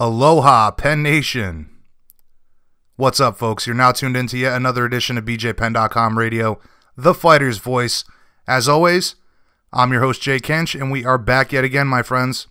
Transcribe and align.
Aloha, 0.00 0.70
Penn 0.70 1.02
Nation. 1.02 1.68
What's 2.94 3.18
up, 3.18 3.36
folks? 3.36 3.66
You're 3.66 3.74
now 3.74 3.90
tuned 3.90 4.16
into 4.16 4.38
yet 4.38 4.54
another 4.54 4.84
edition 4.84 5.18
of 5.18 5.24
BJPenn.com 5.24 6.16
Radio, 6.16 6.60
the 6.96 7.12
fighter's 7.12 7.58
voice. 7.58 8.04
As 8.46 8.68
always, 8.68 9.16
I'm 9.72 9.90
your 9.90 10.02
host, 10.02 10.22
Jay 10.22 10.38
Kench, 10.38 10.80
and 10.80 10.92
we 10.92 11.04
are 11.04 11.18
back 11.18 11.50
yet 11.50 11.64
again, 11.64 11.88
my 11.88 12.02
friends. 12.02 12.46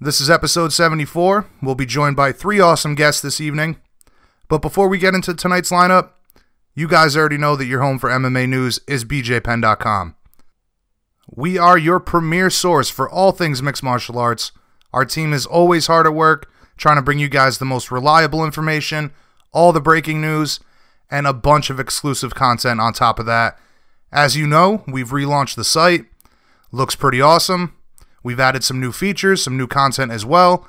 This 0.00 0.18
is 0.18 0.30
episode 0.30 0.72
74. 0.72 1.46
We'll 1.60 1.74
be 1.74 1.84
joined 1.84 2.16
by 2.16 2.32
three 2.32 2.58
awesome 2.58 2.94
guests 2.94 3.20
this 3.20 3.38
evening. 3.38 3.76
But 4.48 4.62
before 4.62 4.88
we 4.88 4.96
get 4.96 5.14
into 5.14 5.34
tonight's 5.34 5.70
lineup, 5.70 6.12
you 6.74 6.88
guys 6.88 7.18
already 7.18 7.36
know 7.36 7.54
that 7.54 7.66
your 7.66 7.82
home 7.82 7.98
for 7.98 8.08
MMA 8.08 8.48
news 8.48 8.80
is 8.88 9.04
BJPenn.com. 9.04 10.16
We 11.30 11.58
are 11.58 11.76
your 11.76 12.00
premier 12.00 12.48
source 12.48 12.88
for 12.88 13.10
all 13.10 13.32
things 13.32 13.62
mixed 13.62 13.82
martial 13.82 14.18
arts. 14.18 14.50
Our 14.94 15.04
team 15.04 15.32
is 15.32 15.44
always 15.44 15.88
hard 15.88 16.06
at 16.06 16.14
work 16.14 16.48
trying 16.76 16.96
to 16.96 17.02
bring 17.02 17.18
you 17.18 17.28
guys 17.28 17.58
the 17.58 17.64
most 17.64 17.90
reliable 17.90 18.44
information, 18.44 19.12
all 19.52 19.72
the 19.72 19.80
breaking 19.80 20.20
news, 20.20 20.60
and 21.10 21.26
a 21.26 21.32
bunch 21.32 21.68
of 21.68 21.80
exclusive 21.80 22.36
content 22.36 22.80
on 22.80 22.92
top 22.92 23.18
of 23.18 23.26
that. 23.26 23.58
As 24.12 24.36
you 24.36 24.46
know, 24.46 24.84
we've 24.86 25.10
relaunched 25.10 25.56
the 25.56 25.64
site. 25.64 26.04
Looks 26.70 26.94
pretty 26.94 27.20
awesome. 27.20 27.76
We've 28.22 28.38
added 28.38 28.62
some 28.62 28.78
new 28.78 28.92
features, 28.92 29.42
some 29.42 29.56
new 29.56 29.66
content 29.66 30.12
as 30.12 30.24
well. 30.24 30.64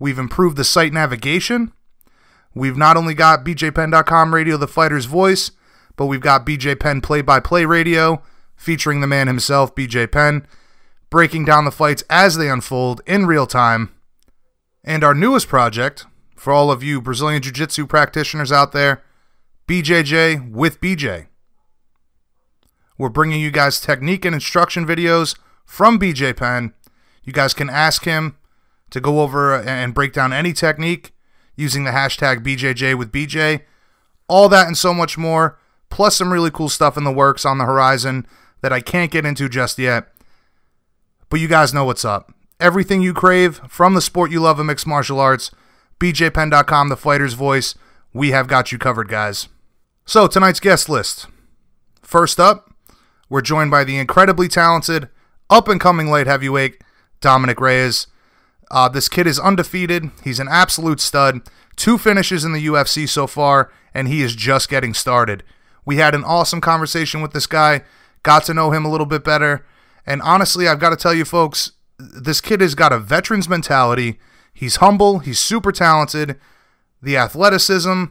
We've 0.00 0.18
improved 0.18 0.56
the 0.56 0.64
site 0.64 0.92
navigation. 0.92 1.72
We've 2.54 2.76
not 2.76 2.96
only 2.96 3.14
got 3.14 3.44
BJPenn.com 3.44 4.34
radio, 4.34 4.56
the 4.56 4.66
fighter's 4.66 5.04
voice, 5.04 5.52
but 5.94 6.06
we've 6.06 6.20
got 6.20 6.44
BJ 6.44 6.78
Penn 6.78 7.00
play 7.00 7.22
by 7.22 7.38
play 7.38 7.64
radio 7.64 8.22
featuring 8.56 9.00
the 9.00 9.06
man 9.06 9.28
himself, 9.28 9.72
BJ 9.74 10.10
Penn, 10.10 10.48
breaking 11.12 11.44
down 11.44 11.66
the 11.66 11.70
fights 11.70 12.02
as 12.08 12.36
they 12.36 12.48
unfold 12.48 13.02
in 13.06 13.26
real 13.26 13.46
time. 13.46 13.94
And 14.82 15.04
our 15.04 15.12
newest 15.12 15.46
project, 15.46 16.06
for 16.34 16.54
all 16.54 16.70
of 16.70 16.82
you 16.82 17.02
Brazilian 17.02 17.42
Jiu 17.42 17.52
Jitsu 17.52 17.86
practitioners 17.86 18.50
out 18.50 18.72
there, 18.72 19.04
BJJ 19.68 20.50
with 20.50 20.80
BJ. 20.80 21.26
We're 22.96 23.10
bringing 23.10 23.42
you 23.42 23.50
guys 23.50 23.78
technique 23.78 24.24
and 24.24 24.34
instruction 24.34 24.86
videos 24.86 25.38
from 25.66 26.00
BJ 26.00 26.34
Penn. 26.34 26.72
You 27.22 27.34
guys 27.34 27.52
can 27.52 27.68
ask 27.68 28.04
him 28.04 28.38
to 28.88 28.98
go 28.98 29.20
over 29.20 29.54
and 29.54 29.92
break 29.92 30.14
down 30.14 30.32
any 30.32 30.54
technique 30.54 31.12
using 31.56 31.84
the 31.84 31.90
hashtag 31.90 32.42
BJJ 32.42 32.96
with 32.96 33.12
BJ. 33.12 33.64
All 34.28 34.48
that 34.48 34.66
and 34.66 34.78
so 34.78 34.94
much 34.94 35.18
more, 35.18 35.58
plus 35.90 36.16
some 36.16 36.32
really 36.32 36.50
cool 36.50 36.70
stuff 36.70 36.96
in 36.96 37.04
the 37.04 37.12
works 37.12 37.44
on 37.44 37.58
the 37.58 37.66
horizon 37.66 38.26
that 38.62 38.72
I 38.72 38.80
can't 38.80 39.10
get 39.10 39.26
into 39.26 39.50
just 39.50 39.78
yet. 39.78 40.08
But 41.32 41.40
you 41.40 41.48
guys 41.48 41.72
know 41.72 41.86
what's 41.86 42.04
up. 42.04 42.34
Everything 42.60 43.00
you 43.00 43.14
crave 43.14 43.62
from 43.66 43.94
the 43.94 44.02
sport 44.02 44.30
you 44.30 44.38
love 44.38 44.58
of 44.58 44.66
mixed 44.66 44.86
martial 44.86 45.18
arts, 45.18 45.50
BJPenn.com, 45.98 46.90
the 46.90 46.96
fighter's 46.96 47.32
voice, 47.32 47.74
we 48.12 48.32
have 48.32 48.46
got 48.46 48.70
you 48.70 48.76
covered, 48.76 49.08
guys. 49.08 49.48
So, 50.04 50.26
tonight's 50.26 50.60
guest 50.60 50.90
list. 50.90 51.28
First 52.02 52.38
up, 52.38 52.74
we're 53.30 53.40
joined 53.40 53.70
by 53.70 53.82
the 53.82 53.96
incredibly 53.96 54.46
talented, 54.46 55.08
up 55.48 55.68
and 55.68 55.80
coming 55.80 56.08
light 56.08 56.26
heavyweight, 56.26 56.84
Dominic 57.22 57.62
Reyes. 57.62 58.08
Uh, 58.70 58.90
this 58.90 59.08
kid 59.08 59.26
is 59.26 59.40
undefeated. 59.40 60.10
He's 60.22 60.38
an 60.38 60.48
absolute 60.50 61.00
stud. 61.00 61.40
Two 61.76 61.96
finishes 61.96 62.44
in 62.44 62.52
the 62.52 62.66
UFC 62.66 63.08
so 63.08 63.26
far, 63.26 63.72
and 63.94 64.06
he 64.06 64.20
is 64.20 64.36
just 64.36 64.68
getting 64.68 64.92
started. 64.92 65.44
We 65.86 65.96
had 65.96 66.14
an 66.14 66.24
awesome 66.24 66.60
conversation 66.60 67.22
with 67.22 67.32
this 67.32 67.46
guy, 67.46 67.84
got 68.22 68.44
to 68.44 68.52
know 68.52 68.70
him 68.70 68.84
a 68.84 68.90
little 68.90 69.06
bit 69.06 69.24
better. 69.24 69.64
And 70.06 70.20
honestly, 70.22 70.66
I've 70.66 70.80
got 70.80 70.90
to 70.90 70.96
tell 70.96 71.14
you, 71.14 71.24
folks, 71.24 71.72
this 71.98 72.40
kid 72.40 72.60
has 72.60 72.74
got 72.74 72.92
a 72.92 72.98
veteran's 72.98 73.48
mentality. 73.48 74.18
He's 74.52 74.76
humble, 74.76 75.20
he's 75.20 75.38
super 75.38 75.72
talented. 75.72 76.38
The 77.00 77.16
athleticism, 77.16 78.04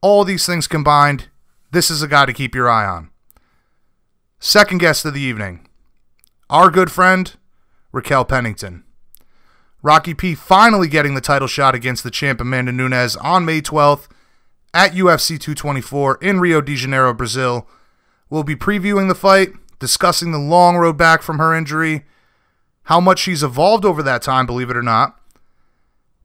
all 0.00 0.24
these 0.24 0.46
things 0.46 0.66
combined, 0.66 1.28
this 1.70 1.90
is 1.90 2.02
a 2.02 2.08
guy 2.08 2.26
to 2.26 2.32
keep 2.32 2.54
your 2.54 2.68
eye 2.68 2.86
on. 2.86 3.10
Second 4.38 4.78
guest 4.78 5.04
of 5.04 5.14
the 5.14 5.20
evening, 5.20 5.68
our 6.48 6.70
good 6.70 6.90
friend, 6.90 7.36
Raquel 7.92 8.24
Pennington. 8.24 8.84
Rocky 9.82 10.14
P 10.14 10.34
finally 10.34 10.88
getting 10.88 11.14
the 11.14 11.20
title 11.20 11.48
shot 11.48 11.74
against 11.74 12.02
the 12.02 12.10
champ 12.10 12.40
Amanda 12.40 12.72
Nunes 12.72 13.16
on 13.16 13.44
May 13.44 13.60
12th 13.60 14.08
at 14.74 14.92
UFC 14.92 15.38
224 15.38 16.18
in 16.20 16.40
Rio 16.40 16.60
de 16.60 16.74
Janeiro, 16.74 17.14
Brazil. 17.14 17.68
We'll 18.28 18.42
be 18.42 18.56
previewing 18.56 19.08
the 19.08 19.14
fight, 19.14 19.50
discussing 19.78 20.32
the 20.32 20.38
long 20.38 20.76
road 20.76 20.96
back 20.96 21.22
from 21.22 21.38
her 21.38 21.54
injury, 21.54 22.04
how 22.84 23.00
much 23.00 23.20
she's 23.20 23.42
evolved 23.42 23.84
over 23.84 24.02
that 24.02 24.22
time, 24.22 24.46
believe 24.46 24.70
it 24.70 24.76
or 24.76 24.82
not, 24.82 25.20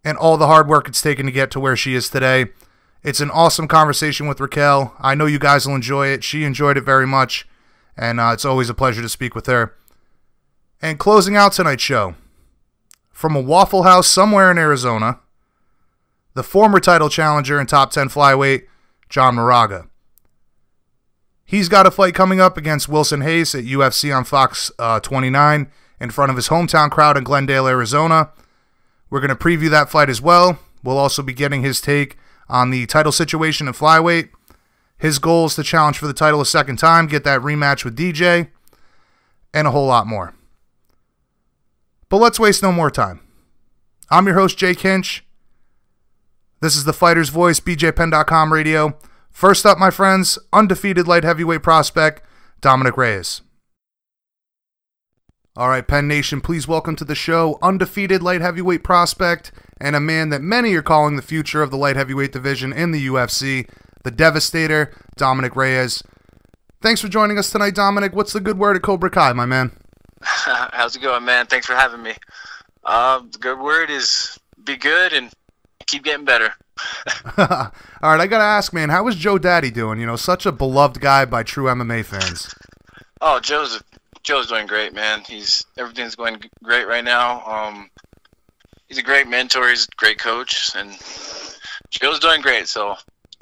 and 0.03 0.17
all 0.17 0.37
the 0.37 0.47
hard 0.47 0.67
work 0.67 0.87
it's 0.87 1.01
taken 1.01 1.25
to 1.25 1.31
get 1.31 1.51
to 1.51 1.59
where 1.59 1.75
she 1.75 1.95
is 1.95 2.09
today. 2.09 2.47
It's 3.03 3.19
an 3.19 3.31
awesome 3.31 3.67
conversation 3.67 4.27
with 4.27 4.39
Raquel. 4.39 4.95
I 4.99 5.13
know 5.13 5.25
you 5.25 5.39
guys 5.39 5.67
will 5.67 5.75
enjoy 5.75 6.07
it. 6.07 6.23
She 6.23 6.45
enjoyed 6.45 6.77
it 6.77 6.85
very 6.85 7.05
much, 7.05 7.47
and 7.97 8.19
uh, 8.19 8.31
it's 8.33 8.45
always 8.45 8.69
a 8.69 8.73
pleasure 8.73 9.01
to 9.01 9.09
speak 9.09 9.35
with 9.35 9.45
her. 9.47 9.75
And 10.81 10.97
closing 10.97 11.35
out 11.35 11.51
tonight's 11.51 11.83
show, 11.83 12.15
from 13.11 13.35
a 13.35 13.41
Waffle 13.41 13.83
House 13.83 14.07
somewhere 14.07 14.49
in 14.49 14.57
Arizona, 14.57 15.19
the 16.33 16.43
former 16.43 16.79
title 16.79 17.09
challenger 17.09 17.59
and 17.59 17.69
top 17.69 17.91
10 17.91 18.09
flyweight, 18.09 18.63
John 19.09 19.35
Moraga. 19.35 19.87
He's 21.53 21.69
got 21.69 21.85
a 21.85 21.91
fight 21.91 22.15
coming 22.15 22.41
up 22.41 22.57
against 22.57 22.89
Wilson 22.89 23.19
Reis 23.19 23.53
at 23.53 23.63
UFC 23.63 24.11
on 24.11 24.23
Fox 24.23 24.71
uh, 24.79 24.99
29 24.99 25.69
in 25.99 26.09
front 26.09 26.31
of 26.31 26.35
his 26.35 26.47
hometown 26.49 26.89
crowd 26.89 27.15
in 27.15 27.23
Glendale, 27.23 27.67
Arizona. 27.67 28.31
We're 29.11 29.19
going 29.19 29.29
to 29.29 29.35
preview 29.35 29.69
that 29.69 29.91
fight 29.91 30.09
as 30.09 30.19
well. 30.19 30.57
We'll 30.83 30.97
also 30.97 31.21
be 31.21 31.31
getting 31.31 31.61
his 31.61 31.79
take 31.79 32.17
on 32.49 32.71
the 32.71 32.87
title 32.87 33.11
situation 33.11 33.67
in 33.67 33.73
flyweight. 33.73 34.29
His 34.97 35.19
goal 35.19 35.45
is 35.45 35.53
to 35.53 35.61
challenge 35.61 35.99
for 35.99 36.07
the 36.07 36.13
title 36.13 36.41
a 36.41 36.45
second 36.47 36.77
time, 36.77 37.05
get 37.05 37.23
that 37.25 37.41
rematch 37.41 37.85
with 37.85 37.95
DJ, 37.95 38.49
and 39.53 39.67
a 39.67 39.71
whole 39.71 39.85
lot 39.85 40.07
more. 40.07 40.33
But 42.09 42.17
let's 42.17 42.39
waste 42.39 42.63
no 42.63 42.71
more 42.71 42.89
time. 42.89 43.19
I'm 44.09 44.25
your 44.25 44.39
host, 44.39 44.57
Jay 44.57 44.73
Kinch. 44.73 45.21
This 46.61 46.75
is 46.75 46.85
the 46.85 46.93
Fighter's 46.93 47.29
Voice, 47.29 47.59
BJPenn.com 47.59 48.51
radio. 48.51 48.97
First 49.33 49.65
up, 49.65 49.79
my 49.79 49.89
friends, 49.89 50.37
undefeated 50.53 51.07
light 51.07 51.23
heavyweight 51.23 51.63
prospect, 51.63 52.21
Dominic 52.61 52.95
Reyes. 52.95 53.41
All 55.57 55.69
right, 55.69 55.85
Penn 55.85 56.07
Nation, 56.07 56.39
please 56.39 56.67
welcome 56.67 56.95
to 56.95 57.03
the 57.03 57.15
show 57.15 57.57
undefeated 57.61 58.21
light 58.23 58.41
heavyweight 58.41 58.83
prospect 58.83 59.51
and 59.81 59.95
a 59.95 59.99
man 59.99 60.29
that 60.29 60.41
many 60.41 60.73
are 60.75 60.83
calling 60.83 61.15
the 61.15 61.21
future 61.21 61.63
of 61.63 61.71
the 61.71 61.77
light 61.77 61.95
heavyweight 61.95 62.31
division 62.31 62.71
in 62.71 62.91
the 62.91 63.07
UFC, 63.07 63.67
the 64.03 64.11
Devastator, 64.11 64.93
Dominic 65.17 65.55
Reyes. 65.55 66.03
Thanks 66.81 67.01
for 67.01 67.07
joining 67.07 67.37
us 67.37 67.49
tonight, 67.49 67.75
Dominic. 67.75 68.13
What's 68.13 68.33
the 68.33 68.39
good 68.39 68.59
word 68.59 68.75
at 68.75 68.83
Cobra 68.83 69.09
Kai, 69.09 69.33
my 69.33 69.45
man? 69.45 69.71
How's 70.21 70.95
it 70.95 71.01
going, 71.01 71.25
man? 71.25 71.47
Thanks 71.47 71.65
for 71.65 71.75
having 71.75 72.03
me. 72.03 72.13
Uh, 72.83 73.21
the 73.31 73.39
good 73.39 73.59
word 73.59 73.89
is 73.89 74.39
be 74.63 74.77
good 74.77 75.11
and 75.11 75.31
keep 75.87 76.03
getting 76.03 76.25
better. 76.25 76.53
All 77.37 77.71
right, 78.01 78.19
I 78.19 78.27
gotta 78.27 78.43
ask, 78.43 78.73
man, 78.73 78.89
how 78.89 79.07
is 79.07 79.15
Joe 79.15 79.37
Daddy 79.37 79.71
doing? 79.71 79.99
You 79.99 80.05
know, 80.05 80.15
such 80.15 80.45
a 80.45 80.51
beloved 80.51 80.99
guy 80.99 81.25
by 81.25 81.43
true 81.43 81.65
MMA 81.65 82.05
fans. 82.05 82.53
Oh, 83.21 83.39
Joe's 83.39 83.81
Joe's 84.23 84.47
doing 84.47 84.67
great, 84.67 84.93
man. 84.93 85.21
He's 85.21 85.65
everything's 85.77 86.15
going 86.15 86.41
great 86.63 86.87
right 86.87 87.03
now. 87.03 87.45
Um, 87.45 87.89
he's 88.87 88.97
a 88.97 89.03
great 89.03 89.27
mentor. 89.27 89.69
He's 89.69 89.85
a 89.85 89.95
great 89.97 90.17
coach, 90.17 90.71
and 90.75 90.91
Joe's 91.89 92.19
doing 92.19 92.41
great. 92.41 92.67
So, 92.67 92.95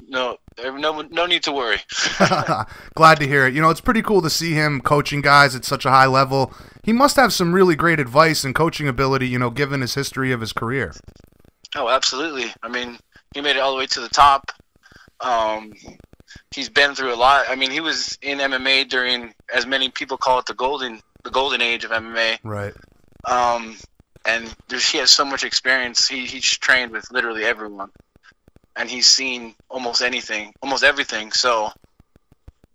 no, 0.08 0.36
no, 0.58 1.02
no 1.02 1.26
need 1.26 1.42
to 1.44 1.52
worry. 1.52 1.78
Glad 2.94 3.18
to 3.20 3.26
hear 3.26 3.46
it. 3.46 3.54
You 3.54 3.62
know, 3.62 3.70
it's 3.70 3.80
pretty 3.80 4.02
cool 4.02 4.22
to 4.22 4.30
see 4.30 4.52
him 4.52 4.80
coaching 4.80 5.20
guys 5.20 5.54
at 5.54 5.64
such 5.64 5.84
a 5.84 5.90
high 5.90 6.06
level. 6.06 6.52
He 6.84 6.92
must 6.92 7.16
have 7.16 7.32
some 7.32 7.52
really 7.52 7.76
great 7.76 8.00
advice 8.00 8.44
and 8.44 8.54
coaching 8.54 8.88
ability. 8.88 9.28
You 9.28 9.38
know, 9.38 9.50
given 9.50 9.80
his 9.80 9.94
history 9.94 10.32
of 10.32 10.40
his 10.40 10.52
career. 10.52 10.92
Oh, 11.74 11.88
absolutely. 11.88 12.52
I 12.62 12.68
mean, 12.68 12.98
he 13.34 13.40
made 13.40 13.56
it 13.56 13.60
all 13.60 13.72
the 13.72 13.78
way 13.78 13.86
to 13.86 14.00
the 14.00 14.08
top. 14.08 14.50
Um, 15.20 15.72
he's 16.54 16.68
been 16.68 16.94
through 16.94 17.14
a 17.14 17.16
lot. 17.16 17.46
I 17.48 17.56
mean, 17.56 17.70
he 17.70 17.80
was 17.80 18.18
in 18.22 18.38
MMA 18.38 18.88
during, 18.88 19.34
as 19.54 19.66
many 19.66 19.88
people 19.88 20.16
call 20.16 20.38
it, 20.38 20.46
the 20.46 20.54
golden 20.54 21.00
the 21.24 21.30
golden 21.30 21.62
age 21.62 21.84
of 21.84 21.90
MMA. 21.90 22.38
Right. 22.42 22.74
Um, 23.28 23.76
and 24.24 24.54
he 24.68 24.98
has 24.98 25.10
so 25.10 25.24
much 25.24 25.44
experience. 25.44 26.08
He 26.08 26.26
he's 26.26 26.44
trained 26.44 26.92
with 26.92 27.10
literally 27.10 27.44
everyone, 27.44 27.90
and 28.76 28.90
he's 28.90 29.06
seen 29.06 29.54
almost 29.68 30.02
anything, 30.02 30.52
almost 30.62 30.84
everything. 30.84 31.32
So 31.32 31.70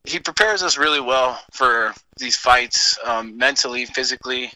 he 0.06 0.20
prepares 0.20 0.64
us 0.64 0.78
really 0.78 1.02
well 1.02 1.40
for 1.52 1.94
these 2.18 2.36
fights, 2.36 2.98
um, 3.06 3.38
mentally, 3.38 3.86
physically, 3.86 4.52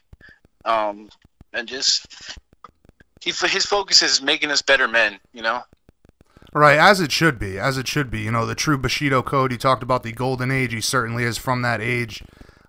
um, 0.65 1.09
and 1.53 1.67
just 1.67 2.07
he 3.21 3.31
his 3.31 3.65
focus 3.65 4.01
is 4.01 4.21
making 4.21 4.51
us 4.51 4.61
better 4.61 4.87
men. 4.87 5.19
You 5.33 5.43
know. 5.43 5.63
Right, 6.53 6.77
as 6.77 6.99
it 6.99 7.13
should 7.13 7.39
be, 7.39 7.57
as 7.57 7.77
it 7.77 7.87
should 7.87 8.11
be. 8.11 8.19
You 8.21 8.31
know, 8.31 8.45
the 8.45 8.55
true 8.55 8.77
Bushido 8.77 9.21
code. 9.21 9.51
He 9.51 9.57
talked 9.57 9.83
about 9.83 10.03
the 10.03 10.11
golden 10.11 10.51
age. 10.51 10.73
He 10.73 10.81
certainly 10.81 11.23
is 11.23 11.37
from 11.37 11.61
that 11.61 11.79
age. 11.79 12.23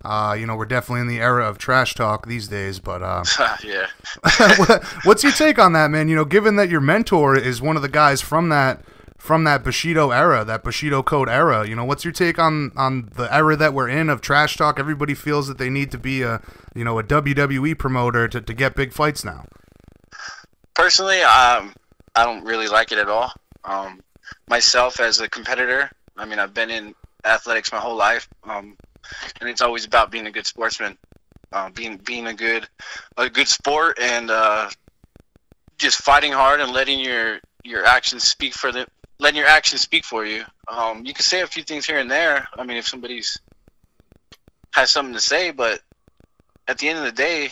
Uh, 0.05 0.37
you 0.39 0.47
know, 0.47 0.57
we're 0.57 0.67
definitely 0.67 1.01
in 1.01 1.09
the 1.09 1.21
era 1.21 1.49
of 1.49 1.59
trash 1.59 1.95
talk 1.95 2.27
these 2.27 2.49
days, 2.49 2.79
but 2.79 3.03
uh, 3.03 3.25
yeah. 3.65 3.87
what's 5.05 5.23
your 5.23 5.33
take 5.33 5.59
on 5.59 5.73
that, 5.73 5.91
man? 5.91 6.09
You 6.09 6.17
know, 6.17 6.25
given 6.25 6.57
that 6.57 6.69
your 6.69 6.81
mentor 6.81 7.37
is 7.37 7.63
one 7.63 7.77
of 7.77 7.83
the 7.83 7.89
guys 7.89 8.21
from 8.21 8.49
that 8.49 8.85
from 9.19 9.45
that 9.45 9.63
Bushido 9.63 10.11
era, 10.11 10.45
that 10.45 10.65
Bushido 10.65 11.01
code 11.01 11.29
era. 11.29 11.67
You 11.67 11.77
know, 11.77 11.85
what's 11.85 12.05
your 12.05 12.13
take 12.13 12.41
on 12.41 12.73
on 12.77 13.11
the 13.15 13.33
era 13.33 13.55
that 13.57 13.75
we're 13.75 13.89
in 13.89 14.11
of 14.11 14.21
trash 14.21 14.57
talk? 14.57 14.81
Everybody 14.81 15.15
feels 15.15 15.47
that 15.47 15.59
they 15.59 15.71
need 15.71 15.93
to 15.93 15.99
be 15.99 16.23
a 16.23 16.41
you 16.75 16.85
know 16.85 16.99
a 16.99 17.05
WWE 17.05 17.79
promoter 17.79 18.27
to, 18.29 18.41
to 18.41 18.55
get 18.55 18.75
big 18.75 18.93
fights 18.93 19.25
now. 19.25 19.45
Personally, 20.75 21.21
um, 21.23 21.75
I 22.17 22.25
don't 22.25 22.45
really 22.45 22.67
like 22.67 22.91
it 22.91 22.99
at 22.99 23.09
all. 23.09 23.33
Um, 23.65 24.01
myself 24.49 25.01
as 25.01 25.21
a 25.21 25.29
competitor, 25.29 25.91
I 26.17 26.25
mean, 26.25 26.39
I've 26.39 26.55
been 26.55 26.71
in 26.71 26.95
athletics 27.25 27.73
my 27.73 27.79
whole 27.79 27.97
life, 27.97 28.29
um, 28.45 28.77
and 29.41 29.49
it's 29.49 29.61
always 29.61 29.85
about 29.85 30.11
being 30.11 30.27
a 30.27 30.31
good 30.31 30.47
sportsman, 30.47 30.99
uh, 31.53 31.71
being 31.71 31.97
being 31.97 32.27
a 32.27 32.35
good 32.35 32.69
a 33.17 33.29
good 33.29 33.49
sport, 33.49 33.99
and 34.01 34.31
uh, 34.31 34.69
just 35.79 36.03
fighting 36.03 36.33
hard 36.33 36.61
and 36.61 36.73
letting 36.73 37.01
your 37.01 37.41
your 37.65 37.85
actions 37.85 38.25
speak 38.25 38.55
for 38.55 38.73
the 38.73 38.87
letting 39.19 39.39
your 39.39 39.49
actions 39.49 39.81
speak 39.81 40.05
for 40.05 40.25
you. 40.25 40.45
Um, 40.69 41.07
you 41.07 41.15
can 41.15 41.23
say 41.23 41.43
a 41.43 41.47
few 41.47 41.63
things 41.63 41.87
here 41.87 41.99
and 41.99 42.11
there. 42.11 42.47
I 42.57 42.65
mean, 42.65 42.77
if 42.77 42.89
somebody's 42.89 43.39
has 44.73 44.91
something 44.91 45.15
to 45.15 45.21
say, 45.21 45.51
but 45.51 45.81
at 46.67 46.79
the 46.79 46.89
end 46.89 46.99
of 46.99 47.05
the 47.05 47.13
day, 47.13 47.51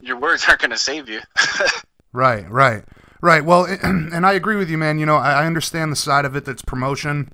your 0.00 0.18
words 0.18 0.44
aren't 0.48 0.60
going 0.60 0.70
to 0.70 0.78
save 0.78 1.08
you. 1.08 1.20
right, 2.12 2.50
right, 2.50 2.84
right. 3.24 3.44
Well, 3.44 3.64
and 3.82 4.24
I 4.24 4.34
agree 4.34 4.56
with 4.56 4.70
you, 4.70 4.78
man. 4.78 4.98
You 4.98 5.06
know, 5.06 5.16
I 5.16 5.46
understand 5.46 5.90
the 5.90 5.96
side 5.96 6.24
of 6.24 6.36
it 6.36 6.44
that's 6.44 6.62
promotion, 6.62 7.32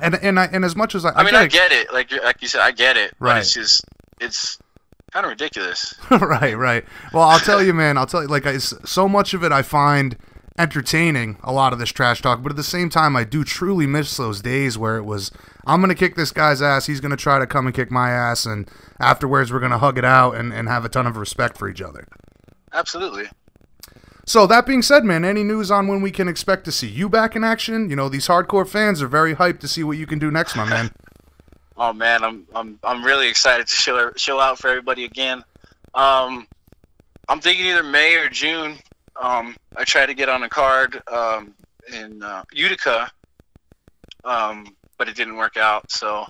and 0.00 0.14
and 0.16 0.38
I, 0.38 0.44
and 0.46 0.64
as 0.64 0.76
much 0.76 0.94
as 0.94 1.04
I, 1.04 1.10
I 1.12 1.24
mean, 1.24 1.34
I 1.34 1.46
get 1.46 1.72
it. 1.72 1.92
Like 1.92 2.12
like 2.22 2.42
you 2.42 2.48
said, 2.48 2.60
I 2.60 2.70
get 2.70 2.96
it. 2.96 3.14
Right. 3.18 3.38
it's 3.38 3.52
just 3.52 3.82
it's 4.20 4.58
kind 5.10 5.24
of 5.24 5.30
ridiculous. 5.30 5.94
right, 6.10 6.56
right. 6.56 6.84
Well, 7.12 7.24
I'll 7.24 7.40
tell 7.40 7.62
you, 7.62 7.74
man. 7.74 7.98
I'll 7.98 8.06
tell 8.06 8.22
you. 8.22 8.28
Like, 8.28 8.46
I, 8.46 8.58
so 8.58 9.08
much 9.08 9.34
of 9.34 9.42
it, 9.42 9.50
I 9.50 9.62
find 9.62 10.16
entertaining 10.58 11.38
a 11.42 11.52
lot 11.52 11.72
of 11.72 11.78
this 11.78 11.88
trash 11.88 12.20
talk, 12.20 12.42
but 12.42 12.52
at 12.52 12.56
the 12.56 12.62
same 12.62 12.90
time, 12.90 13.16
I 13.16 13.24
do 13.24 13.44
truly 13.44 13.86
miss 13.86 14.16
those 14.16 14.42
days 14.42 14.76
where 14.76 14.98
it 14.98 15.04
was, 15.04 15.32
I'm 15.66 15.80
going 15.80 15.88
to 15.88 15.94
kick 15.94 16.16
this 16.16 16.32
guy's 16.32 16.60
ass, 16.60 16.86
he's 16.86 17.00
going 17.00 17.12
to 17.12 17.16
try 17.16 17.38
to 17.38 17.46
come 17.46 17.66
and 17.66 17.74
kick 17.74 17.90
my 17.90 18.10
ass, 18.10 18.44
and 18.44 18.70
afterwards 18.98 19.50
we're 19.50 19.60
going 19.60 19.72
to 19.72 19.78
hug 19.78 19.96
it 19.96 20.04
out 20.04 20.36
and, 20.36 20.52
and 20.52 20.68
have 20.68 20.84
a 20.84 20.90
ton 20.90 21.06
of 21.06 21.16
respect 21.16 21.56
for 21.56 21.68
each 21.68 21.80
other. 21.80 22.06
Absolutely. 22.72 23.24
So, 24.30 24.46
that 24.46 24.64
being 24.64 24.80
said, 24.80 25.04
man, 25.04 25.24
any 25.24 25.42
news 25.42 25.72
on 25.72 25.88
when 25.88 26.02
we 26.02 26.12
can 26.12 26.28
expect 26.28 26.64
to 26.66 26.70
see 26.70 26.86
you 26.86 27.08
back 27.08 27.34
in 27.34 27.42
action? 27.42 27.90
You 27.90 27.96
know, 27.96 28.08
these 28.08 28.28
hardcore 28.28 28.64
fans 28.64 29.02
are 29.02 29.08
very 29.08 29.34
hyped 29.34 29.58
to 29.58 29.66
see 29.66 29.82
what 29.82 29.98
you 29.98 30.06
can 30.06 30.20
do 30.20 30.30
next, 30.30 30.54
my 30.54 30.64
man. 30.64 30.92
oh, 31.76 31.92
man, 31.92 32.22
I'm, 32.22 32.46
I'm, 32.54 32.78
I'm 32.84 33.04
really 33.04 33.26
excited 33.28 33.66
to 33.66 33.74
show, 33.74 34.12
show 34.14 34.38
out 34.38 34.60
for 34.60 34.68
everybody 34.68 35.04
again. 35.04 35.42
Um, 35.94 36.46
I'm 37.28 37.40
thinking 37.40 37.66
either 37.66 37.82
May 37.82 38.18
or 38.18 38.28
June. 38.28 38.76
Um, 39.20 39.56
I 39.76 39.82
tried 39.82 40.06
to 40.06 40.14
get 40.14 40.28
on 40.28 40.44
a 40.44 40.48
card 40.48 41.02
um, 41.08 41.52
in 41.92 42.22
uh, 42.22 42.44
Utica, 42.52 43.10
um, 44.22 44.64
but 44.96 45.08
it 45.08 45.16
didn't 45.16 45.38
work 45.38 45.56
out. 45.56 45.90
So 45.90 46.24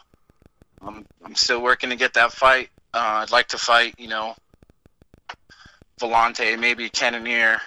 I'm 0.81 1.05
I'm 1.23 1.35
still 1.35 1.61
working 1.61 1.91
to 1.91 1.96
get 1.96 2.14
that 2.14 2.32
fight. 2.32 2.70
Uh, 2.94 3.20
I'd 3.20 3.31
like 3.31 3.49
to 3.49 3.58
fight, 3.58 3.94
you 3.99 4.08
know, 4.08 4.37
Villante, 6.00 6.58
maybe 6.58 6.88
Cannonier, 6.88 7.61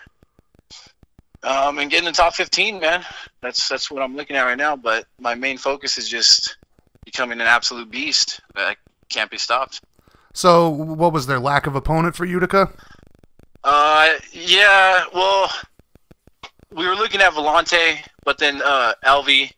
um, 1.43 1.79
and 1.79 1.91
getting 1.91 2.05
the 2.05 2.11
top 2.11 2.35
15, 2.35 2.79
man. 2.79 3.03
That's 3.41 3.67
that's 3.67 3.91
what 3.91 4.01
I'm 4.01 4.15
looking 4.15 4.35
at 4.35 4.43
right 4.43 4.57
now. 4.57 4.75
But 4.75 5.05
my 5.19 5.35
main 5.35 5.57
focus 5.57 5.97
is 5.97 6.07
just 6.07 6.57
becoming 7.05 7.41
an 7.41 7.47
absolute 7.47 7.91
beast 7.91 8.41
that 8.55 8.77
can't 9.09 9.29
be 9.29 9.37
stopped. 9.37 9.81
So, 10.33 10.69
what 10.69 11.13
was 11.13 11.27
their 11.27 11.39
lack 11.39 11.67
of 11.67 11.75
opponent 11.75 12.15
for 12.15 12.25
Utica? 12.25 12.71
Uh, 13.63 14.13
yeah. 14.31 15.05
Well, 15.13 15.51
we 16.71 16.87
were 16.87 16.95
looking 16.95 17.21
at 17.21 17.33
Villante, 17.33 17.97
but 18.25 18.37
then 18.37 18.61
uh, 18.63 18.93
Alvey 19.05 19.51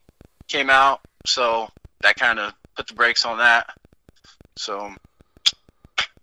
came 0.48 0.70
out, 0.70 1.02
so 1.26 1.70
that 2.02 2.18
kind 2.18 2.40
of 2.40 2.54
put 2.76 2.88
the 2.88 2.94
brakes 2.94 3.26
on 3.26 3.38
that. 3.38 3.70
So 4.58 4.94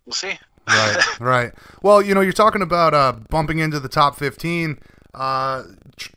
we'll 0.05 0.13
see. 0.13 0.39
right, 0.69 0.99
right. 1.21 1.53
Well, 1.83 2.03
you 2.03 2.15
know, 2.15 2.21
you're 2.21 2.33
talking 2.33 2.63
about 2.63 2.95
uh, 2.95 3.13
bumping 3.31 3.59
into 3.59 3.81
the 3.81 3.89
top 3.89 4.17
15. 4.17 4.79
Uh, 5.15 5.65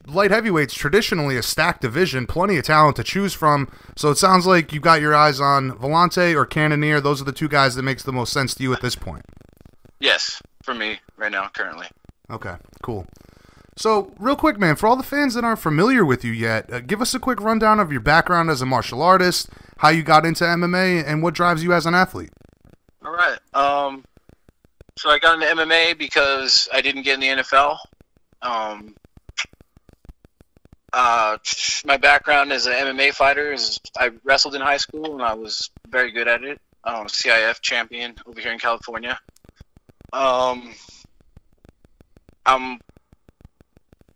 light 0.08 0.32
heavyweights 0.32 0.74
traditionally 0.74 1.36
a 1.36 1.44
stacked 1.44 1.82
division, 1.82 2.26
plenty 2.26 2.58
of 2.58 2.66
talent 2.66 2.96
to 2.96 3.04
choose 3.04 3.34
from. 3.34 3.70
So 3.98 4.10
it 4.10 4.18
sounds 4.18 4.46
like 4.46 4.72
you've 4.72 4.84
got 4.84 5.02
your 5.02 5.14
eyes 5.14 5.40
on 5.40 5.72
Villante 5.72 6.34
or 6.34 6.46
Cannonier. 6.46 7.02
Those 7.02 7.22
are 7.22 7.26
the 7.26 7.34
two 7.34 7.50
guys 7.50 7.76
that 7.76 7.84
makes 7.84 8.04
the 8.04 8.14
most 8.14 8.32
sense 8.32 8.56
to 8.56 8.64
you 8.64 8.72
at 8.74 8.82
this 8.82 8.96
point. 8.96 9.26
Yes, 10.00 10.42
for 10.64 10.74
me 10.74 11.00
right 11.18 11.32
now, 11.32 11.50
currently. 11.50 11.88
Okay, 12.30 12.56
cool. 12.82 13.06
So, 13.78 14.14
real 14.18 14.38
quick, 14.38 14.58
man, 14.58 14.78
for 14.78 14.88
all 14.88 14.96
the 14.96 15.04
fans 15.04 15.34
that 15.34 15.44
aren't 15.44 15.60
familiar 15.60 16.06
with 16.06 16.24
you 16.24 16.32
yet, 16.32 16.72
uh, 16.72 16.80
give 16.80 17.02
us 17.02 17.14
a 17.14 17.20
quick 17.20 17.42
rundown 17.42 17.82
of 17.82 17.92
your 17.92 18.00
background 18.00 18.50
as 18.50 18.62
a 18.62 18.66
martial 18.66 19.02
artist, 19.02 19.50
how 19.80 19.90
you 19.90 20.02
got 20.02 20.26
into 20.26 20.46
MMA, 20.46 21.04
and 21.06 21.22
what 21.22 21.34
drives 21.34 21.62
you 21.62 21.74
as 21.74 21.86
an 21.86 21.94
athlete. 21.94 22.32
All 23.04 23.12
right. 23.12 23.38
Um, 23.54 24.06
so 24.98 25.10
I 25.10 25.20
got 25.20 25.36
into 25.36 25.48
MMA 25.48 25.98
because 25.98 26.70
I 26.74 26.80
didn't 26.80 27.02
get 27.02 27.16
in 27.16 27.20
the 27.20 27.44
NFL. 27.44 27.78
Um, 28.42 28.96
uh, 30.94 31.38
my 31.86 31.98
background 31.98 32.52
as 32.52 32.68
an 32.68 32.74
MMA 32.74 33.14
fighter 33.14 33.52
is 33.52 33.80
I 33.98 34.12
wrestled 34.24 34.56
in 34.56 34.62
high 34.62 34.78
school 34.78 35.14
and 35.14 35.22
I 35.22 35.34
was 35.34 35.70
very 35.90 36.12
good 36.12 36.28
at 36.28 36.44
it. 36.44 36.60
Um, 36.84 37.08
CIF 37.08 37.60
champion 37.62 38.16
over 38.26 38.40
here 38.40 38.52
in 38.52 38.60
California. 38.60 39.20
Um, 40.14 40.74
I'm 42.46 42.80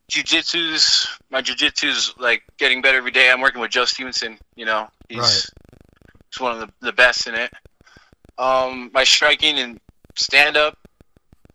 jujitsu's 0.10 1.08
my 1.30 1.42
jujitsu's 1.42 2.14
like 2.18 2.44
getting 2.58 2.82
better 2.82 2.98
every 2.98 3.12
day. 3.12 3.30
I'm 3.32 3.42
working 3.42 3.62
with 3.62 3.72
Joe 3.72 3.86
Stevenson. 3.86 4.38
You 4.56 4.66
know, 4.66 4.88
he's 5.10 5.20
Right. 5.20 5.46
he's 6.32 6.40
one 6.40 6.54
of 6.54 6.60
the, 6.60 6.70
the 6.82 6.94
best 6.94 7.28
in 7.28 7.36
it. 7.36 7.52
Um, 8.38 8.90
my 8.94 9.04
striking 9.04 9.60
and 9.60 9.80
stand 10.16 10.56
up. 10.56 10.78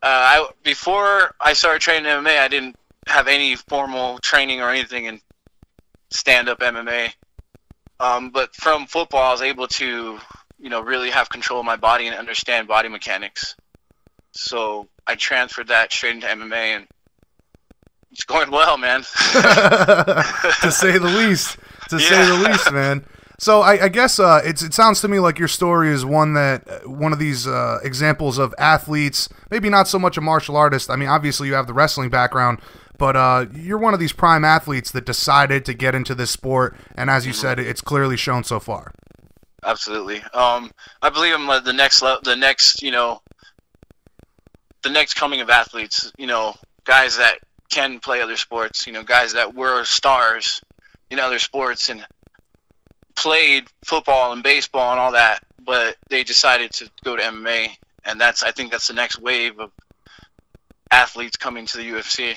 Uh, 0.05 0.07
I 0.07 0.49
before 0.61 1.33
I 1.41 1.53
started 1.53 1.81
training 1.81 2.05
MMA, 2.05 2.37
I 2.37 2.47
didn't 2.47 2.75
have 3.07 3.27
any 3.27 3.55
formal 3.55 4.19
training 4.19 4.61
or 4.61 4.69
anything 4.69 5.05
in 5.05 5.19
stand 6.11 6.47
up 6.47 6.59
MMA. 6.59 7.09
Um, 7.99 8.29
but 8.29 8.55
from 8.55 8.85
football, 8.85 9.23
I 9.23 9.31
was 9.31 9.41
able 9.41 9.67
to, 9.67 10.19
you 10.59 10.69
know, 10.69 10.81
really 10.81 11.09
have 11.09 11.29
control 11.29 11.59
of 11.61 11.65
my 11.65 11.75
body 11.75 12.05
and 12.05 12.15
understand 12.15 12.67
body 12.67 12.87
mechanics. 12.87 13.55
So 14.31 14.87
I 15.07 15.15
transferred 15.15 15.69
that 15.69 15.91
straight 15.91 16.13
into 16.13 16.27
MMA, 16.27 16.53
and 16.53 16.87
it's 18.11 18.25
going 18.25 18.51
well, 18.51 18.77
man. 18.77 19.01
to 19.31 20.71
say 20.71 20.99
the 20.99 21.11
least. 21.17 21.57
To 21.89 21.99
say 21.99 22.25
the 22.27 22.47
least, 22.47 22.71
man. 22.71 23.03
So 23.37 23.61
I, 23.61 23.85
I 23.85 23.89
guess 23.89 24.19
uh, 24.19 24.41
it's 24.45 24.63
it 24.63 24.73
sounds 24.73 25.01
to 25.01 25.07
me 25.07 25.19
like 25.19 25.39
your 25.39 25.47
story 25.47 25.89
is 25.89 26.05
one 26.05 26.33
that 26.35 26.67
uh, 26.67 26.89
one 26.89 27.11
of 27.11 27.19
these 27.19 27.45
uh, 27.47 27.79
examples 27.83 28.37
of 28.37 28.53
athletes, 28.57 29.27
maybe 29.51 29.69
not 29.69 29.87
so 29.87 29.99
much 29.99 30.17
a 30.17 30.21
martial 30.21 30.55
artist. 30.55 30.89
I 30.89 30.95
mean, 30.95 31.09
obviously 31.09 31.49
you 31.49 31.53
have 31.53 31.67
the 31.67 31.73
wrestling 31.73 32.09
background, 32.09 32.59
but 32.97 33.15
uh, 33.15 33.47
you're 33.53 33.77
one 33.77 33.93
of 33.93 33.99
these 33.99 34.13
prime 34.13 34.45
athletes 34.45 34.91
that 34.91 35.05
decided 35.05 35.65
to 35.65 35.73
get 35.73 35.95
into 35.95 36.15
this 36.15 36.31
sport, 36.31 36.77
and 36.95 37.09
as 37.09 37.27
you 37.27 37.33
said, 37.33 37.59
it's 37.59 37.81
clearly 37.81 38.15
shown 38.15 38.43
so 38.43 38.59
far. 38.59 38.93
Absolutely. 39.65 40.21
Um, 40.33 40.71
I 41.01 41.09
believe 41.09 41.33
I'm 41.35 41.63
the 41.63 41.73
next 41.73 42.01
level, 42.01 42.21
the 42.23 42.35
next, 42.35 42.83
you 42.83 42.91
know, 42.91 43.21
the 44.83 44.91
next 44.91 45.15
coming 45.15 45.41
of 45.41 45.49
athletes. 45.49 46.11
You 46.17 46.27
know, 46.27 46.53
guys 46.85 47.17
that 47.17 47.39
can 47.69 47.99
play 47.99 48.21
other 48.21 48.37
sports. 48.37 48.85
You 48.85 48.93
know, 48.93 49.03
guys 49.03 49.33
that 49.33 49.55
were 49.55 49.83
stars 49.83 50.61
in 51.09 51.19
other 51.19 51.39
sports 51.39 51.89
and 51.89 52.05
played 53.15 53.67
football 53.83 54.33
and 54.33 54.43
baseball 54.43 54.91
and 54.91 54.99
all 54.99 55.11
that, 55.13 55.43
but 55.63 55.97
they 56.09 56.23
decided 56.23 56.71
to 56.71 56.89
go 57.03 57.15
to 57.15 57.21
MMA, 57.21 57.69
and 58.05 58.19
that's 58.19 58.43
I 58.43 58.51
think 58.51 58.71
that's 58.71 58.87
the 58.87 58.93
next 58.93 59.19
wave 59.19 59.59
of 59.59 59.71
athletes 60.91 61.37
coming 61.37 61.65
to 61.67 61.77
the 61.77 61.83
UFC. 61.83 62.35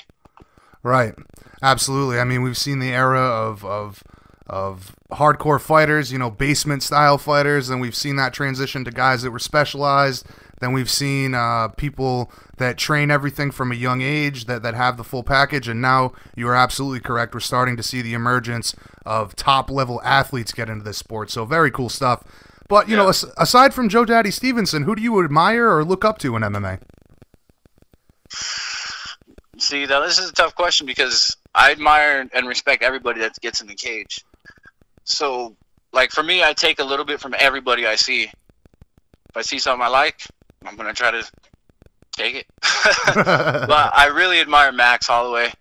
Right. 0.82 1.14
Absolutely. 1.62 2.18
I 2.18 2.25
mean, 2.25 2.42
we've 2.42 2.56
seen 2.56 2.78
the 2.78 2.92
era 2.92 3.20
of 3.20 3.64
of 3.64 4.02
of 4.47 4.97
hardcore 5.12 5.61
fighters, 5.61 6.11
you 6.11 6.18
know, 6.18 6.30
basement 6.30 6.82
style 6.82 7.18
fighters, 7.18 7.68
and 7.68 7.80
we've 7.80 7.97
seen 7.97 8.16
that 8.16 8.32
transition 8.32 8.85
to 8.85 8.90
guys 8.90 9.23
that 9.23 9.30
were 9.30 9.38
specialized. 9.38 10.26
Then 10.61 10.73
we've 10.73 10.91
seen 10.91 11.35
uh, 11.35 11.69
people 11.69 12.33
that 12.57 12.77
train 12.79 13.11
everything 13.11 13.50
from 13.50 13.71
a 13.71 13.75
young 13.75 14.03
age 14.03 14.47
that, 14.47 14.62
that 14.62 14.75
have 14.75 14.97
the 14.97 15.05
full 15.05 15.23
package, 15.23 15.69
and 15.69 15.81
now 15.81 16.12
you 16.37 16.49
are 16.49 16.55
absolutely 16.55 17.00
correct. 17.00 17.35
We're 17.35 17.41
starting 17.41 17.77
to 17.77 17.83
see 17.83 18.03
the 18.03 18.15
emergence 18.15 18.75
of 19.07 19.37
top 19.37 19.71
level 19.71 20.00
athletes 20.03 20.53
get 20.53 20.69
into 20.69 20.85
this 20.85 20.99
sport. 20.99 21.31
So 21.31 21.45
very 21.45 21.71
cool 21.71 21.88
stuff. 21.88 22.25
But 22.69 22.88
you 22.88 22.97
know, 22.97 23.09
as, 23.09 23.25
aside 23.37 23.73
from 23.73 23.88
Joe 23.88 24.05
Daddy 24.05 24.31
Stevenson, 24.31 24.83
who 24.83 24.95
do 24.95 25.03
you 25.03 25.23
admire 25.25 25.71
or 25.71 25.85
look 25.85 26.05
up 26.05 26.19
to 26.19 26.37
in 26.37 26.43
MMA? 26.43 26.81
See, 29.59 29.87
now 29.87 30.00
this 30.00 30.19
is 30.19 30.31
a 30.31 30.33
tough 30.33 30.55
question 30.55 30.87
because 30.87 31.37
I 31.55 31.73
admire 31.73 32.29
and 32.33 32.47
respect 32.47 32.83
everybody 32.83 33.21
that 33.21 33.33
gets 33.41 33.61
in 33.61 33.67
the 33.67 33.75
cage. 33.75 34.25
So, 35.05 35.57
like 35.93 36.11
for 36.11 36.23
me, 36.23 36.45
I 36.45 36.53
take 36.53 36.79
a 36.79 36.85
little 36.85 37.05
bit 37.05 37.21
from 37.21 37.35
everybody 37.38 37.87
I 37.87 37.97
see. 37.97 38.25
If 38.25 39.37
I 39.37 39.43
see 39.43 39.59
something 39.59 39.85
I 39.85 39.88
like, 39.88 40.23
I'm 40.65 40.77
gonna 40.77 40.93
try 40.93 41.11
to 41.11 41.31
take 42.12 42.35
it. 42.35 42.47
but 43.15 43.91
I 43.95 44.11
really 44.15 44.41
admire 44.41 44.73
Max 44.73 45.07
Holloway. 45.07 45.53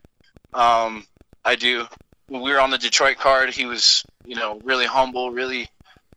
Um, 0.54 1.06
I 1.46 1.56
do. 1.56 1.86
When 2.28 2.42
we 2.42 2.52
were 2.52 2.60
on 2.60 2.72
the 2.72 2.78
Detroit 2.78 3.18
card, 3.18 3.52
he 3.54 3.66
was, 3.66 4.04
you 4.26 4.36
know, 4.36 4.60
really 4.64 4.86
humble, 4.86 5.32
really 5.32 5.70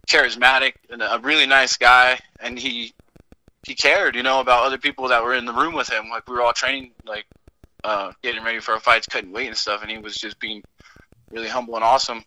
charismatic, 0.09 0.73
and 0.91 1.03
a 1.03 1.21
really 1.23 1.47
nice 1.47 1.77
guy. 1.77 2.19
And 2.41 2.59
he 2.59 2.93
he 3.67 3.75
cared, 3.75 4.17
you 4.17 4.23
know, 4.23 4.41
about 4.41 4.65
other 4.65 4.79
people 4.79 5.09
that 5.09 5.23
were 5.23 5.35
in 5.35 5.45
the 5.45 5.53
room 5.53 5.75
with 5.75 5.89
him. 5.89 6.09
Like 6.09 6.29
we 6.29 6.35
were 6.35 6.43
all 6.43 6.53
training, 6.53 6.93
like 7.07 7.27
uh, 7.85 8.13
getting 8.23 8.43
ready 8.43 8.61
for 8.61 8.73
our 8.73 8.81
fights, 8.81 9.07
cutting 9.07 9.33
weight 9.33 9.49
and 9.49 9.57
stuff, 9.57 9.83
and 9.83 9.91
he 9.91 9.99
was 9.99 10.17
just 10.17 10.39
being 10.41 10.63
really 11.31 11.49
humble 11.49 11.77
and 11.77 11.85
awesome. 11.85 12.25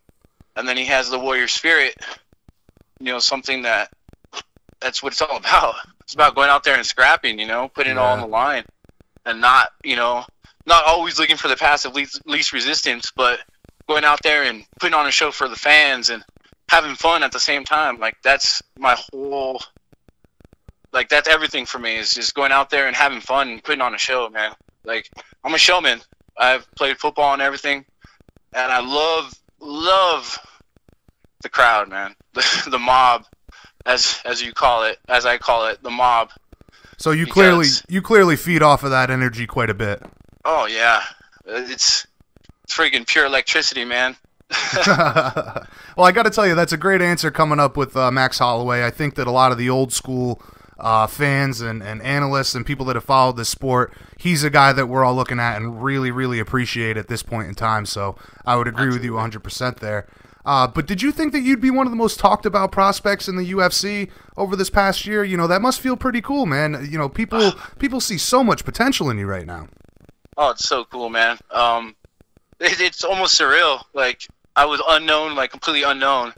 And 0.56 0.68
then 0.68 0.78
he 0.78 0.86
has 0.86 1.10
the 1.10 1.20
warrior 1.20 1.48
spirit, 1.48 1.96
you 3.00 3.12
know, 3.12 3.20
something 3.20 3.64
that 3.64 3.92
that's 4.80 5.02
what 5.02 5.14
it's 5.14 5.22
all 5.22 5.38
about. 5.38 5.76
It's 6.14 6.16
about 6.16 6.36
going 6.36 6.52
out 6.52 6.64
there 6.64 6.76
and 6.76 6.86
scrapping, 6.86 7.40
you 7.40 7.48
know, 7.48 7.70
putting 7.70 7.94
it 7.94 7.98
all 7.98 8.14
on 8.14 8.22
the 8.22 8.28
line, 8.28 8.66
and 9.26 9.42
not, 9.42 9.70
you 9.84 9.96
know, 9.96 10.24
not 10.68 10.86
always 10.86 11.18
looking 11.18 11.38
for 11.38 11.48
the 11.48 11.56
passive 11.56 11.96
least, 11.96 12.22
least 12.28 12.54
resistance, 12.54 13.12
but 13.16 13.40
going 13.88 14.04
out 14.04 14.22
there 14.22 14.44
and 14.44 14.64
putting 14.80 14.94
on 14.94 15.08
a 15.08 15.12
show 15.12 15.32
for 15.32 15.48
the 15.48 15.56
fans 15.56 16.12
and 16.12 16.24
having 16.70 16.94
fun 16.94 17.24
at 17.24 17.32
the 17.32 17.40
same 17.40 17.64
time. 17.64 18.00
Like 18.00 18.16
that's 18.22 18.62
my 18.78 18.96
whole 18.96 19.60
like 20.92 21.10
that's 21.10 21.28
everything 21.28 21.66
for 21.66 21.80
me 21.80 21.98
is 21.98 22.14
just 22.14 22.36
going 22.36 22.52
out 22.52 22.70
there 22.70 22.86
and 22.86 22.96
having 22.96 23.20
fun 23.20 23.50
and 23.50 23.64
putting 23.64 23.82
on 23.82 23.96
a 23.96 23.98
show, 23.98 24.30
man. 24.30 24.52
Like 24.86 25.10
I'm 25.44 25.56
a 25.56 25.58
showman. 25.58 26.00
I've 26.38 26.72
played 26.76 27.00
football 27.00 27.34
and 27.34 27.42
everything, 27.42 27.86
and 28.54 28.72
I 28.72 28.82
love 28.82 29.34
love 29.60 30.38
the 31.42 31.50
crowd, 31.50 31.90
man. 31.90 32.14
The, 32.36 32.70
the 32.70 32.80
mob, 32.80 33.26
as 33.86 34.22
as 34.26 34.42
you 34.42 34.54
call 34.54 34.84
it, 34.84 35.00
as 35.08 35.26
I 35.26 35.38
call 35.38 35.68
it, 35.68 35.82
the 35.84 35.90
mob. 35.90 36.32
So 36.98 37.12
you 37.12 37.26
because, 37.26 37.34
clearly 37.34 37.68
you 37.90 38.02
clearly 38.02 38.36
feed 38.36 38.62
off 38.62 38.84
of 38.84 38.92
that 38.92 39.10
energy 39.10 39.48
quite 39.48 39.70
a 39.70 39.74
bit. 39.74 40.02
Oh 40.46 40.66
yeah, 40.66 41.04
it's 41.46 42.08
it's 42.64 42.76
freaking 42.76 43.08
pure 43.08 43.26
electricity, 43.26 43.86
man. 43.86 44.16
well, 44.88 45.66
I 45.98 46.12
got 46.12 46.24
to 46.24 46.30
tell 46.30 46.46
you, 46.46 46.54
that's 46.54 46.74
a 46.74 46.78
great 46.78 47.02
answer 47.02 47.32
coming 47.32 47.60
up 47.60 47.76
with 47.76 47.98
uh, 47.98 48.12
Max 48.12 48.38
Holloway. 48.38 48.86
I 48.86 48.92
think 48.92 49.16
that 49.16 49.28
a 49.28 49.32
lot 49.32 49.52
of 49.52 49.58
the 49.58 49.70
old 49.70 49.92
school 49.92 50.42
uh, 50.80 51.08
fans 51.08 51.62
and, 51.62 51.82
and 51.82 52.02
analysts 52.02 52.56
and 52.56 52.66
people 52.66 52.86
that 52.86 52.96
have 52.96 53.04
followed 53.04 53.38
this 53.38 53.50
sport, 53.50 53.94
he's 54.18 54.44
a 54.44 54.50
guy 54.50 54.74
that 54.74 54.88
we're 54.88 55.04
all 55.04 55.16
looking 55.16 55.40
at 55.40 55.58
and 55.58 55.84
really, 55.84 56.12
really 56.12 56.40
appreciate 56.40 56.98
at 56.98 57.08
this 57.08 57.24
point 57.24 57.48
in 57.48 57.56
time. 57.56 57.86
So 57.86 58.16
I 58.46 58.56
would 58.56 58.68
agree 58.68 58.88
Absolutely. 58.88 59.10
with 59.10 59.34
you 59.34 59.40
100% 59.40 59.80
there. 59.80 60.08
Uh, 60.46 60.68
but 60.68 60.86
did 60.86 61.02
you 61.02 61.12
think 61.12 61.32
that 61.32 61.42
you'd 61.42 61.62
be 61.62 61.72
one 61.72 61.88
of 61.88 61.92
the 61.92 61.98
most 61.98 62.20
talked 62.20 62.46
about 62.46 62.72
prospects 62.72 63.28
in 63.28 63.38
the 63.38 63.52
UFC 63.54 64.10
over 64.36 64.56
this 64.56 64.70
past 64.70 65.06
year? 65.06 65.24
You 65.24 65.38
know, 65.38 65.48
that 65.48 65.62
must 65.62 65.80
feel 65.80 65.96
pretty 65.96 66.22
cool, 66.22 66.46
man. 66.46 66.88
You 66.90 66.98
know, 66.98 67.08
people 67.08 67.54
people 67.80 68.02
see 68.02 68.18
so 68.18 68.44
much 68.44 68.66
potential 68.66 69.10
in 69.10 69.18
you 69.18 69.26
right 69.26 69.46
now. 69.46 69.68
Oh, 70.36 70.50
it's 70.50 70.68
so 70.68 70.84
cool, 70.86 71.10
man. 71.10 71.38
Um, 71.52 71.96
it, 72.60 72.80
it's 72.82 73.04
almost 73.04 73.40
surreal. 73.40 73.84
Like 73.94 74.28
I 74.56 74.66
was 74.66 74.82
unknown, 74.88 75.36
like 75.36 75.52
completely 75.52 75.84
unknown, 75.84 76.34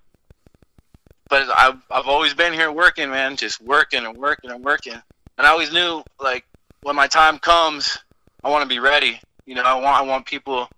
but 1.29 1.49
I've 1.49 1.81
I've 1.89 2.07
always 2.07 2.33
been 2.33 2.53
here 2.53 2.71
working, 2.71 3.09
man, 3.09 3.35
just 3.35 3.61
working 3.61 4.05
and 4.05 4.15
working 4.17 4.51
and 4.51 4.63
working. 4.63 5.01
And 5.37 5.45
I 5.45 5.49
always 5.49 5.73
knew, 5.73 6.01
like, 6.19 6.45
when 6.83 6.95
my 6.95 7.07
time 7.07 7.39
comes, 7.39 7.97
I 8.43 8.49
want 8.49 8.63
to 8.63 8.69
be 8.69 8.79
ready. 8.79 9.19
You 9.45 9.55
know, 9.55 9.63
I 9.63 9.73
want 9.73 9.97
I 9.97 10.01
want 10.01 10.25
people 10.25 10.69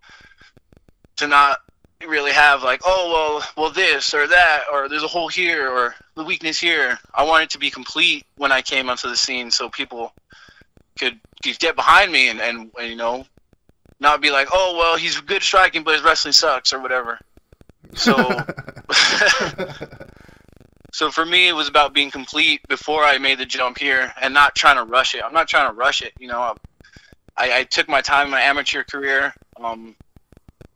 to 1.18 1.28
not 1.28 1.60
really 2.06 2.32
have 2.32 2.64
like, 2.64 2.82
oh 2.86 3.12
well, 3.12 3.50
well 3.56 3.72
this 3.72 4.14
or 4.14 4.28
that, 4.28 4.64
or 4.72 4.90
there's 4.90 5.04
a 5.04 5.08
hole 5.08 5.28
here, 5.28 5.70
or 5.70 5.96
the 6.16 6.24
weakness 6.24 6.60
here. 6.60 7.00
I 7.14 7.24
want 7.24 7.44
it 7.44 7.50
to 7.52 7.60
be 7.60 7.70
complete 7.70 8.26
when 8.36 8.52
I 8.52 8.62
came 8.62 8.90
onto 8.90 9.10
the 9.10 9.18
scene, 9.18 9.52
so 9.52 9.70
people 9.70 10.14
could, 11.00 11.20
could 11.44 11.60
get 11.60 11.76
behind 11.76 12.12
me 12.12 12.30
and, 12.30 12.40
and, 12.42 12.72
and 12.80 12.90
you 12.90 12.96
know, 12.96 13.26
not 14.00 14.22
be 14.22 14.32
like, 14.32 14.50
oh 14.52 14.76
well, 14.78 14.98
he's 14.98 15.20
good 15.22 15.42
striking, 15.42 15.84
but 15.84 15.96
his 15.96 16.04
wrestling 16.04 16.34
sucks 16.34 16.74
or 16.74 16.80
whatever. 16.80 17.20
So 17.94 18.16
So 20.98 21.12
for 21.12 21.24
me, 21.28 21.48
it 21.48 21.54
was 21.54 21.68
about 21.68 21.94
being 21.94 22.10
complete 22.10 22.68
before 22.68 23.04
I 23.04 23.20
made 23.20 23.38
the 23.38 23.46
jump 23.46 23.78
here 23.78 24.12
and 24.20 24.34
not 24.34 24.56
trying 24.56 24.78
to 24.78 24.84
rush 24.84 25.14
it. 25.14 25.22
I'm 25.24 25.32
not 25.32 25.48
trying 25.48 25.70
to 25.70 25.76
rush 25.76 26.02
it. 26.02 26.12
You 26.18 26.28
know, 26.28 26.56
I, 27.38 27.60
I 27.60 27.64
took 27.66 27.88
my 27.88 28.02
time 28.02 28.26
in 28.26 28.32
my 28.32 28.42
amateur 28.42 28.84
career. 28.84 29.32
Um, 29.58 29.96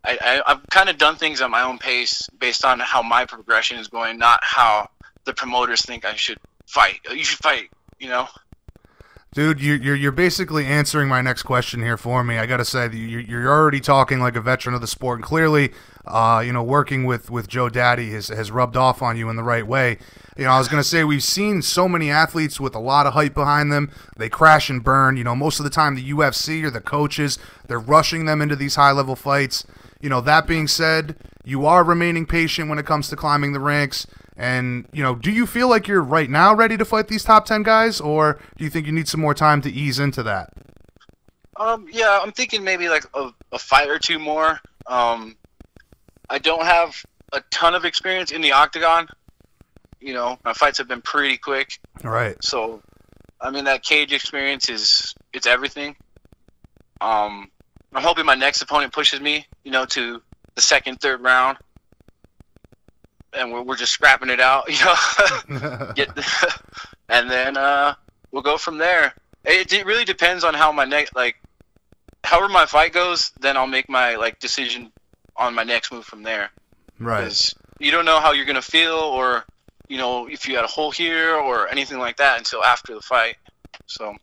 I, 0.04 0.42
I, 0.46 0.52
have 0.52 0.62
kind 0.72 0.90
of 0.90 0.98
done 0.98 1.16
things 1.16 1.42
at 1.42 1.50
my 1.50 1.62
own 1.62 1.78
pace 1.78 2.28
based 2.40 2.66
on 2.66 2.80
how 2.80 3.04
my 3.04 3.26
progression 3.26 3.78
is 3.78 3.88
going, 3.88 4.18
not 4.18 4.40
how 4.42 4.90
the 5.26 5.34
promoters 5.34 5.82
think 5.84 6.06
I 6.06 6.16
should 6.16 6.40
fight. 6.66 7.00
You 7.10 7.24
should 7.24 7.40
fight, 7.40 7.70
you 8.00 8.10
know? 8.10 8.28
Dude, 9.34 9.62
you're, 9.62 9.96
you're 9.96 10.12
basically 10.12 10.66
answering 10.66 11.08
my 11.08 11.22
next 11.22 11.44
question 11.44 11.82
here 11.82 11.96
for 11.96 12.24
me. 12.24 12.38
I 12.38 12.46
got 12.46 12.58
to 12.58 12.66
say, 12.66 12.90
you're, 12.92 13.22
you're 13.22 13.48
already 13.48 13.80
talking 13.80 14.20
like 14.20 14.36
a 14.36 14.42
veteran 14.42 14.76
of 14.76 14.82
the 14.82 14.88
sport, 14.88 15.20
and 15.20 15.26
clearly 15.26 15.72
uh, 16.06 16.42
you 16.44 16.52
know, 16.52 16.64
working 16.64 17.06
with, 17.06 17.30
with 17.30 17.48
Joe 17.48 17.70
Daddy 17.70 18.12
has, 18.12 18.30
has 18.30 18.52
rubbed 18.52 18.76
off 18.76 19.02
on 19.02 19.18
you 19.18 19.30
in 19.30 19.36
the 19.36 19.44
right 19.44 19.66
way. 19.66 19.98
You 20.38 20.46
know, 20.46 20.52
I 20.52 20.58
was 20.58 20.68
to 20.68 20.84
say 20.84 21.04
we've 21.04 21.24
seen 21.24 21.62
so 21.62 21.88
many 21.88 22.10
athletes 22.10 22.60
with 22.60 22.74
a 22.74 22.80
lot 22.80 23.06
of 23.06 23.14
hype 23.14 23.34
behind 23.34 23.72
them. 23.72 23.92
They 24.18 24.30
crash 24.30 24.70
and 24.70 24.84
burn. 24.84 25.18
You 25.18 25.24
know, 25.24 25.36
most 25.36 25.60
of 25.60 25.64
the 25.64 25.70
time 25.70 25.96
the 25.96 26.12
UFC 26.12 26.64
or 26.64 26.72
the 26.72 26.82
coaches, 26.82 27.38
they're 27.68 27.80
rushing 27.80 28.26
them 28.26 28.42
into 28.42 28.56
these 28.56 28.76
high 28.76 28.92
level 28.92 29.16
fights. 29.16 29.66
You 30.02 30.10
know, 30.10 30.22
that 30.22 30.48
being 30.48 30.68
said, 30.68 31.16
you 31.44 31.66
are 31.66 31.84
remaining 31.84 32.26
patient 32.26 32.70
when 32.70 32.80
it 32.80 32.86
comes 32.86 33.10
to 33.10 33.16
climbing 33.16 33.54
the 33.54 33.60
ranks. 33.60 34.08
And, 34.36 34.88
you 34.92 35.04
know, 35.04 35.16
do 35.16 35.32
you 35.32 35.46
feel 35.46 35.70
like 35.70 35.88
you're 35.88 36.02
right 36.02 36.30
now 36.30 36.54
ready 36.56 36.78
to 36.78 36.86
fight 36.86 37.08
these 37.08 37.24
top 37.24 37.46
10 37.46 37.64
guys, 37.64 38.02
or 38.02 38.40
do 38.58 38.64
you 38.64 38.70
think 38.70 38.88
you 38.88 38.92
need 38.92 39.08
some 39.08 39.22
more 39.22 39.36
time 39.36 39.62
to 39.62 39.72
ease 39.72 40.00
into 40.00 40.24
that? 40.24 40.52
Um, 41.58 41.86
yeah, 41.92 42.20
I'm 42.22 42.32
thinking 42.32 42.64
maybe 42.64 42.90
like 42.90 43.06
a, 43.14 43.30
a 43.52 43.60
fight 43.60 43.90
or 43.90 44.00
two 44.00 44.18
more. 44.18 44.60
Um, 44.88 45.36
I 46.30 46.40
don't 46.40 46.64
have 46.64 46.96
a 47.34 47.42
ton 47.52 47.76
of 47.76 47.86
experience 47.86 48.32
in 48.32 48.42
the 48.42 48.54
octagon. 48.54 49.08
You 50.00 50.14
know, 50.14 50.40
my 50.44 50.54
fights 50.54 50.80
have 50.80 50.88
been 50.88 51.02
pretty 51.02 51.38
quick. 51.38 51.78
Right. 52.04 52.36
So, 52.44 52.82
I 53.40 53.52
mean, 53.52 53.66
that 53.66 53.84
cage 53.84 54.12
experience 54.12 54.70
is 54.70 55.14
it's 55.34 55.46
everything. 55.46 55.96
Um, 57.00 57.52
I'm 57.94 58.04
hoping 58.04 58.26
my 58.26 58.36
next 58.36 58.62
opponent 58.62 58.94
pushes 58.94 59.20
me, 59.20 59.46
you 59.64 59.72
know, 59.72 59.86
to 59.86 60.22
the 60.56 60.62
second, 60.62 61.02
third 61.02 61.22
round, 61.22 61.58
and 63.34 63.52
we're, 63.52 63.62
we're 63.62 63.76
just 63.76 63.92
scrapping 63.92 64.30
it 64.30 64.40
out, 64.40 64.66
you 65.50 65.60
know. 65.60 65.92
Get, 65.96 66.10
and 67.10 67.30
then 67.30 67.58
uh, 67.58 67.96
we'll 68.32 68.44
go 68.44 68.58
from 68.58 68.78
there. 68.78 69.14
It, 69.44 69.74
it 69.74 69.86
really 69.86 70.06
depends 70.06 70.44
on 70.44 70.54
how 70.54 70.72
my 70.72 70.86
next, 70.86 71.16
like, 71.16 71.36
however 72.24 72.50
my 72.50 72.66
fight 72.66 72.94
goes. 72.94 73.32
Then 73.40 73.58
I'll 73.58 73.68
make 73.68 73.90
my 73.90 74.16
like 74.16 74.40
decision 74.40 74.92
on 75.36 75.56
my 75.56 75.64
next 75.64 75.92
move 75.92 76.06
from 76.06 76.24
there. 76.24 76.52
Right. 77.00 77.54
You 77.80 77.92
don't 77.92 78.06
know 78.06 78.20
how 78.20 78.34
you're 78.34 78.46
gonna 78.46 78.62
feel, 78.62 78.94
or 78.94 79.44
you 79.88 79.98
know 79.98 80.28
if 80.28 80.48
you 80.48 80.56
had 80.56 80.64
a 80.64 80.68
hole 80.68 80.92
here 80.92 81.36
or 81.36 81.68
anything 81.68 81.98
like 81.98 82.18
that 82.18 82.38
until 82.38 82.64
after 82.64 82.94
the 82.94 83.02
fight. 83.02 83.36
So. 83.88 84.16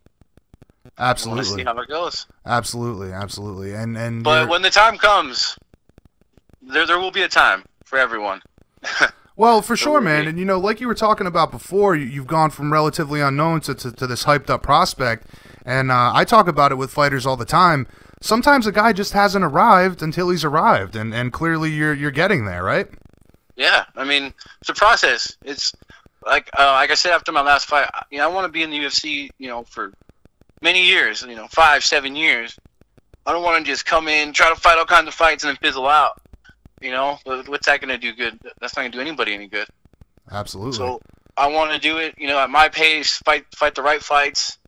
Absolutely. 0.99 1.45
see 1.45 1.65
how 1.65 1.79
it 1.79 1.89
goes. 1.89 2.27
Absolutely, 2.45 3.13
absolutely, 3.13 3.75
and 3.75 3.97
and. 3.97 4.25
But 4.25 4.43
you're... 4.43 4.49
when 4.51 4.63
the 4.63 4.71
time 4.71 4.99
comes, 4.99 5.59
there 6.63 6.87
there 6.87 6.99
will 6.99 7.11
be 7.11 7.23
a 7.23 7.29
time 7.29 7.65
for 7.85 7.99
everyone. 7.99 8.43
Well, 9.37 9.63
for 9.63 9.77
sure, 9.77 10.01
man. 10.01 10.27
And 10.27 10.37
you 10.37 10.45
know, 10.45 10.59
like 10.59 10.81
you 10.81 10.89
were 10.89 10.97
talking 10.97 11.29
about 11.29 11.53
before, 11.53 11.95
you, 11.95 12.11
have 12.19 12.27
gone 12.27 12.51
from 12.51 12.73
relatively 12.73 13.21
unknown 13.21 13.61
to, 13.61 13.75
to, 13.77 13.93
to 13.93 14.05
this 14.05 14.25
hyped 14.25 14.51
up 14.51 14.65
prospect. 14.65 15.29
And 15.65 15.93
uh, 15.93 16.11
I 16.13 16.25
talk 16.25 16.49
about 16.49 16.73
it 16.73 16.75
with 16.75 16.91
fighters 16.91 17.25
all 17.25 17.37
the 17.37 17.45
time 17.45 17.87
sometimes 18.21 18.67
a 18.67 18.73
guy 18.73 18.93
just 18.93 19.13
hasn't 19.13 19.45
arrived 19.45 20.03
until 20.03 20.31
he's 20.31 20.45
arrived, 20.45 20.97
and, 20.97 21.15
and 21.15 21.33
clearly 21.33 21.71
you're 21.71 21.95
you're 21.95 22.11
getting 22.11 22.45
there, 22.45 22.63
right? 22.63 22.89
Yeah, 23.57 23.85
I 23.97 24.05
mean 24.05 24.33
it's 24.61 24.71
a 24.71 24.75
process. 24.75 25.37
It's 25.45 25.73
like 26.25 26.51
uh, 26.59 26.73
like 26.73 26.91
I 26.91 26.95
said 26.95 27.13
after 27.13 27.33
my 27.33 27.43
last 27.43 27.67
fight, 27.67 27.89
you 28.11 28.19
know, 28.19 28.25
I 28.25 28.33
want 28.33 28.47
to 28.47 28.53
be 28.53 28.63
in 28.63 28.71
the 28.71 28.79
UFC, 28.79 29.31
you 29.39 29.49
know, 29.49 29.65
for 29.65 29.93
many 30.63 30.85
years, 30.85 31.23
you 31.23 31.37
know, 31.37 31.47
five, 31.49 31.85
seven 31.85 32.17
years. 32.17 32.57
I 33.27 33.33
don't 33.33 33.43
want 33.43 33.65
to 33.65 33.71
just 33.71 33.85
come 33.85 34.09
in, 34.09 34.33
try 34.33 34.49
to 34.49 34.57
fight 34.57 34.79
all 34.79 34.87
kinds 34.87 35.09
of 35.09 35.15
fights, 35.15 35.45
and 35.45 35.51
then 35.51 35.57
fizzle 35.57 35.87
out. 35.87 36.21
You 36.81 36.93
know, 36.93 37.19
what's 37.25 37.67
that 37.67 37.81
going 37.81 37.89
to 37.89 37.99
do 37.99 38.15
good? 38.15 38.39
That's 38.61 38.77
not 38.77 38.83
going 38.83 38.93
to 38.93 38.99
do 38.99 39.03
anybody 39.03 39.35
any 39.35 39.49
good. 39.49 39.67
Absolutely. 40.31 40.73
So 40.75 41.01
I 41.37 41.49
want 41.49 41.73
to 41.73 41.79
do 41.79 41.99
it, 41.99 42.15
you 42.19 42.29
know, 42.29 42.39
at 42.39 42.51
my 42.51 42.69
pace, 42.69 43.19
fight 43.19 43.47
fight 43.55 43.75
the 43.75 43.83
right 43.83 44.03
fights, 44.03 44.59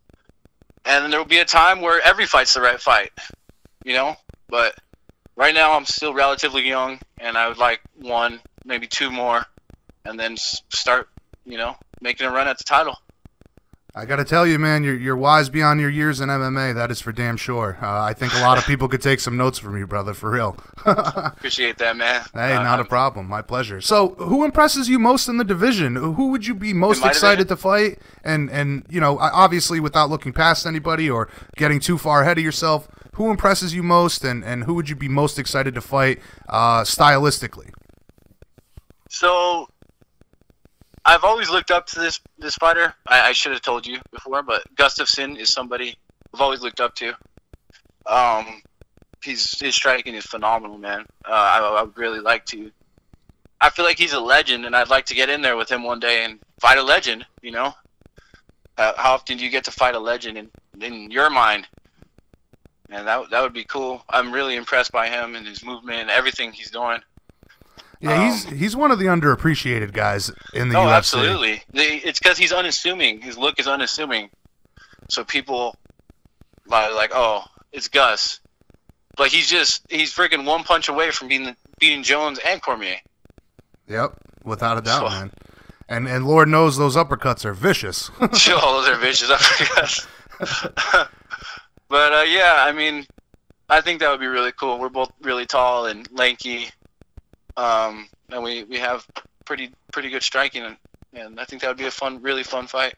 and 0.85 1.05
then 1.05 1.11
there 1.11 1.21
will 1.21 1.27
be 1.27 1.39
a 1.39 1.45
time 1.45 1.81
where 1.81 2.01
every 2.03 2.27
fight's 2.27 2.55
the 2.55 2.61
right 2.61 2.81
fight 2.81 3.11
you 3.85 3.95
know. 3.95 4.17
But 4.49 4.75
right 5.37 5.55
now, 5.55 5.73
I'm 5.73 5.85
still 5.85 6.15
relatively 6.15 6.67
young, 6.67 6.99
and 7.19 7.37
I 7.37 7.49
would 7.49 7.59
like 7.59 7.81
one, 7.97 8.41
maybe 8.65 8.87
two 8.87 9.11
more, 9.11 9.45
and 10.05 10.19
then 10.19 10.37
start, 10.37 11.09
you 11.45 11.57
know, 11.57 11.77
making 12.01 12.27
a 12.27 12.31
run 12.31 12.49
at 12.49 12.59
the 12.59 12.65
title. 12.65 12.97
I 13.93 14.05
got 14.05 14.17
to 14.17 14.25
tell 14.25 14.47
you, 14.47 14.59
man, 14.59 14.85
you're, 14.85 14.97
you're 14.97 15.17
wise 15.17 15.49
beyond 15.49 15.81
your 15.81 15.91
years 15.91 16.21
in 16.21 16.29
MMA. 16.29 16.75
That 16.75 16.93
is 16.93 17.01
for 17.01 17.11
damn 17.11 17.37
sure. 17.37 17.77
Uh, 17.83 18.03
I 18.03 18.13
think 18.13 18.33
a 18.35 18.41
lot 18.41 18.57
of 18.57 18.65
people 18.65 18.87
could 18.89 19.03
take 19.03 19.19
some 19.19 19.37
notes 19.37 19.59
from 19.59 19.77
you, 19.77 19.87
brother, 19.87 20.15
for 20.15 20.31
real. 20.31 20.57
Appreciate 20.87 21.77
that, 21.79 21.97
man. 21.97 22.23
Hey, 22.33 22.55
Uh, 22.55 22.63
not 22.63 22.79
a 22.79 22.85
problem. 22.85 23.27
My 23.27 23.43
pleasure. 23.43 23.81
So, 23.81 24.11
who 24.15 24.45
impresses 24.45 24.89
you 24.89 25.01
most 25.01 25.29
in 25.29 25.39
the 25.39 25.45
division? 25.45 25.97
Who 25.97 26.29
would 26.29 26.47
you 26.47 26.55
be 26.55 26.73
most 26.73 27.05
excited 27.05 27.49
division? 27.49 27.57
to 27.57 27.57
fight? 27.57 27.99
And 28.23 28.49
and 28.51 28.87
you 28.89 29.01
know, 29.01 29.19
obviously, 29.19 29.81
without 29.81 30.09
looking 30.09 30.33
past 30.33 30.67
anybody 30.67 31.11
or 31.11 31.29
getting 31.57 31.81
too 31.81 31.99
far 31.99 32.23
ahead 32.23 32.39
of 32.39 32.45
yourself, 32.45 32.89
who 33.15 33.29
impresses 33.31 33.75
you 33.75 33.83
most, 33.83 34.25
and 34.25 34.45
and 34.45 34.65
who 34.65 34.75
would 34.75 34.89
you 34.89 34.95
be 34.97 35.09
most 35.09 35.37
excited 35.39 35.75
to 35.75 35.81
fight 35.81 36.21
uh, 36.49 36.83
stylistically? 36.83 37.71
So, 39.09 39.69
I've 41.05 41.25
always 41.25 41.49
looked 41.49 41.71
up 41.71 41.87
to 41.89 42.01
this 42.01 42.21
this 42.39 42.55
fighter. 42.55 42.95
I, 43.07 43.29
I 43.29 43.33
should 43.33 43.53
have 43.53 43.63
told 43.63 43.87
you 43.87 43.99
before, 44.13 44.43
but 44.43 44.63
Gustafsson 44.77 45.39
is 45.39 45.53
somebody 45.53 45.97
I've 46.35 46.41
always 46.41 46.61
looked 46.61 46.81
up 46.81 46.95
to. 46.97 47.15
Um, 48.07 48.63
he's 49.23 49.59
his 49.59 49.75
striking 49.75 50.15
is 50.15 50.25
phenomenal, 50.27 50.79
man. 50.79 51.07
Uh, 51.25 51.33
I, 51.33 51.59
I 51.79 51.83
would 51.83 51.97
really 51.97 52.21
like 52.21 52.45
to. 52.47 52.71
I 53.61 53.71
feel 53.71 53.85
like 53.85 53.99
he's 53.99 54.13
a 54.13 54.21
legend, 54.21 54.65
and 54.65 54.75
I'd 54.75 54.89
like 54.89 55.07
to 55.07 55.15
get 55.15 55.29
in 55.29 55.43
there 55.43 55.57
with 55.57 55.71
him 55.71 55.83
one 55.83 56.01
day 56.01 56.25
and 56.25 56.39
fight 56.61 56.79
a 56.79 56.83
legend. 56.83 57.27
You 57.43 57.53
know, 57.53 57.75
uh, 58.77 58.93
how 58.97 59.15
often 59.15 59.39
do 59.39 59.45
you 59.45 59.51
get 59.51 59.65
to 59.65 59.71
fight 59.71 59.95
a 59.95 59.99
legend 59.99 60.39
in 60.39 60.51
in 60.81 61.11
your 61.11 61.31
mind? 61.31 61.67
And 62.91 63.07
that 63.07 63.31
that 63.31 63.43
would 63.43 63.53
be 63.53 63.65
cool. 63.65 64.05
I'm 64.09 64.33
really 64.33 64.57
impressed 64.57 64.93
by 64.93 65.09
him 65.09 65.35
and 65.35 65.47
his 65.47 65.65
movement 65.65 66.01
and 66.01 66.11
everything 66.11 66.53
he's 66.53 66.71
doing. 66.71 67.01
Yeah, 68.01 68.31
he's 68.31 68.45
he's 68.45 68.77
one 68.77 68.91
of 68.91 68.99
the 68.99 69.07
underappreciated 69.07 69.93
guys 69.93 70.31
in 70.55 70.71
the 70.71 70.79
Um, 70.79 70.87
Oh, 70.87 70.89
UFC. 70.91 70.97
absolutely. 70.97 71.63
They, 71.73 71.97
it's 71.97 72.19
because 72.19 72.39
he's 72.39 72.53
unassuming. 72.53 73.21
His 73.21 73.37
look 73.37 73.61
is 73.61 73.67
unassuming. 73.67 74.31
So 75.11 75.23
people 75.25 75.77
like, 76.67 76.93
like, 76.95 77.11
oh, 77.15 77.45
it's 77.73 77.89
Gus. 77.89 78.41
But 79.17 79.29
he's 79.31 79.49
just 79.49 79.85
he's 79.91 80.15
freaking 80.15 80.47
one 80.47 80.65
punch 80.65 80.89
away 80.89 81.11
from 81.11 81.29
beating 81.29 81.55
beating 81.79 82.03
Jones 82.03 82.39
and 82.47 82.63
Cormier. 82.63 82.97
Yep, 83.89 84.15
without 84.45 84.79
a 84.79 84.81
doubt, 84.81 85.01
So- 85.03 85.09
man. 85.11 85.31
And 85.89 86.07
and 86.09 86.25
Lord 86.27 86.49
knows 86.49 86.79
those 86.79 86.97
uppercuts 86.97 87.45
are 87.45 87.53
vicious. 87.53 88.11
Sure, 88.35 88.61
those 88.61 88.89
are 88.89 88.97
vicious 88.97 89.29
uppercuts. 89.29 90.07
but 91.89 92.13
uh, 92.13 92.25
yeah, 92.29 92.55
I 92.59 92.73
mean, 92.73 93.05
I 93.69 93.81
think 93.81 94.01
that 94.01 94.11
would 94.11 94.21
be 94.21 94.27
really 94.27 94.53
cool. 94.53 94.79
We're 94.79 94.89
both 94.89 95.11
really 95.23 95.47
tall 95.47 95.87
and 95.87 96.09
lanky, 96.13 96.69
um, 97.61 98.09
and 98.31 98.43
we, 98.43 98.65
we 98.65 98.79
have 98.79 99.07
pretty 99.45 99.71
pretty 99.93 100.09
good 100.11 100.23
striking, 100.23 100.63
and, 100.65 100.77
and 101.13 101.41
I 101.41 101.45
think 101.45 101.63
that 101.63 101.69
would 101.69 101.77
be 101.77 101.87
a 101.87 101.91
fun, 101.91 102.23
really 102.23 102.43
fun 102.43 102.67
fight. 102.67 102.95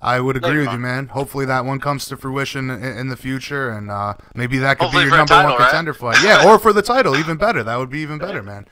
I 0.00 0.18
would 0.18 0.36
agree 0.36 0.48
Later 0.50 0.60
with 0.60 0.68
on. 0.70 0.74
you, 0.74 0.80
man. 0.80 1.06
Hopefully 1.08 1.44
that 1.46 1.64
one 1.64 1.78
comes 1.78 2.06
to 2.06 2.16
fruition 2.16 2.70
in, 2.70 2.82
in 2.82 3.08
the 3.08 3.16
future, 3.16 3.70
and 3.70 3.90
uh, 3.90 4.14
maybe 4.34 4.58
that 4.58 4.78
could 4.78 4.84
Hopefully 4.86 5.04
be 5.04 5.08
your 5.10 5.18
number 5.18 5.34
title, 5.34 5.52
one 5.52 5.60
right? 5.60 5.68
contender 5.68 5.94
fight. 5.94 6.22
Yeah, 6.24 6.48
or 6.48 6.58
for 6.58 6.72
the 6.72 6.82
title, 6.82 7.16
even 7.16 7.36
better. 7.36 7.62
That 7.62 7.76
would 7.76 7.90
be 7.90 8.00
even 8.00 8.18
better, 8.18 8.42
man. 8.42 8.66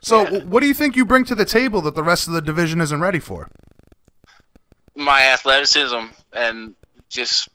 So, 0.00 0.28
Yeah. 0.28 0.44
what 0.44 0.60
do 0.60 0.66
you 0.68 0.74
think 0.74 0.94
you 0.94 1.04
bring 1.04 1.24
to 1.24 1.34
the 1.34 1.44
table 1.44 1.80
that 1.82 1.96
the 1.96 2.04
rest 2.04 2.28
of 2.28 2.34
the 2.34 2.40
division 2.40 2.80
isn't 2.80 3.00
ready 3.00 3.18
for? 3.18 3.48
my 4.98 5.22
athleticism 5.24 6.06
and 6.32 6.74
just 7.10 7.50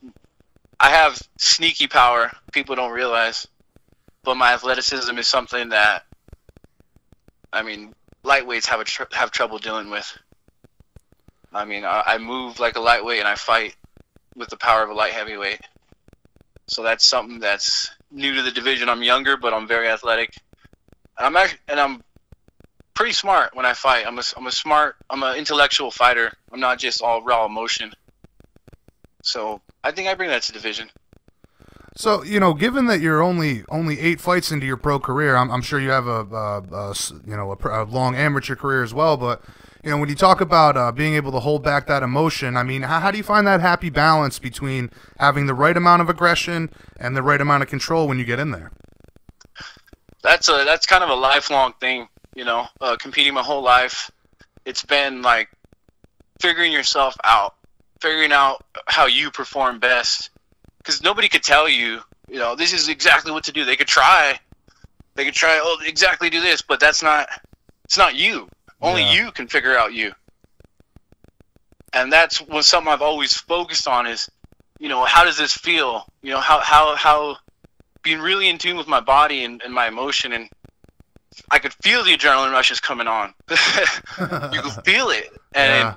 I 0.79 0.89
have 0.91 1.19
sneaky 1.39 1.87
power 1.87 2.31
people 2.51 2.75
don't 2.75 2.91
realize 2.91 3.47
but 4.23 4.35
my 4.35 4.53
athleticism 4.53 5.17
is 5.17 5.27
something 5.27 5.69
that 5.69 6.03
I 7.53 7.63
mean 7.63 7.93
lightweights 8.23 8.67
have 8.67 8.79
a 8.79 8.83
tr- 8.83 9.03
have 9.11 9.31
trouble 9.31 9.57
dealing 9.57 9.89
with 9.89 10.17
I 11.53 11.65
mean 11.65 11.83
I, 11.85 12.03
I 12.05 12.17
move 12.17 12.59
like 12.59 12.75
a 12.75 12.81
lightweight 12.81 13.19
and 13.19 13.27
I 13.27 13.35
fight 13.35 13.75
with 14.35 14.49
the 14.49 14.57
power 14.57 14.83
of 14.83 14.89
a 14.89 14.93
light 14.93 15.13
heavyweight 15.13 15.61
so 16.67 16.83
that's 16.83 17.07
something 17.07 17.39
that's 17.39 17.91
new 18.11 18.35
to 18.35 18.41
the 18.41 18.51
division 18.51 18.89
I'm 18.89 19.03
younger 19.03 19.37
but 19.37 19.53
I'm 19.53 19.67
very 19.67 19.89
athletic 19.89 20.33
and 21.17 21.27
I'm 21.27 21.37
actually, 21.37 21.59
and 21.67 21.79
I'm 21.79 22.03
pretty 22.93 23.13
smart 23.13 23.55
when 23.55 23.65
I 23.65 23.73
fight. 23.73 24.05
I'm 24.07 24.17
a, 24.17 24.23
I'm 24.35 24.47
a 24.47 24.51
smart, 24.51 24.95
I'm 25.09 25.23
an 25.23 25.37
intellectual 25.37 25.91
fighter. 25.91 26.31
I'm 26.51 26.59
not 26.59 26.79
just 26.79 27.01
all 27.01 27.21
raw 27.21 27.45
emotion. 27.45 27.93
So 29.23 29.61
I 29.83 29.91
think 29.91 30.07
I 30.07 30.13
bring 30.15 30.29
that 30.29 30.43
to 30.43 30.51
division. 30.51 30.89
So, 31.95 32.23
you 32.23 32.39
know, 32.39 32.53
given 32.53 32.85
that 32.85 33.01
you're 33.01 33.21
only 33.21 33.63
only 33.69 33.99
eight 33.99 34.21
fights 34.21 34.51
into 34.51 34.65
your 34.65 34.77
pro 34.77 34.99
career, 34.99 35.35
I'm, 35.35 35.51
I'm 35.51 35.61
sure 35.61 35.79
you 35.79 35.89
have 35.89 36.07
a, 36.07 36.25
a, 36.25 36.61
a 36.61 36.95
you 37.25 37.35
know 37.35 37.51
a, 37.51 37.83
a 37.83 37.83
long 37.83 38.15
amateur 38.15 38.55
career 38.55 38.81
as 38.81 38.93
well. 38.93 39.17
But 39.17 39.41
you 39.83 39.89
know, 39.89 39.97
when 39.97 40.09
you 40.09 40.15
talk 40.15 40.41
about 40.41 40.77
uh, 40.77 40.91
being 40.91 41.15
able 41.15 41.31
to 41.33 41.39
hold 41.39 41.63
back 41.63 41.87
that 41.87 42.03
emotion, 42.03 42.55
I 42.55 42.63
mean, 42.63 42.83
how, 42.83 42.99
how 42.99 43.11
do 43.11 43.17
you 43.17 43.23
find 43.23 43.45
that 43.47 43.61
happy 43.61 43.89
balance 43.89 44.39
between 44.39 44.91
having 45.19 45.47
the 45.47 45.53
right 45.53 45.75
amount 45.75 46.01
of 46.01 46.09
aggression 46.09 46.69
and 46.97 47.17
the 47.17 47.23
right 47.23 47.41
amount 47.41 47.63
of 47.63 47.69
control 47.69 48.07
when 48.07 48.19
you 48.19 48.25
get 48.25 48.39
in 48.39 48.51
there? 48.51 48.71
That's 50.21 50.47
a 50.49 50.63
that's 50.65 50.85
kind 50.85 51.03
of 51.03 51.09
a 51.09 51.15
lifelong 51.15 51.73
thing, 51.81 52.07
you 52.35 52.45
know. 52.45 52.67
Uh, 52.79 52.95
competing 52.95 53.33
my 53.33 53.41
whole 53.41 53.63
life, 53.63 54.11
it's 54.65 54.83
been 54.83 55.23
like 55.23 55.49
figuring 56.39 56.71
yourself 56.71 57.17
out, 57.23 57.55
figuring 57.99 58.31
out 58.31 58.63
how 58.85 59.07
you 59.07 59.31
perform 59.31 59.79
best. 59.79 60.29
Because 60.83 61.03
nobody 61.03 61.27
could 61.29 61.43
tell 61.43 61.69
you, 61.69 61.99
you 62.27 62.39
know, 62.39 62.55
this 62.55 62.73
is 62.73 62.89
exactly 62.89 63.31
what 63.31 63.43
to 63.45 63.51
do. 63.51 63.65
They 63.65 63.75
could 63.75 63.87
try, 63.87 64.39
they 65.15 65.25
could 65.25 65.33
try, 65.33 65.59
oh, 65.61 65.77
exactly 65.85 66.29
do 66.29 66.41
this, 66.41 66.61
but 66.61 66.79
that's 66.79 67.03
not, 67.03 67.27
it's 67.85 67.97
not 67.97 68.15
you. 68.15 68.47
Only 68.81 69.03
Yeah. 69.03 69.13
you 69.25 69.31
can 69.31 69.47
figure 69.47 69.77
out 69.77 69.93
you. 69.93 70.13
And 71.93 72.11
that's 72.11 72.39
what 72.41 72.65
something 72.65 72.91
I've 72.91 73.01
always 73.01 73.33
focused 73.33 73.87
on 73.87 74.07
is, 74.07 74.29
you 74.79 74.89
know, 74.89 75.03
how 75.05 75.23
does 75.23 75.37
this 75.37 75.53
feel? 75.53 76.05
You 76.23 76.31
know, 76.31 76.39
how 76.39 76.59
how 76.61 76.95
how 76.95 77.37
being 78.01 78.19
really 78.19 78.49
in 78.49 78.57
tune 78.57 78.77
with 78.77 78.87
my 78.87 79.01
body 79.01 79.43
and, 79.43 79.61
and 79.61 79.73
my 79.73 79.87
emotion 79.87 80.31
and 80.31 80.49
I 81.51 81.59
could 81.59 81.73
feel 81.83 82.03
the 82.03 82.15
adrenaline 82.17 82.51
rushes 82.51 82.79
coming 82.79 83.07
on. 83.07 83.33
you 83.49 84.61
could 84.61 84.71
feel 84.85 85.09
it. 85.09 85.29
And 85.53 85.89
Yeah. 85.89 85.93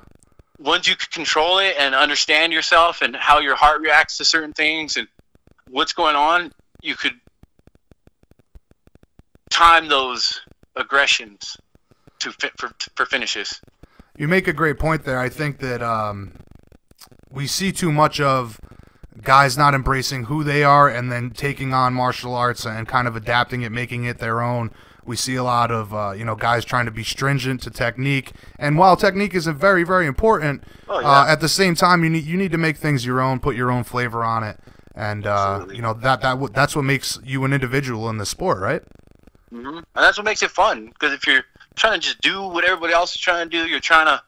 Once 0.59 0.89
you 0.89 0.95
control 0.97 1.59
it 1.59 1.77
and 1.79 1.95
understand 1.95 2.53
yourself 2.53 3.03
and 3.03 3.17
how 3.17 3.39
your 3.39 3.57
heart 3.57 3.81
reacts 3.81 4.19
to 4.19 4.25
certain 4.25 4.53
things 4.53 4.97
and 4.97 5.09
what's 5.69 5.93
going 5.93 6.17
on, 6.17 6.53
you 6.83 6.95
could 6.95 7.15
time 9.51 9.89
those 9.89 10.41
aggressions 10.77 11.57
to 12.19 12.33
fit 12.33 12.53
for, 12.59 12.71
for 12.97 13.07
finishes. 13.07 13.61
You 14.17 14.29
make 14.29 14.47
a 14.47 14.53
great 14.53 14.79
point 14.79 15.05
there. 15.05 15.19
I 15.19 15.29
think 15.29 15.59
that 15.59 15.83
um, 15.83 16.35
we 17.31 17.47
see 17.47 17.73
too 17.73 17.91
much 17.91 18.21
of 18.21 18.61
guys 19.23 19.57
not 19.57 19.75
embracing 19.75 20.25
who 20.25 20.45
they 20.45 20.63
are 20.63 20.89
and 20.89 21.11
then 21.11 21.31
taking 21.31 21.73
on 21.73 21.95
martial 21.95 22.35
arts 22.35 22.65
and 22.65 22.87
kind 22.87 23.09
of 23.09 23.17
adapting 23.17 23.63
it, 23.63 23.73
making 23.73 24.05
it 24.05 24.19
their 24.19 24.41
own. 24.41 24.71
We 25.07 25.17
see 25.17 25.35
a 25.37 25.43
lot 25.43 25.71
of 25.71 25.93
uh, 25.95 26.13
you 26.13 26.25
know 26.25 26.35
guys 26.35 26.65
trying 26.65 26.87
to 26.87 26.91
be 26.91 27.05
stringent 27.05 27.63
to 27.63 27.71
technique, 27.71 28.33
and 28.59 28.79
while 28.79 28.97
technique 28.97 29.35
is 29.35 29.47
a 29.47 29.53
very 29.53 29.85
very 29.85 30.07
important, 30.07 30.65
Oh, 30.89 31.05
uh, 31.05 31.27
at 31.29 31.41
the 31.41 31.49
same 31.49 31.75
time 31.75 32.05
you 32.05 32.11
need 32.11 32.25
you 32.25 32.37
need 32.37 32.53
to 32.53 32.59
make 32.59 32.77
things 32.77 33.05
your 33.05 33.21
own, 33.21 33.41
put 33.41 33.57
your 33.57 33.71
own 33.71 33.85
flavor 33.85 34.25
on 34.25 34.43
it, 34.45 34.59
and 34.95 35.27
uh, 35.27 35.67
you 35.71 35.83
know 35.83 35.93
that 35.95 36.21
that 36.23 36.35
w- 36.35 36.53
that's 36.53 36.75
what 36.75 36.83
makes 36.85 37.19
you 37.25 37.45
an 37.45 37.53
individual 37.53 38.09
in 38.11 38.19
the 38.19 38.27
sport, 38.27 38.59
right? 38.61 38.83
hmm 39.51 39.77
And 39.79 39.85
that's 39.95 40.19
what 40.19 40.25
makes 40.25 40.43
it 40.43 40.51
fun. 40.51 40.87
Because 40.87 41.13
if 41.13 41.27
you're 41.27 41.45
trying 41.77 42.01
to 42.01 42.07
just 42.07 42.21
do 42.21 42.43
what 42.43 42.65
everybody 42.65 42.93
else 42.93 43.15
is 43.15 43.21
trying 43.21 43.49
to 43.49 43.51
do, 43.51 43.67
you're 43.69 43.81
trying 43.81 44.07
to, 44.07 44.23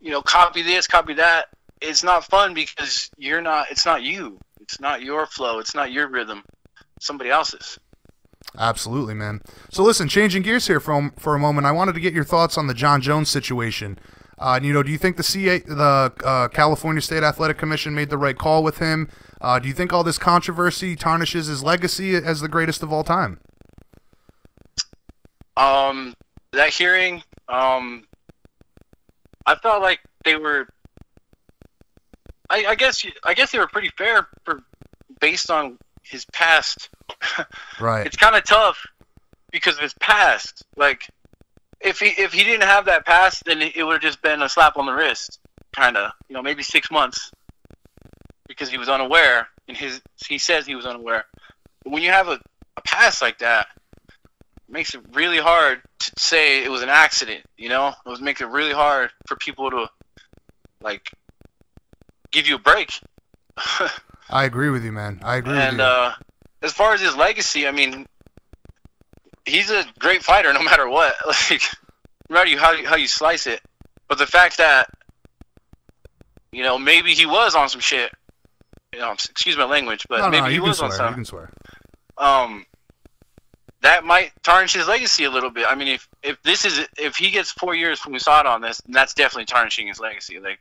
you 0.00 0.10
know, 0.10 0.22
copy 0.22 0.62
this, 0.62 0.86
copy 0.86 1.14
that. 1.14 1.46
It's 1.80 2.02
not 2.02 2.24
fun 2.24 2.54
because 2.54 3.10
you're 3.18 3.40
not. 3.40 3.70
It's 3.70 3.86
not 3.86 4.02
you. 4.02 4.38
It's 4.60 4.80
not 4.80 5.00
your 5.02 5.26
flow. 5.26 5.60
It's 5.60 5.74
not 5.74 5.92
your 5.92 6.08
rhythm. 6.08 6.42
Somebody 7.00 7.30
else's. 7.30 7.78
Absolutely, 8.56 9.14
man. 9.14 9.42
So 9.70 9.82
listen, 9.82 10.08
changing 10.08 10.42
gears 10.42 10.66
here 10.66 10.80
for 10.80 11.10
for 11.18 11.34
a 11.34 11.38
moment, 11.38 11.66
I 11.66 11.72
wanted 11.72 11.94
to 11.94 12.00
get 12.00 12.14
your 12.14 12.24
thoughts 12.24 12.56
on 12.56 12.66
the 12.66 12.74
Jon 12.74 13.00
Jones 13.00 13.28
situation. 13.28 13.98
Uh, 14.38 14.58
you 14.62 14.72
know, 14.72 14.82
do 14.82 14.90
you 14.90 14.98
think 14.98 15.16
the 15.16 15.22
CA, 15.22 15.58
the 15.58 16.12
uh, 16.24 16.48
California 16.48 17.02
State 17.02 17.24
Athletic 17.24 17.58
Commission 17.58 17.94
made 17.94 18.08
the 18.08 18.18
right 18.18 18.38
call 18.38 18.62
with 18.62 18.78
him? 18.78 19.08
Uh, 19.40 19.58
do 19.58 19.66
you 19.66 19.74
think 19.74 19.92
all 19.92 20.04
this 20.04 20.18
controversy 20.18 20.94
tarnishes 20.94 21.48
his 21.48 21.62
legacy 21.62 22.14
as 22.14 22.40
the 22.40 22.48
greatest 22.48 22.82
of 22.82 22.92
all 22.92 23.02
time? 23.02 23.40
Um, 25.56 26.14
that 26.52 26.70
hearing, 26.70 27.22
um, 27.48 28.04
I 29.44 29.56
felt 29.56 29.82
like 29.82 30.00
they 30.24 30.36
were. 30.36 30.68
I, 32.50 32.64
I 32.68 32.74
guess 32.76 33.04
I 33.24 33.34
guess 33.34 33.50
they 33.50 33.58
were 33.58 33.66
pretty 33.66 33.90
fair 33.98 34.26
for 34.44 34.62
based 35.20 35.50
on 35.50 35.78
his 36.08 36.24
past. 36.26 36.88
Right. 37.80 38.06
it's 38.06 38.16
kind 38.16 38.34
of 38.34 38.44
tough 38.44 38.86
because 39.52 39.74
of 39.76 39.80
his 39.80 39.94
past. 39.94 40.64
Like, 40.76 41.08
if 41.80 42.00
he 42.00 42.06
if 42.06 42.32
he 42.32 42.42
didn't 42.42 42.66
have 42.66 42.86
that 42.86 43.06
past, 43.06 43.44
then 43.44 43.62
it 43.62 43.84
would 43.84 43.92
have 43.92 44.02
just 44.02 44.20
been 44.20 44.42
a 44.42 44.48
slap 44.48 44.76
on 44.76 44.86
the 44.86 44.92
wrist, 44.92 45.38
kind 45.72 45.96
of. 45.96 46.10
You 46.28 46.34
know, 46.34 46.42
maybe 46.42 46.62
six 46.62 46.90
months 46.90 47.30
because 48.48 48.68
he 48.68 48.78
was 48.78 48.88
unaware. 48.88 49.48
And 49.68 49.76
his 49.76 50.00
he 50.26 50.38
says 50.38 50.66
he 50.66 50.74
was 50.74 50.86
unaware. 50.86 51.26
But 51.84 51.92
when 51.92 52.02
you 52.02 52.10
have 52.10 52.28
a, 52.28 52.40
a 52.76 52.80
past 52.82 53.22
like 53.22 53.38
that, 53.38 53.68
it 54.08 54.72
makes 54.72 54.94
it 54.94 55.02
really 55.12 55.38
hard 55.38 55.82
to 56.00 56.12
say 56.18 56.64
it 56.64 56.70
was 56.70 56.82
an 56.82 56.88
accident. 56.88 57.44
You 57.56 57.68
know, 57.68 57.88
it 57.88 58.08
was 58.08 58.20
makes 58.20 58.40
it 58.40 58.48
really 58.48 58.72
hard 58.72 59.10
for 59.26 59.36
people 59.36 59.70
to 59.70 59.88
like 60.80 61.12
give 62.30 62.48
you 62.48 62.56
a 62.56 62.58
break. 62.58 62.90
I 64.30 64.44
agree 64.44 64.70
with 64.70 64.84
you, 64.84 64.92
man. 64.92 65.20
I 65.22 65.36
agree 65.36 65.52
with 65.52 65.60
and 65.60 65.78
you. 65.78 65.82
uh, 65.82 66.14
as 66.62 66.72
far 66.72 66.94
as 66.94 67.00
his 67.00 67.16
legacy, 67.16 67.66
I 67.66 67.72
mean, 67.72 68.06
he's 69.44 69.70
a 69.70 69.84
great 69.98 70.22
fighter 70.22 70.52
no 70.54 70.62
matter 70.62 70.88
what. 70.88 71.14
Like, 71.50 71.62
no 72.30 72.34
matter 72.34 72.58
how 72.58 72.72
you, 72.72 72.86
how 72.86 72.96
you 72.96 73.08
slice 73.08 73.46
it. 73.46 73.62
But 74.06 74.18
the 74.18 74.26
fact 74.26 74.58
that, 74.58 74.90
you 76.52 76.62
know, 76.62 76.78
maybe 76.78 77.14
he 77.14 77.24
was 77.24 77.54
on 77.54 77.70
some 77.70 77.80
shit. 77.80 78.12
You 78.92 79.00
know, 79.00 79.12
excuse 79.12 79.56
my 79.56 79.64
language, 79.64 80.06
but 80.08 80.20
no, 80.20 80.30
maybe 80.30 80.42
no, 80.42 80.48
he 80.50 80.60
was 80.60 80.80
on 80.80 80.92
swear. 80.92 81.08
You 81.08 81.14
can 81.14 81.24
swear. 81.24 81.50
Um, 82.16 82.66
that 83.82 84.04
might 84.04 84.32
tarnish 84.42 84.74
his 84.74 84.88
legacy 84.88 85.24
a 85.24 85.30
little 85.30 85.50
bit. 85.50 85.66
I 85.68 85.74
mean, 85.74 85.88
if 85.88 86.08
if 86.22 86.42
this 86.42 86.64
is 86.64 86.86
if 86.98 87.16
he 87.16 87.30
gets 87.30 87.50
four 87.50 87.74
years 87.74 88.00
from 88.00 88.14
USADA 88.14 88.46
on 88.46 88.60
this, 88.60 88.80
that's 88.88 89.14
definitely 89.14 89.44
tarnishing 89.46 89.88
his 89.88 90.00
legacy. 90.00 90.40
Like, 90.40 90.58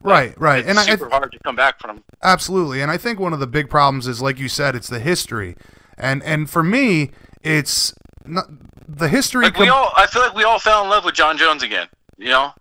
Right, 0.00 0.38
right. 0.38 0.60
it's 0.60 0.68
And 0.68 0.78
I, 0.78 0.82
I 0.82 0.86
super 0.86 1.08
hard 1.08 1.32
to 1.32 1.38
come 1.40 1.56
back 1.56 1.80
from. 1.80 2.04
Absolutely, 2.22 2.80
and 2.80 2.90
I 2.90 2.96
think 2.96 3.18
one 3.18 3.32
of 3.32 3.40
the 3.40 3.46
big 3.46 3.68
problems 3.68 4.06
is, 4.06 4.20
like 4.22 4.38
you 4.38 4.48
said, 4.48 4.74
it's 4.74 4.88
the 4.88 5.00
history, 5.00 5.56
and 5.96 6.22
and 6.22 6.48
for 6.48 6.62
me, 6.62 7.10
it's 7.42 7.92
not, 8.24 8.46
the 8.88 9.08
history. 9.08 9.44
Like 9.44 9.58
we 9.58 9.68
all, 9.68 9.92
I 9.96 10.06
feel 10.06 10.22
like 10.22 10.34
we 10.34 10.44
all 10.44 10.58
fell 10.58 10.82
in 10.84 10.90
love 10.90 11.04
with 11.04 11.14
Jon 11.14 11.36
Jones 11.36 11.62
again. 11.62 11.88
You 12.16 12.28
know, 12.28 12.52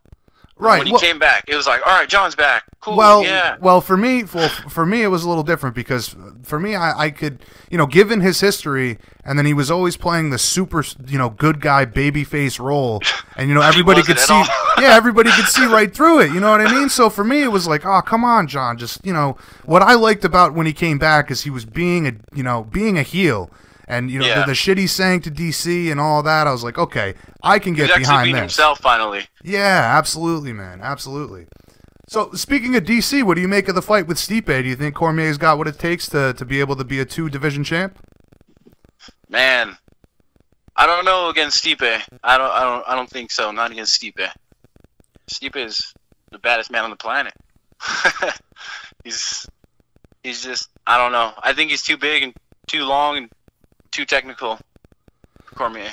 right. 0.57 0.79
when 0.79 0.87
he 0.87 0.93
well- 0.93 1.01
came 1.01 1.19
back, 1.19 1.45
it 1.47 1.55
was 1.55 1.67
like, 1.67 1.85
all 1.85 1.93
right, 1.93 2.07
Jon's 2.07 2.35
back. 2.35 2.63
Cool. 2.79 2.95
well, 2.95 3.23
yeah. 3.23 3.57
well, 3.59 3.81
for 3.81 3.97
me, 3.97 4.23
well, 4.23 4.47
for 4.47 4.85
me, 4.85 5.01
it 5.03 5.07
was 5.07 5.23
a 5.23 5.27
little 5.27 5.43
different 5.43 5.75
because 5.75 6.15
for 6.43 6.59
me, 6.59 6.75
I, 6.75 7.05
I 7.05 7.09
could, 7.09 7.43
you 7.69 7.77
know, 7.77 7.85
given 7.85 8.21
his 8.21 8.39
history, 8.39 8.97
and 9.25 9.37
then 9.37 9.45
he 9.45 9.53
was 9.53 9.69
always 9.69 9.97
playing 9.97 10.29
the 10.29 10.37
super, 10.37 10.83
you 11.05 11.17
know, 11.17 11.29
good 11.29 11.59
guy 11.59 11.85
baby 11.85 12.23
face 12.23 12.59
role, 12.59 13.01
and 13.35 13.49
you 13.49 13.55
know, 13.55 13.61
everybody 13.73 14.03
could 14.03 14.19
see, 14.19 14.33
yeah, 14.79 14.95
everybody 14.95 15.31
could 15.31 15.47
see 15.47 15.65
right 15.65 15.93
through 15.93 16.21
it. 16.21 16.31
You 16.31 16.39
know 16.39 16.51
what 16.51 16.61
I 16.61 16.71
mean? 16.71 16.87
So 16.87 17.09
for 17.09 17.23
me, 17.23 17.43
it 17.43 17.51
was 17.51 17.67
like, 17.67 17.85
oh, 17.85 18.01
come 18.01 18.23
on, 18.23 18.47
Jon, 18.47 18.77
just 18.77 19.05
you 19.05 19.11
know, 19.11 19.37
what 19.65 19.81
I 19.81 19.95
liked 19.95 20.23
about 20.23 20.53
when 20.53 20.65
he 20.65 20.73
came 20.73 20.97
back 20.97 21.29
is 21.29 21.41
he 21.41 21.49
was 21.49 21.65
being 21.65 22.07
a, 22.07 22.13
you 22.33 22.43
know, 22.43 22.63
being 22.63 22.97
a 22.97 23.03
heel. 23.03 23.51
And 23.87 24.11
you 24.11 24.19
know 24.19 24.25
Yeah. 24.27 24.41
the, 24.41 24.47
the 24.47 24.55
shit 24.55 24.77
he's 24.77 24.91
saying 24.91 25.21
to 25.21 25.31
DC 25.31 25.89
and 25.91 25.99
all 25.99 26.21
that, 26.23 26.45
I 26.47 26.51
was 26.51 26.63
like, 26.63 26.77
okay, 26.77 27.13
I 27.41 27.57
can 27.59 27.73
He 27.73 27.77
get 27.81 27.89
actually 27.89 28.01
behind 28.03 28.33
this. 28.33 28.39
himself 28.41 28.79
finally. 28.79 29.25
Yeah, 29.43 29.95
absolutely, 29.97 30.51
man. 30.53 30.81
Absolutely. 30.81 31.47
So, 32.09 32.31
speaking 32.33 32.75
of 32.75 32.83
DC, 32.83 33.23
what 33.23 33.35
do 33.35 33.41
you 33.41 33.47
make 33.49 33.67
of 33.67 33.75
the 33.75 33.81
fight 33.81 34.07
with 34.07 34.17
Stipe? 34.17 34.45
Do 34.45 34.67
you 34.67 34.75
think 34.75 34.95
Cormier's 34.95 35.37
got 35.37 35.57
what 35.57 35.67
it 35.67 35.77
takes 35.79 36.07
to, 36.09 36.33
to 36.33 36.45
be 36.45 36.59
able 36.61 36.75
to 36.77 36.83
be 36.85 36.99
a 36.99 37.05
two 37.05 37.29
division 37.29 37.63
champ? 37.65 37.97
Man, 39.29 39.77
I 40.75 40.85
don't 40.85 41.03
know 41.05 41.29
against 41.29 41.63
Stipe. 41.63 41.81
I 42.23 42.37
don't. 42.37 42.51
I 42.51 42.63
don't. 42.63 42.83
I 42.87 42.95
don't 42.95 43.09
think 43.09 43.31
so. 43.31 43.51
Not 43.51 43.71
against 43.71 44.01
Stipe. 44.01 44.29
Stipe 45.29 45.55
is 45.57 45.93
the 46.31 46.39
baddest 46.39 46.71
man 46.71 46.83
on 46.85 46.89
the 46.89 46.95
planet. 46.97 47.33
he's 49.03 49.47
he's 50.23 50.41
just. 50.43 50.69
I 50.85 50.97
don't 50.97 51.11
know. 51.11 51.33
I 51.41 51.53
think 51.53 51.71
he's 51.71 51.83
too 51.83 51.97
big 51.97 52.23
and 52.23 52.33
too 52.67 52.85
long 52.85 53.17
and 53.17 53.29
too 53.97 54.05
technical. 54.05 54.59
for 55.43 55.55
Cormier. 55.55 55.91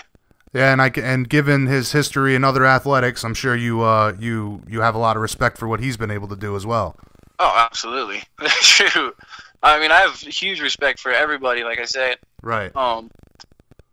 Yeah, 0.52 0.72
and 0.72 0.82
I 0.82 0.92
and 0.96 1.28
given 1.28 1.66
his 1.66 1.92
history 1.92 2.34
in 2.34 2.44
other 2.44 2.64
athletics, 2.66 3.24
I'm 3.24 3.34
sure 3.34 3.56
you 3.56 3.82
uh 3.82 4.14
you 4.20 4.62
you 4.68 4.82
have 4.82 4.94
a 4.94 4.98
lot 4.98 5.16
of 5.16 5.22
respect 5.22 5.58
for 5.58 5.66
what 5.66 5.80
he's 5.80 5.96
been 5.96 6.10
able 6.10 6.28
to 6.28 6.36
do 6.36 6.54
as 6.54 6.64
well. 6.66 6.96
Oh, 7.38 7.52
absolutely. 7.56 8.22
Shoot. 8.60 9.16
I 9.62 9.80
mean, 9.80 9.90
I 9.90 10.00
have 10.00 10.16
huge 10.16 10.60
respect 10.60 11.00
for 11.00 11.10
everybody. 11.10 11.64
Like 11.64 11.80
I 11.80 11.86
said. 11.86 12.18
Right. 12.42 12.74
Um, 12.76 13.10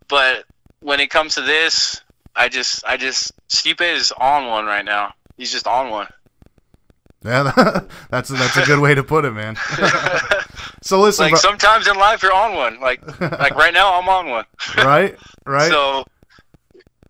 but 0.10 0.44
when 0.82 1.00
it 1.00 1.10
comes 1.10 1.36
to 1.36 1.42
this, 1.42 2.02
I 2.36 2.50
just, 2.50 2.84
I 2.86 2.98
just, 2.98 3.32
Stipe 3.48 3.82
is 3.82 4.12
on 4.12 4.48
one 4.48 4.66
right 4.66 4.86
now. 4.86 5.14
He's 5.38 5.52
just 5.52 5.68
on 5.68 5.90
one. 5.90 6.08
Yeah, 7.24 7.82
that's 8.10 8.30
that's 8.30 8.58
a 8.58 8.66
good 8.66 8.80
way 8.80 8.96
to 8.96 9.04
put 9.04 9.26
it, 9.26 9.32
man. 9.32 9.56
so 10.82 11.00
listen, 11.00 11.26
like 11.26 11.32
bro- 11.34 11.40
sometimes 11.40 11.88
in 11.88 11.96
life 11.96 12.24
you're 12.24 12.34
on 12.34 12.56
one. 12.56 12.80
Like, 12.80 13.02
like 13.22 13.56
right 13.56 13.74
now 13.74 14.00
I'm 14.00 14.10
on 14.10 14.30
one. 14.30 14.46
right, 14.78 15.16
right. 15.46 15.70
So 15.70 16.06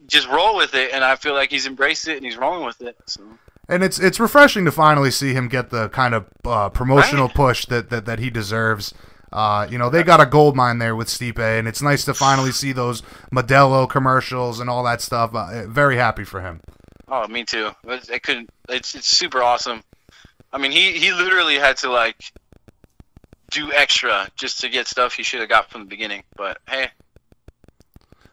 just 0.07 0.27
roll 0.27 0.57
with 0.57 0.73
it, 0.73 0.91
and 0.93 1.03
I 1.03 1.15
feel 1.15 1.33
like 1.33 1.49
he's 1.51 1.65
embraced 1.67 2.07
it 2.07 2.17
and 2.17 2.25
he's 2.25 2.35
rolling 2.37 2.65
with 2.65 2.81
it. 2.81 2.97
So 3.05 3.21
And 3.69 3.83
it's 3.83 3.99
it's 3.99 4.19
refreshing 4.19 4.65
to 4.65 4.71
finally 4.71 5.11
see 5.11 5.33
him 5.33 5.47
get 5.47 5.69
the 5.69 5.87
kind 5.89 6.13
of 6.13 6.25
uh, 6.45 6.69
promotional 6.69 7.27
Right. 7.27 7.35
push 7.35 7.65
that, 7.67 7.89
that, 7.89 8.05
that 8.05 8.19
he 8.19 8.29
deserves. 8.29 8.93
Uh, 9.31 9.65
you 9.69 9.77
know, 9.77 9.89
they 9.89 10.03
got 10.03 10.19
a 10.19 10.25
gold 10.25 10.57
mine 10.57 10.79
there 10.79 10.93
with 10.93 11.07
Stipe, 11.07 11.39
and 11.39 11.65
it's 11.69 11.81
nice 11.81 12.03
to 12.03 12.13
finally 12.13 12.51
see 12.51 12.73
those 12.73 13.01
Modelo 13.33 13.89
commercials 13.89 14.59
and 14.59 14.69
all 14.69 14.83
that 14.83 14.99
stuff. 14.99 15.33
Uh, 15.33 15.65
very 15.67 15.95
happy 15.95 16.25
for 16.25 16.41
him. 16.41 16.59
oh, 17.07 17.25
me 17.29 17.45
too. 17.45 17.69
But 17.81 18.11
I 18.11 18.19
couldn't. 18.19 18.49
It's 18.67 18.93
it's 18.93 19.07
super 19.07 19.41
awesome. 19.41 19.83
I 20.53 20.57
mean, 20.57 20.71
he 20.71 20.93
he 20.93 21.11
literally 21.13 21.57
had 21.57 21.77
to 21.77 21.89
like 21.89 22.31
do 23.51 23.71
extra 23.73 24.29
just 24.35 24.61
to 24.61 24.69
get 24.69 24.87
stuff 24.87 25.13
he 25.13 25.23
should 25.23 25.39
have 25.39 25.49
got 25.49 25.69
from 25.69 25.81
the 25.81 25.87
beginning. 25.87 26.23
But 26.35 26.59
hey, 26.69 26.89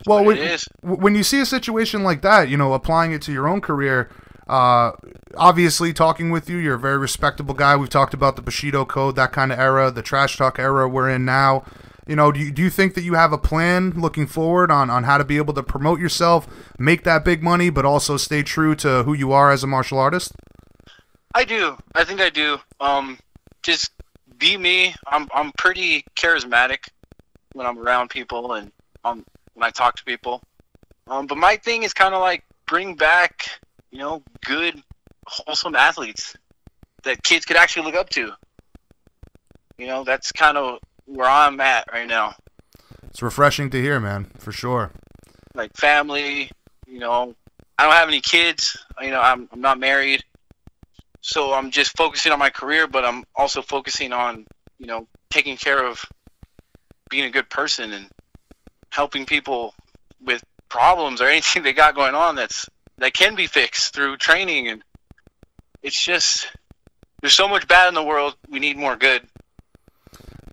Well, 0.07 0.25
when, 0.25 0.37
it 0.37 0.51
is. 0.51 0.65
when 0.83 1.15
you 1.15 1.23
see 1.23 1.41
a 1.41 1.47
situation 1.47 2.03
like 2.03 2.23
that, 2.23 2.49
you 2.49 2.57
know, 2.57 2.73
applying 2.73 3.13
it 3.13 3.23
to 3.23 3.33
your 3.33 3.49
own 3.49 3.61
career, 3.61 4.11
uh, 4.49 4.93
obviously 5.37 5.93
talking 5.93 6.31
with 6.31 6.49
you, 6.49 6.57
you're 6.57 6.77
a 6.77 6.79
very 6.79 6.99
respectable 6.99 7.55
guy. 7.55 7.77
We've 7.77 7.89
talked 7.89 8.15
about 8.15 8.37
the 8.37 8.43
Bushido 8.43 8.85
Code, 8.85 9.17
that 9.17 9.33
kind 9.33 9.53
of 9.53 9.59
era, 9.59 9.91
the 9.91 10.03
trash 10.03 10.37
talk 10.37 10.59
era 10.59 10.89
we're 10.89 11.11
in 11.11 11.25
now. 11.25 11.65
You 12.07 12.17
know, 12.17 12.33
do 12.33 12.41
you, 12.41 12.51
do 12.51 12.63
you 12.63 12.71
think 12.71 12.95
that 12.95 13.03
you 13.03 13.15
have 13.15 13.33
a 13.35 13.39
plan 13.39 13.91
looking 13.91 14.27
forward 14.27 14.71
on, 14.71 14.89
on 14.89 15.05
how 15.05 15.19
to 15.19 15.25
be 15.25 15.37
able 15.37 15.53
to 15.55 15.63
promote 15.63 16.01
yourself, 16.01 16.47
make 16.79 17.05
that 17.05 17.23
big 17.23 17.43
money, 17.43 17.69
but 17.69 17.85
also 17.85 18.17
stay 18.17 18.43
true 18.43 18.75
to 18.77 19.03
who 19.03 19.13
you 19.13 19.33
are 19.33 19.51
as 19.51 19.63
a 19.63 19.67
martial 19.67 19.99
artist? 19.99 20.33
I 21.35 21.45
do. 21.45 21.77
I 21.95 22.05
think 22.05 22.21
I 22.21 22.31
do. 22.31 22.59
Um, 22.81 23.19
just 23.63 23.93
be 24.39 24.57
me. 24.57 24.95
I'm 25.07 25.29
I'm 25.35 25.53
pretty 25.53 26.05
charismatic 26.17 26.89
when 27.53 27.67
I'm 27.67 27.79
around 27.79 28.11
people 28.11 28.53
and 28.55 28.73
um 29.05 29.25
when 29.55 29.67
I 29.67 29.71
talk 29.71 29.97
to 29.97 30.05
people. 30.05 30.43
Um, 31.07 31.27
but 31.27 31.39
my 31.39 31.57
thing 31.57 31.83
is 31.83 31.93
kind 31.93 32.15
of 32.15 32.21
like 32.21 32.45
bring 32.67 32.95
back, 32.95 33.49
you 33.91 33.99
know, 33.99 34.23
good, 34.45 34.83
wholesome 35.27 35.75
athletes 35.75 36.37
that 37.03 37.23
kids 37.23 37.45
could 37.45 37.57
actually 37.57 37.87
look 37.87 37.95
up 37.95 38.11
to. 38.11 38.33
You 39.79 39.87
know, 39.87 40.05
that's 40.05 40.33
kind 40.33 40.57
of 40.57 40.79
where 41.07 41.29
I'm 41.29 41.61
at 41.61 41.91
right 41.93 42.07
now. 42.07 42.35
It's 43.09 43.23
refreshing 43.23 43.71
to 43.71 43.81
hear, 43.81 43.99
man, 44.01 44.31
for 44.39 44.53
sure. 44.53 44.93
Like 45.55 45.77
family. 45.77 46.51
You 46.87 47.01
know, 47.01 47.35
I 47.79 47.85
don't 47.85 47.93
have 47.93 48.09
any 48.09 48.21
kids. 48.21 48.77
You 49.01 49.11
know, 49.11 49.21
I'm 49.21 49.49
I'm 49.53 49.61
not 49.61 49.79
married. 49.79 50.25
So 51.29 51.53
I'm 51.53 51.71
just 51.71 51.95
focusing 51.95 52.33
on 52.33 52.39
my 52.39 52.49
career, 52.49 52.87
but 52.87 53.05
I'm 53.05 53.23
also 53.37 53.61
focusing 53.61 54.15
on, 54.15 54.47
you 54.79 54.87
know, 54.87 55.07
taking 55.29 55.59
care 55.59 55.87
of 55.87 56.03
being 57.11 57.25
a 57.25 57.31
good 57.31 57.51
person 57.51 57.93
and 57.93 58.09
helping 58.89 59.27
people 59.27 59.75
with 60.25 60.43
problems 60.71 61.21
or 61.21 61.27
anything 61.29 61.63
they 61.63 61.75
got 61.75 61.95
going 61.95 62.15
on 62.15 62.35
that's 62.35 62.67
that 62.97 63.13
can 63.13 63.35
be 63.35 63.47
fixed 63.47 63.93
through 63.95 64.17
training 64.17 64.69
and 64.69 64.83
it's 65.83 66.03
just 66.03 66.49
there's 67.21 67.35
so 67.35 67.47
much 67.47 67.69
bad 67.69 67.89
in 67.89 67.95
the 67.95 68.03
world. 68.03 68.35
We 68.49 68.59
need 68.59 68.79
more 68.79 68.97
good. 68.97 69.29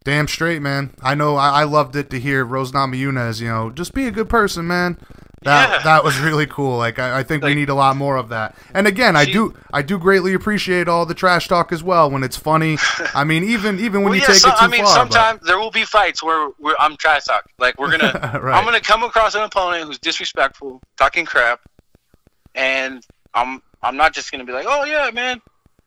Damn 0.03 0.27
straight, 0.27 0.61
man. 0.61 0.93
I 1.01 1.15
know. 1.15 1.37
I, 1.37 1.61
I 1.61 1.63
loved 1.63 1.95
it 1.95 2.09
to 2.09 2.19
hear 2.19 2.43
Rose 2.43 2.73
Namajunas. 2.73 3.39
You 3.39 3.47
know, 3.47 3.69
just 3.69 3.93
be 3.93 4.07
a 4.07 4.11
good 4.11 4.27
person, 4.27 4.67
man. 4.67 4.97
That 5.45 5.69
Yeah. 5.69 5.83
that 5.83 6.03
was 6.03 6.17
really 6.19 6.47
cool. 6.47 6.77
Like 6.77 6.97
I, 6.99 7.19
I 7.19 7.23
think 7.23 7.43
we 7.43 7.53
need 7.53 7.69
a 7.69 7.75
lot 7.75 7.95
more 7.95 8.17
of 8.17 8.29
that. 8.29 8.55
And 8.73 8.87
again, 8.87 9.15
I 9.15 9.25
do 9.25 9.53
I 9.71 9.81
do 9.83 9.97
greatly 9.99 10.33
appreciate 10.33 10.87
all 10.87 11.05
the 11.05 11.13
trash 11.13 11.47
talk 11.47 11.71
as 11.71 11.83
well 11.83 12.09
when 12.09 12.23
it's 12.23 12.35
funny. 12.35 12.77
I 13.13 13.23
mean, 13.23 13.43
even 13.43 13.79
even 13.79 14.01
when 14.01 14.05
well, 14.09 14.15
you 14.15 14.21
yeah, 14.21 14.27
take 14.27 14.37
so, 14.37 14.49
it 14.49 14.51
too 14.51 14.57
far. 14.57 14.67
I 14.67 14.71
mean, 14.71 14.83
far. 14.83 14.95
but- 14.95 15.13
sometimes 15.13 15.41
there 15.45 15.59
will 15.59 15.71
be 15.71 15.83
fights 15.85 16.21
where, 16.23 16.47
where 16.57 16.75
I'm 16.81 16.97
trash 16.97 17.25
talk. 17.25 17.45
Like 17.59 17.79
we're 17.79 17.91
gonna, 17.91 18.39
Right. 18.41 18.55
I'm 18.57 18.65
gonna 18.65 18.81
come 18.81 19.03
across 19.03 19.35
an 19.35 19.43
opponent 19.43 19.85
who's 19.85 19.99
disrespectful, 19.99 20.81
talking 20.97 21.25
crap, 21.25 21.61
and 22.55 23.05
I'm 23.33 23.61
I'm 23.83 23.95
not 23.97 24.13
just 24.13 24.31
gonna 24.31 24.45
be 24.45 24.51
like, 24.53 24.65
oh 24.67 24.83
yeah, 24.83 25.11
man, 25.13 25.41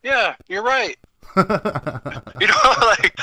yeah, 0.04 0.36
you're 0.48 0.62
right. 0.62 0.96
You 1.36 2.46
know, 2.46 2.74
like, 2.82 3.18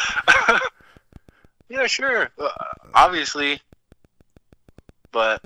yeah, 1.69 1.87
sure, 1.87 2.29
uh, 2.37 2.49
obviously, 2.93 3.61
but 5.11 5.41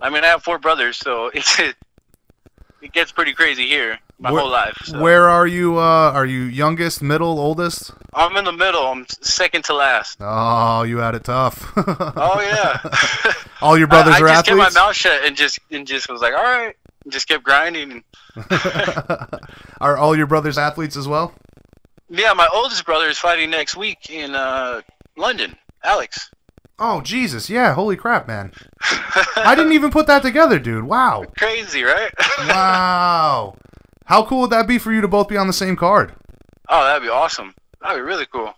I 0.00 0.10
mean, 0.10 0.24
I 0.24 0.28
have 0.28 0.42
four 0.42 0.58
brothers, 0.58 0.96
so 0.96 1.26
it's 1.34 1.58
it, 1.58 1.76
it 2.82 2.92
gets 2.92 3.12
pretty 3.12 3.32
crazy 3.34 3.66
here 3.66 3.98
my 4.18 4.32
Where- 4.32 4.42
whole 4.42 4.50
life. 4.50 4.76
So. 4.84 5.00
Where 5.00 5.28
are 5.28 5.46
you? 5.46 5.78
Uh, 5.78 6.10
are 6.12 6.26
you 6.26 6.42
youngest, 6.42 7.02
middle, 7.02 7.38
oldest? 7.38 7.92
I'm 8.14 8.36
in 8.36 8.44
the 8.44 8.52
middle. 8.52 8.82
I'm 8.86 9.06
second 9.20 9.64
to 9.66 9.74
last. 9.74 10.18
Oh, 10.20 10.82
you 10.82 10.98
had 10.98 11.14
it 11.14 11.24
tough. 11.24 11.72
Oh 12.20 12.40
yeah. 12.40 13.32
all 13.62 13.78
your 13.78 13.86
brothers 13.86 14.14
I, 14.14 14.18
I 14.18 14.20
are 14.20 14.28
just 14.28 14.46
kept 14.46 14.58
athletes. 14.58 14.74
my 14.74 14.80
mouth 14.80 14.94
shut 14.96 15.24
and 15.24 15.36
just 15.36 15.58
and 15.70 15.86
just 15.86 16.08
was 16.08 16.20
like, 16.20 16.34
all 16.34 16.42
right, 16.42 16.74
and 17.04 17.12
just 17.12 17.28
kept 17.28 17.44
grinding. 17.44 18.02
are 19.80 19.96
all 19.96 20.16
your 20.16 20.26
brothers 20.26 20.58
athletes 20.58 20.96
as 20.96 21.06
well? 21.06 21.32
Yeah, 22.10 22.32
my 22.32 22.48
oldest 22.52 22.84
brother 22.84 23.08
is 23.08 23.18
fighting 23.18 23.50
next 23.50 23.76
week 23.76 24.10
in 24.10 24.34
uh, 24.34 24.82
London. 25.16 25.56
Alex. 25.84 26.30
Oh 26.78 27.00
Jesus, 27.00 27.50
yeah! 27.50 27.74
Holy 27.74 27.96
crap, 27.96 28.28
man! 28.28 28.52
I 29.36 29.54
didn't 29.56 29.72
even 29.72 29.90
put 29.90 30.06
that 30.06 30.22
together, 30.22 30.58
dude. 30.58 30.84
Wow. 30.84 31.24
Crazy, 31.38 31.82
right? 31.82 32.12
Wow. 32.46 33.56
How 34.04 34.24
cool 34.24 34.42
would 34.42 34.50
that 34.50 34.66
be 34.68 34.78
for 34.78 34.92
you 34.92 35.00
to 35.00 35.08
both 35.08 35.28
be 35.28 35.36
on 35.36 35.46
the 35.48 35.52
same 35.52 35.74
card? 35.76 36.14
Oh, 36.68 36.84
that'd 36.84 37.02
be 37.02 37.08
awesome. 37.08 37.54
That'd 37.82 37.98
be 37.98 38.02
really 38.02 38.26
cool. 38.26 38.54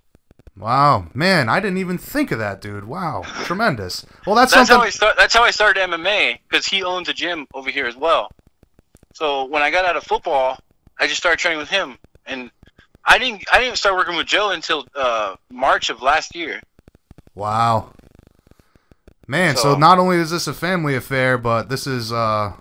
Wow, 0.57 1.07
man, 1.15 1.49
I 1.49 1.61
didn't 1.61 1.79
even 1.79 1.97
think 1.97 2.31
of 2.31 2.39
that, 2.39 2.61
dude. 2.61 2.85
Wow, 2.85 3.23
tremendous. 3.45 4.05
Well, 4.27 4.37
that's, 4.37 4.53
That's 4.53 4.69
something. 4.69 4.81
how 4.81 4.87
I 4.87 4.91
start. 4.91 5.17
That's 5.17 5.33
how 5.35 5.43
I 5.43 5.51
started 5.51 5.81
MMA 5.89 6.39
because 6.49 6.67
he 6.67 6.83
owns 6.83 7.09
a 7.09 7.15
gym 7.15 7.47
over 7.55 7.71
here 7.71 7.87
as 7.87 7.97
well. 7.97 8.31
So 9.15 9.47
when 9.47 9.63
I 9.63 9.71
got 9.71 9.87
out 9.87 9.97
of 9.97 10.05
football, 10.05 10.59
I 10.99 11.07
just 11.07 11.17
started 11.19 11.39
training 11.39 11.59
with 11.59 11.71
him, 11.71 11.97
and 12.27 12.51
I 13.07 13.17
didn't. 13.19 13.45
I 13.51 13.59
didn't 13.61 13.79
start 13.79 13.97
working 13.97 14.17
with 14.17 14.27
Joe 14.27 14.51
until 14.51 14.85
uh, 14.95 15.37
March 15.51 15.89
of 15.89 16.03
last 16.03 16.35
year. 16.37 16.61
Wow. 17.35 17.93
Man, 19.31 19.55
so, 19.57 19.63
So- 19.75 19.79
not 19.79 19.99
only 19.99 20.17
is 20.17 20.31
this 20.31 20.47
a 20.49 20.53
family 20.53 20.97
affair, 20.97 21.39
but 21.39 21.69
this 21.69 21.87
is 21.87 22.13
uh 22.13 22.53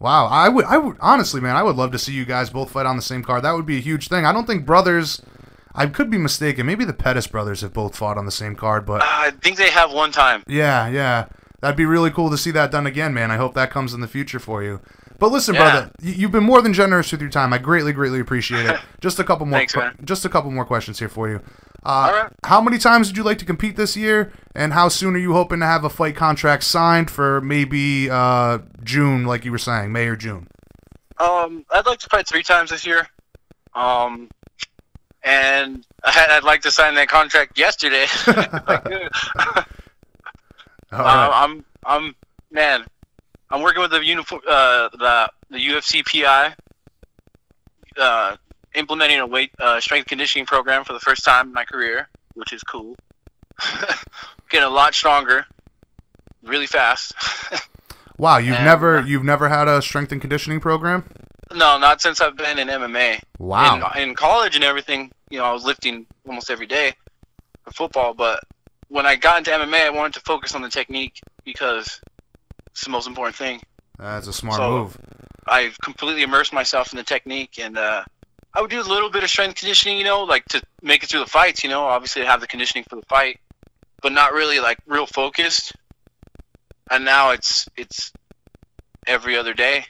Wow, 0.00 0.26
I 0.26 0.48
would 0.48 0.64
I 0.64 0.78
would 0.78 0.96
honestly, 1.00 1.40
man, 1.40 1.56
I 1.56 1.62
would 1.62 1.76
love 1.76 1.92
to 1.92 1.98
see 1.98 2.12
you 2.12 2.24
guys 2.24 2.50
both 2.50 2.70
fight 2.70 2.86
on 2.86 2.96
the 2.96 3.02
same 3.02 3.22
card. 3.22 3.42
That 3.44 3.52
would 3.52 3.66
be 3.66 3.76
a 3.76 3.80
huge 3.80 4.08
thing. 4.08 4.24
I 4.24 4.32
don't 4.32 4.46
think 4.46 4.66
brothers 4.66 5.22
I 5.74 5.86
could 5.86 6.10
be 6.10 6.18
mistaken. 6.18 6.66
Maybe 6.66 6.84
the 6.84 6.92
Pettis 6.92 7.28
brothers 7.28 7.60
have 7.60 7.72
both 7.72 7.94
fought 7.96 8.18
on 8.18 8.24
the 8.26 8.32
same 8.32 8.56
card, 8.56 8.84
but 8.84 9.02
Uh, 9.02 9.06
I 9.08 9.30
think 9.42 9.56
they 9.58 9.70
have 9.70 9.92
one 9.92 10.10
time. 10.10 10.42
yeah, 10.48 10.88
yeah. 10.88 11.26
That'd 11.60 11.76
be 11.76 11.84
really 11.84 12.10
cool 12.10 12.30
to 12.30 12.38
see 12.38 12.50
that 12.52 12.70
done 12.72 12.86
again, 12.86 13.12
man. 13.14 13.30
I 13.30 13.36
hope 13.36 13.54
that 13.54 13.70
comes 13.70 13.92
in 13.94 14.00
the 14.00 14.08
future 14.08 14.38
for 14.40 14.62
you. 14.62 14.80
But 15.18 15.30
listen, 15.30 15.54
Yeah. 15.54 15.60
brother, 15.70 15.90
you've 16.00 16.32
been 16.32 16.44
more 16.44 16.62
than 16.62 16.72
generous 16.72 17.12
with 17.12 17.20
your 17.20 17.28
time. 17.30 17.52
I 17.52 17.58
greatly, 17.58 17.92
greatly 17.92 18.18
appreciate 18.18 18.64
it. 18.66 18.80
Just 19.00 19.18
a 19.20 19.24
couple 19.24 19.44
more, 19.44 19.58
Thanks, 19.58 19.74
just 20.02 20.24
a 20.24 20.30
couple 20.30 20.50
more 20.50 20.64
questions 20.64 20.98
here 20.98 21.10
for 21.10 21.28
you. 21.28 21.40
Uh, 21.82 22.10
right. 22.12 22.32
How 22.44 22.60
many 22.60 22.78
times 22.78 23.08
would 23.08 23.16
you 23.16 23.22
like 23.22 23.38
to 23.38 23.44
compete 23.44 23.76
this 23.76 23.96
year, 23.96 24.32
and 24.54 24.72
how 24.72 24.88
soon 24.88 25.14
are 25.14 25.18
you 25.18 25.32
hoping 25.32 25.60
to 25.60 25.66
have 25.66 25.84
a 25.84 25.88
fight 25.88 26.14
contract 26.14 26.64
signed 26.64 27.10
for 27.10 27.40
maybe 27.40 28.10
uh, 28.10 28.58
June, 28.82 29.24
like 29.24 29.44
you 29.44 29.50
were 29.50 29.58
saying, 29.58 29.90
May 29.90 30.06
or 30.06 30.16
June? 30.16 30.46
Um, 31.18 31.64
I'd 31.70 31.86
like 31.86 31.98
to 32.00 32.08
fight 32.08 32.28
three 32.28 32.42
times 32.42 32.70
this 32.70 32.86
year. 32.86 33.08
Um, 33.74 34.28
and 35.22 35.86
I'd 36.04 36.30
I'd 36.30 36.44
like 36.44 36.62
to 36.62 36.70
sign 36.70 36.94
that 36.94 37.08
contract 37.08 37.58
yesterday. 37.58 38.06
uh, 38.26 39.64
right. 40.92 41.30
I'm, 41.32 41.64
I'm, 41.84 42.14
man, 42.50 42.84
I'm 43.50 43.62
working 43.62 43.82
with 43.82 43.90
the 43.90 44.04
uniform, 44.04 44.42
uh, 44.48 44.88
the 44.92 45.30
the 45.50 45.58
UFC 45.58 46.04
PI, 46.04 46.54
uh, 47.98 48.36
implementing 48.74 49.18
a 49.20 49.26
weight 49.26 49.50
uh, 49.58 49.80
strength 49.80 50.08
conditioning 50.08 50.46
program 50.46 50.84
for 50.84 50.92
the 50.92 51.00
first 51.00 51.24
time 51.24 51.48
in 51.48 51.52
my 51.52 51.64
career, 51.64 52.08
which 52.34 52.52
is 52.52 52.62
cool. 52.62 52.96
Getting 54.50 54.66
a 54.66 54.70
lot 54.70 54.94
stronger, 54.94 55.46
really 56.42 56.66
fast. 56.66 57.14
Wow, 58.18 58.36
you've 58.36 58.56
and- 58.56 58.66
never 58.66 59.00
you've 59.00 59.24
never 59.24 59.48
had 59.48 59.66
a 59.66 59.80
strength 59.80 60.12
and 60.12 60.20
conditioning 60.20 60.60
program? 60.60 61.04
no, 61.54 61.78
not 61.78 62.02
since 62.02 62.20
I've 62.20 62.36
been 62.36 62.58
in 62.58 62.68
MMA. 62.68 63.18
Wow. 63.38 63.90
In, 63.96 64.10
in 64.10 64.14
college 64.14 64.56
and 64.56 64.62
everything, 64.62 65.10
you 65.30 65.38
know, 65.38 65.44
I 65.46 65.52
was 65.54 65.64
lifting 65.64 66.04
almost 66.28 66.50
every 66.50 66.66
day 66.66 66.92
for 67.64 67.70
football. 67.70 68.12
But 68.12 68.40
when 68.88 69.06
I 69.06 69.16
got 69.16 69.38
into 69.38 69.50
MMA, 69.52 69.86
I 69.86 69.88
wanted 69.88 70.12
to 70.14 70.20
focus 70.20 70.54
on 70.54 70.60
the 70.60 70.68
technique 70.68 71.18
because 71.46 71.98
it's 72.72 72.84
the 72.84 72.90
most 72.90 73.06
important 73.08 73.36
thing. 73.36 73.62
That's 73.98 74.26
a 74.26 74.34
smart 74.34 74.58
So- 74.58 74.70
move. 74.70 74.98
I've 75.46 75.78
completely 75.80 76.22
immersed 76.22 76.52
myself 76.52 76.92
in 76.92 76.98
the 76.98 77.02
technique, 77.04 77.58
and 77.58 77.78
uh, 77.78 78.04
I 78.54 78.60
would 78.60 78.70
do 78.70 78.80
a 78.80 78.82
little 78.82 79.10
bit 79.10 79.22
of 79.22 79.30
strength 79.30 79.56
conditioning, 79.56 79.98
you 79.98 80.04
know, 80.04 80.22
like 80.24 80.44
to 80.46 80.62
make 80.82 81.02
it 81.02 81.10
through 81.10 81.20
the 81.20 81.26
fights. 81.26 81.62
You 81.62 81.70
know, 81.70 81.84
obviously 81.84 82.24
have 82.24 82.40
the 82.40 82.46
conditioning 82.46 82.84
for 82.88 82.96
the 82.96 83.06
fight, 83.06 83.38
but 84.02 84.12
not 84.12 84.32
really 84.32 84.60
like 84.60 84.78
real 84.86 85.06
focused. 85.06 85.72
And 86.90 87.04
now 87.04 87.30
it's 87.30 87.68
it's 87.76 88.12
every 89.06 89.36
other 89.36 89.54
day, 89.54 89.86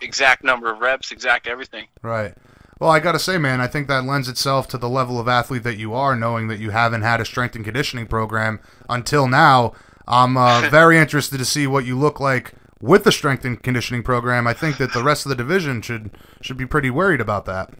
exact 0.00 0.42
number 0.42 0.72
of 0.72 0.80
reps, 0.80 1.12
exact 1.12 1.46
everything. 1.46 1.86
Right. 2.02 2.34
Well, 2.78 2.90
I 2.90 3.00
got 3.00 3.12
to 3.12 3.18
say, 3.18 3.38
man, 3.38 3.60
I 3.60 3.66
think 3.66 3.88
that 3.88 4.04
lends 4.04 4.28
itself 4.28 4.68
to 4.68 4.78
the 4.78 4.88
level 4.88 5.18
of 5.18 5.28
athlete 5.28 5.62
that 5.62 5.78
you 5.78 5.94
are, 5.94 6.14
knowing 6.14 6.48
that 6.48 6.58
you 6.58 6.70
haven't 6.70 7.02
had 7.02 7.20
a 7.20 7.24
strength 7.24 7.56
and 7.56 7.64
conditioning 7.64 8.06
program 8.06 8.60
until 8.88 9.28
now. 9.28 9.72
I'm 10.06 10.36
uh, 10.36 10.68
very 10.70 10.98
interested 10.98 11.38
to 11.38 11.44
see 11.44 11.66
what 11.66 11.86
you 11.86 11.98
look 11.98 12.20
like 12.20 12.52
with 12.86 13.04
the 13.04 13.12
strength 13.12 13.44
and 13.44 13.62
conditioning 13.62 14.02
program. 14.02 14.46
I 14.46 14.52
think 14.52 14.78
that 14.78 14.92
the 14.92 15.02
rest 15.02 15.26
of 15.26 15.30
the 15.30 15.34
division 15.34 15.82
should 15.82 16.10
should 16.40 16.56
be 16.56 16.66
pretty 16.66 16.90
worried 16.90 17.20
about 17.20 17.44
that. 17.46 17.70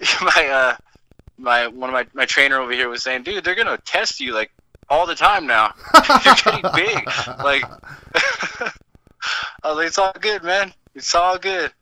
my 0.22 0.46
uh, 0.46 0.76
my 1.38 1.66
one 1.68 1.90
of 1.90 1.94
my 1.94 2.06
my 2.14 2.24
trainer 2.24 2.60
over 2.60 2.72
here 2.72 2.88
was 2.88 3.02
saying, 3.02 3.22
dude, 3.22 3.44
they're 3.44 3.54
gonna 3.54 3.78
test 3.84 4.20
you 4.20 4.34
like 4.34 4.50
all 4.88 5.06
the 5.06 5.14
time 5.14 5.46
now. 5.46 5.72
You're 6.24 6.34
getting 6.34 6.70
big, 6.74 7.06
like. 7.44 7.64
Like, 9.64 9.86
it's 9.86 9.98
all 9.98 10.12
good, 10.20 10.42
man. 10.42 10.74
It's 10.94 11.14
all 11.14 11.38
good. 11.38 11.72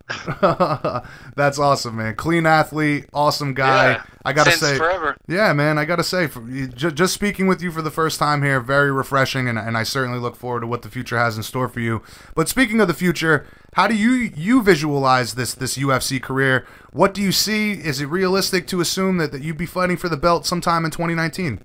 That's 1.34 1.58
awesome, 1.58 1.96
man. 1.96 2.14
Clean 2.14 2.46
athlete, 2.46 3.06
awesome 3.12 3.54
guy. 3.54 3.94
Yeah, 3.94 4.02
I 4.24 4.32
gotta 4.32 4.50
Since 4.52 4.62
say, 4.62 4.78
forever. 4.78 5.16
Yeah, 5.26 5.52
man, 5.52 5.78
I 5.78 5.84
gotta 5.84 6.04
say, 6.04 6.28
for, 6.28 6.48
you- 6.48 6.68
ju- 6.68 6.92
just 6.92 7.12
speaking 7.12 7.46
with 7.48 7.60
you 7.60 7.72
for 7.72 7.82
the 7.82 7.90
first 7.90 8.18
time 8.18 8.42
here, 8.42 8.60
very 8.60 8.92
refreshing, 8.92 9.48
and, 9.48 9.58
and 9.58 9.76
I 9.76 9.82
certainly 9.82 10.18
look 10.20 10.36
forward 10.36 10.60
to 10.60 10.66
what 10.66 10.82
the 10.82 10.88
future 10.88 11.18
has 11.18 11.36
in 11.36 11.42
store 11.42 11.68
for 11.68 11.80
you. 11.80 12.02
But 12.34 12.48
speaking 12.48 12.80
of 12.80 12.86
the 12.88 12.94
future, 12.94 13.46
how 13.74 13.88
do 13.88 13.94
you 13.96 14.10
you 14.36 14.62
visualize 14.62 15.34
this 15.34 15.54
this 15.54 15.76
UFC 15.76 16.22
career? 16.22 16.66
What 16.92 17.14
do 17.14 17.20
you 17.22 17.32
see? 17.32 17.72
Is 17.72 18.00
it 18.00 18.06
realistic 18.06 18.66
to 18.68 18.80
assume 18.80 19.16
that, 19.18 19.32
that 19.32 19.42
you'd 19.42 19.56
be 19.58 19.66
fighting 19.66 19.96
for 19.96 20.08
the 20.08 20.16
belt 20.16 20.46
sometime 20.46 20.84
in 20.84 20.90
2019? 20.92 21.60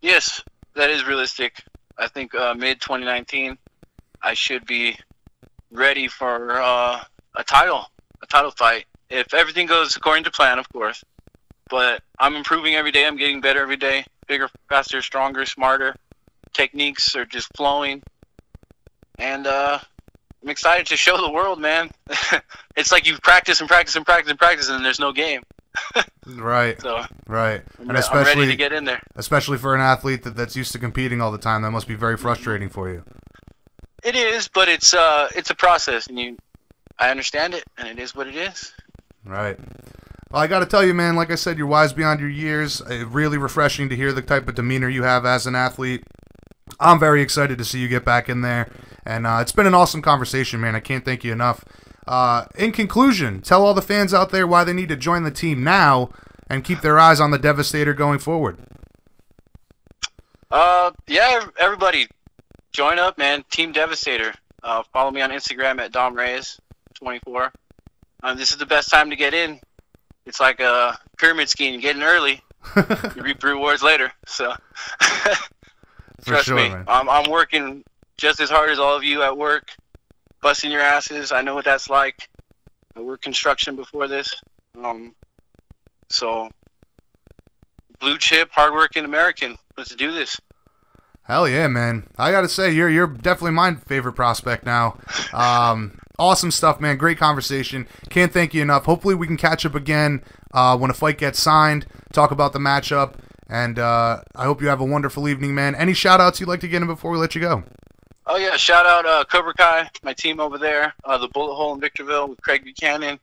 Yes, 0.00 0.42
that 0.74 0.90
is 0.90 1.04
realistic. 1.04 1.62
I 1.98 2.08
think 2.08 2.34
uh, 2.34 2.54
mid 2.54 2.80
2019, 2.80 3.58
I 4.22 4.34
should 4.34 4.66
be 4.66 4.96
ready 5.70 6.08
for 6.08 6.60
uh, 6.60 7.04
a 7.36 7.44
title, 7.44 7.86
a 8.22 8.26
title 8.26 8.50
fight. 8.50 8.86
If 9.12 9.34
everything 9.34 9.66
goes 9.66 9.94
according 9.94 10.24
to 10.24 10.30
plan, 10.30 10.58
of 10.58 10.68
course. 10.72 11.04
But 11.68 12.02
I'm 12.18 12.34
improving 12.34 12.74
every 12.74 12.90
day. 12.92 13.06
I'm 13.06 13.16
getting 13.16 13.40
better 13.40 13.60
every 13.60 13.76
day. 13.76 14.04
Bigger, 14.26 14.48
faster, 14.68 15.02
stronger, 15.02 15.44
smarter. 15.46 15.94
Techniques 16.52 17.14
are 17.16 17.24
just 17.24 17.48
flowing, 17.56 18.02
and 19.18 19.46
uh, 19.46 19.78
I'm 20.42 20.48
excited 20.50 20.86
to 20.86 20.96
show 20.96 21.16
the 21.16 21.30
world, 21.30 21.58
man. 21.60 21.90
it's 22.76 22.92
like 22.92 23.06
you 23.06 23.16
practice 23.18 23.60
and 23.60 23.68
practice 23.68 23.96
and 23.96 24.04
practice 24.04 24.30
and 24.30 24.38
practice, 24.38 24.68
and 24.68 24.84
there's 24.84 25.00
no 25.00 25.12
game. 25.12 25.42
Right, 26.26 26.80
So 26.80 27.02
right, 27.26 27.62
I'm, 27.80 27.88
and 27.88 27.98
re- 27.98 28.04
I'm 28.10 28.16
ready 28.18 28.28
especially 28.30 28.46
to 28.46 28.56
get 28.56 28.72
in 28.72 28.84
there. 28.84 29.02
especially 29.16 29.58
for 29.58 29.74
an 29.74 29.80
athlete 29.80 30.22
that, 30.22 30.36
that's 30.36 30.54
used 30.54 30.70
to 30.72 30.78
competing 30.78 31.20
all 31.20 31.32
the 31.32 31.38
time, 31.38 31.62
that 31.62 31.72
must 31.72 31.88
be 31.88 31.96
very 31.96 32.16
frustrating 32.16 32.68
for 32.68 32.88
you. 32.88 33.02
It 34.04 34.14
is, 34.14 34.46
but 34.46 34.68
it's 34.68 34.94
uh 34.94 35.28
it's 35.34 35.50
a 35.50 35.54
process, 35.56 36.06
and 36.06 36.18
you, 36.18 36.36
I 36.98 37.10
understand 37.10 37.54
it, 37.54 37.64
and 37.76 37.88
it 37.88 37.98
is 37.98 38.14
what 38.14 38.28
it 38.28 38.36
is. 38.36 38.72
Right. 39.24 39.58
Well, 40.30 40.42
I 40.42 40.46
got 40.46 40.60
to 40.60 40.66
tell 40.66 40.84
you, 40.84 40.94
man, 40.94 41.14
like 41.14 41.30
I 41.30 41.34
said, 41.34 41.58
you're 41.58 41.66
wise 41.66 41.92
beyond 41.92 42.20
your 42.20 42.28
years. 42.28 42.80
Uh, 42.80 43.06
really 43.06 43.38
refreshing 43.38 43.88
to 43.90 43.96
hear 43.96 44.12
the 44.12 44.22
type 44.22 44.48
of 44.48 44.54
demeanor 44.54 44.88
you 44.88 45.02
have 45.02 45.26
as 45.26 45.46
an 45.46 45.54
athlete. 45.54 46.04
I'm 46.80 46.98
very 46.98 47.20
excited 47.22 47.58
to 47.58 47.64
see 47.64 47.78
you 47.80 47.88
get 47.88 48.04
back 48.04 48.28
in 48.28 48.40
there. 48.40 48.70
And 49.04 49.26
uh, 49.26 49.38
it's 49.42 49.52
been 49.52 49.66
an 49.66 49.74
awesome 49.74 50.00
conversation, 50.00 50.60
man. 50.60 50.74
I 50.74 50.80
can't 50.80 51.04
thank 51.04 51.22
you 51.22 51.32
enough. 51.32 51.64
Uh, 52.06 52.46
in 52.56 52.72
conclusion, 52.72 53.42
tell 53.42 53.64
all 53.64 53.74
the 53.74 53.82
fans 53.82 54.12
out 54.14 54.30
there 54.30 54.46
why 54.46 54.64
they 54.64 54.72
need 54.72 54.88
to 54.88 54.96
join 54.96 55.22
the 55.22 55.30
team 55.30 55.62
now 55.62 56.10
and 56.48 56.64
keep 56.64 56.80
their 56.80 56.98
eyes 56.98 57.20
on 57.20 57.30
the 57.30 57.38
Devastator 57.38 57.94
going 57.94 58.18
forward. 58.18 58.58
Uh, 60.50 60.90
yeah, 61.06 61.46
everybody, 61.58 62.08
join 62.72 62.98
up, 62.98 63.18
man. 63.18 63.44
Team 63.50 63.72
Devastator. 63.72 64.34
Uh, 64.62 64.82
follow 64.92 65.10
me 65.10 65.20
on 65.20 65.30
Instagram 65.30 65.80
at 65.80 65.92
Dom 65.92 66.14
Reyes 66.14 66.60
24. 66.94 67.52
Um, 68.22 68.36
this 68.36 68.50
is 68.50 68.56
the 68.56 68.66
best 68.66 68.90
time 68.90 69.10
to 69.10 69.16
get 69.16 69.34
in. 69.34 69.60
It's 70.26 70.40
like 70.40 70.60
a 70.60 70.98
pyramid 71.18 71.48
scheme. 71.48 71.74
You 71.74 71.80
get 71.80 71.96
in 71.96 72.02
early, 72.02 72.40
you 73.16 73.22
reap 73.22 73.42
rewards 73.42 73.82
later. 73.82 74.12
So, 74.26 74.54
trust 76.24 76.46
sure, 76.46 76.56
me, 76.56 76.68
man. 76.68 76.84
I'm, 76.86 77.08
I'm 77.08 77.30
working 77.30 77.84
just 78.16 78.40
as 78.40 78.50
hard 78.50 78.70
as 78.70 78.78
all 78.78 78.96
of 78.96 79.02
you 79.02 79.22
at 79.22 79.36
work, 79.36 79.70
busting 80.40 80.70
your 80.70 80.80
asses. 80.80 81.32
I 81.32 81.42
know 81.42 81.54
what 81.54 81.64
that's 81.64 81.90
like. 81.90 82.28
I 82.96 83.00
worked 83.00 83.24
construction 83.24 83.74
before 83.74 84.06
this. 84.06 84.32
Um, 84.82 85.14
so, 86.08 86.50
blue 87.98 88.18
chip, 88.18 88.50
hardworking 88.52 89.04
American. 89.04 89.56
Let's 89.76 89.94
do 89.94 90.12
this. 90.12 90.40
Hell 91.24 91.48
yeah, 91.48 91.68
man! 91.68 92.08
I 92.18 92.32
gotta 92.32 92.48
say, 92.48 92.72
you're 92.72 92.88
you're 92.90 93.06
definitely 93.06 93.52
my 93.52 93.74
favorite 93.74 94.14
prospect 94.14 94.64
now. 94.64 94.98
Um, 95.32 95.98
awesome 96.18 96.50
stuff, 96.50 96.80
man. 96.80 96.96
Great 96.96 97.18
conversation. 97.18 97.86
Can't 98.10 98.32
thank 98.32 98.54
you 98.54 98.62
enough. 98.62 98.84
Hopefully, 98.84 99.14
we 99.14 99.26
can 99.26 99.36
catch 99.36 99.64
up 99.66 99.74
again 99.74 100.22
uh, 100.52 100.76
when 100.76 100.90
a 100.90 100.94
fight 100.94 101.18
gets 101.18 101.40
signed. 101.40 101.86
Talk 102.12 102.30
about 102.30 102.52
the 102.52 102.58
matchup, 102.58 103.14
and 103.48 103.78
uh, 103.78 104.22
I 104.34 104.44
hope 104.44 104.60
you 104.60 104.68
have 104.68 104.80
a 104.80 104.84
wonderful 104.84 105.28
evening, 105.28 105.54
man. 105.54 105.74
Any 105.74 105.94
shout 105.94 106.20
outs 106.20 106.40
you'd 106.40 106.48
like 106.48 106.60
to 106.60 106.68
get 106.68 106.82
in 106.82 106.88
before 106.88 107.10
we 107.10 107.18
let 107.18 107.34
you 107.34 107.40
go? 107.40 107.64
Oh 108.26 108.36
yeah, 108.36 108.56
shout 108.56 108.86
out 108.86 109.04
uh, 109.04 109.24
Cobra 109.24 109.52
Kai, 109.54 109.90
my 110.02 110.12
team 110.12 110.38
over 110.38 110.56
there, 110.56 110.94
uh, 111.04 111.18
the 111.18 111.28
Bullet 111.28 111.54
Hole 111.54 111.74
in 111.74 111.80
Victorville 111.80 112.28
with 112.28 112.40
Craig 112.40 112.62
Buchanan, 112.62 113.18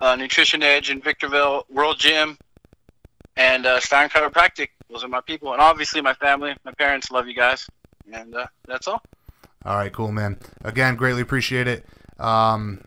uh, 0.00 0.16
Nutrition 0.16 0.62
Edge 0.62 0.90
in 0.90 1.02
Victorville, 1.02 1.66
World 1.68 1.98
Gym, 1.98 2.38
and 3.36 3.66
uh, 3.66 3.78
Stein 3.78 4.08
Chiropractic. 4.08 4.68
Those 4.88 5.04
are 5.04 5.08
my 5.08 5.20
people, 5.20 5.52
and 5.52 5.60
obviously 5.60 6.00
my 6.00 6.14
family, 6.14 6.54
my 6.64 6.72
parents. 6.72 7.10
Love 7.10 7.28
you 7.28 7.34
guys, 7.34 7.68
and 8.12 8.34
uh, 8.34 8.46
that's 8.66 8.88
all. 8.88 9.02
All 9.64 9.76
right, 9.76 9.92
cool, 9.92 10.10
man. 10.12 10.38
Again, 10.64 10.96
greatly 10.96 11.22
appreciate 11.22 11.68
it. 11.68 11.84
Um, 12.22 12.82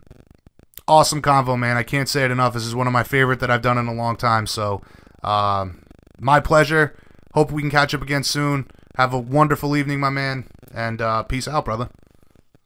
awesome 0.88 1.22
convo, 1.22 1.58
man. 1.58 1.76
I 1.76 1.82
can't 1.82 2.08
say 2.08 2.24
it 2.24 2.30
enough. 2.30 2.54
This 2.54 2.64
is 2.64 2.74
one 2.74 2.86
of 2.86 2.92
my 2.92 3.02
favorite 3.02 3.40
that 3.40 3.50
I've 3.50 3.62
done 3.62 3.78
in 3.78 3.86
a 3.86 3.94
long 3.94 4.16
time. 4.16 4.46
So, 4.46 4.82
um, 5.22 5.82
my 6.18 6.40
pleasure. 6.40 6.96
Hope 7.34 7.52
we 7.52 7.60
can 7.60 7.70
catch 7.70 7.94
up 7.94 8.00
again 8.02 8.22
soon. 8.22 8.66
Have 8.96 9.12
a 9.12 9.18
wonderful 9.18 9.76
evening, 9.76 10.00
my 10.00 10.08
man, 10.08 10.48
and 10.72 11.02
uh, 11.02 11.22
peace 11.22 11.46
out, 11.46 11.66
brother. 11.66 11.90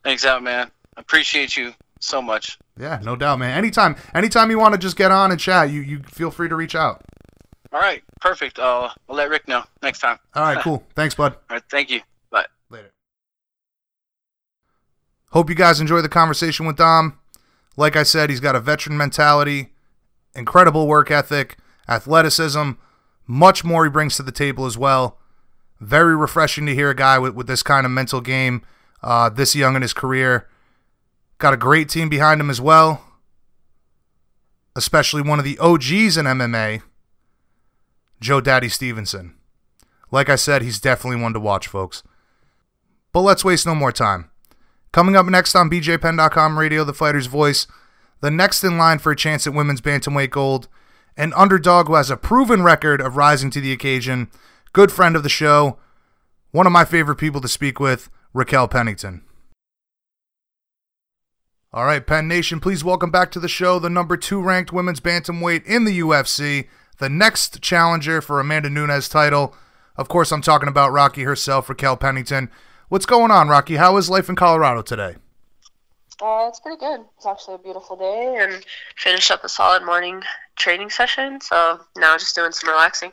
Thanks 0.05 0.25
out, 0.25 0.45
man. 0.45 0.71
Appreciate 0.97 1.57
you 1.57 1.75
so 1.99 2.23
much. 2.23 2.57
Yeah, 2.79 3.01
no 3.03 3.17
doubt, 3.17 3.41
man. 3.41 3.59
Anytime, 3.59 3.97
anytime 4.15 4.49
you 4.49 4.59
want 4.59 4.75
to 4.75 4.79
just 4.79 4.97
get 4.97 5.11
on 5.11 5.33
and 5.33 5.41
chat, 5.41 5.71
you 5.71 5.81
you 5.81 6.01
feel 6.05 6.31
free 6.31 6.49
to 6.49 6.55
reach 6.55 6.77
out. 6.77 7.03
All 7.73 7.81
right, 7.81 8.03
perfect. 8.21 8.59
I'll, 8.59 8.93
I'll 9.09 9.17
let 9.17 9.29
Rick 9.29 9.49
know 9.49 9.65
next 9.83 10.01
time. 10.01 10.19
All 10.35 10.43
right, 10.43 10.59
cool. 10.63 10.85
Thanks, 10.95 11.15
bud. 11.15 11.35
All 11.35 11.57
right, 11.57 11.63
thank 11.71 11.91
you. 11.91 12.01
Bye. 12.31 12.47
Later. 12.71 12.91
Hope 15.33 15.49
you 15.49 15.55
guys 15.55 15.81
enjoy 15.81 16.01
the 16.01 16.09
conversation 16.09 16.67
with 16.67 16.77
Dom. 16.77 17.19
Like 17.77 17.97
I 17.97 18.03
said, 18.03 18.31
he's 18.31 18.41
got 18.41 18.57
a 18.57 18.61
veteran 18.61 18.97
mentality, 18.97 19.73
incredible 20.35 20.87
work 20.87 21.11
ethic, 21.11 21.57
athleticism, 21.89 22.73
much 23.27 23.65
more 23.65 23.85
he 23.85 23.91
brings 23.91 24.17
to 24.17 24.23
the 24.23 24.33
table 24.33 24.67
as 24.67 24.77
well. 24.77 25.19
Very 25.79 26.17
refreshing 26.17 26.67
to 26.67 26.75
hear 26.75 26.91
a 26.91 26.97
guy 26.97 27.19
with, 27.19 27.35
with 27.35 27.47
this 27.47 27.63
kind 27.63 27.87
of 27.87 27.93
mental 27.93 28.21
game 28.21 28.63
uh, 29.03 29.29
this 29.29 29.55
young 29.55 29.77
in 29.77 29.83
his 29.83 29.93
career. 29.93 30.49
Got 31.39 31.55
a 31.55 31.59
great 31.59 31.89
team 31.89 32.09
behind 32.09 32.41
him 32.41 32.51
as 32.51 32.61
well, 32.61 33.03
especially 34.77 35.23
one 35.23 35.39
of 35.39 35.45
the 35.45 35.59
OGs 35.59 36.17
in 36.17 36.27
MMA, 36.27 36.83
Joe 38.21 38.41
Daddy 38.41 38.69
Stevenson. 38.69 39.35
Like 40.11 40.29
I 40.29 40.37
said, 40.37 40.63
he's 40.63 40.81
definitely 40.81 41.23
one 41.23 41.33
to 41.33 41.41
watch, 41.41 41.67
folks. 41.67 42.03
But 43.13 43.21
let's 43.21 43.45
waste 43.45 43.67
no 43.67 43.75
more 43.75 43.93
time. 43.93 44.30
Coming 44.93 45.15
up 45.15 45.27
next 45.27 45.55
on 45.55 45.71
BJPenn.com 45.71 46.59
radio, 46.59 46.83
the 46.83 46.93
fighter's 46.93 47.27
voice, 47.27 47.69
the 48.21 48.31
next 48.31 48.65
in 48.65 48.77
line 48.77 48.99
for 48.99 49.13
a 49.13 49.17
chance 49.17 49.47
at 49.47 49.55
women's 49.55 49.81
bantamweight 49.81 50.31
gold, 50.31 50.69
an 51.17 51.33
underdog 51.35 51.87
who 51.87 51.95
has 51.95 52.11
a 52.11 52.17
proven 52.17 52.63
record 52.63 53.01
of 53.01 53.17
rising 53.17 53.51
to 53.51 53.61
the 53.61 53.73
occasion, 53.73 54.29
good 54.73 54.91
friend 54.91 55.15
of 55.15 55.23
the 55.23 55.29
show, 55.29 55.79
one 56.51 56.67
of 56.67 56.73
my 56.73 56.85
favorite 56.85 57.17
people 57.17 57.41
to 57.41 57.49
speak 57.49 57.79
with, 57.79 58.11
Raquel 58.33 58.67
Pennington. 58.67 59.23
All 61.73 61.85
right, 61.85 62.05
Penn 62.05 62.27
Nation, 62.27 62.59
please 62.59 62.83
welcome 62.83 63.13
back 63.13 63.31
to 63.31 63.39
the 63.39 63.47
show 63.47 63.79
the 63.79 63.89
number 63.89 64.17
two 64.17 64.43
ranked 64.43 64.73
women's 64.73 65.01
bantamweight 65.01 65.65
in 65.67 65.85
the 65.85 66.01
UFC, 66.01 66.67
the 66.99 67.09
next 67.09 67.63
challenger 67.63 68.21
for 68.21 68.41
Amanda 68.41 68.69
Nunes 68.69 69.09
title. 69.09 69.55
Of 69.97 70.09
course, 70.09 70.33
I'm 70.33 70.43
talking 70.43 70.69
about 70.69 70.91
Rocky 70.91 71.23
herself, 71.23 71.69
Raquel 71.69 71.97
Pennington. 71.97 72.51
What's 72.91 73.07
going 73.07 73.31
on, 73.31 73.49
Rocky? 73.49 73.77
How 73.77 73.97
is 73.99 74.11
life 74.11 74.29
in 74.29 74.35
Colorado 74.35 74.83
today? 74.83 75.15
Uh, 76.21 76.47
it's 76.49 76.59
pretty 76.59 76.77
good. 76.77 77.03
It's 77.17 77.25
actually 77.25 77.55
a 77.55 77.59
beautiful 77.59 77.95
day 77.95 78.37
and 78.41 78.67
finished 78.97 79.31
up 79.31 79.45
a 79.45 79.49
solid 79.49 79.85
morning 79.85 80.25
training 80.57 80.91
session. 80.91 81.41
So 81.41 81.79
now 81.97 82.19
just 82.19 82.35
doing 82.35 82.51
some 82.51 82.69
relaxing. 82.69 83.13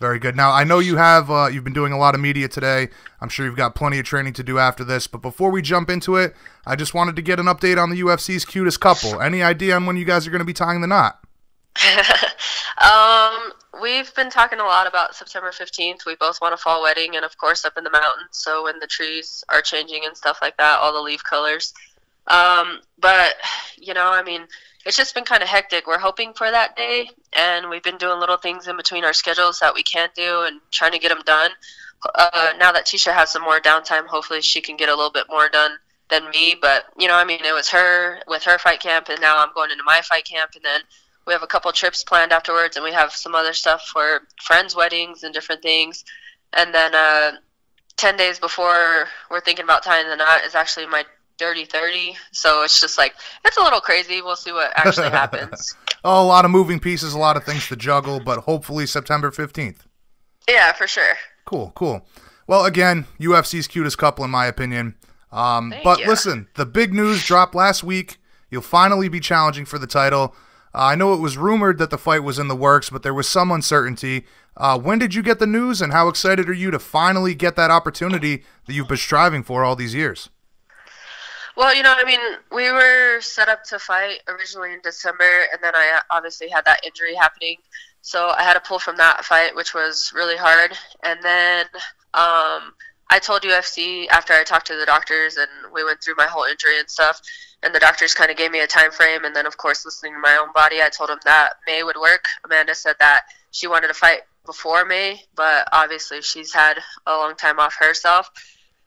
Very 0.00 0.18
good. 0.18 0.34
Now 0.34 0.50
I 0.50 0.64
know 0.64 0.80
you 0.80 0.96
have 0.96 1.30
uh, 1.30 1.46
you've 1.46 1.62
been 1.62 1.72
doing 1.72 1.92
a 1.92 1.98
lot 1.98 2.16
of 2.16 2.20
media 2.20 2.48
today. 2.48 2.88
I'm 3.20 3.28
sure 3.28 3.46
you've 3.46 3.54
got 3.54 3.76
plenty 3.76 4.00
of 4.00 4.06
training 4.06 4.32
to 4.32 4.42
do 4.42 4.58
after 4.58 4.82
this. 4.82 5.06
But 5.06 5.22
before 5.22 5.52
we 5.52 5.62
jump 5.62 5.88
into 5.88 6.16
it, 6.16 6.34
I 6.66 6.74
just 6.74 6.92
wanted 6.92 7.14
to 7.14 7.22
get 7.22 7.38
an 7.38 7.46
update 7.46 7.80
on 7.80 7.90
the 7.90 8.00
UFC's 8.00 8.44
cutest 8.44 8.80
couple. 8.80 9.22
Any 9.22 9.40
idea 9.40 9.76
on 9.76 9.86
when 9.86 9.96
you 9.96 10.04
guys 10.04 10.26
are 10.26 10.30
going 10.30 10.40
to 10.40 10.44
be 10.44 10.52
tying 10.52 10.80
the 10.80 10.88
knot? 10.88 11.24
um, 12.78 13.52
we've 13.80 14.14
been 14.14 14.30
talking 14.30 14.60
a 14.60 14.64
lot 14.64 14.86
about 14.86 15.14
September 15.14 15.50
15th. 15.50 16.06
We 16.06 16.16
both 16.16 16.40
want 16.40 16.54
a 16.54 16.56
fall 16.56 16.82
wedding, 16.82 17.16
and 17.16 17.24
of 17.24 17.36
course, 17.38 17.64
up 17.64 17.76
in 17.76 17.84
the 17.84 17.90
mountains. 17.90 18.30
So 18.32 18.64
when 18.64 18.78
the 18.78 18.86
trees 18.86 19.44
are 19.48 19.62
changing 19.62 20.04
and 20.04 20.16
stuff 20.16 20.38
like 20.40 20.56
that, 20.56 20.78
all 20.78 20.92
the 20.92 21.00
leaf 21.00 21.22
colors. 21.22 21.74
Um, 22.26 22.80
but 22.98 23.34
you 23.76 23.94
know, 23.94 24.10
I 24.10 24.22
mean, 24.22 24.46
it's 24.84 24.96
just 24.96 25.14
been 25.14 25.24
kind 25.24 25.42
of 25.42 25.48
hectic. 25.48 25.86
We're 25.86 25.98
hoping 25.98 26.32
for 26.32 26.50
that 26.50 26.76
day, 26.76 27.10
and 27.32 27.68
we've 27.68 27.82
been 27.82 27.98
doing 27.98 28.20
little 28.20 28.36
things 28.36 28.68
in 28.68 28.76
between 28.76 29.04
our 29.04 29.12
schedules 29.12 29.60
that 29.60 29.74
we 29.74 29.82
can't 29.82 30.14
do, 30.14 30.42
and 30.46 30.60
trying 30.70 30.92
to 30.92 30.98
get 30.98 31.10
them 31.10 31.22
done. 31.24 31.50
Uh, 32.14 32.52
now 32.58 32.72
that 32.72 32.86
Tisha 32.86 33.12
has 33.12 33.30
some 33.30 33.42
more 33.42 33.58
downtime, 33.58 34.06
hopefully 34.06 34.40
she 34.40 34.60
can 34.60 34.76
get 34.76 34.88
a 34.88 34.94
little 34.94 35.10
bit 35.10 35.26
more 35.28 35.48
done 35.48 35.72
than 36.08 36.28
me. 36.30 36.56
But 36.60 36.84
you 36.98 37.08
know, 37.08 37.14
I 37.14 37.24
mean, 37.24 37.40
it 37.44 37.54
was 37.54 37.68
her 37.70 38.20
with 38.28 38.44
her 38.44 38.58
fight 38.58 38.80
camp, 38.80 39.08
and 39.08 39.20
now 39.20 39.36
I'm 39.38 39.52
going 39.54 39.70
into 39.70 39.84
my 39.84 40.00
fight 40.02 40.24
camp, 40.24 40.52
and 40.54 40.64
then 40.64 40.80
we 41.26 41.32
have 41.32 41.42
a 41.42 41.46
couple 41.46 41.70
trips 41.72 42.04
planned 42.04 42.32
afterwards, 42.32 42.76
and 42.76 42.84
we 42.84 42.92
have 42.92 43.12
some 43.12 43.34
other 43.34 43.52
stuff 43.52 43.82
for 43.92 44.22
friends' 44.42 44.76
weddings 44.76 45.22
and 45.22 45.34
different 45.34 45.62
things. 45.62 46.04
And 46.52 46.72
then 46.72 46.94
uh, 46.94 47.32
ten 47.96 48.16
days 48.16 48.38
before 48.38 49.06
we're 49.30 49.40
thinking 49.40 49.64
about 49.64 49.82
tying 49.82 50.08
the 50.08 50.16
knot 50.16 50.44
is 50.44 50.54
actually 50.54 50.86
my 50.86 51.04
dirty 51.38 51.64
thirty. 51.64 52.16
So 52.32 52.62
it's 52.62 52.80
just 52.80 52.96
like 52.96 53.14
it's 53.44 53.56
a 53.56 53.62
little 53.62 53.80
crazy. 53.80 54.22
We'll 54.22 54.36
see 54.36 54.52
what 54.52 54.72
actually 54.76 55.10
happens. 55.10 55.74
oh, 56.04 56.22
a 56.22 56.26
lot 56.26 56.44
of 56.44 56.50
moving 56.50 56.78
pieces, 56.78 57.12
a 57.12 57.18
lot 57.18 57.36
of 57.36 57.44
things 57.44 57.66
to 57.68 57.76
juggle, 57.76 58.20
but 58.20 58.40
hopefully 58.40 58.86
September 58.86 59.30
fifteenth. 59.30 59.86
Yeah, 60.48 60.72
for 60.72 60.86
sure. 60.86 61.14
Cool, 61.44 61.72
cool. 61.74 62.06
Well, 62.46 62.64
again, 62.64 63.06
UFC's 63.18 63.66
cutest 63.66 63.98
couple 63.98 64.24
in 64.24 64.30
my 64.30 64.46
opinion. 64.46 64.94
Um, 65.32 65.74
but 65.82 66.00
you. 66.00 66.06
listen, 66.06 66.46
the 66.54 66.64
big 66.64 66.94
news 66.94 67.24
dropped 67.24 67.54
last 67.54 67.82
week. 67.82 68.18
You'll 68.48 68.62
finally 68.62 69.08
be 69.08 69.18
challenging 69.18 69.64
for 69.64 69.78
the 69.78 69.88
title. 69.88 70.34
Uh, 70.76 70.88
I 70.88 70.94
know 70.94 71.14
it 71.14 71.20
was 71.20 71.38
rumored 71.38 71.78
that 71.78 71.88
the 71.88 71.96
fight 71.96 72.22
was 72.22 72.38
in 72.38 72.48
the 72.48 72.54
works, 72.54 72.90
but 72.90 73.02
there 73.02 73.14
was 73.14 73.26
some 73.26 73.50
uncertainty. 73.50 74.26
Uh, 74.58 74.78
when 74.78 74.98
did 74.98 75.14
you 75.14 75.22
get 75.22 75.38
the 75.38 75.46
news, 75.46 75.80
and 75.80 75.90
how 75.90 76.08
excited 76.08 76.50
are 76.50 76.54
you 76.54 76.70
to 76.70 76.78
finally 76.78 77.34
get 77.34 77.56
that 77.56 77.70
opportunity 77.70 78.44
that 78.66 78.74
you've 78.74 78.86
been 78.86 78.98
striving 78.98 79.42
for 79.42 79.64
all 79.64 79.74
these 79.74 79.94
years? 79.94 80.28
Well, 81.56 81.74
you 81.74 81.82
know, 81.82 81.94
I 81.96 82.04
mean, 82.04 82.20
we 82.52 82.70
were 82.70 83.22
set 83.22 83.48
up 83.48 83.64
to 83.64 83.78
fight 83.78 84.20
originally 84.28 84.74
in 84.74 84.80
December, 84.82 85.46
and 85.50 85.62
then 85.62 85.72
I 85.74 86.00
obviously 86.10 86.50
had 86.50 86.66
that 86.66 86.84
injury 86.84 87.14
happening. 87.14 87.56
So 88.02 88.28
I 88.36 88.42
had 88.42 88.54
to 88.54 88.60
pull 88.60 88.78
from 88.78 88.98
that 88.98 89.24
fight, 89.24 89.56
which 89.56 89.72
was 89.72 90.12
really 90.14 90.36
hard. 90.36 90.72
And 91.02 91.18
then 91.22 91.64
um, 92.12 92.74
I 93.08 93.18
told 93.18 93.42
UFC 93.42 94.08
after 94.10 94.34
I 94.34 94.44
talked 94.44 94.66
to 94.66 94.76
the 94.76 94.84
doctors 94.84 95.38
and 95.38 95.48
we 95.72 95.82
went 95.84 96.02
through 96.04 96.16
my 96.18 96.26
whole 96.26 96.44
injury 96.44 96.78
and 96.78 96.88
stuff 96.88 97.22
and 97.62 97.74
the 97.74 97.80
doctors 97.80 98.14
kind 98.14 98.30
of 98.30 98.36
gave 98.36 98.50
me 98.50 98.60
a 98.60 98.66
time 98.66 98.90
frame 98.90 99.24
and 99.24 99.34
then 99.34 99.46
of 99.46 99.56
course 99.56 99.84
listening 99.84 100.12
to 100.12 100.18
my 100.18 100.36
own 100.40 100.52
body 100.52 100.80
i 100.82 100.88
told 100.88 101.10
them 101.10 101.18
that 101.24 101.54
may 101.66 101.82
would 101.82 101.96
work. 101.96 102.24
Amanda 102.44 102.74
said 102.74 102.96
that 103.00 103.24
she 103.50 103.66
wanted 103.66 103.88
to 103.88 103.94
fight 103.94 104.20
before 104.44 104.84
may 104.84 105.20
but 105.34 105.68
obviously 105.72 106.22
she's 106.22 106.52
had 106.52 106.78
a 107.06 107.12
long 107.12 107.34
time 107.34 107.58
off 107.58 107.76
herself. 107.78 108.30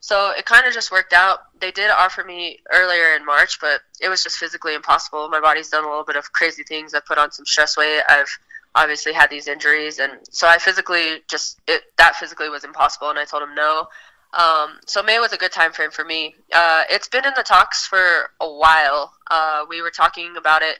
So 0.01 0.31
it 0.31 0.45
kind 0.45 0.65
of 0.65 0.73
just 0.73 0.93
worked 0.93 1.11
out. 1.11 1.39
They 1.59 1.71
did 1.71 1.91
offer 1.91 2.23
me 2.23 2.59
earlier 2.71 3.15
in 3.15 3.25
march 3.25 3.59
but 3.59 3.81
it 3.99 4.07
was 4.09 4.23
just 4.23 4.37
physically 4.37 4.75
impossible. 4.75 5.27
My 5.29 5.41
body's 5.41 5.69
done 5.69 5.83
a 5.83 5.87
little 5.87 6.05
bit 6.05 6.15
of 6.15 6.31
crazy 6.31 6.63
things. 6.63 6.93
I 6.93 7.01
put 7.05 7.17
on 7.17 7.31
some 7.31 7.45
stress 7.45 7.75
weight. 7.75 8.01
I've 8.07 8.29
obviously 8.75 9.13
had 9.13 9.29
these 9.29 9.47
injuries 9.47 9.99
and 9.99 10.11
so 10.29 10.47
i 10.47 10.57
physically 10.57 11.21
just 11.27 11.59
it 11.67 11.81
that 11.97 12.15
physically 12.15 12.49
was 12.49 12.63
impossible 12.63 13.09
and 13.09 13.17
i 13.17 13.25
told 13.25 13.41
him 13.41 13.55
no 13.55 13.87
um, 14.33 14.79
so 14.85 15.01
May 15.01 15.19
was 15.19 15.33
a 15.33 15.37
good 15.37 15.51
time 15.51 15.71
frame 15.71 15.91
for 15.91 16.05
me. 16.05 16.35
Uh, 16.53 16.83
it's 16.89 17.07
been 17.07 17.25
in 17.25 17.33
the 17.35 17.43
talks 17.43 17.87
for 17.87 18.29
a 18.39 18.51
while. 18.51 19.13
Uh, 19.29 19.65
we 19.67 19.81
were 19.81 19.89
talking 19.89 20.35
about 20.37 20.61
it 20.61 20.79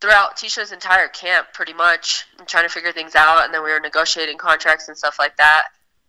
throughout 0.00 0.36
Tisha's 0.36 0.72
entire 0.72 1.08
camp, 1.08 1.48
pretty 1.52 1.74
much, 1.74 2.26
and 2.38 2.46
trying 2.46 2.64
to 2.64 2.70
figure 2.70 2.92
things 2.92 3.14
out. 3.14 3.44
And 3.44 3.52
then 3.52 3.64
we 3.64 3.70
were 3.70 3.80
negotiating 3.80 4.38
contracts 4.38 4.88
and 4.88 4.96
stuff 4.96 5.18
like 5.18 5.36
that. 5.36 5.64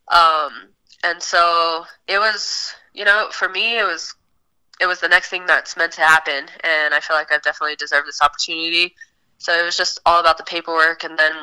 Um, 0.07 0.69
and 1.03 1.21
so 1.21 1.85
it 2.07 2.19
was, 2.19 2.73
you 2.93 3.05
know, 3.05 3.29
for 3.31 3.49
me, 3.49 3.79
it 3.79 3.83
was, 3.83 4.13
it 4.79 4.85
was 4.85 4.99
the 4.99 5.09
next 5.09 5.29
thing 5.29 5.47
that's 5.47 5.75
meant 5.75 5.93
to 5.93 6.01
happen. 6.01 6.45
And 6.63 6.93
I 6.93 6.99
feel 6.99 7.15
like 7.15 7.31
I've 7.31 7.41
definitely 7.41 7.75
deserved 7.75 8.07
this 8.07 8.21
opportunity. 8.21 8.93
So 9.39 9.51
it 9.51 9.65
was 9.65 9.77
just 9.77 9.99
all 10.05 10.19
about 10.19 10.37
the 10.37 10.43
paperwork. 10.43 11.03
And 11.03 11.17
then 11.17 11.33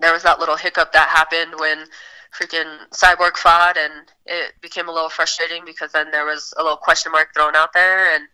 there 0.00 0.12
was 0.12 0.24
that 0.24 0.40
little 0.40 0.56
hiccup 0.56 0.92
that 0.92 1.08
happened 1.08 1.54
when 1.58 1.86
freaking 2.38 2.78
Cyborg 2.90 3.36
fought, 3.36 3.76
and 3.76 3.92
it 4.26 4.52
became 4.60 4.88
a 4.88 4.92
little 4.92 5.10
frustrating 5.10 5.64
because 5.64 5.92
then 5.92 6.10
there 6.10 6.24
was 6.24 6.54
a 6.58 6.62
little 6.62 6.76
question 6.76 7.12
mark 7.12 7.34
thrown 7.34 7.56
out 7.56 7.72
there, 7.72 8.14
and 8.14 8.24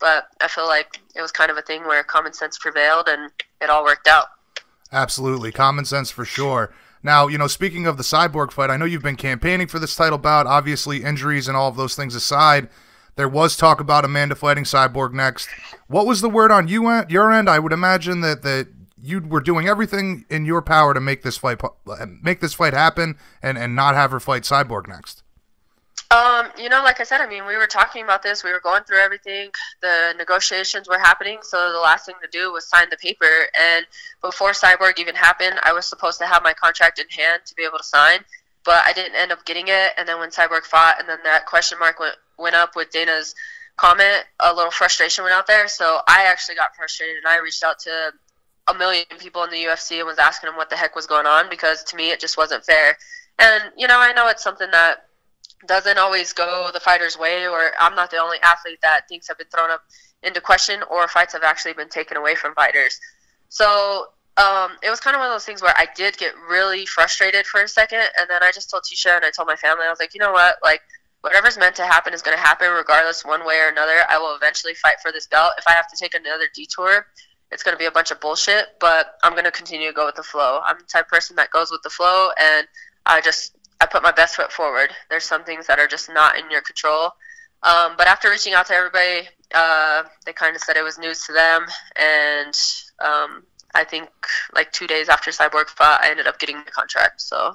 but 0.00 0.28
I 0.40 0.48
feel 0.48 0.66
like 0.66 1.00
it 1.14 1.22
was 1.22 1.30
kind 1.30 1.50
of 1.50 1.56
a 1.56 1.62
thing 1.62 1.84
where 1.84 2.02
common 2.02 2.32
sense 2.32 2.58
prevailed, 2.58 3.08
and 3.08 3.30
it 3.60 3.70
all 3.70 3.84
worked 3.84 4.08
out. 4.08 4.26
Absolutely, 4.92 5.52
common 5.52 5.84
sense 5.84 6.10
for 6.10 6.24
sure. 6.24 6.72
Now, 7.02 7.28
you 7.28 7.36
know, 7.36 7.46
speaking 7.46 7.86
of 7.86 7.96
the 7.96 8.02
Cyborg 8.02 8.50
fight, 8.50 8.70
I 8.70 8.76
know 8.76 8.86
you've 8.86 9.02
been 9.02 9.16
campaigning 9.16 9.66
for 9.66 9.78
this 9.78 9.94
title 9.94 10.18
bout. 10.18 10.46
Obviously, 10.46 11.04
injuries 11.04 11.48
and 11.48 11.56
all 11.56 11.68
of 11.68 11.76
those 11.76 11.94
things 11.94 12.14
aside, 12.14 12.68
there 13.16 13.28
was 13.28 13.56
talk 13.56 13.78
about 13.78 14.04
Amanda 14.04 14.34
fighting 14.34 14.64
Cyborg 14.64 15.12
next. 15.12 15.48
What 15.86 16.06
was 16.06 16.22
the 16.22 16.30
word 16.30 16.50
on 16.50 16.66
you 16.66 16.86
uh, 16.86 17.04
your 17.08 17.30
end? 17.30 17.48
I 17.48 17.58
would 17.58 17.72
imagine 17.72 18.22
that 18.22 18.42
that 18.42 18.68
you 19.04 19.20
were 19.20 19.40
doing 19.40 19.68
everything 19.68 20.24
in 20.30 20.46
your 20.46 20.62
power 20.62 20.94
to 20.94 21.00
make 21.00 21.22
this 21.22 21.36
fight 21.36 21.60
make 22.22 22.40
this 22.40 22.54
fight 22.54 22.72
happen 22.72 23.16
and 23.42 23.58
and 23.58 23.76
not 23.76 23.94
have 23.94 24.10
her 24.10 24.20
fight 24.20 24.42
Cyborg 24.42 24.88
next. 24.88 25.22
Um, 26.10 26.48
you 26.56 26.68
know, 26.68 26.82
like 26.84 27.00
I 27.00 27.04
said, 27.04 27.20
I 27.20 27.28
mean, 27.28 27.46
we 27.46 27.56
were 27.56 27.66
talking 27.66 28.04
about 28.04 28.22
this. 28.22 28.44
We 28.44 28.52
were 28.52 28.60
going 28.60 28.84
through 28.84 28.98
everything. 28.98 29.50
The 29.80 30.14
negotiations 30.16 30.88
were 30.88 30.98
happening, 30.98 31.38
so 31.42 31.72
the 31.72 31.78
last 31.78 32.06
thing 32.06 32.14
to 32.22 32.28
do 32.30 32.52
was 32.52 32.68
sign 32.68 32.86
the 32.90 32.96
paper. 32.96 33.48
And 33.60 33.86
before 34.22 34.52
Cyborg 34.52 34.98
even 34.98 35.14
happened, 35.14 35.58
I 35.62 35.72
was 35.72 35.86
supposed 35.86 36.18
to 36.20 36.26
have 36.26 36.42
my 36.42 36.52
contract 36.52 37.00
in 37.00 37.08
hand 37.08 37.42
to 37.46 37.54
be 37.54 37.64
able 37.64 37.78
to 37.78 37.84
sign, 37.84 38.20
but 38.64 38.84
I 38.86 38.92
didn't 38.92 39.16
end 39.16 39.32
up 39.32 39.44
getting 39.44 39.68
it. 39.68 39.92
And 39.96 40.06
then 40.06 40.18
when 40.18 40.30
Cyborg 40.30 40.62
fought, 40.62 41.00
and 41.00 41.08
then 41.08 41.18
that 41.24 41.46
question 41.46 41.78
mark 41.78 41.98
went 41.98 42.16
went 42.38 42.54
up 42.54 42.76
with 42.76 42.90
Dana's 42.90 43.34
comment, 43.76 44.24
a 44.40 44.54
little 44.54 44.70
frustration 44.70 45.24
went 45.24 45.34
out 45.34 45.46
there. 45.46 45.66
So 45.68 46.00
I 46.06 46.26
actually 46.26 46.54
got 46.54 46.76
frustrated 46.76 47.16
and 47.16 47.26
I 47.26 47.38
reached 47.38 47.64
out 47.64 47.80
to 47.80 48.12
a 48.68 48.74
million 48.74 49.04
people 49.18 49.44
in 49.44 49.50
the 49.50 49.64
UFC 49.64 49.98
and 49.98 50.06
was 50.06 50.18
asking 50.18 50.48
them 50.48 50.56
what 50.56 50.70
the 50.70 50.76
heck 50.76 50.96
was 50.96 51.06
going 51.06 51.26
on 51.26 51.50
because 51.50 51.84
to 51.84 51.96
me 51.96 52.10
it 52.10 52.20
just 52.20 52.36
wasn't 52.36 52.64
fair. 52.64 52.96
And 53.38 53.64
you 53.76 53.86
know, 53.86 53.98
I 53.98 54.12
know 54.12 54.28
it's 54.28 54.42
something 54.42 54.70
that 54.70 55.06
doesn't 55.66 55.98
always 55.98 56.32
go 56.32 56.70
the 56.72 56.80
fighter's 56.80 57.18
way, 57.18 57.46
or 57.46 57.72
I'm 57.78 57.94
not 57.94 58.10
the 58.10 58.18
only 58.18 58.38
athlete 58.42 58.80
that 58.82 59.08
things 59.08 59.28
have 59.28 59.38
been 59.38 59.46
thrown 59.48 59.70
up 59.70 59.82
into 60.22 60.40
question 60.40 60.82
or 60.90 61.06
fights 61.08 61.32
have 61.32 61.42
actually 61.42 61.74
been 61.74 61.88
taken 61.88 62.16
away 62.16 62.34
from 62.34 62.54
fighters. 62.54 62.98
So 63.48 64.06
um, 64.36 64.72
it 64.82 64.90
was 64.90 65.00
kind 65.00 65.14
of 65.14 65.20
one 65.20 65.28
of 65.28 65.34
those 65.34 65.44
things 65.44 65.62
where 65.62 65.74
I 65.76 65.86
did 65.94 66.16
get 66.16 66.32
really 66.50 66.86
frustrated 66.86 67.46
for 67.46 67.62
a 67.62 67.68
second, 67.68 68.04
and 68.18 68.28
then 68.28 68.42
I 68.42 68.50
just 68.52 68.70
told 68.70 68.82
Tisha 68.82 69.14
and 69.14 69.24
I 69.24 69.30
told 69.30 69.46
my 69.46 69.56
family, 69.56 69.84
I 69.86 69.90
was 69.90 70.00
like, 70.00 70.14
you 70.14 70.20
know 70.20 70.32
what, 70.32 70.56
like 70.62 70.80
whatever's 71.20 71.56
meant 71.56 71.76
to 71.76 71.86
happen 71.86 72.12
is 72.12 72.22
going 72.22 72.36
to 72.36 72.42
happen 72.42 72.70
regardless, 72.70 73.24
one 73.24 73.46
way 73.46 73.58
or 73.60 73.68
another. 73.68 74.04
I 74.08 74.18
will 74.18 74.34
eventually 74.36 74.74
fight 74.74 74.96
for 75.00 75.12
this 75.12 75.26
belt. 75.26 75.52
If 75.58 75.64
I 75.66 75.72
have 75.72 75.88
to 75.88 75.96
take 75.96 76.14
another 76.14 76.46
detour, 76.54 77.06
it's 77.54 77.62
going 77.62 77.74
to 77.74 77.78
be 77.78 77.86
a 77.86 77.90
bunch 77.90 78.10
of 78.10 78.20
bullshit, 78.20 78.66
but 78.80 79.14
I'm 79.22 79.32
going 79.32 79.44
to 79.44 79.52
continue 79.52 79.86
to 79.86 79.94
go 79.94 80.06
with 80.06 80.16
the 80.16 80.24
flow. 80.24 80.60
I'm 80.66 80.76
the 80.76 80.84
type 80.84 81.04
of 81.04 81.08
person 81.08 81.36
that 81.36 81.52
goes 81.52 81.70
with 81.70 81.82
the 81.82 81.88
flow, 81.88 82.30
and 82.38 82.66
I 83.06 83.20
just 83.20 83.56
I 83.80 83.86
put 83.86 84.02
my 84.02 84.10
best 84.10 84.34
foot 84.34 84.50
forward. 84.50 84.90
There's 85.08 85.24
some 85.24 85.44
things 85.44 85.68
that 85.68 85.78
are 85.78 85.86
just 85.86 86.10
not 86.12 86.36
in 86.36 86.50
your 86.50 86.62
control. 86.62 87.10
Um, 87.62 87.94
but 87.96 88.08
after 88.08 88.28
reaching 88.28 88.54
out 88.54 88.66
to 88.66 88.74
everybody, 88.74 89.28
uh, 89.54 90.02
they 90.26 90.32
kind 90.32 90.56
of 90.56 90.62
said 90.62 90.76
it 90.76 90.82
was 90.82 90.98
news 90.98 91.24
to 91.26 91.32
them, 91.32 91.64
and 91.96 92.54
um, 92.98 93.44
I 93.72 93.84
think 93.84 94.08
like 94.52 94.72
two 94.72 94.88
days 94.88 95.08
after 95.08 95.30
Cyborg 95.30 95.68
fought, 95.68 96.02
I 96.02 96.10
ended 96.10 96.26
up 96.26 96.40
getting 96.40 96.56
the 96.56 96.72
contract. 96.72 97.20
So 97.20 97.54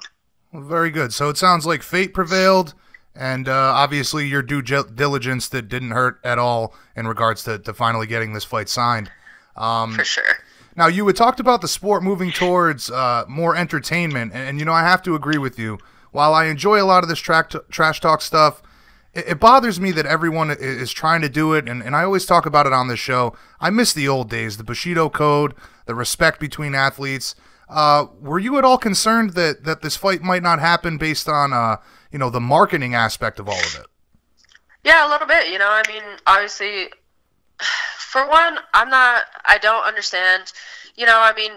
very 0.54 0.90
good. 0.90 1.12
So 1.12 1.28
it 1.28 1.36
sounds 1.36 1.66
like 1.66 1.82
fate 1.82 2.14
prevailed, 2.14 2.72
and 3.14 3.50
uh, 3.50 3.52
obviously 3.52 4.26
your 4.26 4.42
due 4.42 4.62
diligence 4.62 5.48
that 5.50 5.68
didn't 5.68 5.90
hurt 5.90 6.20
at 6.24 6.38
all 6.38 6.74
in 6.96 7.06
regards 7.06 7.44
to, 7.44 7.58
to 7.58 7.74
finally 7.74 8.06
getting 8.06 8.32
this 8.32 8.44
fight 8.44 8.70
signed. 8.70 9.10
Um, 9.56 9.94
For 9.94 10.04
sure. 10.04 10.24
Now 10.76 10.86
you 10.86 11.06
had 11.06 11.16
talked 11.16 11.40
about 11.40 11.60
the 11.60 11.68
sport 11.68 12.02
moving 12.02 12.32
towards 12.32 12.90
uh, 12.90 13.24
more 13.28 13.56
entertainment, 13.56 14.32
and, 14.32 14.48
and, 14.48 14.58
you 14.58 14.64
know 14.64 14.72
I 14.72 14.82
have 14.82 15.02
to 15.02 15.14
agree 15.14 15.38
with 15.38 15.58
you. 15.58 15.78
While 16.12 16.34
I 16.34 16.46
enjoy 16.46 16.80
a 16.80 16.84
lot 16.84 17.02
of 17.02 17.08
this 17.08 17.18
track 17.18 17.50
t- 17.50 17.58
trash 17.70 18.00
talk 18.00 18.22
stuff, 18.22 18.62
it, 19.12 19.28
it, 19.28 19.40
bothers 19.40 19.80
me 19.80 19.92
that 19.92 20.06
everyone 20.06 20.50
is 20.50 20.92
trying 20.92 21.20
to 21.22 21.28
do 21.28 21.52
it, 21.52 21.68
and, 21.68 21.82
and 21.82 21.94
I 21.94 22.04
always 22.04 22.24
talk 22.24 22.46
about 22.46 22.66
it 22.66 22.72
on 22.72 22.88
this 22.88 22.98
show. 22.98 23.34
I 23.60 23.70
miss 23.70 23.92
the 23.92 24.08
old 24.08 24.30
days, 24.30 24.56
the 24.56 24.64
Bushido 24.64 25.08
Code, 25.08 25.54
the 25.86 25.94
respect 25.94 26.40
between 26.40 26.74
athletes. 26.74 27.34
Uh, 27.68 28.06
were 28.20 28.38
you 28.38 28.58
at 28.58 28.64
all 28.64 28.78
concerned 28.78 29.34
that 29.34 29.64
that 29.64 29.82
this 29.82 29.96
fight 29.96 30.22
might 30.22 30.42
not 30.42 30.58
happen 30.58 30.98
based 30.98 31.28
on 31.28 31.52
uh, 31.52 31.76
you 32.10 32.18
know 32.18 32.30
the 32.30 32.40
marketing 32.40 32.94
aspect 32.94 33.38
of 33.38 33.48
all 33.48 33.58
of 33.58 33.76
it? 33.80 33.86
Yeah, 34.82 35.06
a 35.06 35.10
little 35.10 35.26
bit. 35.26 35.48
You 35.52 35.58
know, 35.58 35.68
I 35.68 35.82
mean, 35.88 36.02
obviously, 36.26 36.88
for 38.10 38.28
one, 38.28 38.58
I'm 38.74 38.90
not. 38.90 39.22
I 39.44 39.58
don't 39.58 39.86
understand. 39.86 40.52
You 40.96 41.06
know, 41.06 41.20
I 41.20 41.32
mean, 41.32 41.52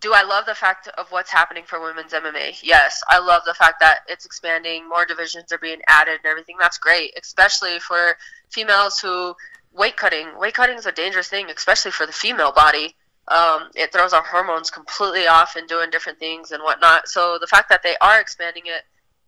do 0.00 0.12
I 0.12 0.24
love 0.24 0.44
the 0.44 0.54
fact 0.54 0.88
of 0.98 1.12
what's 1.12 1.30
happening 1.30 1.62
for 1.64 1.80
women's 1.80 2.12
MMA? 2.12 2.58
Yes, 2.64 3.00
I 3.08 3.20
love 3.20 3.42
the 3.46 3.54
fact 3.54 3.78
that 3.78 3.98
it's 4.08 4.26
expanding, 4.26 4.88
more 4.88 5.06
divisions 5.06 5.52
are 5.52 5.58
being 5.58 5.80
added, 5.86 6.18
and 6.24 6.26
everything. 6.26 6.56
That's 6.58 6.78
great, 6.78 7.12
especially 7.16 7.78
for 7.78 8.16
females 8.50 8.98
who 8.98 9.36
weight 9.72 9.96
cutting. 9.96 10.36
Weight 10.36 10.54
cutting 10.54 10.78
is 10.78 10.86
a 10.86 10.92
dangerous 10.92 11.28
thing, 11.28 11.48
especially 11.48 11.92
for 11.92 12.06
the 12.06 12.12
female 12.12 12.50
body. 12.50 12.96
Um, 13.28 13.70
it 13.76 13.92
throws 13.92 14.12
our 14.12 14.24
hormones 14.24 14.70
completely 14.70 15.28
off 15.28 15.54
and 15.54 15.68
doing 15.68 15.90
different 15.90 16.18
things 16.18 16.50
and 16.50 16.60
whatnot. 16.64 17.06
So 17.06 17.38
the 17.40 17.46
fact 17.46 17.68
that 17.68 17.84
they 17.84 17.94
are 18.00 18.20
expanding 18.20 18.64
it 18.66 18.82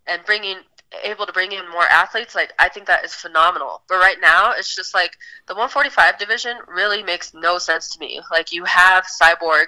and 0.08 0.24
bringing 0.24 0.56
able 1.04 1.26
to 1.26 1.32
bring 1.32 1.52
in 1.52 1.68
more 1.70 1.84
athletes, 1.84 2.34
like 2.34 2.52
I 2.58 2.68
think 2.68 2.86
that 2.86 3.04
is 3.04 3.14
phenomenal. 3.14 3.82
But 3.88 3.96
right 3.96 4.16
now, 4.20 4.52
it's 4.52 4.74
just 4.74 4.94
like 4.94 5.16
the 5.46 5.54
145 5.54 6.18
division 6.18 6.56
really 6.66 7.02
makes 7.02 7.32
no 7.32 7.58
sense 7.58 7.94
to 7.94 8.00
me. 8.00 8.20
Like 8.30 8.52
you 8.52 8.64
have 8.64 9.06
Cyborg, 9.06 9.66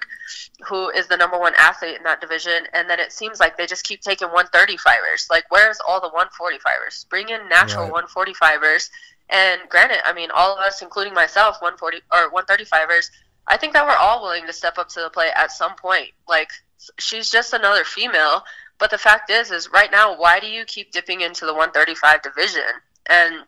who 0.66 0.90
is 0.90 1.06
the 1.06 1.16
number 1.16 1.38
one 1.38 1.52
athlete 1.56 1.96
in 1.96 2.02
that 2.04 2.20
division, 2.20 2.64
and 2.72 2.88
then 2.88 2.98
it 2.98 3.12
seems 3.12 3.40
like 3.40 3.56
they 3.56 3.66
just 3.66 3.84
keep 3.84 4.00
taking 4.00 4.28
135ers. 4.28 5.30
Like 5.30 5.44
where's 5.50 5.78
all 5.86 6.00
the 6.00 6.10
145ers? 6.10 7.08
Bring 7.08 7.28
in 7.28 7.48
natural 7.48 7.88
right. 7.88 8.04
145ers. 8.04 8.90
And 9.30 9.60
granted, 9.68 9.98
I 10.04 10.12
mean, 10.12 10.30
all 10.34 10.54
of 10.54 10.58
us, 10.58 10.82
including 10.82 11.14
myself, 11.14 11.62
140 11.62 12.00
or 12.12 12.30
135ers, 12.32 13.10
I 13.46 13.56
think 13.56 13.72
that 13.72 13.86
we're 13.86 13.96
all 13.96 14.22
willing 14.22 14.46
to 14.46 14.52
step 14.52 14.78
up 14.78 14.88
to 14.90 15.00
the 15.00 15.10
plate 15.10 15.32
at 15.34 15.52
some 15.52 15.74
point. 15.76 16.10
Like 16.28 16.50
she's 16.98 17.30
just 17.30 17.52
another 17.52 17.84
female 17.84 18.42
but 18.82 18.90
the 18.90 18.98
fact 18.98 19.30
is, 19.30 19.52
is 19.52 19.70
right 19.72 19.92
now, 19.92 20.18
why 20.18 20.40
do 20.40 20.48
you 20.48 20.64
keep 20.64 20.90
dipping 20.90 21.20
into 21.20 21.46
the 21.46 21.52
135 21.52 22.20
division? 22.20 22.64
And 23.08 23.44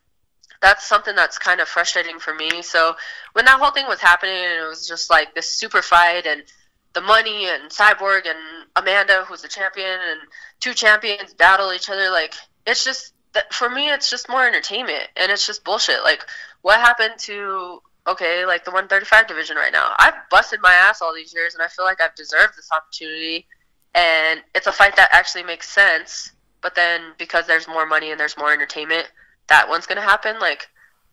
that's 0.62 0.86
something 0.86 1.16
that's 1.16 1.38
kind 1.38 1.58
of 1.58 1.66
frustrating 1.66 2.20
for 2.20 2.32
me. 2.32 2.62
So 2.62 2.94
when 3.32 3.44
that 3.46 3.58
whole 3.58 3.72
thing 3.72 3.86
was 3.88 3.98
happening, 3.98 4.36
and 4.36 4.64
it 4.64 4.68
was 4.68 4.86
just 4.86 5.10
like 5.10 5.34
this 5.34 5.50
super 5.50 5.82
fight 5.82 6.24
and 6.24 6.44
the 6.92 7.00
money 7.00 7.48
and 7.48 7.68
Cyborg 7.68 8.28
and 8.28 8.38
Amanda, 8.76 9.24
who's 9.26 9.42
the 9.42 9.48
champion, 9.48 9.98
and 10.08 10.20
two 10.60 10.72
champions 10.72 11.34
battle 11.34 11.72
each 11.72 11.90
other. 11.90 12.10
Like 12.10 12.34
it's 12.64 12.84
just 12.84 13.12
for 13.50 13.68
me, 13.68 13.90
it's 13.90 14.08
just 14.08 14.28
more 14.28 14.46
entertainment, 14.46 15.08
and 15.16 15.32
it's 15.32 15.48
just 15.48 15.64
bullshit. 15.64 16.04
Like 16.04 16.24
what 16.62 16.78
happened 16.78 17.14
to 17.22 17.82
okay, 18.06 18.46
like 18.46 18.64
the 18.64 18.70
135 18.70 19.26
division 19.26 19.56
right 19.56 19.72
now? 19.72 19.94
I've 19.98 20.14
busted 20.30 20.60
my 20.62 20.74
ass 20.74 21.02
all 21.02 21.12
these 21.12 21.34
years, 21.34 21.54
and 21.54 21.62
I 21.64 21.66
feel 21.66 21.84
like 21.84 22.00
I've 22.00 22.14
deserved 22.14 22.56
this 22.56 22.68
opportunity 22.70 23.48
and 23.94 24.40
it's 24.54 24.66
a 24.66 24.72
fight 24.72 24.96
that 24.96 25.10
actually 25.12 25.44
makes 25.44 25.68
sense. 25.68 26.32
But 26.60 26.74
then 26.74 27.12
because 27.18 27.46
there's 27.46 27.68
more 27.68 27.86
money 27.86 28.10
and 28.10 28.18
there's 28.18 28.38
more 28.38 28.52
entertainment, 28.52 29.10
that 29.48 29.68
one's 29.68 29.86
gonna 29.86 30.00
happen. 30.00 30.38
Like, 30.38 30.68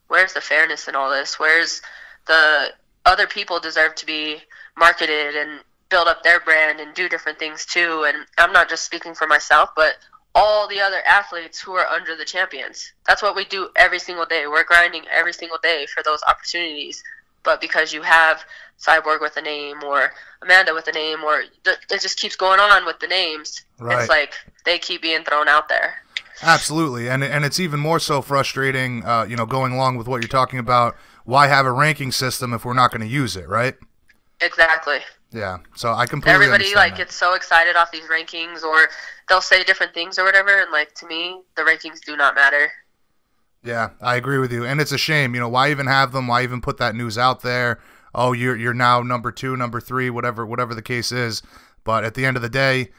where's 0.07 0.33
the 0.33 0.41
fairness 0.41 0.87
in 0.87 0.95
all 0.95 1.11
this? 1.11 1.39
Where's 1.39 1.81
the 2.27 2.69
other 3.05 3.27
people 3.27 3.59
deserve 3.59 3.95
to 3.95 4.05
be 4.05 4.37
marketed 4.77 5.35
and 5.35 5.59
build 5.89 6.07
up 6.07 6.23
their 6.23 6.39
brand 6.39 6.79
and 6.79 6.93
do 6.93 7.09
different 7.09 7.39
things 7.39 7.65
too? 7.65 8.05
And 8.07 8.25
I'm 8.37 8.53
not 8.53 8.69
just 8.69 8.85
speaking 8.85 9.13
for 9.13 9.27
myself, 9.27 9.71
but 9.75 9.95
all 10.33 10.67
the 10.67 10.79
other 10.79 11.01
athletes 11.05 11.59
who 11.59 11.73
are 11.73 11.87
under 11.87 12.15
the 12.15 12.25
champions. 12.25 12.93
That's 13.05 13.21
what 13.21 13.35
we 13.35 13.45
do 13.45 13.69
every 13.75 13.99
single 13.99 14.25
day. 14.25 14.47
We're 14.47 14.63
grinding 14.63 15.03
every 15.11 15.33
single 15.33 15.59
day 15.61 15.85
for 15.93 16.01
those 16.03 16.21
opportunities. 16.27 17.03
But 17.43 17.61
because 17.61 17.91
you 17.93 18.01
have 18.01 18.43
Cyborg 18.79 19.21
with 19.21 19.37
a 19.37 19.41
name 19.41 19.83
or 19.83 20.11
Amanda 20.41 20.73
with 20.73 20.87
a 20.87 20.91
name 20.91 21.23
or 21.23 21.43
it 21.65 22.01
just 22.01 22.19
keeps 22.19 22.35
going 22.35 22.59
on 22.59 22.85
with 22.85 22.99
the 22.99 23.07
names. 23.07 23.63
Right. 23.79 23.99
It's 23.99 24.09
like 24.09 24.33
they 24.65 24.79
keep 24.79 25.01
being 25.01 25.23
thrown 25.23 25.47
out 25.47 25.69
there. 25.69 25.95
Absolutely, 26.43 27.07
and 27.07 27.23
and 27.23 27.45
it's 27.45 27.59
even 27.59 27.79
more 27.79 27.99
so 27.99 28.21
frustrating. 28.21 29.05
Uh, 29.05 29.25
you 29.29 29.35
know, 29.35 29.45
going 29.45 29.73
along 29.73 29.97
with 29.97 30.07
what 30.07 30.21
you're 30.21 30.29
talking 30.29 30.57
about, 30.57 30.95
why 31.23 31.47
have 31.47 31.65
a 31.65 31.71
ranking 31.71 32.11
system 32.11 32.53
if 32.53 32.65
we're 32.65 32.73
not 32.73 32.89
going 32.91 33.01
to 33.01 33.07
use 33.07 33.35
it, 33.35 33.47
right? 33.47 33.75
Exactly. 34.41 34.99
Yeah. 35.31 35.59
So 35.75 35.93
I 35.93 36.07
completely 36.07 36.45
everybody 36.45 36.75
like 36.75 36.93
that. 36.93 36.97
gets 36.97 37.15
so 37.15 37.35
excited 37.35 37.75
off 37.75 37.91
these 37.91 38.05
rankings, 38.05 38.63
or 38.63 38.89
they'll 39.29 39.41
say 39.41 39.63
different 39.63 39.93
things 39.93 40.17
or 40.17 40.25
whatever, 40.25 40.61
and 40.61 40.71
like 40.71 40.93
to 40.95 41.05
me, 41.05 41.41
the 41.55 41.61
rankings 41.61 42.01
do 42.01 42.17
not 42.17 42.33
matter. 42.33 42.71
Yeah, 43.63 43.91
I 44.01 44.15
agree 44.15 44.39
with 44.39 44.51
you, 44.51 44.65
and 44.65 44.81
it's 44.81 44.91
a 44.91 44.97
shame. 44.97 45.35
You 45.35 45.41
know, 45.41 45.49
why 45.49 45.69
even 45.69 45.87
have 45.87 46.11
them? 46.11 46.27
Why 46.27 46.43
even 46.43 46.61
put 46.61 46.77
that 46.77 46.95
news 46.95 47.17
out 47.17 47.41
there? 47.41 47.79
oh 48.13 48.33
you're 48.33 48.55
you're 48.55 48.73
now 48.73 49.01
number 49.01 49.31
two, 49.31 49.55
number 49.55 49.79
three, 49.79 50.09
whatever 50.09 50.45
whatever 50.45 50.73
the 50.73 50.81
case 50.81 51.11
is. 51.11 51.41
But 51.83 52.03
at 52.03 52.13
the 52.13 52.25
end 52.25 52.37
of 52.37 52.43
the 52.43 52.49
day, 52.49 52.89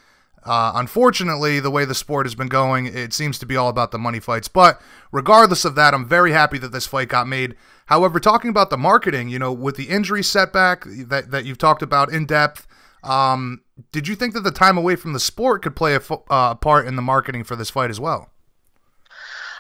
uh, 0.45 0.73
unfortunately, 0.75 1.61
the 1.61 1.71
way 1.71 1.85
the 1.85 1.95
sport 1.95 2.27
has 2.27 2.35
been 2.35 2.49
going, 2.49 2.87
it 2.87 3.13
seems 3.13 3.39
to 3.39 3.47
be 3.47 3.57
all 3.57 3.69
about 3.69 3.93
the 3.93 3.99
money 3.99 4.19
fights. 4.19 4.49
But 4.49 4.81
regardless 5.13 5.65
of 5.65 5.77
that, 5.77 5.95
I'm 5.95 6.07
very 6.07 6.33
happy 6.33 6.59
that 6.59 6.73
this 6.73 6.87
fight 6.87 7.09
got 7.09 7.29
made. 7.29 7.55
However, 7.87 8.19
talking 8.19 8.51
about 8.51 8.71
the 8.71 8.79
marketing, 8.79 9.29
you 9.29 9.39
know, 9.39 9.53
with 9.53 9.77
the 9.77 9.89
injury 9.89 10.23
setback 10.23 10.85
that, 10.85 11.31
that 11.31 11.45
you've 11.45 11.59
talked 11.59 11.83
about 11.83 12.13
in 12.13 12.27
depth, 12.27 12.67
um, 13.05 13.63
did 13.93 14.09
you 14.09 14.17
think 14.17 14.35
that 14.35 14.41
the 14.41 14.51
time 14.51 14.77
away 14.77 14.97
from 14.97 15.13
the 15.13 15.21
sport 15.21 15.63
could 15.63 15.77
play 15.77 15.95
a 15.95 16.01
uh, 16.29 16.55
part 16.57 16.89
in 16.89 16.97
the 16.97 17.03
marketing 17.03 17.45
for 17.45 17.55
this 17.55 17.71
fight 17.71 17.91
as 17.91 18.01
well? 18.01 18.31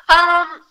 Um, 0.08 0.62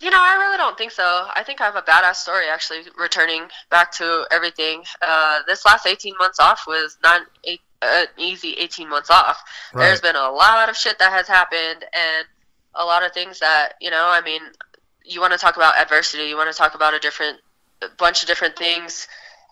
you 0.00 0.10
know, 0.10 0.18
I 0.18 0.34
really 0.36 0.56
don't 0.56 0.78
think 0.78 0.92
so. 0.92 1.28
I 1.34 1.42
think 1.44 1.60
I 1.60 1.64
have 1.64 1.76
a 1.76 1.82
badass 1.82 2.16
story 2.16 2.46
actually 2.50 2.80
returning 2.98 3.42
back 3.70 3.92
to 3.92 4.26
everything. 4.30 4.82
Uh, 5.02 5.40
this 5.46 5.64
last 5.66 5.86
18 5.86 6.14
months 6.18 6.40
off 6.40 6.64
was 6.66 6.96
not 7.02 7.22
an 7.46 7.58
uh, 7.82 8.04
easy 8.16 8.54
18 8.54 8.88
months 8.88 9.10
off. 9.10 9.42
Right. 9.74 9.84
There's 9.84 10.00
been 10.00 10.16
a 10.16 10.30
lot 10.30 10.70
of 10.70 10.76
shit 10.76 10.98
that 10.98 11.12
has 11.12 11.28
happened 11.28 11.84
and 11.92 12.26
a 12.74 12.84
lot 12.84 13.04
of 13.04 13.12
things 13.12 13.40
that, 13.40 13.74
you 13.80 13.90
know, 13.90 14.06
I 14.08 14.22
mean, 14.22 14.40
you 15.04 15.20
want 15.20 15.32
to 15.34 15.38
talk 15.38 15.56
about 15.56 15.76
adversity, 15.76 16.24
you 16.24 16.36
want 16.36 16.50
to 16.50 16.56
talk 16.56 16.74
about 16.74 16.94
a 16.94 16.98
different 16.98 17.38
a 17.82 17.88
bunch 17.98 18.22
of 18.22 18.28
different 18.28 18.56
things 18.56 19.08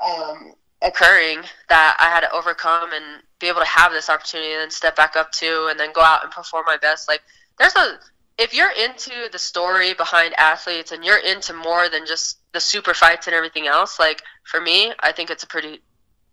um, 0.07 0.53
occurring 0.83 1.41
that 1.69 1.97
I 1.99 2.11
had 2.11 2.21
to 2.21 2.33
overcome 2.33 2.93
and 2.93 3.23
be 3.39 3.49
able 3.49 3.61
to 3.61 3.67
have 3.67 3.93
this 3.93 4.11
opportunity 4.11 4.53
and 4.53 4.63
then 4.63 4.71
step 4.71 4.97
back 4.97 5.17
up 5.17 5.33
to 5.33 5.69
and 5.71 5.79
then 5.81 5.93
go 5.93 6.03
out 6.03 6.25
and 6.25 6.33
perform 6.33 6.65
my 6.67 6.77
best. 6.77 7.09
Like, 7.09 7.23
there's 7.59 7.75
a 7.75 7.99
if 8.39 8.55
you're 8.55 8.71
into 8.71 9.29
the 9.33 9.39
story 9.39 9.95
behind 9.95 10.33
athletes 10.39 10.93
and 10.93 11.05
you're 11.05 11.19
into 11.19 11.53
more 11.53 11.89
than 11.89 12.07
just 12.07 12.39
the 12.53 12.61
super 12.61 12.95
fights 12.95 13.27
and 13.27 13.35
everything 13.35 13.67
else, 13.67 13.99
like 13.99 14.23
for 14.45 14.61
me, 14.61 14.93
I 15.01 15.13
think 15.13 15.29
it's 15.29 15.43
a 15.43 15.49
pretty 15.49 15.81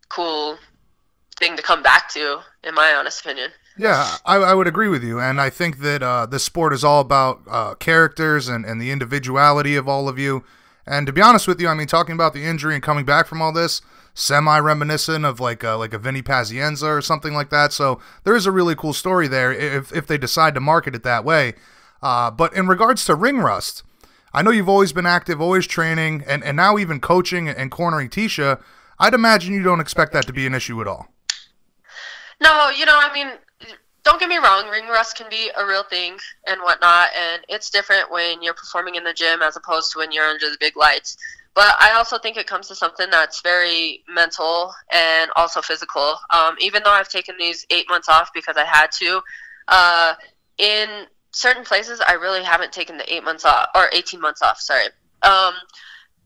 cool 0.07 0.57
thing 1.37 1.57
to 1.57 1.63
come 1.63 1.81
back 1.81 2.09
to, 2.09 2.39
in 2.63 2.75
my 2.75 2.93
honest 2.93 3.21
opinion. 3.21 3.49
Yeah, 3.77 4.17
I, 4.25 4.37
I 4.37 4.53
would 4.53 4.67
agree 4.67 4.87
with 4.87 5.03
you, 5.03 5.19
and 5.19 5.41
I 5.41 5.49
think 5.49 5.79
that 5.79 6.01
uh, 6.01 6.25
this 6.27 6.43
sport 6.43 6.71
is 6.71 6.83
all 6.83 7.01
about 7.01 7.41
uh, 7.49 7.75
characters 7.75 8.47
and, 8.47 8.63
and 8.63 8.79
the 8.79 8.91
individuality 8.91 9.75
of 9.75 9.89
all 9.89 10.07
of 10.07 10.17
you. 10.17 10.45
And 10.87 11.05
to 11.07 11.11
be 11.11 11.21
honest 11.21 11.47
with 11.47 11.59
you, 11.59 11.67
I 11.67 11.73
mean, 11.73 11.87
talking 11.87 12.13
about 12.13 12.33
the 12.33 12.45
injury 12.45 12.75
and 12.75 12.83
coming 12.83 13.03
back 13.03 13.27
from 13.27 13.41
all 13.41 13.51
this, 13.51 13.81
semi 14.13 14.59
reminiscent 14.59 15.25
of 15.25 15.41
like 15.41 15.63
a, 15.63 15.71
like 15.71 15.93
a 15.93 15.97
Vinny 15.97 16.21
Pazienza 16.21 16.87
or 16.87 17.01
something 17.01 17.33
like 17.33 17.49
that. 17.49 17.73
So 17.73 17.99
there 18.23 18.35
is 18.35 18.45
a 18.45 18.51
really 18.51 18.75
cool 18.75 18.93
story 18.93 19.27
there 19.27 19.51
if 19.51 19.93
if 19.93 20.07
they 20.07 20.17
decide 20.17 20.53
to 20.53 20.61
market 20.61 20.95
it 20.95 21.03
that 21.03 21.25
way. 21.25 21.55
Uh, 22.05 22.29
but 22.29 22.53
in 22.55 22.67
regards 22.67 23.03
to 23.03 23.15
ring 23.15 23.39
rust, 23.39 23.81
I 24.31 24.43
know 24.43 24.51
you've 24.51 24.69
always 24.69 24.93
been 24.93 25.07
active, 25.07 25.41
always 25.41 25.65
training, 25.65 26.23
and, 26.27 26.43
and 26.43 26.55
now 26.55 26.77
even 26.77 26.99
coaching 26.99 27.49
and 27.49 27.71
cornering 27.71 28.09
Tisha. 28.09 28.61
I'd 28.99 29.15
imagine 29.15 29.55
you 29.55 29.63
don't 29.63 29.79
expect 29.79 30.13
that 30.13 30.27
to 30.27 30.31
be 30.33 30.45
an 30.45 30.53
issue 30.53 30.79
at 30.81 30.87
all. 30.87 31.07
No, 32.39 32.69
you 32.69 32.85
know, 32.85 32.95
I 32.95 33.11
mean, 33.11 33.29
don't 34.03 34.19
get 34.19 34.29
me 34.29 34.37
wrong, 34.37 34.69
ring 34.69 34.87
rust 34.87 35.17
can 35.17 35.27
be 35.31 35.49
a 35.57 35.65
real 35.65 35.81
thing 35.81 36.17
and 36.45 36.61
whatnot, 36.61 37.07
and 37.19 37.41
it's 37.49 37.71
different 37.71 38.11
when 38.11 38.43
you're 38.43 38.53
performing 38.53 38.93
in 38.93 39.03
the 39.03 39.13
gym 39.13 39.41
as 39.41 39.57
opposed 39.57 39.91
to 39.93 39.97
when 39.97 40.11
you're 40.11 40.25
under 40.25 40.51
the 40.51 40.57
big 40.59 40.77
lights. 40.77 41.17
But 41.55 41.73
I 41.79 41.93
also 41.93 42.19
think 42.19 42.37
it 42.37 42.45
comes 42.45 42.67
to 42.67 42.75
something 42.75 43.09
that's 43.09 43.41
very 43.41 44.03
mental 44.07 44.75
and 44.91 45.31
also 45.35 45.59
physical. 45.59 46.17
Um, 46.31 46.55
even 46.59 46.83
though 46.83 46.91
I've 46.91 47.09
taken 47.09 47.33
these 47.39 47.65
eight 47.71 47.87
months 47.89 48.09
off 48.09 48.29
because 48.31 48.57
I 48.57 48.65
had 48.65 48.91
to, 48.99 49.21
uh, 49.69 50.13
in 50.59 51.07
certain 51.35 51.65
places 51.65 51.99
I 51.99 52.13
really 52.13 52.43
haven't 52.43 52.71
taken 52.71 52.97
the 52.97 53.13
eight 53.13 53.23
months 53.23 53.43
off 53.43 53.67
or 53.75 53.89
18 53.91 54.21
months 54.21 54.41
off. 54.41 54.59
Sorry. 54.59 54.85
Um, 55.21 55.53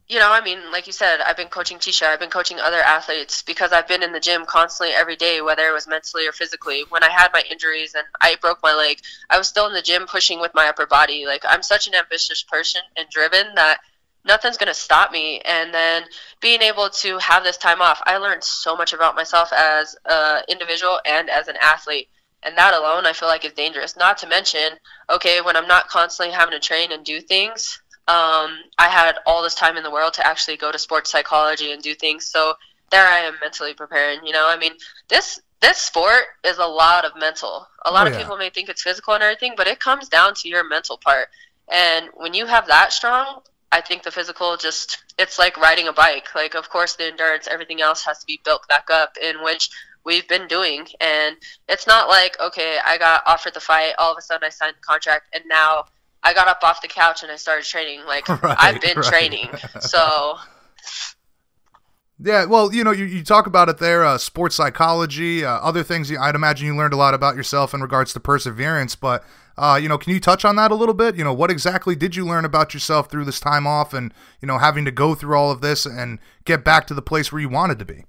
you 0.08 0.20
know, 0.20 0.32
I 0.32 0.42
mean, 0.42 0.60
like 0.72 0.86
you 0.88 0.94
said, 0.94 1.20
I've 1.20 1.38
been 1.38 1.48
coaching 1.48 1.78
Tisha, 1.78 2.06
I've 2.08 2.20
been 2.20 2.30
coaching 2.30 2.60
other 2.60 2.78
athletes 2.78 3.42
because 3.42 3.72
I've 3.72 3.88
been 3.88 4.04
in 4.04 4.12
the 4.12 4.20
gym 4.20 4.46
constantly 4.46 4.94
every 4.96 5.16
day, 5.16 5.42
whether 5.42 5.68
it 5.68 5.74
was 5.74 5.88
mentally 5.88 6.28
or 6.28 6.32
physically. 6.32 6.84
When 6.90 7.04
I 7.04 7.10
had 7.10 7.30
my 7.34 7.44
injuries 7.50 7.96
and 7.96 8.06
I 8.22 8.36
broke 8.40 8.60
my 8.62 8.74
leg, 8.74 9.00
I 9.30 9.38
was 9.38 9.48
still 9.48 9.68
in 9.68 9.74
the 9.74 9.82
gym 9.82 10.06
pushing 10.08 10.40
with 10.40 10.54
my 10.54 10.68
upper 10.68 10.86
body. 10.86 11.26
Like, 11.26 11.44
I'm 11.48 11.64
such 11.64 11.88
an 11.88 11.96
ambitious 11.96 12.44
person 12.44 12.82
and 12.98 13.08
driven 13.10 13.54
that 13.56 13.80
nothing's 14.26 14.58
going 14.58 14.68
to 14.68 14.74
stop 14.74 15.12
me. 15.12 15.42
And 15.42 15.74
then 15.74 16.04
being 16.40 16.62
able 16.62 16.90
to 16.90 17.18
have 17.20 17.44
this 17.44 17.58
time 17.58 17.82
off, 17.82 18.02
I 18.06 18.18
learned 18.18 18.44
so 18.44 18.76
much 18.76 18.94
about 18.94 19.16
myself 19.16 19.52
as 19.54 19.96
an 20.06 20.44
individual 20.48 21.00
and 21.06 21.30
as 21.30 21.48
an 21.48 21.56
athlete. 21.60 22.10
And 22.44 22.58
that 22.58 22.74
alone, 22.74 23.06
I 23.06 23.14
feel 23.14 23.28
like 23.28 23.44
is 23.44 23.54
dangerous. 23.54 23.98
Not 23.98 24.18
to 24.20 24.28
mention, 24.28 24.78
okay, 25.10 25.42
when 25.42 25.58
I'm 25.58 25.68
not 25.68 25.90
constantly 25.90 26.34
having 26.34 26.54
to 26.54 26.60
train 26.60 26.92
and 26.92 27.04
do 27.04 27.20
things, 27.20 27.82
um, 28.08 28.58
I 28.78 28.88
had 28.88 29.18
all 29.26 29.44
this 29.44 29.56
time 29.56 29.78
in 29.78 29.84
the 29.84 29.92
world 29.92 30.14
to 30.14 30.26
actually 30.26 30.58
go 30.58 30.72
to 30.72 30.80
sports 30.80 31.12
psychology 31.12 31.72
and 31.74 31.82
do 31.82 31.94
things. 31.94 32.26
So 32.26 32.54
there 32.92 33.06
I 33.06 33.20
am 33.20 33.36
mentally 33.42 33.74
preparing. 33.74 34.26
You 34.26 34.34
know, 34.34 34.50
I 34.50 34.58
mean, 34.58 34.74
this 35.10 35.40
this 35.62 35.78
sport 35.78 36.24
is 36.46 36.58
a 36.58 36.66
lot 36.66 37.06
of 37.06 37.12
mental. 37.20 37.68
A 37.86 37.92
lot 37.92 38.08
oh, 38.08 38.10
of 38.10 38.14
yeah. 38.14 38.22
people 38.22 38.38
may 38.38 38.50
think 38.50 38.70
it's 38.70 38.82
physical 38.82 39.14
and 39.14 39.22
everything, 39.22 39.54
but 39.58 39.68
it 39.68 39.80
comes 39.80 40.08
down 40.08 40.34
to 40.36 40.50
your 40.50 40.68
mental 40.68 40.98
part. 40.98 41.28
And 41.68 42.08
when 42.16 42.34
you 42.34 42.46
have 42.46 42.68
that 42.68 42.94
strong, 42.94 43.42
I 43.72 43.82
think 43.82 44.04
the 44.04 44.12
physical 44.12 44.58
just 44.58 45.04
it's 45.18 45.38
like 45.38 45.58
riding 45.58 45.88
a 45.88 45.94
bike. 45.94 46.34
Like 46.34 46.56
of 46.56 46.70
course 46.70 46.96
the 46.96 47.06
endurance, 47.06 47.48
everything 47.48 47.82
else 47.82 48.06
has 48.06 48.20
to 48.20 48.26
be 48.26 48.42
built 48.44 48.68
back 48.68 48.90
up 48.90 49.18
in 49.22 49.44
which 49.44 49.70
we've 50.06 50.28
been 50.28 50.48
doing. 50.48 50.88
And 51.00 51.36
it's 51.68 51.88
not 51.88 52.08
like, 52.08 52.40
okay, 52.40 52.78
I 52.86 52.98
got 52.98 53.24
offered 53.26 53.54
the 53.54 53.60
fight, 53.60 53.94
all 53.98 54.12
of 54.12 54.18
a 54.18 54.22
sudden 54.22 54.44
I 54.46 54.50
signed 54.50 54.76
the 54.76 54.82
contract 54.82 55.28
and 55.34 55.44
now 55.48 55.86
I 56.24 56.34
got 56.34 56.48
up 56.48 56.60
off 56.64 56.82
the 56.82 56.88
couch 56.88 57.24
and 57.24 57.32
I 57.32 57.36
started 57.36 57.66
training. 57.66 58.06
Like 58.06 58.28
right, 58.44 58.58
I've 58.60 58.82
been 58.82 58.98
right. 58.98 59.06
training, 59.06 59.50
so. 59.80 60.38
Yeah, 62.22 62.46
well, 62.46 62.74
you 62.74 62.84
know, 62.84 62.92
you, 62.92 63.06
you 63.06 63.24
talk 63.24 63.48
about 63.48 63.70
it 63.70 63.78
there, 63.78 64.04
uh, 64.04 64.18
sports 64.18 64.56
psychology, 64.58 65.46
uh, 65.46 65.52
other 65.52 65.84
things. 65.84 66.12
I'd 66.12 66.36
imagine 66.36 66.68
you 66.68 66.76
learned 66.76 66.94
a 66.94 66.98
lot 66.98 67.14
about 67.14 67.38
yourself 67.38 67.74
in 67.74 67.80
regards 67.80 68.12
to 68.12 68.20
perseverance. 68.20 68.94
But, 68.98 69.24
uh, 69.58 69.80
you 69.82 69.88
know, 69.88 69.98
can 69.98 70.12
you 70.12 70.20
touch 70.20 70.44
on 70.44 70.58
that 70.58 70.70
a 70.70 70.76
little 70.76 70.94
bit? 70.94 71.16
You 71.16 71.24
know, 71.24 71.32
what 71.32 71.50
exactly 71.50 71.96
did 71.96 72.18
you 72.18 72.26
learn 72.26 72.44
about 72.44 72.74
yourself 72.74 73.10
through 73.10 73.24
this 73.24 73.40
time 73.40 73.66
off 73.66 73.94
and, 73.94 74.14
you 74.42 74.48
know, 74.48 74.58
having 74.58 74.84
to 74.84 74.92
go 74.92 75.16
through 75.16 75.38
all 75.38 75.50
of 75.50 75.62
this 75.62 75.86
and 75.86 76.20
get 76.44 76.66
back 76.66 76.88
to 76.88 76.94
the 76.94 77.02
place 77.02 77.32
where 77.32 77.40
you 77.40 77.48
wanted 77.48 77.80
to 77.80 77.86
be? 77.86 78.04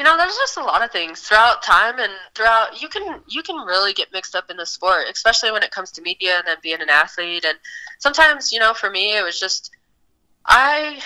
You 0.00 0.04
know 0.04 0.16
there's 0.16 0.34
just 0.34 0.56
a 0.56 0.64
lot 0.64 0.82
of 0.82 0.90
things 0.90 1.20
throughout 1.20 1.62
time 1.62 1.98
and 1.98 2.10
throughout 2.34 2.80
you 2.80 2.88
can 2.88 3.20
you 3.28 3.42
can 3.42 3.56
really 3.66 3.92
get 3.92 4.10
mixed 4.14 4.34
up 4.34 4.50
in 4.50 4.56
the 4.56 4.64
sport 4.64 5.04
especially 5.12 5.52
when 5.52 5.62
it 5.62 5.70
comes 5.70 5.90
to 5.92 6.00
media 6.00 6.38
and 6.38 6.46
then 6.46 6.56
being 6.62 6.80
an 6.80 6.88
athlete. 6.88 7.44
And 7.44 7.58
sometimes 7.98 8.50
you 8.50 8.60
know 8.60 8.72
for 8.72 8.88
me 8.88 9.18
it 9.18 9.22
was 9.22 9.38
just 9.38 9.70
i 10.46 10.98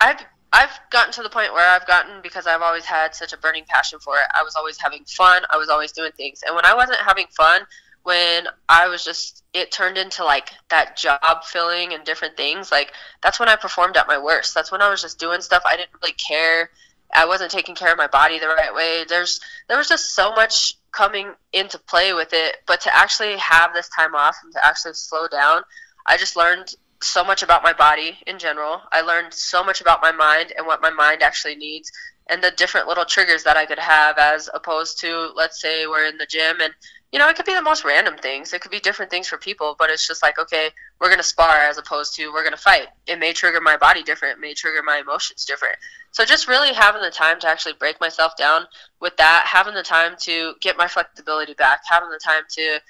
i've 0.00 0.22
i've 0.52 0.78
gotten 0.90 1.14
to 1.14 1.22
the 1.22 1.30
point 1.30 1.54
where 1.54 1.66
i've 1.66 1.86
gotten 1.86 2.20
because 2.22 2.46
i've 2.46 2.60
always 2.60 2.84
had 2.84 3.14
such 3.14 3.32
a 3.32 3.38
burning 3.38 3.64
passion 3.66 3.98
for 4.00 4.18
it. 4.18 4.26
I 4.34 4.42
was 4.42 4.54
always 4.54 4.78
having 4.78 5.04
fun. 5.06 5.40
I 5.50 5.56
was 5.56 5.70
always 5.70 5.92
doing 5.92 6.12
things. 6.12 6.42
And 6.46 6.54
when 6.54 6.66
i 6.66 6.74
wasn't 6.74 7.00
having 7.00 7.28
fun 7.34 7.62
when 8.02 8.48
i 8.68 8.86
was 8.86 9.02
just 9.02 9.44
it 9.54 9.72
turned 9.72 9.96
into 9.96 10.24
like 10.24 10.50
that 10.68 10.98
job 10.98 11.42
filling 11.44 11.94
and 11.94 12.04
different 12.04 12.36
things 12.36 12.70
like 12.70 12.92
that's 13.22 13.40
when 13.40 13.48
i 13.48 13.56
performed 13.56 13.96
at 13.96 14.06
my 14.06 14.18
worst. 14.18 14.54
That's 14.54 14.70
when 14.70 14.82
i 14.82 14.90
was 14.90 15.00
just 15.00 15.18
doing 15.18 15.40
stuff 15.40 15.62
i 15.64 15.74
didn't 15.74 15.94
really 16.02 16.12
care 16.12 16.68
I 17.14 17.26
wasn't 17.26 17.50
taking 17.50 17.74
care 17.74 17.92
of 17.92 17.98
my 17.98 18.06
body 18.06 18.38
the 18.38 18.48
right 18.48 18.74
way. 18.74 19.04
There's 19.08 19.40
there 19.68 19.78
was 19.78 19.88
just 19.88 20.14
so 20.14 20.32
much 20.32 20.74
coming 20.92 21.32
into 21.52 21.78
play 21.78 22.12
with 22.12 22.32
it, 22.32 22.56
but 22.66 22.80
to 22.82 22.96
actually 22.96 23.36
have 23.36 23.74
this 23.74 23.88
time 23.88 24.14
off 24.14 24.36
and 24.42 24.52
to 24.52 24.64
actually 24.66 24.94
slow 24.94 25.28
down, 25.28 25.62
I 26.06 26.16
just 26.16 26.36
learned 26.36 26.74
so 27.02 27.22
much 27.22 27.42
about 27.42 27.62
my 27.62 27.72
body 27.72 28.18
in 28.26 28.38
general. 28.38 28.80
I 28.90 29.02
learned 29.02 29.34
so 29.34 29.62
much 29.62 29.80
about 29.80 30.00
my 30.00 30.12
mind 30.12 30.52
and 30.56 30.66
what 30.66 30.80
my 30.80 30.90
mind 30.90 31.22
actually 31.22 31.56
needs 31.56 31.92
and 32.28 32.42
the 32.42 32.50
different 32.52 32.88
little 32.88 33.04
triggers 33.04 33.44
that 33.44 33.56
I 33.56 33.66
could 33.66 33.78
have 33.78 34.18
as 34.18 34.50
opposed 34.52 35.00
to 35.00 35.30
let's 35.36 35.60
say 35.60 35.86
we're 35.86 36.06
in 36.06 36.18
the 36.18 36.26
gym 36.26 36.60
and 36.60 36.72
you 37.12 37.18
know, 37.18 37.28
it 37.28 37.36
could 37.36 37.46
be 37.46 37.54
the 37.54 37.62
most 37.62 37.84
random 37.84 38.16
things. 38.16 38.52
It 38.52 38.60
could 38.60 38.70
be 38.70 38.80
different 38.80 39.10
things 39.10 39.28
for 39.28 39.38
people, 39.38 39.76
but 39.78 39.90
it's 39.90 40.06
just 40.06 40.22
like, 40.22 40.38
okay, 40.38 40.70
we're 41.00 41.08
going 41.08 41.18
to 41.18 41.24
spar 41.24 41.56
as 41.56 41.78
opposed 41.78 42.14
to 42.16 42.32
we're 42.32 42.42
going 42.42 42.52
to 42.52 42.58
fight. 42.58 42.88
It 43.06 43.18
may 43.18 43.32
trigger 43.32 43.60
my 43.60 43.76
body 43.76 44.02
different, 44.02 44.38
it 44.38 44.40
may 44.40 44.54
trigger 44.54 44.82
my 44.82 44.98
emotions 44.98 45.44
different. 45.44 45.76
So 46.10 46.24
just 46.24 46.48
really 46.48 46.72
having 46.72 47.02
the 47.02 47.10
time 47.10 47.38
to 47.40 47.48
actually 47.48 47.74
break 47.74 48.00
myself 48.00 48.36
down 48.36 48.66
with 49.00 49.16
that, 49.18 49.44
having 49.46 49.74
the 49.74 49.82
time 49.82 50.14
to 50.20 50.54
get 50.60 50.76
my 50.76 50.88
flexibility 50.88 51.54
back, 51.54 51.80
having 51.88 52.10
the 52.10 52.20
time 52.22 52.42
to, 52.50 52.80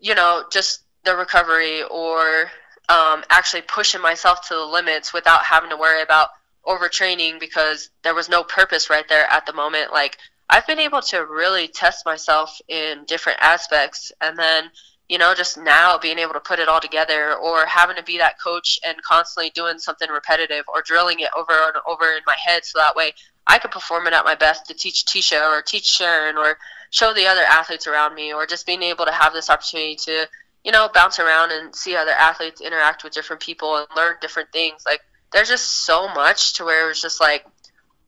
you 0.00 0.14
know, 0.14 0.44
just 0.50 0.82
the 1.04 1.14
recovery 1.14 1.82
or 1.84 2.50
um, 2.88 3.22
actually 3.30 3.62
pushing 3.62 4.00
myself 4.00 4.48
to 4.48 4.54
the 4.54 4.64
limits 4.64 5.12
without 5.12 5.44
having 5.44 5.70
to 5.70 5.76
worry 5.76 6.02
about 6.02 6.30
overtraining 6.66 7.38
because 7.38 7.90
there 8.02 8.14
was 8.14 8.28
no 8.28 8.42
purpose 8.42 8.90
right 8.90 9.08
there 9.08 9.30
at 9.30 9.46
the 9.46 9.52
moment. 9.52 9.92
Like 9.92 10.18
I've 10.50 10.66
been 10.66 10.80
able 10.80 11.00
to 11.02 11.24
really 11.24 11.68
test 11.68 12.04
myself 12.04 12.60
in 12.66 13.04
different 13.06 13.38
aspects 13.40 14.10
and 14.20 14.36
then 14.36 14.64
you 15.08 15.16
know 15.16 15.32
just 15.32 15.56
now 15.56 15.96
being 15.96 16.18
able 16.18 16.32
to 16.32 16.40
put 16.40 16.58
it 16.58 16.68
all 16.68 16.80
together 16.80 17.34
or 17.34 17.66
having 17.66 17.96
to 17.96 18.02
be 18.02 18.18
that 18.18 18.40
coach 18.42 18.80
and 18.84 19.00
constantly 19.02 19.50
doing 19.50 19.78
something 19.78 20.10
repetitive 20.10 20.64
or 20.68 20.82
drilling 20.82 21.20
it 21.20 21.30
over 21.36 21.52
and 21.52 21.76
over 21.86 22.04
in 22.16 22.22
my 22.26 22.36
head 22.44 22.64
so 22.64 22.80
that 22.80 22.96
way 22.96 23.12
I 23.46 23.58
could 23.58 23.70
perform 23.70 24.08
it 24.08 24.12
at 24.12 24.24
my 24.24 24.34
best 24.34 24.66
to 24.66 24.74
teach 24.74 25.04
Tisha 25.06 25.40
or 25.56 25.62
teach 25.62 25.84
Sharon 25.84 26.36
or 26.36 26.58
show 26.90 27.14
the 27.14 27.26
other 27.26 27.42
athletes 27.42 27.86
around 27.86 28.14
me 28.14 28.32
or 28.32 28.44
just 28.44 28.66
being 28.66 28.82
able 28.82 29.04
to 29.04 29.12
have 29.12 29.32
this 29.32 29.50
opportunity 29.50 29.94
to 29.96 30.28
you 30.64 30.72
know 30.72 30.88
bounce 30.92 31.20
around 31.20 31.52
and 31.52 31.74
see 31.74 31.94
other 31.94 32.10
athletes 32.10 32.60
interact 32.60 33.04
with 33.04 33.12
different 33.12 33.40
people 33.40 33.76
and 33.76 33.86
learn 33.96 34.16
different 34.20 34.50
things. 34.52 34.82
Like 34.84 35.00
there's 35.32 35.48
just 35.48 35.84
so 35.86 36.08
much 36.08 36.54
to 36.54 36.64
where 36.64 36.84
it 36.84 36.88
was 36.88 37.00
just 37.00 37.20
like 37.20 37.46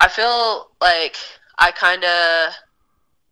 I 0.01 0.09
feel 0.09 0.70
like 0.80 1.16
I 1.59 1.70
kind 1.70 2.05
of 2.05 2.55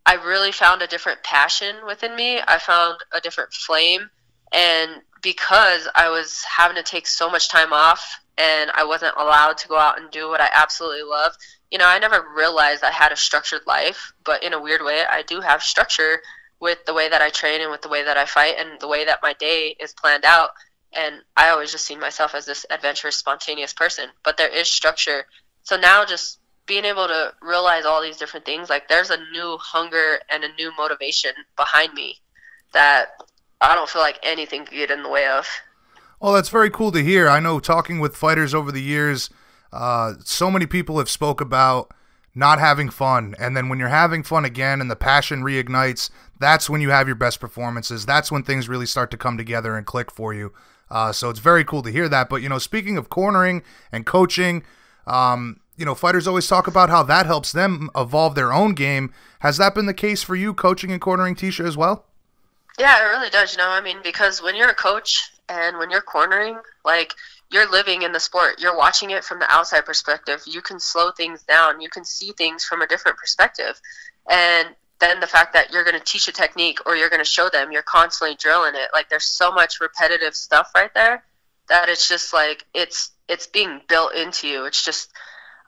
I 0.06 0.14
really 0.14 0.52
found 0.52 0.82
a 0.82 0.86
different 0.86 1.22
passion 1.22 1.76
within 1.86 2.16
me. 2.16 2.40
I 2.40 2.58
found 2.58 2.98
a 3.12 3.20
different 3.20 3.52
flame 3.52 4.10
and 4.52 5.02
because 5.22 5.88
I 5.94 6.08
was 6.08 6.42
having 6.44 6.76
to 6.76 6.82
take 6.82 7.06
so 7.06 7.30
much 7.30 7.48
time 7.48 7.72
off 7.72 8.20
and 8.38 8.70
I 8.74 8.84
wasn't 8.84 9.16
allowed 9.16 9.58
to 9.58 9.68
go 9.68 9.78
out 9.78 10.00
and 10.00 10.10
do 10.10 10.28
what 10.28 10.40
I 10.40 10.48
absolutely 10.52 11.02
love, 11.02 11.32
you 11.70 11.78
know, 11.78 11.86
I 11.86 11.98
never 11.98 12.24
realized 12.34 12.82
I 12.82 12.90
had 12.90 13.12
a 13.12 13.16
structured 13.16 13.62
life, 13.66 14.12
but 14.24 14.42
in 14.42 14.54
a 14.54 14.60
weird 14.60 14.82
way, 14.82 15.04
I 15.08 15.22
do 15.22 15.40
have 15.40 15.62
structure 15.62 16.20
with 16.58 16.84
the 16.84 16.94
way 16.94 17.08
that 17.08 17.22
I 17.22 17.30
train 17.30 17.60
and 17.60 17.70
with 17.70 17.82
the 17.82 17.88
way 17.88 18.02
that 18.02 18.16
I 18.16 18.24
fight 18.24 18.56
and 18.58 18.80
the 18.80 18.88
way 18.88 19.04
that 19.04 19.20
my 19.22 19.34
day 19.34 19.76
is 19.78 19.92
planned 19.92 20.24
out. 20.24 20.50
And 20.92 21.16
I 21.36 21.50
always 21.50 21.70
just 21.70 21.86
seen 21.86 22.00
myself 22.00 22.34
as 22.34 22.46
this 22.46 22.66
adventurous, 22.70 23.16
spontaneous 23.16 23.72
person, 23.72 24.08
but 24.24 24.36
there 24.36 24.48
is 24.48 24.68
structure. 24.68 25.26
So 25.62 25.76
now 25.76 26.04
just 26.04 26.39
being 26.70 26.84
able 26.84 27.08
to 27.08 27.34
realize 27.42 27.84
all 27.84 28.00
these 28.00 28.16
different 28.16 28.46
things, 28.46 28.70
like 28.70 28.86
there's 28.86 29.10
a 29.10 29.16
new 29.32 29.58
hunger 29.60 30.20
and 30.30 30.44
a 30.44 30.52
new 30.52 30.70
motivation 30.78 31.32
behind 31.56 31.92
me 31.94 32.16
that 32.72 33.08
I 33.60 33.74
don't 33.74 33.90
feel 33.90 34.02
like 34.02 34.20
anything 34.22 34.64
could 34.64 34.76
get 34.76 34.90
in 34.92 35.02
the 35.02 35.08
way 35.08 35.26
of. 35.26 35.48
Well, 36.20 36.32
that's 36.32 36.48
very 36.48 36.70
cool 36.70 36.92
to 36.92 37.02
hear. 37.02 37.28
I 37.28 37.40
know 37.40 37.58
talking 37.58 37.98
with 37.98 38.14
fighters 38.14 38.54
over 38.54 38.70
the 38.70 38.80
years, 38.80 39.30
uh, 39.72 40.12
so 40.24 40.48
many 40.48 40.64
people 40.64 40.98
have 40.98 41.10
spoke 41.10 41.40
about 41.40 41.92
not 42.36 42.60
having 42.60 42.88
fun, 42.88 43.34
and 43.40 43.56
then 43.56 43.68
when 43.68 43.80
you're 43.80 43.88
having 43.88 44.22
fun 44.22 44.44
again 44.44 44.80
and 44.80 44.88
the 44.88 44.94
passion 44.94 45.42
reignites, 45.42 46.08
that's 46.38 46.70
when 46.70 46.80
you 46.80 46.90
have 46.90 47.08
your 47.08 47.16
best 47.16 47.40
performances. 47.40 48.06
That's 48.06 48.30
when 48.30 48.44
things 48.44 48.68
really 48.68 48.86
start 48.86 49.10
to 49.10 49.16
come 49.16 49.36
together 49.36 49.76
and 49.76 49.84
click 49.84 50.12
for 50.12 50.32
you. 50.32 50.52
Uh, 50.88 51.10
so 51.10 51.30
it's 51.30 51.40
very 51.40 51.64
cool 51.64 51.82
to 51.82 51.90
hear 51.90 52.08
that. 52.08 52.28
But 52.28 52.42
you 52.42 52.48
know, 52.48 52.58
speaking 52.58 52.96
of 52.96 53.10
cornering 53.10 53.64
and 53.90 54.06
coaching, 54.06 54.62
um, 55.08 55.59
you 55.80 55.86
know, 55.86 55.94
fighters 55.94 56.28
always 56.28 56.46
talk 56.46 56.66
about 56.66 56.90
how 56.90 57.02
that 57.04 57.24
helps 57.24 57.52
them 57.52 57.88
evolve 57.96 58.34
their 58.34 58.52
own 58.52 58.74
game. 58.74 59.14
Has 59.38 59.56
that 59.56 59.74
been 59.74 59.86
the 59.86 59.94
case 59.94 60.22
for 60.22 60.36
you, 60.36 60.52
coaching 60.52 60.92
and 60.92 61.00
cornering 61.00 61.34
Tisha 61.34 61.66
as 61.66 61.74
well? 61.74 62.04
Yeah, 62.78 62.98
it 63.00 63.08
really 63.08 63.30
does. 63.30 63.52
You 63.52 63.58
know, 63.58 63.70
I 63.70 63.80
mean, 63.80 63.96
because 64.04 64.42
when 64.42 64.54
you're 64.54 64.68
a 64.68 64.74
coach 64.74 65.32
and 65.48 65.78
when 65.78 65.90
you're 65.90 66.02
cornering, 66.02 66.58
like 66.84 67.14
you're 67.50 67.68
living 67.68 68.02
in 68.02 68.12
the 68.12 68.20
sport. 68.20 68.60
You're 68.60 68.76
watching 68.76 69.10
it 69.10 69.24
from 69.24 69.40
the 69.40 69.50
outside 69.50 69.86
perspective. 69.86 70.42
You 70.46 70.60
can 70.60 70.78
slow 70.78 71.10
things 71.10 71.42
down. 71.42 71.80
You 71.80 71.88
can 71.88 72.04
see 72.04 72.32
things 72.32 72.64
from 72.64 72.82
a 72.82 72.86
different 72.86 73.18
perspective. 73.18 73.80
And 74.30 74.68
then 75.00 75.18
the 75.18 75.26
fact 75.26 75.54
that 75.54 75.72
you're 75.72 75.82
going 75.82 75.98
to 75.98 76.04
teach 76.04 76.28
a 76.28 76.32
technique 76.32 76.78
or 76.86 76.94
you're 76.94 77.08
going 77.08 77.20
to 77.20 77.24
show 77.24 77.48
them, 77.48 77.72
you're 77.72 77.82
constantly 77.82 78.36
drilling 78.36 78.74
it. 78.74 78.90
Like 78.92 79.08
there's 79.08 79.24
so 79.24 79.50
much 79.50 79.80
repetitive 79.80 80.34
stuff 80.34 80.70
right 80.74 80.92
there 80.94 81.24
that 81.68 81.88
it's 81.88 82.08
just 82.08 82.34
like 82.34 82.66
it's 82.74 83.10
it's 83.28 83.46
being 83.46 83.80
built 83.88 84.14
into 84.14 84.46
you. 84.46 84.66
It's 84.66 84.84
just 84.84 85.10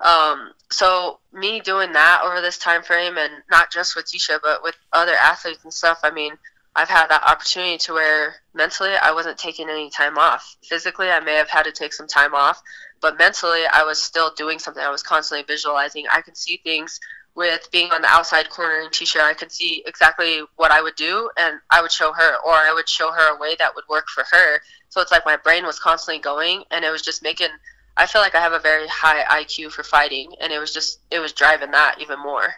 um, 0.02 0.52
so 0.70 1.20
me 1.32 1.60
doing 1.60 1.92
that 1.92 2.22
over 2.24 2.40
this 2.40 2.58
time 2.58 2.82
frame, 2.82 3.16
and 3.18 3.32
not 3.50 3.70
just 3.70 3.94
with 3.96 4.06
Tisha, 4.06 4.38
but 4.42 4.62
with 4.62 4.76
other 4.92 5.14
athletes 5.14 5.64
and 5.64 5.72
stuff. 5.72 6.00
I 6.02 6.10
mean, 6.10 6.32
I've 6.74 6.88
had 6.88 7.08
that 7.08 7.22
opportunity 7.22 7.78
to 7.78 7.92
where 7.92 8.36
mentally 8.54 8.94
I 8.94 9.12
wasn't 9.12 9.38
taking 9.38 9.68
any 9.68 9.90
time 9.90 10.18
off. 10.18 10.56
Physically, 10.62 11.08
I 11.10 11.20
may 11.20 11.34
have 11.34 11.48
had 11.48 11.64
to 11.64 11.72
take 11.72 11.92
some 11.92 12.06
time 12.06 12.34
off, 12.34 12.62
but 13.00 13.18
mentally 13.18 13.62
I 13.72 13.84
was 13.84 14.02
still 14.02 14.32
doing 14.34 14.58
something. 14.58 14.82
I 14.82 14.90
was 14.90 15.02
constantly 15.02 15.44
visualizing. 15.46 16.06
I 16.10 16.22
could 16.22 16.36
see 16.36 16.60
things 16.64 16.98
with 17.34 17.70
being 17.70 17.90
on 17.92 18.02
the 18.02 18.08
outside 18.08 18.50
corner 18.50 18.80
in 18.80 18.88
Tisha 18.90 19.20
i 19.20 19.32
could 19.32 19.50
see 19.50 19.82
exactly 19.86 20.42
what 20.56 20.70
i 20.70 20.82
would 20.82 20.94
do 20.96 21.30
and 21.38 21.58
i 21.70 21.80
would 21.80 21.90
show 21.90 22.12
her 22.12 22.36
or 22.44 22.52
i 22.52 22.72
would 22.74 22.88
show 22.88 23.10
her 23.10 23.34
a 23.34 23.38
way 23.38 23.56
that 23.58 23.74
would 23.74 23.84
work 23.88 24.06
for 24.08 24.24
her 24.30 24.60
so 24.90 25.00
it's 25.00 25.10
like 25.10 25.24
my 25.24 25.36
brain 25.36 25.64
was 25.64 25.78
constantly 25.78 26.20
going 26.20 26.62
and 26.70 26.84
it 26.84 26.90
was 26.90 27.02
just 27.02 27.22
making 27.22 27.48
i 27.96 28.06
feel 28.06 28.20
like 28.22 28.34
i 28.34 28.40
have 28.40 28.52
a 28.52 28.58
very 28.58 28.86
high 28.88 29.24
iq 29.42 29.70
for 29.70 29.82
fighting 29.82 30.32
and 30.40 30.52
it 30.52 30.58
was 30.58 30.72
just 30.72 31.00
it 31.10 31.18
was 31.18 31.32
driving 31.32 31.70
that 31.70 31.96
even 32.00 32.18
more 32.18 32.54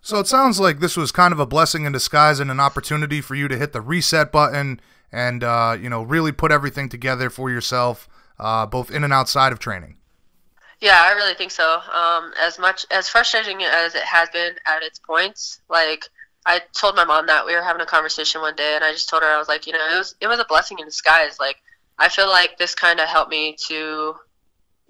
so 0.00 0.18
it 0.18 0.26
sounds 0.26 0.60
like 0.60 0.78
this 0.78 0.96
was 0.96 1.10
kind 1.10 1.32
of 1.32 1.40
a 1.40 1.46
blessing 1.46 1.84
in 1.84 1.92
disguise 1.92 2.38
and 2.38 2.50
an 2.50 2.60
opportunity 2.60 3.20
for 3.20 3.34
you 3.34 3.48
to 3.48 3.56
hit 3.56 3.72
the 3.72 3.80
reset 3.80 4.30
button 4.30 4.80
and 5.10 5.42
uh, 5.42 5.76
you 5.80 5.88
know 5.88 6.02
really 6.02 6.32
put 6.32 6.52
everything 6.52 6.88
together 6.88 7.30
for 7.30 7.50
yourself 7.50 8.08
uh, 8.38 8.66
both 8.66 8.90
in 8.90 9.02
and 9.02 9.12
outside 9.12 9.52
of 9.52 9.58
training 9.58 9.96
yeah, 10.80 11.00
I 11.02 11.12
really 11.12 11.34
think 11.34 11.50
so. 11.50 11.80
Um, 11.92 12.32
as 12.38 12.58
much 12.58 12.84
as 12.90 13.08
frustrating 13.08 13.62
as 13.62 13.94
it 13.94 14.02
has 14.02 14.28
been 14.30 14.54
at 14.66 14.82
its 14.82 14.98
points, 14.98 15.60
like 15.70 16.08
I 16.44 16.60
told 16.78 16.96
my 16.96 17.04
mom 17.04 17.26
that 17.26 17.46
we 17.46 17.54
were 17.54 17.62
having 17.62 17.80
a 17.80 17.86
conversation 17.86 18.42
one 18.42 18.56
day, 18.56 18.74
and 18.74 18.84
I 18.84 18.92
just 18.92 19.08
told 19.08 19.22
her 19.22 19.28
I 19.28 19.38
was 19.38 19.48
like, 19.48 19.66
you 19.66 19.72
know, 19.72 19.94
it 19.94 19.98
was 19.98 20.14
it 20.20 20.26
was 20.26 20.38
a 20.38 20.44
blessing 20.44 20.78
in 20.78 20.84
disguise. 20.84 21.38
Like 21.40 21.56
I 21.98 22.08
feel 22.08 22.28
like 22.28 22.58
this 22.58 22.74
kind 22.74 23.00
of 23.00 23.08
helped 23.08 23.30
me 23.30 23.56
to, 23.68 24.16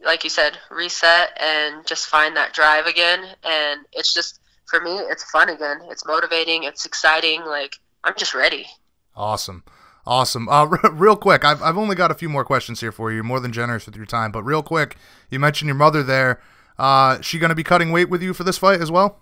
like 0.04 0.24
you 0.24 0.30
said, 0.30 0.58
reset 0.70 1.38
and 1.40 1.86
just 1.86 2.06
find 2.06 2.36
that 2.36 2.52
drive 2.52 2.86
again. 2.86 3.24
And 3.44 3.80
it's 3.92 4.12
just 4.12 4.40
for 4.66 4.80
me, 4.80 4.96
it's 4.96 5.24
fun 5.30 5.48
again. 5.48 5.78
It's 5.90 6.06
motivating. 6.06 6.64
It's 6.64 6.86
exciting. 6.86 7.44
Like 7.44 7.76
I'm 8.04 8.14
just 8.16 8.34
ready. 8.34 8.66
Awesome. 9.14 9.64
Awesome. 10.06 10.48
Uh, 10.48 10.66
r- 10.82 10.90
real 10.92 11.16
quick, 11.16 11.44
I've, 11.44 11.62
I've 11.62 11.78
only 11.78 11.96
got 11.96 12.10
a 12.10 12.14
few 12.14 12.28
more 12.28 12.44
questions 12.44 12.80
here 12.80 12.92
for 12.92 13.10
you. 13.10 13.16
You're 13.16 13.24
more 13.24 13.40
than 13.40 13.52
generous 13.52 13.86
with 13.86 13.96
your 13.96 14.06
time, 14.06 14.32
but 14.32 14.42
real 14.44 14.62
quick, 14.62 14.96
you 15.30 15.38
mentioned 15.38 15.66
your 15.66 15.76
mother 15.76 16.02
there. 16.02 16.40
Uh, 16.78 17.20
she 17.22 17.38
going 17.38 17.48
to 17.48 17.54
be 17.56 17.64
cutting 17.64 17.90
weight 17.90 18.10
with 18.10 18.22
you 18.22 18.34
for 18.34 18.44
this 18.44 18.58
fight 18.58 18.80
as 18.80 18.90
well? 18.90 19.18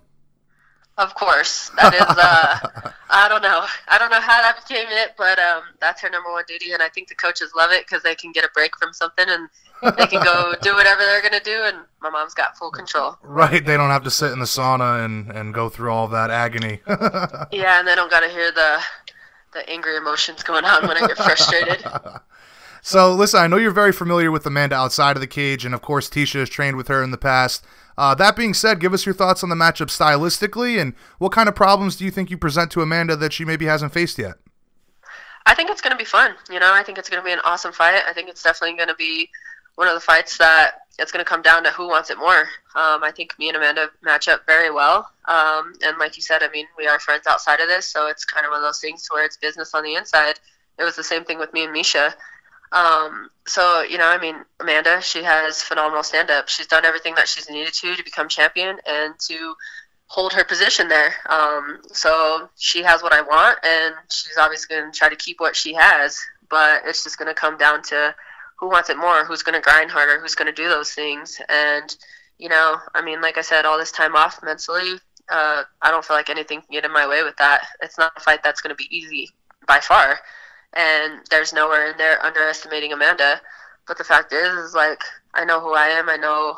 Of 0.96 1.14
course. 1.14 1.70
That 1.76 1.94
is, 1.94 2.00
uh, 2.00 2.92
I 3.10 3.28
don't 3.28 3.42
know. 3.42 3.64
I 3.88 3.98
don't 3.98 4.10
know 4.10 4.20
how 4.20 4.42
that 4.42 4.56
became 4.56 4.86
it, 4.88 5.14
but 5.18 5.38
um, 5.38 5.62
that's 5.80 6.00
her 6.02 6.10
number 6.10 6.30
one 6.30 6.44
duty, 6.46 6.72
and 6.72 6.82
I 6.82 6.88
think 6.88 7.08
the 7.08 7.14
coaches 7.16 7.52
love 7.56 7.72
it 7.72 7.84
because 7.86 8.02
they 8.02 8.14
can 8.14 8.32
get 8.32 8.44
a 8.44 8.50
break 8.54 8.76
from 8.78 8.92
something 8.92 9.24
and 9.28 9.48
they 9.82 10.06
can 10.06 10.22
go 10.22 10.54
do 10.62 10.74
whatever 10.74 11.02
they're 11.02 11.20
going 11.20 11.32
to 11.32 11.44
do, 11.44 11.62
and 11.64 11.78
my 12.00 12.10
mom's 12.10 12.34
got 12.34 12.56
full 12.56 12.70
control. 12.70 13.16
Right. 13.22 13.64
They 13.64 13.76
don't 13.76 13.90
have 13.90 14.04
to 14.04 14.10
sit 14.10 14.32
in 14.32 14.38
the 14.38 14.44
sauna 14.44 15.04
and, 15.04 15.30
and 15.30 15.54
go 15.54 15.68
through 15.68 15.90
all 15.90 16.08
that 16.08 16.30
agony. 16.30 16.80
yeah, 17.52 17.78
and 17.78 17.88
they 17.88 17.94
don't 17.94 18.10
got 18.10 18.20
to 18.20 18.28
hear 18.28 18.50
the 18.50 18.80
the 19.52 19.68
angry 19.70 19.96
emotions 19.96 20.42
going 20.42 20.64
on 20.64 20.86
when 20.86 20.96
I 20.96 21.06
get 21.06 21.16
frustrated. 21.16 21.84
so, 22.82 23.14
listen, 23.14 23.40
I 23.40 23.46
know 23.46 23.56
you're 23.56 23.70
very 23.70 23.92
familiar 23.92 24.30
with 24.30 24.44
Amanda 24.44 24.74
outside 24.74 25.16
of 25.16 25.20
the 25.20 25.28
cage, 25.28 25.64
and 25.64 25.74
of 25.74 25.80
course, 25.80 26.10
Tisha 26.10 26.40
has 26.40 26.50
trained 26.50 26.76
with 26.76 26.88
her 26.88 27.02
in 27.02 27.12
the 27.12 27.18
past. 27.18 27.64
Uh, 27.96 28.14
that 28.16 28.34
being 28.34 28.52
said, 28.52 28.80
give 28.80 28.92
us 28.92 29.06
your 29.06 29.14
thoughts 29.14 29.44
on 29.44 29.48
the 29.48 29.54
matchup 29.54 29.86
stylistically, 29.86 30.80
and 30.80 30.94
what 31.18 31.30
kind 31.30 31.48
of 31.48 31.54
problems 31.54 31.94
do 31.94 32.04
you 32.04 32.10
think 32.10 32.30
you 32.30 32.36
present 32.36 32.72
to 32.72 32.82
Amanda 32.82 33.14
that 33.14 33.32
she 33.32 33.44
maybe 33.44 33.66
hasn't 33.66 33.92
faced 33.92 34.18
yet? 34.18 34.34
I 35.46 35.54
think 35.54 35.70
it's 35.70 35.80
going 35.80 35.92
to 35.92 35.96
be 35.96 36.04
fun. 36.04 36.34
You 36.50 36.58
know, 36.58 36.72
I 36.72 36.82
think 36.82 36.98
it's 36.98 37.08
going 37.08 37.22
to 37.22 37.24
be 37.24 37.32
an 37.32 37.40
awesome 37.44 37.72
fight. 37.72 38.02
I 38.08 38.12
think 38.12 38.28
it's 38.28 38.42
definitely 38.42 38.76
going 38.76 38.88
to 38.88 38.94
be 38.96 39.28
one 39.76 39.88
of 39.88 39.94
the 39.94 40.00
fights 40.00 40.38
that 40.38 40.80
it's 40.98 41.10
going 41.10 41.24
to 41.24 41.28
come 41.28 41.42
down 41.42 41.64
to 41.64 41.70
who 41.70 41.88
wants 41.88 42.10
it 42.10 42.18
more. 42.18 42.40
Um, 42.76 43.02
I 43.02 43.12
think 43.14 43.36
me 43.38 43.48
and 43.48 43.56
Amanda 43.56 43.90
match 44.02 44.28
up 44.28 44.46
very 44.46 44.70
well. 44.70 45.10
Um, 45.24 45.74
and 45.84 45.98
like 45.98 46.16
you 46.16 46.22
said, 46.22 46.42
I 46.42 46.48
mean, 46.50 46.66
we 46.78 46.86
are 46.86 47.00
friends 47.00 47.26
outside 47.26 47.60
of 47.60 47.68
this, 47.68 47.86
so 47.86 48.06
it's 48.06 48.24
kind 48.24 48.46
of 48.46 48.50
one 48.50 48.60
of 48.60 48.64
those 48.64 48.80
things 48.80 49.08
where 49.10 49.24
it's 49.24 49.36
business 49.36 49.74
on 49.74 49.82
the 49.82 49.94
inside. 49.94 50.38
It 50.78 50.84
was 50.84 50.96
the 50.96 51.04
same 51.04 51.24
thing 51.24 51.38
with 51.38 51.52
me 51.52 51.64
and 51.64 51.74
Miesha. 51.74 52.14
Um, 52.72 53.30
so, 53.46 53.82
you 53.82 53.98
know, 53.98 54.08
I 54.08 54.18
mean, 54.18 54.36
Amanda, 54.60 55.00
she 55.00 55.22
has 55.22 55.62
phenomenal 55.62 56.02
stand 56.02 56.30
up. 56.30 56.48
She's 56.48 56.66
done 56.66 56.84
everything 56.84 57.14
that 57.16 57.28
she's 57.28 57.48
needed 57.48 57.72
to 57.74 57.94
to 57.94 58.04
become 58.04 58.28
champion 58.28 58.78
and 58.86 59.14
to 59.28 59.54
hold 60.06 60.32
her 60.32 60.44
position 60.44 60.88
there. 60.88 61.14
Um, 61.28 61.80
so 61.86 62.48
she 62.56 62.82
has 62.82 63.02
what 63.02 63.12
I 63.12 63.22
want, 63.22 63.58
and 63.64 63.94
she's 64.10 64.36
obviously 64.38 64.76
going 64.76 64.92
to 64.92 64.96
try 64.98 65.08
to 65.08 65.16
keep 65.16 65.40
what 65.40 65.56
she 65.56 65.74
has. 65.74 66.18
But 66.50 66.82
it's 66.84 67.04
just 67.04 67.18
going 67.18 67.28
to 67.28 67.34
come 67.34 67.56
down 67.56 67.82
to 67.84 68.14
who 68.64 68.70
wants 68.70 68.88
it 68.88 68.96
more, 68.96 69.26
who's 69.26 69.42
going 69.42 69.54
to 69.54 69.60
grind 69.60 69.90
harder, 69.90 70.18
who's 70.18 70.34
going 70.34 70.46
to 70.46 70.62
do 70.62 70.70
those 70.70 70.92
things. 70.92 71.38
And, 71.50 71.94
you 72.38 72.48
know, 72.48 72.78
I 72.94 73.02
mean, 73.02 73.20
like 73.20 73.36
I 73.36 73.42
said, 73.42 73.66
all 73.66 73.76
this 73.76 73.92
time 73.92 74.16
off 74.16 74.40
mentally, 74.42 74.94
uh, 75.30 75.64
I 75.82 75.90
don't 75.90 76.02
feel 76.02 76.16
like 76.16 76.30
anything 76.30 76.62
can 76.62 76.72
get 76.72 76.84
in 76.86 76.92
my 76.92 77.06
way 77.06 77.22
with 77.22 77.36
that. 77.36 77.66
It's 77.82 77.98
not 77.98 78.12
a 78.16 78.20
fight 78.20 78.42
that's 78.42 78.62
going 78.62 78.74
to 78.74 78.82
be 78.82 78.88
easy 78.96 79.28
by 79.68 79.80
far. 79.80 80.18
And 80.72 81.20
there's 81.30 81.52
nowhere 81.52 81.90
in 81.90 81.98
there 81.98 82.24
underestimating 82.24 82.94
Amanda. 82.94 83.38
But 83.86 83.98
the 83.98 84.04
fact 84.04 84.32
is, 84.32 84.50
is 84.56 84.74
like, 84.74 85.02
I 85.34 85.44
know 85.44 85.60
who 85.60 85.74
I 85.74 85.88
am. 85.88 86.08
I 86.08 86.16
know 86.16 86.56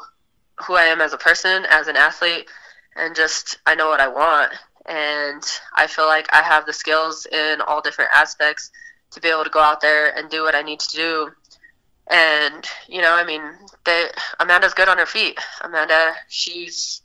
who 0.65 0.75
I 0.75 0.85
am 0.85 1.01
as 1.01 1.13
a 1.13 1.19
person, 1.19 1.67
as 1.69 1.89
an 1.89 1.97
athlete, 1.97 2.49
and 2.95 3.17
just 3.17 3.59
I 3.67 3.75
know 3.75 3.89
what 3.89 4.01
I 4.01 4.07
want. 4.07 4.53
And 4.87 5.43
I 5.75 5.89
feel 5.89 6.07
like 6.07 6.29
I 6.33 6.43
have 6.43 6.67
the 6.67 6.73
skills 6.73 7.27
in 7.27 7.61
all 7.63 7.81
different 7.81 8.13
aspects 8.15 8.71
to 9.11 9.21
be 9.21 9.29
able 9.29 9.43
to 9.43 9.51
go 9.51 9.61
out 9.61 9.81
there 9.81 10.17
and 10.17 10.31
do 10.31 10.43
what 10.43 10.55
I 10.55 10.63
need 10.63 10.79
to 10.81 10.97
do 10.97 11.33
and 12.11 12.65
you 12.89 13.01
know, 13.01 13.15
I 13.15 13.25
mean, 13.25 13.43
they 13.85 14.09
Amanda's 14.41 14.75
good 14.75 14.89
on 14.89 14.99
her 14.99 15.07
feet. 15.07 15.39
Amanda, 15.63 16.13
she's 16.29 17.03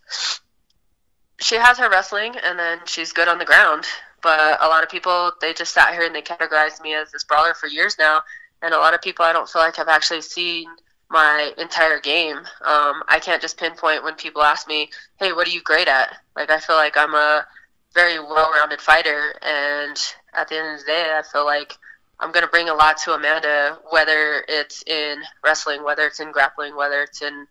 she 1.39 1.55
has 1.55 1.77
her 1.79 1.89
wrestling, 1.89 2.35
and 2.43 2.57
then 2.57 2.79
she's 2.85 3.13
good 3.13 3.27
on 3.27 3.39
the 3.39 3.45
ground. 3.45 3.85
But 4.21 4.61
a 4.61 4.67
lot 4.67 4.83
of 4.83 4.89
people, 4.89 5.31
they 5.41 5.53
just 5.53 5.73
sat 5.73 5.93
here 5.93 6.05
and 6.05 6.13
they 6.13 6.21
categorized 6.21 6.81
me 6.81 6.93
as 6.93 7.11
this 7.11 7.23
brawler 7.23 7.55
for 7.55 7.67
years 7.67 7.95
now. 7.97 8.21
And 8.61 8.73
a 8.73 8.77
lot 8.77 8.93
of 8.93 9.01
people, 9.01 9.25
I 9.25 9.33
don't 9.33 9.49
feel 9.49 9.63
like 9.63 9.75
have 9.77 9.87
actually 9.87 10.21
seen 10.21 10.67
my 11.09 11.51
entire 11.57 11.99
game. 11.99 12.37
Um, 12.37 13.03
I 13.07 13.19
can't 13.19 13.41
just 13.41 13.57
pinpoint 13.57 14.03
when 14.03 14.13
people 14.13 14.43
ask 14.43 14.67
me, 14.67 14.91
"Hey, 15.17 15.33
what 15.33 15.47
are 15.47 15.51
you 15.51 15.61
great 15.61 15.87
at?" 15.87 16.15
Like 16.35 16.51
I 16.51 16.59
feel 16.59 16.75
like 16.75 16.95
I'm 16.95 17.15
a 17.15 17.45
very 17.93 18.19
well-rounded 18.19 18.79
fighter, 18.79 19.33
and 19.41 19.97
at 20.33 20.47
the 20.47 20.57
end 20.57 20.73
of 20.73 20.79
the 20.79 20.85
day, 20.85 21.17
I 21.17 21.23
feel 21.23 21.45
like 21.45 21.77
I'm 22.21 22.31
going 22.31 22.45
to 22.45 22.51
bring 22.51 22.69
a 22.69 22.73
lot 22.73 22.97
to 22.99 23.13
Amanda, 23.13 23.79
whether 23.89 24.45
it's 24.47 24.83
in 24.85 25.17
wrestling, 25.43 25.83
whether 25.83 26.05
it's 26.05 26.19
in 26.19 26.31
grappling, 26.31 26.75
whether 26.75 27.01
it's 27.01 27.21
in 27.23 27.47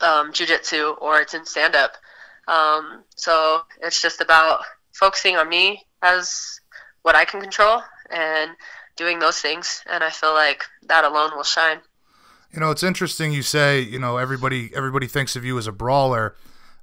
um, 0.00 0.32
jujitsu, 0.32 0.96
or 1.00 1.20
it's 1.20 1.34
in 1.34 1.44
stand 1.44 1.76
up. 1.76 1.92
Um, 2.48 3.04
so 3.14 3.60
it's 3.82 4.00
just 4.00 4.22
about 4.22 4.62
focusing 4.94 5.36
on 5.36 5.48
me 5.48 5.84
as 6.02 6.60
what 7.02 7.14
I 7.14 7.26
can 7.26 7.42
control 7.42 7.82
and 8.10 8.52
doing 8.96 9.18
those 9.18 9.38
things. 9.38 9.84
And 9.88 10.02
I 10.02 10.10
feel 10.10 10.32
like 10.32 10.64
that 10.88 11.04
alone 11.04 11.32
will 11.36 11.44
shine. 11.44 11.80
You 12.52 12.60
know, 12.60 12.70
it's 12.70 12.82
interesting 12.82 13.32
you 13.32 13.42
say, 13.42 13.80
you 13.80 13.98
know, 13.98 14.16
everybody 14.16 14.70
everybody 14.74 15.06
thinks 15.06 15.36
of 15.36 15.44
you 15.44 15.58
as 15.58 15.66
a 15.66 15.72
brawler. 15.72 16.34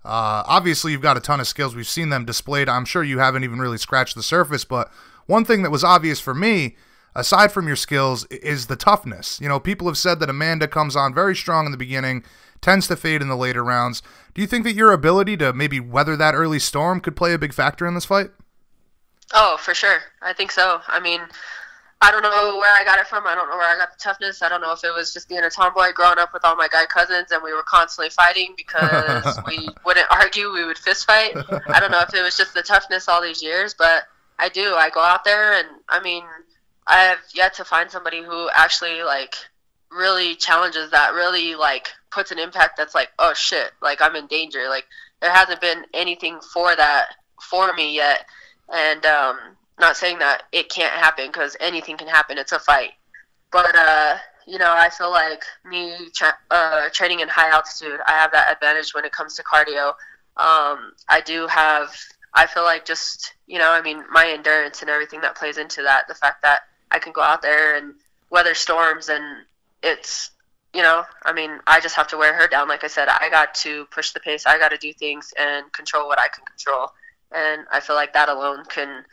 Uh, 0.05 0.43
obviously, 0.45 0.93
you've 0.93 1.01
got 1.01 1.17
a 1.17 1.19
ton 1.19 1.39
of 1.41 1.47
skills. 1.47 1.75
We've 1.75 1.87
seen 1.87 2.09
them 2.09 2.23
displayed. 2.23 2.69
I'm 2.69 2.85
sure 2.85 3.03
you 3.03 3.19
haven't 3.19 3.43
even 3.43 3.59
really 3.59 3.77
scratched 3.77 4.15
the 4.15 4.23
surface. 4.23 4.63
But 4.63 4.89
one 5.25 5.43
thing 5.43 5.63
that 5.63 5.71
was 5.71 5.83
obvious 5.83 6.21
for 6.21 6.33
me 6.33 6.77
aside 7.17 7.51
from 7.51 7.67
your 7.67 7.75
skills, 7.75 8.25
is 8.27 8.67
the 8.67 8.75
toughness. 8.75 9.41
You 9.41 9.49
know, 9.49 9.59
people 9.59 9.87
have 9.87 9.97
said 9.97 10.19
that 10.19 10.29
Amanda 10.29 10.67
comes 10.67 10.95
on 10.95 11.13
very 11.13 11.35
strong 11.35 11.65
in 11.65 11.71
the 11.71 11.77
beginning, 11.77 12.23
tends 12.61 12.87
to 12.87 12.95
fade 12.95 13.21
in 13.21 13.27
the 13.27 13.35
later 13.35 13.63
rounds. 13.63 14.01
Do 14.33 14.41
you 14.41 14.47
think 14.47 14.63
that 14.63 14.75
your 14.75 14.91
ability 14.93 15.35
to 15.37 15.51
maybe 15.51 15.79
weather 15.79 16.15
that 16.15 16.35
early 16.35 16.59
storm 16.59 17.01
could 17.01 17.15
play 17.15 17.33
a 17.33 17.39
big 17.39 17.53
factor 17.53 17.85
in 17.87 17.95
this 17.95 18.05
fight? 18.05 18.29
Oh, 19.33 19.57
for 19.59 19.73
sure. 19.73 19.99
I 20.21 20.31
think 20.31 20.51
so. 20.51 20.79
I 20.87 20.99
mean, 20.99 21.19
I 22.01 22.11
don't 22.11 22.21
know 22.21 22.57
where 22.57 22.73
I 22.73 22.83
got 22.85 22.99
it 22.99 23.07
from. 23.07 23.25
I 23.25 23.33
don't 23.33 23.49
know 23.49 23.57
where 23.57 23.67
I 23.67 23.77
got 23.77 23.91
the 23.91 23.99
toughness. 23.99 24.43
I 24.43 24.49
don't 24.49 24.61
know 24.61 24.71
if 24.71 24.83
it 24.83 24.93
was 24.93 25.11
just 25.11 25.27
being 25.27 25.43
a 25.43 25.49
tomboy 25.49 25.91
growing 25.93 26.19
up 26.19 26.31
with 26.33 26.45
all 26.45 26.55
my 26.55 26.67
guy 26.67 26.85
cousins 26.85 27.31
and 27.31 27.41
we 27.43 27.51
were 27.51 27.63
constantly 27.63 28.11
fighting 28.11 28.53
because 28.55 29.39
we 29.47 29.67
wouldn't 29.83 30.07
argue, 30.11 30.53
we 30.53 30.63
would 30.63 30.77
fist 30.77 31.07
fight. 31.07 31.35
I 31.67 31.79
don't 31.79 31.91
know 31.91 32.01
if 32.01 32.13
it 32.13 32.21
was 32.21 32.37
just 32.37 32.53
the 32.53 32.61
toughness 32.61 33.09
all 33.09 33.21
these 33.21 33.41
years, 33.41 33.73
but 33.73 34.03
I 34.37 34.49
do. 34.49 34.75
I 34.75 34.91
go 34.91 35.01
out 35.01 35.23
there 35.23 35.53
and 35.53 35.67
I 35.89 35.99
mean, 35.99 36.23
I 36.87 36.99
have 37.03 37.19
yet 37.33 37.53
to 37.55 37.65
find 37.65 37.91
somebody 37.91 38.23
who 38.23 38.49
actually 38.53 39.03
like 39.03 39.35
really 39.91 40.35
challenges 40.35 40.91
that, 40.91 41.13
really 41.13 41.55
like 41.55 41.89
puts 42.11 42.31
an 42.31 42.39
impact 42.39 42.77
that's 42.77 42.95
like, 42.95 43.09
oh 43.19 43.33
shit, 43.33 43.71
like 43.81 44.01
I'm 44.01 44.15
in 44.15 44.27
danger. 44.27 44.69
Like 44.69 44.85
there 45.21 45.31
hasn't 45.31 45.61
been 45.61 45.85
anything 45.93 46.39
for 46.53 46.75
that 46.75 47.07
for 47.41 47.73
me 47.73 47.93
yet, 47.93 48.25
and 48.73 49.05
um, 49.05 49.37
not 49.79 49.97
saying 49.97 50.19
that 50.19 50.43
it 50.51 50.69
can't 50.69 50.93
happen 50.93 51.27
because 51.27 51.57
anything 51.59 51.97
can 51.97 52.07
happen. 52.07 52.37
It's 52.37 52.53
a 52.53 52.59
fight, 52.59 52.91
but 53.51 53.75
uh, 53.75 54.17
you 54.47 54.57
know, 54.57 54.73
I 54.73 54.89
feel 54.89 55.11
like 55.11 55.43
me 55.65 56.09
tra- 56.15 56.37
uh, 56.49 56.89
training 56.93 57.19
in 57.19 57.27
high 57.27 57.49
altitude, 57.49 57.99
I 58.07 58.13
have 58.13 58.31
that 58.31 58.51
advantage 58.51 58.93
when 58.95 59.03
it 59.03 59.11
comes 59.11 59.35
to 59.35 59.43
cardio. 59.43 59.89
Um, 60.37 60.93
I 61.09 61.21
do 61.25 61.47
have, 61.47 61.93
I 62.33 62.45
feel 62.47 62.63
like 62.63 62.85
just, 62.85 63.33
you 63.45 63.59
know, 63.59 63.71
I 63.71 63.81
mean, 63.81 64.03
my 64.09 64.29
endurance 64.29 64.81
and 64.81 64.89
everything 64.89 65.19
that 65.21 65.35
plays 65.35 65.57
into 65.57 65.81
that, 65.83 66.07
the 66.07 66.15
fact 66.15 66.43
that 66.43 66.61
I 66.91 66.99
can 66.99 67.13
go 67.13 67.21
out 67.21 67.41
there 67.41 67.77
and 67.77 67.93
weather 68.29 68.53
storms 68.53 69.09
and 69.09 69.23
it's, 69.83 70.31
you 70.73 70.81
know, 70.81 71.03
I 71.23 71.33
mean, 71.33 71.59
I 71.67 71.79
just 71.79 71.95
have 71.95 72.07
to 72.09 72.17
wear 72.17 72.33
her 72.33 72.47
down. 72.47 72.67
Like 72.67 72.83
I 72.83 72.87
said, 72.87 73.07
I 73.07 73.29
got 73.29 73.55
to 73.55 73.85
push 73.85 74.11
the 74.11 74.19
pace, 74.19 74.45
I 74.45 74.57
got 74.57 74.69
to 74.69 74.77
do 74.77 74.93
things 74.93 75.33
and 75.39 75.71
control 75.73 76.07
what 76.07 76.19
I 76.19 76.27
can 76.27 76.45
control. 76.45 76.91
And 77.31 77.65
I 77.71 77.79
feel 77.79 77.95
like 77.95 78.13
that 78.13 78.29
alone 78.29 78.63
can 78.65 79.03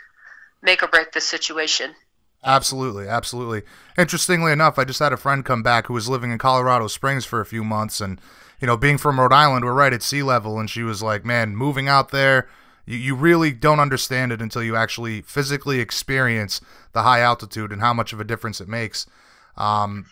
make 0.62 0.82
or 0.82 0.88
break 0.88 1.12
this 1.12 1.26
situation. 1.26 1.94
Absolutely, 2.44 3.08
absolutely. 3.08 3.62
Interestingly 3.96 4.52
enough, 4.52 4.78
I 4.78 4.84
just 4.84 4.98
had 4.98 5.12
a 5.12 5.16
friend 5.16 5.44
come 5.44 5.62
back 5.62 5.86
who 5.86 5.94
was 5.94 6.08
living 6.08 6.30
in 6.30 6.38
Colorado 6.38 6.88
Springs 6.88 7.24
for 7.24 7.40
a 7.40 7.46
few 7.46 7.64
months, 7.64 8.00
and 8.00 8.20
you 8.60 8.66
know, 8.66 8.76
being 8.76 8.98
from 8.98 9.18
Rhode 9.18 9.32
Island, 9.32 9.64
we're 9.64 9.72
right 9.72 9.92
at 9.92 10.02
sea 10.02 10.22
level, 10.22 10.60
and 10.60 10.68
she 10.68 10.82
was 10.82 11.02
like, 11.02 11.24
"Man, 11.24 11.56
moving 11.56 11.88
out 11.88 12.10
there, 12.10 12.48
you, 12.86 12.96
you 12.96 13.14
really 13.14 13.52
don't 13.52 13.80
understand 13.80 14.32
it 14.32 14.40
until 14.40 14.62
you 14.62 14.76
actually 14.76 15.22
physically 15.22 15.80
experience 15.80 16.60
the 16.92 17.02
high 17.02 17.20
altitude 17.20 17.72
and 17.72 17.80
how 17.80 17.94
much 17.94 18.12
of 18.12 18.20
a 18.20 18.24
difference 18.24 18.60
it 18.60 18.68
makes." 18.68 19.06
Um, 19.56 20.06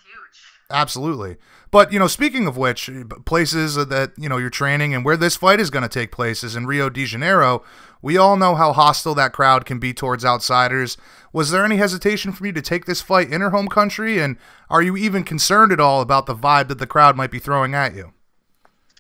absolutely. 0.71 1.37
But 1.73 1.91
you 1.91 1.99
know, 1.99 2.07
speaking 2.07 2.47
of 2.47 2.59
which, 2.59 2.91
places 3.25 3.77
that 3.77 4.13
you 4.19 4.29
know 4.29 4.37
you're 4.37 4.51
training 4.51 4.95
and 4.95 5.05
where 5.05 5.17
this 5.17 5.37
fight 5.37 5.59
is 5.59 5.71
going 5.71 5.83
to 5.83 5.89
take 5.89 6.13
place 6.13 6.45
is 6.45 6.55
in 6.55 6.67
Rio 6.67 6.91
de 6.91 7.07
Janeiro. 7.07 7.65
We 8.03 8.19
all 8.19 8.37
know 8.37 8.57
how 8.57 8.73
hostile 8.73 9.15
that 9.15 9.33
crowd 9.33 9.65
can 9.65 9.79
be 9.79 9.95
towards 9.95 10.25
outsiders. 10.25 10.99
Was 11.33 11.51
there 11.51 11.65
any 11.65 11.77
hesitation 11.77 12.33
for 12.33 12.45
you 12.45 12.53
to 12.53 12.61
take 12.61 12.85
this 12.85 13.01
fight 13.01 13.33
in 13.33 13.41
her 13.41 13.51
home 13.51 13.69
country? 13.69 14.21
And 14.21 14.37
are 14.69 14.83
you 14.83 14.97
even 14.97 15.25
concerned 15.25 15.73
at 15.73 15.81
all 15.81 16.01
about 16.03 16.27
the 16.27 16.35
vibe 16.35 16.69
that 16.69 16.79
the 16.79 16.87
crowd 16.87 17.17
might 17.17 17.31
be 17.31 17.39
throwing 17.39 17.75
at 17.75 17.95
you? 17.95 18.13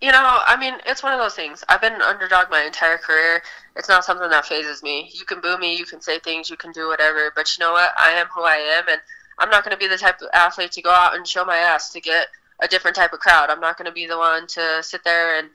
You 0.03 0.11
know, 0.11 0.41
I 0.45 0.57
mean, 0.57 0.75
it's 0.85 1.05
one 1.05 1.13
of 1.13 1.21
those 1.21 1.37
things. 1.37 1.63
I've 1.69 1.81
been 1.81 1.93
an 1.93 2.03
underdog 2.03 2.51
my 2.51 2.63
entire 2.63 2.99
career. 2.99 3.41
It's 3.77 3.89
not 3.89 4.05
something 4.05 4.29
that 4.29 4.45
phases 4.45 4.83
me. 4.83 5.09
You 5.15 5.25
can 5.25 5.41
boo 5.41 5.57
me, 5.59 5.77
you 5.77 5.85
can 5.85 6.01
say 6.01 6.19
things, 6.19 6.51
you 6.51 6.57
can 6.57 6.73
do 6.73 6.89
whatever, 6.89 7.33
but 7.37 7.57
you 7.57 7.65
know 7.65 7.71
what? 7.71 7.93
I 7.97 8.11
am 8.11 8.27
who 8.35 8.43
I 8.43 8.57
am, 8.57 8.89
and 8.91 9.01
I'm 9.39 9.49
not 9.49 9.65
going 9.65 9.71
to 9.71 9.79
be 9.79 9.87
the 9.87 9.97
type 9.97 10.21
of 10.21 10.29
athlete 10.35 10.73
to 10.73 10.83
go 10.83 10.91
out 10.91 11.15
and 11.15 11.25
show 11.25 11.45
my 11.45 11.57
ass 11.57 11.91
to 11.91 12.01
get 12.01 12.27
a 12.61 12.67
different 12.67 12.97
type 12.97 13.13
of 13.13 13.21
crowd. 13.21 13.49
I'm 13.49 13.61
not 13.61 13.79
going 13.79 13.87
to 13.87 13.93
be 13.93 14.09
the 14.09 14.19
one 14.19 14.49
to 14.49 14.83
sit 14.83 15.05
there 15.05 15.39
and 15.39 15.51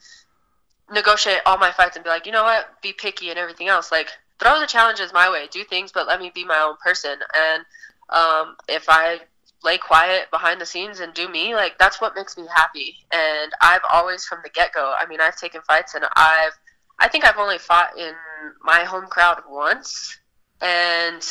negotiate 0.93 1.41
all 1.45 1.57
my 1.57 1.73
fights 1.73 1.97
and 1.97 2.05
be 2.05 2.09
like, 2.09 2.25
you 2.25 2.31
know 2.31 2.43
what, 2.43 2.81
be 2.81 2.93
picky 2.93 3.29
and 3.29 3.37
everything 3.37 3.67
else. 3.67 3.91
Like, 3.91 4.07
throw 4.39 4.61
the 4.61 4.65
challenges 4.65 5.11
my 5.11 5.29
way, 5.29 5.47
do 5.51 5.65
things, 5.65 5.91
but 5.91 6.07
let 6.07 6.21
me 6.21 6.31
be 6.33 6.45
my 6.45 6.59
own 6.59 6.77
person. 6.81 7.19
And 7.37 7.65
um, 8.11 8.55
if 8.69 8.85
I 8.87 9.19
lay 9.63 9.77
quiet 9.77 10.29
behind 10.31 10.61
the 10.61 10.65
scenes 10.65 10.99
and 10.99 11.13
do 11.13 11.27
me, 11.27 11.55
like 11.55 11.77
that's 11.77 11.99
what 11.99 12.15
makes 12.15 12.37
me 12.37 12.45
happy. 12.53 12.95
And 13.11 13.51
I've 13.61 13.81
always, 13.91 14.25
from 14.25 14.39
the 14.43 14.49
get 14.49 14.73
go, 14.73 14.93
I 14.97 15.05
mean, 15.07 15.19
I've 15.21 15.35
taken 15.35 15.61
fights 15.61 15.95
and 15.95 16.05
I've, 16.15 16.53
I 16.99 17.07
think 17.07 17.25
I've 17.25 17.37
only 17.37 17.57
fought 17.57 17.97
in 17.97 18.13
my 18.63 18.83
home 18.83 19.07
crowd 19.07 19.41
once, 19.49 20.17
and 20.61 21.23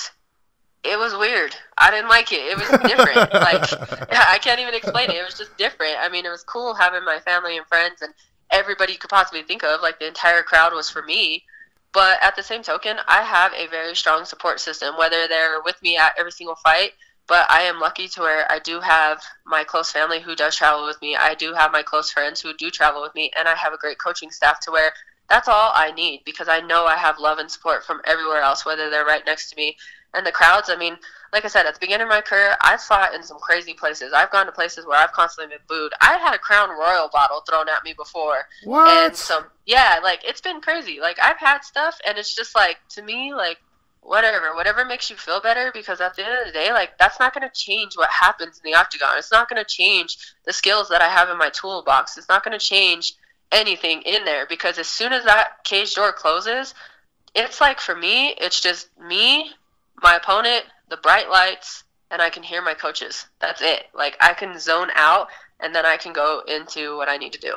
it 0.84 0.98
was 0.98 1.16
weird. 1.16 1.56
I 1.76 1.90
didn't 1.90 2.08
like 2.08 2.32
it. 2.32 2.40
It 2.40 2.56
was 2.56 2.68
different. 2.68 3.32
like 3.32 4.12
I 4.12 4.38
can't 4.38 4.60
even 4.60 4.74
explain 4.74 5.10
it. 5.10 5.16
It 5.16 5.24
was 5.24 5.36
just 5.36 5.56
different. 5.56 5.96
I 5.98 6.08
mean, 6.08 6.24
it 6.24 6.30
was 6.30 6.44
cool 6.44 6.74
having 6.74 7.04
my 7.04 7.18
family 7.20 7.56
and 7.56 7.66
friends 7.66 8.02
and 8.02 8.14
everybody 8.50 8.92
you 8.92 8.98
could 8.98 9.10
possibly 9.10 9.42
think 9.42 9.64
of. 9.64 9.80
Like 9.82 9.98
the 9.98 10.06
entire 10.06 10.42
crowd 10.42 10.72
was 10.72 10.88
for 10.88 11.02
me. 11.02 11.44
But 11.92 12.22
at 12.22 12.36
the 12.36 12.42
same 12.42 12.62
token, 12.62 12.98
I 13.08 13.22
have 13.22 13.52
a 13.54 13.68
very 13.68 13.96
strong 13.96 14.26
support 14.26 14.60
system, 14.60 14.96
whether 14.98 15.26
they're 15.28 15.62
with 15.64 15.80
me 15.82 15.96
at 15.96 16.12
every 16.18 16.32
single 16.32 16.56
fight. 16.56 16.92
But 17.28 17.50
I 17.50 17.62
am 17.62 17.80
lucky 17.80 18.08
to 18.08 18.20
where 18.20 18.50
I 18.50 18.58
do 18.60 18.80
have 18.80 19.22
my 19.44 19.64
close 19.64 19.90
family 19.90 20.20
who 20.20 20.36
does 20.36 20.56
travel 20.56 20.86
with 20.86 21.00
me. 21.02 21.16
I 21.16 21.34
do 21.34 21.54
have 21.54 21.72
my 21.72 21.82
close 21.82 22.10
friends 22.10 22.40
who 22.40 22.54
do 22.54 22.70
travel 22.70 23.02
with 23.02 23.14
me. 23.14 23.30
And 23.36 23.48
I 23.48 23.54
have 23.54 23.72
a 23.72 23.78
great 23.78 23.98
coaching 23.98 24.30
staff 24.30 24.60
to 24.60 24.70
where 24.70 24.92
that's 25.28 25.48
all 25.48 25.72
I 25.74 25.92
need 25.92 26.22
because 26.24 26.48
I 26.48 26.60
know 26.60 26.86
I 26.86 26.96
have 26.96 27.18
love 27.18 27.38
and 27.38 27.50
support 27.50 27.84
from 27.84 28.00
everywhere 28.04 28.40
else, 28.40 28.64
whether 28.64 28.90
they're 28.90 29.04
right 29.04 29.26
next 29.26 29.50
to 29.50 29.56
me. 29.56 29.76
And 30.14 30.24
the 30.24 30.32
crowds, 30.32 30.70
I 30.70 30.76
mean, 30.76 30.96
like 31.32 31.44
I 31.44 31.48
said, 31.48 31.66
at 31.66 31.74
the 31.74 31.80
beginning 31.80 32.04
of 32.04 32.08
my 32.08 32.20
career, 32.20 32.56
I've 32.60 32.80
fought 32.80 33.14
in 33.14 33.22
some 33.22 33.38
crazy 33.38 33.74
places. 33.74 34.12
I've 34.14 34.30
gone 34.30 34.46
to 34.46 34.52
places 34.52 34.86
where 34.86 34.98
I've 34.98 35.12
constantly 35.12 35.56
been 35.56 35.64
booed. 35.68 35.92
I've 36.00 36.20
had 36.20 36.34
a 36.34 36.38
Crown 36.38 36.70
Royal 36.70 37.10
bottle 37.12 37.42
thrown 37.42 37.68
at 37.68 37.84
me 37.84 37.92
before. 37.92 38.44
What? 38.64 38.88
And 38.88 39.16
some, 39.16 39.46
yeah, 39.66 39.98
like 40.02 40.20
it's 40.24 40.40
been 40.40 40.60
crazy. 40.60 41.00
Like 41.00 41.18
I've 41.20 41.38
had 41.38 41.64
stuff, 41.64 41.98
and 42.06 42.16
it's 42.16 42.34
just 42.34 42.54
like 42.54 42.78
to 42.90 43.02
me, 43.02 43.34
like 43.34 43.58
whatever, 44.06 44.54
whatever 44.54 44.84
makes 44.84 45.10
you 45.10 45.16
feel 45.16 45.40
better. 45.40 45.70
Because 45.72 46.00
at 46.00 46.14
the 46.14 46.24
end 46.24 46.38
of 46.40 46.46
the 46.46 46.52
day, 46.52 46.72
like 46.72 46.96
that's 46.98 47.20
not 47.20 47.34
gonna 47.34 47.50
change 47.52 47.96
what 47.96 48.10
happens 48.10 48.60
in 48.62 48.70
the 48.70 48.76
octagon. 48.76 49.18
It's 49.18 49.32
not 49.32 49.48
gonna 49.48 49.64
change 49.64 50.18
the 50.44 50.52
skills 50.52 50.88
that 50.88 51.02
I 51.02 51.08
have 51.08 51.28
in 51.28 51.38
my 51.38 51.50
toolbox. 51.50 52.16
It's 52.16 52.28
not 52.28 52.44
gonna 52.44 52.58
change 52.58 53.14
anything 53.52 54.02
in 54.02 54.24
there 54.24 54.46
because 54.46 54.78
as 54.78 54.88
soon 54.88 55.12
as 55.12 55.24
that 55.24 55.64
cage 55.64 55.94
door 55.94 56.12
closes, 56.12 56.74
it's 57.34 57.60
like 57.60 57.80
for 57.80 57.94
me, 57.94 58.34
it's 58.38 58.60
just 58.60 58.88
me, 58.98 59.50
my 60.02 60.16
opponent, 60.16 60.64
the 60.88 60.96
bright 60.96 61.28
lights, 61.28 61.84
and 62.10 62.22
I 62.22 62.30
can 62.30 62.42
hear 62.42 62.62
my 62.62 62.74
coaches. 62.74 63.26
That's 63.40 63.62
it. 63.62 63.84
Like 63.94 64.16
I 64.20 64.32
can 64.32 64.58
zone 64.58 64.88
out 64.94 65.28
and 65.60 65.74
then 65.74 65.86
I 65.86 65.96
can 65.96 66.12
go 66.12 66.42
into 66.46 66.96
what 66.96 67.08
I 67.08 67.16
need 67.16 67.32
to 67.32 67.40
do. 67.40 67.54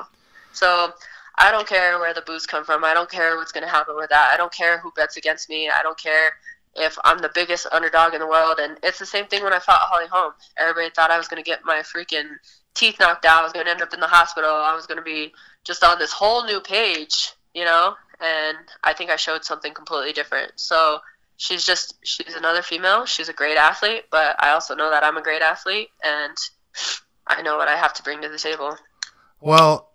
So 0.54 0.94
I 1.40 1.52
don't 1.52 1.68
care 1.68 1.98
where 2.00 2.14
the 2.14 2.22
booze 2.22 2.46
come 2.46 2.66
from. 2.66 2.84
I 2.84 2.94
don't 2.94 3.10
care 3.10 3.38
what's 3.38 3.54
going 3.54 3.66
to 3.66 3.70
happen 3.70 3.96
with 3.96 4.10
that. 4.10 4.32
I 4.34 4.38
don't 4.38 4.52
care 4.52 4.80
who 4.80 4.92
bets 4.92 5.18
against 5.18 5.50
me. 5.50 5.70
I 5.70 5.82
don't 5.82 5.98
care 5.98 6.34
if 6.76 6.98
I'm 7.04 7.20
the 7.20 7.32
biggest 7.34 7.66
underdog 7.72 8.14
in 8.14 8.20
the 8.20 8.28
world. 8.28 8.60
And 8.60 8.78
it's 8.84 9.00
the 9.00 9.06
same 9.06 9.26
thing 9.26 9.44
when 9.44 9.54
I 9.54 9.60
fought 9.60 9.80
Holly 9.82 10.08
Holm. 10.12 10.34
Everybody 10.58 10.90
thought 10.90 11.12
I 11.12 11.18
was 11.18 11.28
going 11.28 11.42
to 11.42 11.50
get 11.50 11.64
my 11.64 11.80
freaking 11.80 12.30
teeth 12.76 13.00
knocked 13.00 13.26
out. 13.26 13.40
I 13.40 13.44
was 13.44 13.54
going 13.54 13.66
to 13.66 13.72
end 13.72 13.82
up 13.82 13.94
in 13.94 14.00
the 14.00 14.08
hospital. 14.08 14.50
I 14.50 14.76
was 14.76 14.86
going 14.86 14.98
to 14.98 15.04
be 15.04 15.34
just 15.64 15.84
on 15.84 15.98
this 15.98 16.12
whole 16.12 16.46
new 16.46 16.60
page, 16.60 17.32
you 17.54 17.64
know? 17.66 17.96
And 18.20 18.58
I 18.84 18.94
think 18.94 19.10
I 19.10 19.16
showed 19.16 19.46
something 19.46 19.74
completely 19.74 20.12
different. 20.12 20.52
So 20.58 21.00
she's 21.38 21.66
just 21.66 21.96
she's 22.04 22.36
another 22.36 22.62
female. 22.62 23.06
She's 23.06 23.30
a 23.30 23.34
great 23.34 23.58
athlete, 23.58 24.04
but 24.12 24.36
I 24.40 24.50
also 24.52 24.76
know 24.76 24.90
that 24.92 25.04
I'm 25.04 25.18
a 25.18 25.24
great 25.24 25.42
athlete 25.42 25.88
and 26.04 26.38
I 27.26 27.42
know 27.42 27.58
what 27.58 27.70
I 27.70 27.78
have 27.78 27.94
to 27.94 28.04
bring 28.04 28.22
to 28.22 28.30
the 28.30 28.38
table. 28.38 28.78
Well, 29.40 29.89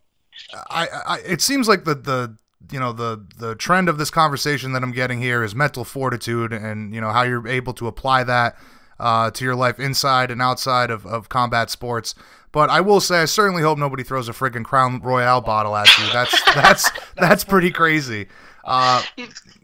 I, 0.70 0.88
I 1.06 1.18
it 1.26 1.40
seems 1.40 1.68
like 1.68 1.84
the 1.84 1.94
the 1.94 2.36
you 2.70 2.80
know 2.80 2.92
the 2.92 3.24
the 3.38 3.54
trend 3.54 3.88
of 3.88 3.98
this 3.98 4.10
conversation 4.10 4.72
that 4.72 4.82
I'm 4.82 4.92
getting 4.92 5.20
here 5.20 5.42
is 5.42 5.54
mental 5.54 5.84
fortitude 5.84 6.52
and 6.52 6.94
you 6.94 7.00
know 7.00 7.10
how 7.10 7.22
you're 7.22 7.46
able 7.46 7.72
to 7.74 7.86
apply 7.86 8.24
that 8.24 8.56
uh, 8.98 9.30
to 9.32 9.44
your 9.44 9.54
life 9.54 9.78
inside 9.80 10.30
and 10.30 10.40
outside 10.40 10.90
of, 10.90 11.06
of 11.06 11.28
combat 11.28 11.70
sports. 11.70 12.14
But 12.52 12.70
I 12.70 12.80
will 12.80 13.00
say, 13.00 13.22
I 13.22 13.24
certainly 13.24 13.62
hope 13.62 13.78
nobody 13.78 14.04
throws 14.04 14.28
a 14.28 14.32
friggin' 14.32 14.64
Crown 14.64 15.00
Royal 15.00 15.40
bottle 15.40 15.74
at 15.74 15.88
you. 15.98 16.06
That's 16.12 16.40
that's 16.54 16.90
that's 17.16 17.44
pretty 17.44 17.70
crazy. 17.70 18.28
Uh, 18.64 19.02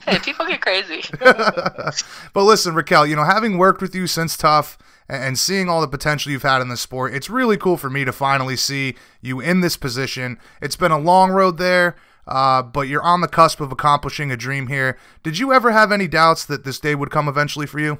hey, 0.05 0.19
people 0.19 0.47
get 0.47 0.61
crazy. 0.61 1.03
but 1.21 1.95
listen, 2.35 2.75
Raquel, 2.75 3.07
you 3.07 3.17
know, 3.17 3.25
having 3.25 3.59
worked 3.59 3.81
with 3.81 3.95
you 3.95 4.07
since 4.07 4.37
TUF 4.37 4.77
and 5.11 5.39
seeing 5.39 5.69
all 5.69 5.81
the 5.81 5.89
potential 5.89 6.31
you've 6.31 6.43
had 6.43 6.63
in 6.63 6.69
the 6.69 6.77
sport, 6.77 7.15
it's 7.15 7.29
really 7.29 7.57
cool 7.57 7.77
for 7.77 7.91
me 7.91 8.05
to 8.05 8.13
finally 8.13 8.57
see 8.57 8.95
you 9.21 9.41
in 9.41 9.61
this 9.61 9.77
position. 9.77 10.39
It's 10.63 10.77
been 10.77 10.93
a 10.93 10.99
long 10.99 11.31
road 11.33 11.59
there, 11.59 11.97
uh, 12.29 12.63
but 12.63 12.83
you're 12.83 13.03
on 13.03 13.21
the 13.21 13.29
cusp 13.29 13.61
of 13.61 13.73
accomplishing 13.73 14.31
a 14.31 14.37
dream 14.37 14.69
here. 14.69 14.97
Did 15.23 15.39
you 15.39 15.53
ever 15.53 15.73
have 15.73 15.91
any 15.91 16.07
doubts 16.07 16.45
that 16.47 16.65
this 16.65 16.79
day 16.79 16.95
would 16.95 17.11
come 17.11 17.29
eventually 17.29 17.67
for 17.67 17.81
you? 17.81 17.99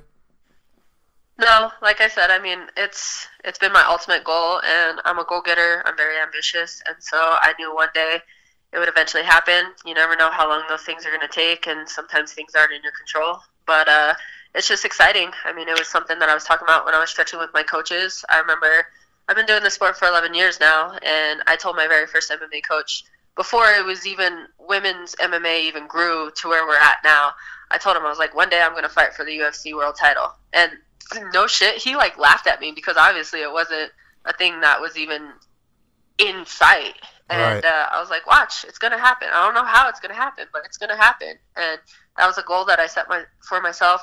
No, 1.39 1.73
like 1.83 2.01
I 2.01 2.09
said, 2.09 2.31
I 2.31 2.39
mean 2.39 2.59
it's 2.77 3.27
it's 3.45 3.59
been 3.59 3.73
my 3.73 3.85
ultimate 3.89 4.25
goal, 4.25 4.61
and 4.63 5.01
I'm 5.07 5.19
a 5.19 5.25
goal 5.25 5.41
getter. 5.41 5.83
I'm 5.87 5.97
very 5.97 6.21
ambitious, 6.21 6.83
and 6.87 6.97
so 7.01 7.17
I 7.17 7.55
knew 7.59 7.75
one 7.75 7.89
day 7.95 8.19
it 8.73 8.79
would 8.79 8.89
eventually 8.89 9.25
happen. 9.25 9.73
You 9.87 9.95
never 9.95 10.17
know 10.17 10.31
how 10.31 10.49
long 10.49 10.63
those 10.69 10.83
things 10.83 11.07
are 11.07 11.09
going 11.09 11.27
to 11.27 11.29
take, 11.29 11.67
and 11.67 11.89
sometimes 11.89 12.35
things 12.35 12.55
aren't 12.55 12.73
in 12.73 12.83
your 12.83 12.93
control. 12.93 13.39
But 13.67 13.89
uh, 13.89 14.15
it's 14.55 14.69
just 14.69 14.85
exciting. 14.85 15.31
I 15.45 15.53
mean, 15.53 15.69
it 15.69 15.79
was 15.79 15.89
something 15.89 16.19
that 16.19 16.29
I 16.29 16.35
was 16.35 16.45
talking 16.45 16.67
about 16.67 16.85
when 16.85 16.95
I 16.95 17.01
was 17.01 17.11
stretching 17.11 17.39
with 17.39 17.51
my 17.55 17.63
coaches. 17.63 18.25
I 18.29 18.39
remember 18.39 18.87
I've 19.29 19.37
been 19.37 19.47
doing 19.47 19.63
this 19.63 19.75
sport 19.75 19.97
for 19.97 20.09
11 20.09 20.35
years 20.35 20.59
now, 20.59 20.93
and 21.03 21.43
I 21.47 21.57
told 21.57 21.77
my 21.77 21.87
very 21.87 22.07
first 22.07 22.31
MMA 22.31 22.63
coach 22.69 23.05
before 23.37 23.67
it 23.67 23.85
was 23.85 24.07
even 24.07 24.47
women's 24.59 25.15
MMA 25.17 25.63
even 25.63 25.87
grew 25.87 26.31
to 26.37 26.49
where 26.49 26.67
we're 26.67 26.77
at 26.77 26.97
now. 27.05 27.31
I 27.71 27.79
told 27.79 27.97
him 27.97 28.03
I 28.05 28.09
was 28.09 28.19
like, 28.19 28.35
one 28.35 28.49
day 28.49 28.61
I'm 28.61 28.73
going 28.73 28.83
to 28.83 28.89
fight 28.89 29.15
for 29.15 29.25
the 29.25 29.31
UFC 29.39 29.75
world 29.75 29.95
title, 29.99 30.35
and 30.53 30.73
no 31.33 31.47
shit, 31.47 31.77
he 31.77 31.95
like 31.95 32.19
laughed 32.19 32.49
at 32.49 32.61
me 32.61 32.73
because 32.73 32.97
obviously 32.97 33.43
it 33.43 33.53
wasn't 33.53 33.93
a 34.25 34.33
thing 34.33 34.61
that 34.61 34.81
was 34.81 34.99
even 34.99 35.31
in 36.19 36.45
sight. 36.45 36.95
And 37.31 37.41
Right. 37.41 37.65
uh, 37.65 37.87
I 37.93 38.01
was 38.01 38.11
like, 38.11 38.27
watch, 38.27 38.65
it's 38.67 38.79
gonna 38.79 38.99
happen. 38.99 39.29
I 39.33 39.45
don't 39.45 39.55
know 39.55 39.65
how 39.65 39.89
it's 39.89 40.01
gonna 40.01 40.15
happen, 40.15 40.47
but 40.53 40.63
it's 40.65 40.77
gonna 40.77 40.97
happen. 40.97 41.35
And 41.55 41.79
that 42.17 42.27
was 42.27 42.39
a 42.39 42.43
goal 42.43 42.65
that 42.65 42.81
I 42.81 42.89
set 42.89 43.09
my 43.09 43.23
for 43.49 43.61
myself 43.61 44.03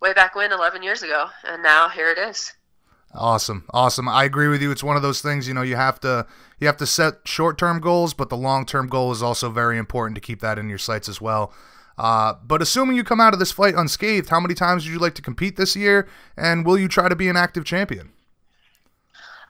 way 0.00 0.12
back 0.12 0.34
when, 0.34 0.52
11 0.52 0.82
years 0.82 1.02
ago, 1.02 1.26
and 1.44 1.62
now 1.62 1.88
here 1.88 2.10
it 2.10 2.18
is. 2.18 2.52
Awesome, 3.14 3.64
awesome. 3.72 4.08
I 4.08 4.24
agree 4.24 4.48
with 4.48 4.60
you. 4.60 4.70
It's 4.70 4.84
one 4.84 4.96
of 4.96 5.02
those 5.02 5.22
things. 5.22 5.48
You 5.48 5.54
know, 5.54 5.62
you 5.62 5.76
have 5.76 6.00
to 6.00 6.26
you 6.58 6.66
have 6.66 6.76
to 6.78 6.86
set 6.86 7.26
short 7.26 7.56
term 7.56 7.80
goals, 7.80 8.12
but 8.12 8.28
the 8.28 8.36
long 8.36 8.66
term 8.66 8.88
goal 8.88 9.10
is 9.12 9.22
also 9.22 9.48
very 9.48 9.78
important 9.78 10.16
to 10.16 10.20
keep 10.20 10.40
that 10.40 10.58
in 10.58 10.68
your 10.68 10.78
sights 10.78 11.08
as 11.08 11.20
well. 11.20 11.52
Uh, 11.98 12.34
but 12.44 12.60
assuming 12.60 12.94
you 12.96 13.04
come 13.04 13.20
out 13.20 13.32
of 13.32 13.38
this 13.38 13.52
fight 13.52 13.74
unscathed, 13.74 14.28
how 14.28 14.40
many 14.40 14.54
times 14.54 14.84
would 14.84 14.92
you 14.92 14.98
like 14.98 15.14
to 15.14 15.22
compete 15.22 15.56
this 15.56 15.74
year? 15.74 16.06
And 16.36 16.66
will 16.66 16.76
you 16.76 16.88
try 16.88 17.08
to 17.08 17.16
be 17.16 17.28
an 17.28 17.36
active 17.36 17.64
champion? 17.64 18.12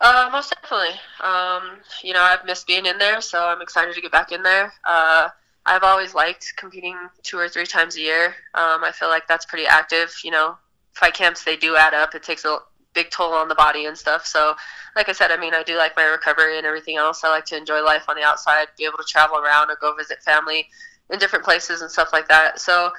Uh, 0.01 0.29
most 0.31 0.55
definitely. 0.55 1.01
Um, 1.21 1.79
you 2.05 2.13
know, 2.13 2.21
I've 2.21 2.45
missed 2.45 2.67
being 2.67 2.87
in 2.87 2.99
there, 2.99 3.21
so 3.21 3.47
I'm 3.47 3.63
excited 3.63 3.95
to 3.95 4.01
get 4.01 4.13
back 4.13 4.31
in 4.31 4.43
there. 4.43 4.73
Uh, 4.87 5.31
I've 5.67 5.83
always 5.83 6.15
liked 6.15 6.55
competing 6.57 6.97
two 7.23 7.39
or 7.39 7.49
three 7.49 7.67
times 7.67 7.97
a 7.97 8.01
year. 8.01 8.27
Um, 8.55 8.85
I 8.85 8.93
feel 8.95 9.09
like 9.09 9.27
that's 9.27 9.45
pretty 9.45 9.67
active. 9.67 10.15
You 10.23 10.31
know, 10.31 10.57
fight 10.95 11.15
camps 11.15 11.45
they 11.45 11.57
do 11.57 11.77
add 11.77 11.93
up. 11.93 12.15
It 12.15 12.23
takes 12.23 12.45
a 12.45 12.59
big 12.95 13.11
toll 13.11 13.33
on 13.35 13.49
the 13.49 13.55
body 13.55 13.85
and 13.87 13.97
stuff. 13.97 14.27
So, 14.27 14.55
like 14.95 15.09
I 15.09 15.13
said, 15.13 15.31
I 15.31 15.37
mean, 15.37 15.55
I 15.55 15.63
do 15.63 15.77
like 15.77 15.95
my 15.97 16.05
recovery 16.05 16.57
and 16.57 16.67
everything 16.67 16.97
else. 16.97 17.23
I 17.25 17.29
like 17.29 17.45
to 17.47 17.57
enjoy 17.57 17.83
life 17.85 18.05
on 18.09 18.17
the 18.17 18.23
outside, 18.23 18.69
be 18.79 18.85
able 18.85 18.99
to 18.99 19.05
travel 19.05 19.39
around 19.39 19.71
or 19.71 19.77
go 19.81 19.95
visit 19.95 20.23
family 20.23 20.67
in 21.11 21.19
different 21.19 21.45
places 21.45 21.83
and 21.83 21.91
stuff 21.91 22.11
like 22.13 22.29
that. 22.29 22.59
So, 22.59 22.91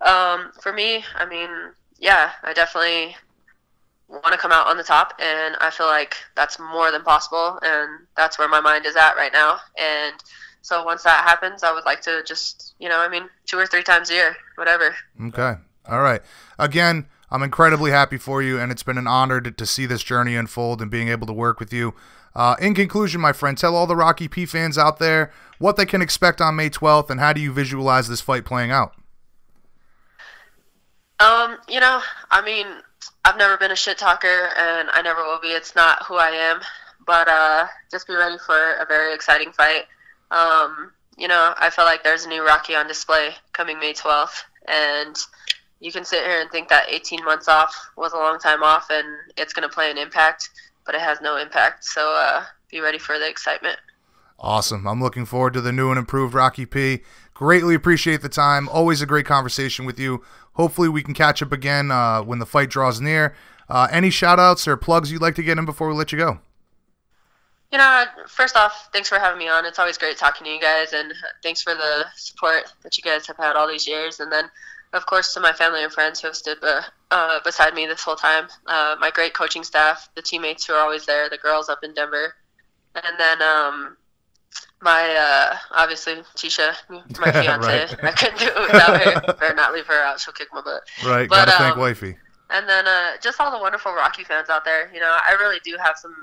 um, 0.00 0.52
for 0.60 0.72
me, 0.72 1.04
I 1.14 1.26
mean, 1.26 1.50
yeah, 1.98 2.30
I 2.42 2.52
definitely 2.52 3.16
want 4.08 4.32
to 4.32 4.38
come 4.38 4.52
out 4.52 4.66
on 4.66 4.76
the 4.76 4.82
top, 4.82 5.14
and 5.18 5.56
I 5.60 5.70
feel 5.70 5.86
like 5.86 6.16
that's 6.36 6.58
more 6.58 6.90
than 6.90 7.02
possible, 7.02 7.58
and 7.62 8.06
that's 8.16 8.38
where 8.38 8.48
my 8.48 8.60
mind 8.60 8.86
is 8.86 8.96
at 8.96 9.14
right 9.16 9.32
now. 9.32 9.58
And 9.78 10.14
so 10.64 10.82
once 10.82 11.02
that 11.02 11.24
happens, 11.24 11.62
I 11.62 11.74
would 11.74 11.84
like 11.84 12.00
to 12.02 12.22
just, 12.26 12.74
you 12.78 12.88
know, 12.88 12.98
I 12.98 13.06
mean, 13.06 13.28
two 13.44 13.58
or 13.58 13.66
three 13.66 13.82
times 13.82 14.08
a 14.08 14.14
year, 14.14 14.36
whatever. 14.54 14.96
Okay. 15.26 15.56
All 15.86 16.00
right. 16.00 16.22
Again, 16.58 17.04
I'm 17.30 17.42
incredibly 17.42 17.90
happy 17.90 18.16
for 18.16 18.42
you, 18.42 18.58
and 18.58 18.72
it's 18.72 18.82
been 18.82 18.96
an 18.96 19.06
honor 19.06 19.42
to, 19.42 19.50
to 19.50 19.66
see 19.66 19.84
this 19.84 20.02
journey 20.02 20.36
unfold 20.36 20.80
and 20.80 20.90
being 20.90 21.08
able 21.08 21.26
to 21.26 21.34
work 21.34 21.60
with 21.60 21.70
you. 21.70 21.92
Uh, 22.34 22.56
in 22.58 22.74
conclusion, 22.74 23.20
my 23.20 23.34
friend, 23.34 23.58
tell 23.58 23.76
all 23.76 23.86
the 23.86 23.94
Rocky 23.94 24.26
P 24.26 24.46
fans 24.46 24.78
out 24.78 24.98
there 24.98 25.30
what 25.58 25.76
they 25.76 25.84
can 25.84 26.00
expect 26.00 26.40
on 26.40 26.56
May 26.56 26.70
12th, 26.70 27.10
and 27.10 27.20
how 27.20 27.34
do 27.34 27.42
you 27.42 27.52
visualize 27.52 28.08
this 28.08 28.22
fight 28.22 28.46
playing 28.46 28.70
out? 28.70 28.94
Um, 31.20 31.58
you 31.68 31.78
know, 31.78 32.00
I 32.30 32.40
mean, 32.40 32.66
I've 33.26 33.36
never 33.36 33.58
been 33.58 33.70
a 33.70 33.76
shit 33.76 33.98
talker, 33.98 34.48
and 34.56 34.88
I 34.90 35.02
never 35.02 35.22
will 35.24 35.40
be. 35.42 35.48
It's 35.48 35.74
not 35.74 36.04
who 36.04 36.14
I 36.14 36.30
am. 36.30 36.60
But 37.06 37.28
uh, 37.28 37.66
just 37.90 38.06
be 38.06 38.14
ready 38.14 38.38
for 38.46 38.56
a 38.80 38.86
very 38.86 39.12
exciting 39.12 39.52
fight. 39.52 39.84
Um, 40.34 40.90
you 41.16 41.28
know, 41.28 41.54
I 41.58 41.70
feel 41.70 41.84
like 41.84 42.02
there's 42.02 42.24
a 42.24 42.28
new 42.28 42.44
Rocky 42.44 42.74
on 42.74 42.88
display 42.88 43.30
coming 43.52 43.78
May 43.78 43.92
12th, 43.92 44.42
and 44.66 45.16
you 45.80 45.92
can 45.92 46.04
sit 46.04 46.24
here 46.24 46.40
and 46.40 46.50
think 46.50 46.68
that 46.68 46.88
18 46.88 47.24
months 47.24 47.46
off 47.46 47.74
was 47.96 48.12
a 48.12 48.16
long 48.16 48.38
time 48.40 48.62
off, 48.62 48.88
and 48.90 49.06
it's 49.36 49.52
going 49.52 49.68
to 49.68 49.72
play 49.72 49.90
an 49.90 49.98
impact, 49.98 50.50
but 50.84 50.94
it 50.94 51.00
has 51.00 51.20
no 51.20 51.36
impact. 51.36 51.84
So 51.84 52.14
uh, 52.16 52.44
be 52.70 52.80
ready 52.80 52.98
for 52.98 53.18
the 53.18 53.28
excitement. 53.28 53.78
Awesome. 54.40 54.86
I'm 54.88 55.00
looking 55.00 55.24
forward 55.24 55.52
to 55.54 55.60
the 55.60 55.72
new 55.72 55.90
and 55.90 55.98
improved 55.98 56.34
Rocky 56.34 56.66
P. 56.66 57.02
Greatly 57.32 57.74
appreciate 57.74 58.20
the 58.20 58.28
time. 58.28 58.68
Always 58.68 59.00
a 59.00 59.06
great 59.06 59.26
conversation 59.26 59.84
with 59.84 59.98
you. 59.98 60.24
Hopefully, 60.54 60.88
we 60.88 61.02
can 61.02 61.14
catch 61.14 61.42
up 61.42 61.52
again 61.52 61.90
uh, 61.90 62.22
when 62.22 62.40
the 62.40 62.46
fight 62.46 62.70
draws 62.70 63.00
near. 63.00 63.34
Uh, 63.68 63.88
any 63.90 64.10
shout 64.10 64.38
outs 64.38 64.66
or 64.66 64.76
plugs 64.76 65.10
you'd 65.10 65.22
like 65.22 65.34
to 65.36 65.42
get 65.42 65.58
in 65.58 65.64
before 65.64 65.88
we 65.88 65.94
let 65.94 66.12
you 66.12 66.18
go? 66.18 66.40
You 67.74 67.78
know, 67.78 68.04
first 68.28 68.54
off, 68.54 68.88
thanks 68.92 69.08
for 69.08 69.18
having 69.18 69.36
me 69.36 69.48
on. 69.48 69.64
It's 69.64 69.80
always 69.80 69.98
great 69.98 70.16
talking 70.16 70.44
to 70.44 70.50
you 70.52 70.60
guys, 70.60 70.92
and 70.92 71.12
thanks 71.42 71.60
for 71.60 71.74
the 71.74 72.04
support 72.14 72.72
that 72.84 72.96
you 72.96 73.02
guys 73.02 73.26
have 73.26 73.36
had 73.36 73.56
all 73.56 73.66
these 73.66 73.84
years. 73.84 74.20
And 74.20 74.30
then, 74.30 74.44
of 74.92 75.06
course, 75.06 75.34
to 75.34 75.40
my 75.40 75.52
family 75.52 75.82
and 75.82 75.92
friends 75.92 76.20
who 76.20 76.28
have 76.28 76.36
stood 76.36 76.58
uh, 76.62 77.40
beside 77.42 77.74
me 77.74 77.84
this 77.86 78.00
whole 78.00 78.14
time, 78.14 78.46
uh, 78.68 78.94
my 79.00 79.10
great 79.10 79.34
coaching 79.34 79.64
staff, 79.64 80.08
the 80.14 80.22
teammates 80.22 80.64
who 80.64 80.72
are 80.72 80.84
always 80.84 81.04
there, 81.04 81.28
the 81.28 81.36
girls 81.36 81.68
up 81.68 81.80
in 81.82 81.92
Denver, 81.94 82.36
and 82.94 83.18
then 83.18 83.42
um, 83.42 83.96
my 84.80 85.16
uh, 85.18 85.56
obviously 85.72 86.14
Tisha, 86.36 86.76
my 86.88 87.32
fiance. 87.32 87.66
right. 87.66 88.04
I 88.04 88.12
couldn't 88.12 88.38
do 88.38 88.46
it 88.46 88.72
without 88.72 89.02
her. 89.02 89.32
Better 89.32 89.54
not 89.56 89.72
leave 89.72 89.86
her 89.86 90.00
out; 90.00 90.20
she'll 90.20 90.32
kick 90.32 90.46
my 90.52 90.60
butt. 90.60 90.82
Right, 91.04 91.28
but, 91.28 91.46
gotta 91.46 91.50
um, 91.50 91.58
thank 91.58 91.76
wifey. 91.76 92.16
And 92.50 92.68
then 92.68 92.86
uh, 92.86 93.16
just 93.20 93.40
all 93.40 93.50
the 93.50 93.58
wonderful 93.58 93.92
Rocky 93.92 94.22
fans 94.22 94.48
out 94.48 94.64
there. 94.64 94.94
You 94.94 95.00
know, 95.00 95.18
I 95.28 95.32
really 95.32 95.58
do 95.64 95.76
have 95.82 95.96
some 95.96 96.14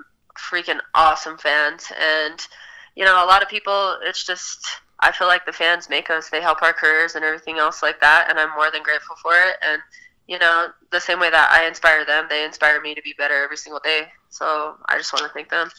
freaking 0.42 0.80
awesome 0.96 1.38
fans, 1.38 1.92
and 2.00 2.39
you 2.96 3.06
know, 3.06 3.24
a 3.24 3.28
lot 3.28 3.44
of 3.44 3.50
people. 3.50 3.98
It's 4.04 4.26
just 4.26 4.66
I 5.00 5.12
feel 5.12 5.28
like 5.28 5.46
the 5.46 5.54
fans 5.54 5.89
make 5.89 6.10
us. 6.10 6.30
They 6.30 6.42
help 6.42 6.62
our 6.62 6.74
careers 6.74 7.16
and 7.16 7.26
everything 7.26 7.58
else 7.58 7.82
like 7.82 8.00
that, 8.02 8.28
and 8.30 8.39
I'm 8.39 8.54
more 8.56 8.72
than 8.72 8.84
grateful 8.84 9.16
for 9.22 9.34
it. 9.34 9.58
And 9.62 9.82
you 10.28 10.39
know, 10.39 10.68
the 10.92 11.00
same 11.00 11.20
way 11.20 11.30
that 11.30 11.52
I 11.52 11.68
inspire 11.68 12.06
them, 12.06 12.28
they 12.30 12.46
inspire 12.46 12.82
me 12.82 12.96
to 12.96 13.02
be 13.02 13.14
better 13.18 13.44
every 13.44 13.58
single 13.58 13.82
day. 13.84 14.08
So 14.30 14.76
I 14.88 14.98
just 14.98 15.12
want 15.12 15.26
to 15.26 15.34
thank 15.34 15.50
them. 15.50 15.70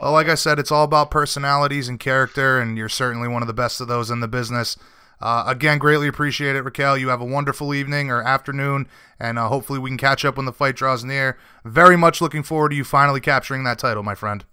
Well, 0.00 0.12
like 0.12 0.28
I 0.28 0.34
said, 0.34 0.58
it's 0.58 0.70
all 0.70 0.84
about 0.84 1.10
personalities 1.10 1.88
and 1.88 1.98
character, 1.98 2.60
and 2.60 2.76
you're 2.76 2.88
certainly 2.88 3.28
one 3.28 3.42
of 3.42 3.48
the 3.48 3.54
best 3.54 3.80
of 3.80 3.88
those 3.88 4.10
in 4.10 4.20
the 4.20 4.28
business. 4.28 4.76
Uh, 5.20 5.44
again, 5.46 5.78
greatly 5.78 6.08
appreciate 6.08 6.56
it, 6.56 6.62
Raquel. 6.62 6.98
You 6.98 7.08
have 7.08 7.22
a 7.22 7.26
wonderful 7.26 7.72
evening 7.72 8.10
or 8.10 8.22
afternoon, 8.22 8.86
and 9.18 9.38
uh, 9.38 9.48
hopefully 9.48 9.78
we 9.78 9.88
can 9.88 9.96
catch 9.96 10.24
up 10.24 10.36
when 10.36 10.44
the 10.44 10.52
fight 10.52 10.76
draws 10.76 11.02
near. 11.02 11.38
Very 11.66 11.96
much 11.96 12.20
looking 12.20 12.42
forward 12.42 12.70
to 12.70 12.76
you 12.76 12.84
finally 12.84 13.20
capturing 13.20 13.64
that 13.64 13.78
title, 13.78 14.02
my 14.02 14.14
friend. 14.14 14.44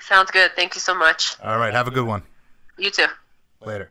Sounds 0.00 0.30
good. 0.30 0.52
Thank 0.56 0.74
you 0.74 0.80
so 0.80 0.94
much. 0.94 1.36
All 1.42 1.58
right. 1.58 1.72
Have 1.72 1.88
a 1.88 1.92
good 1.92 2.06
one. 2.06 2.22
You 2.78 2.90
too. 2.90 3.06
Later. 3.64 3.90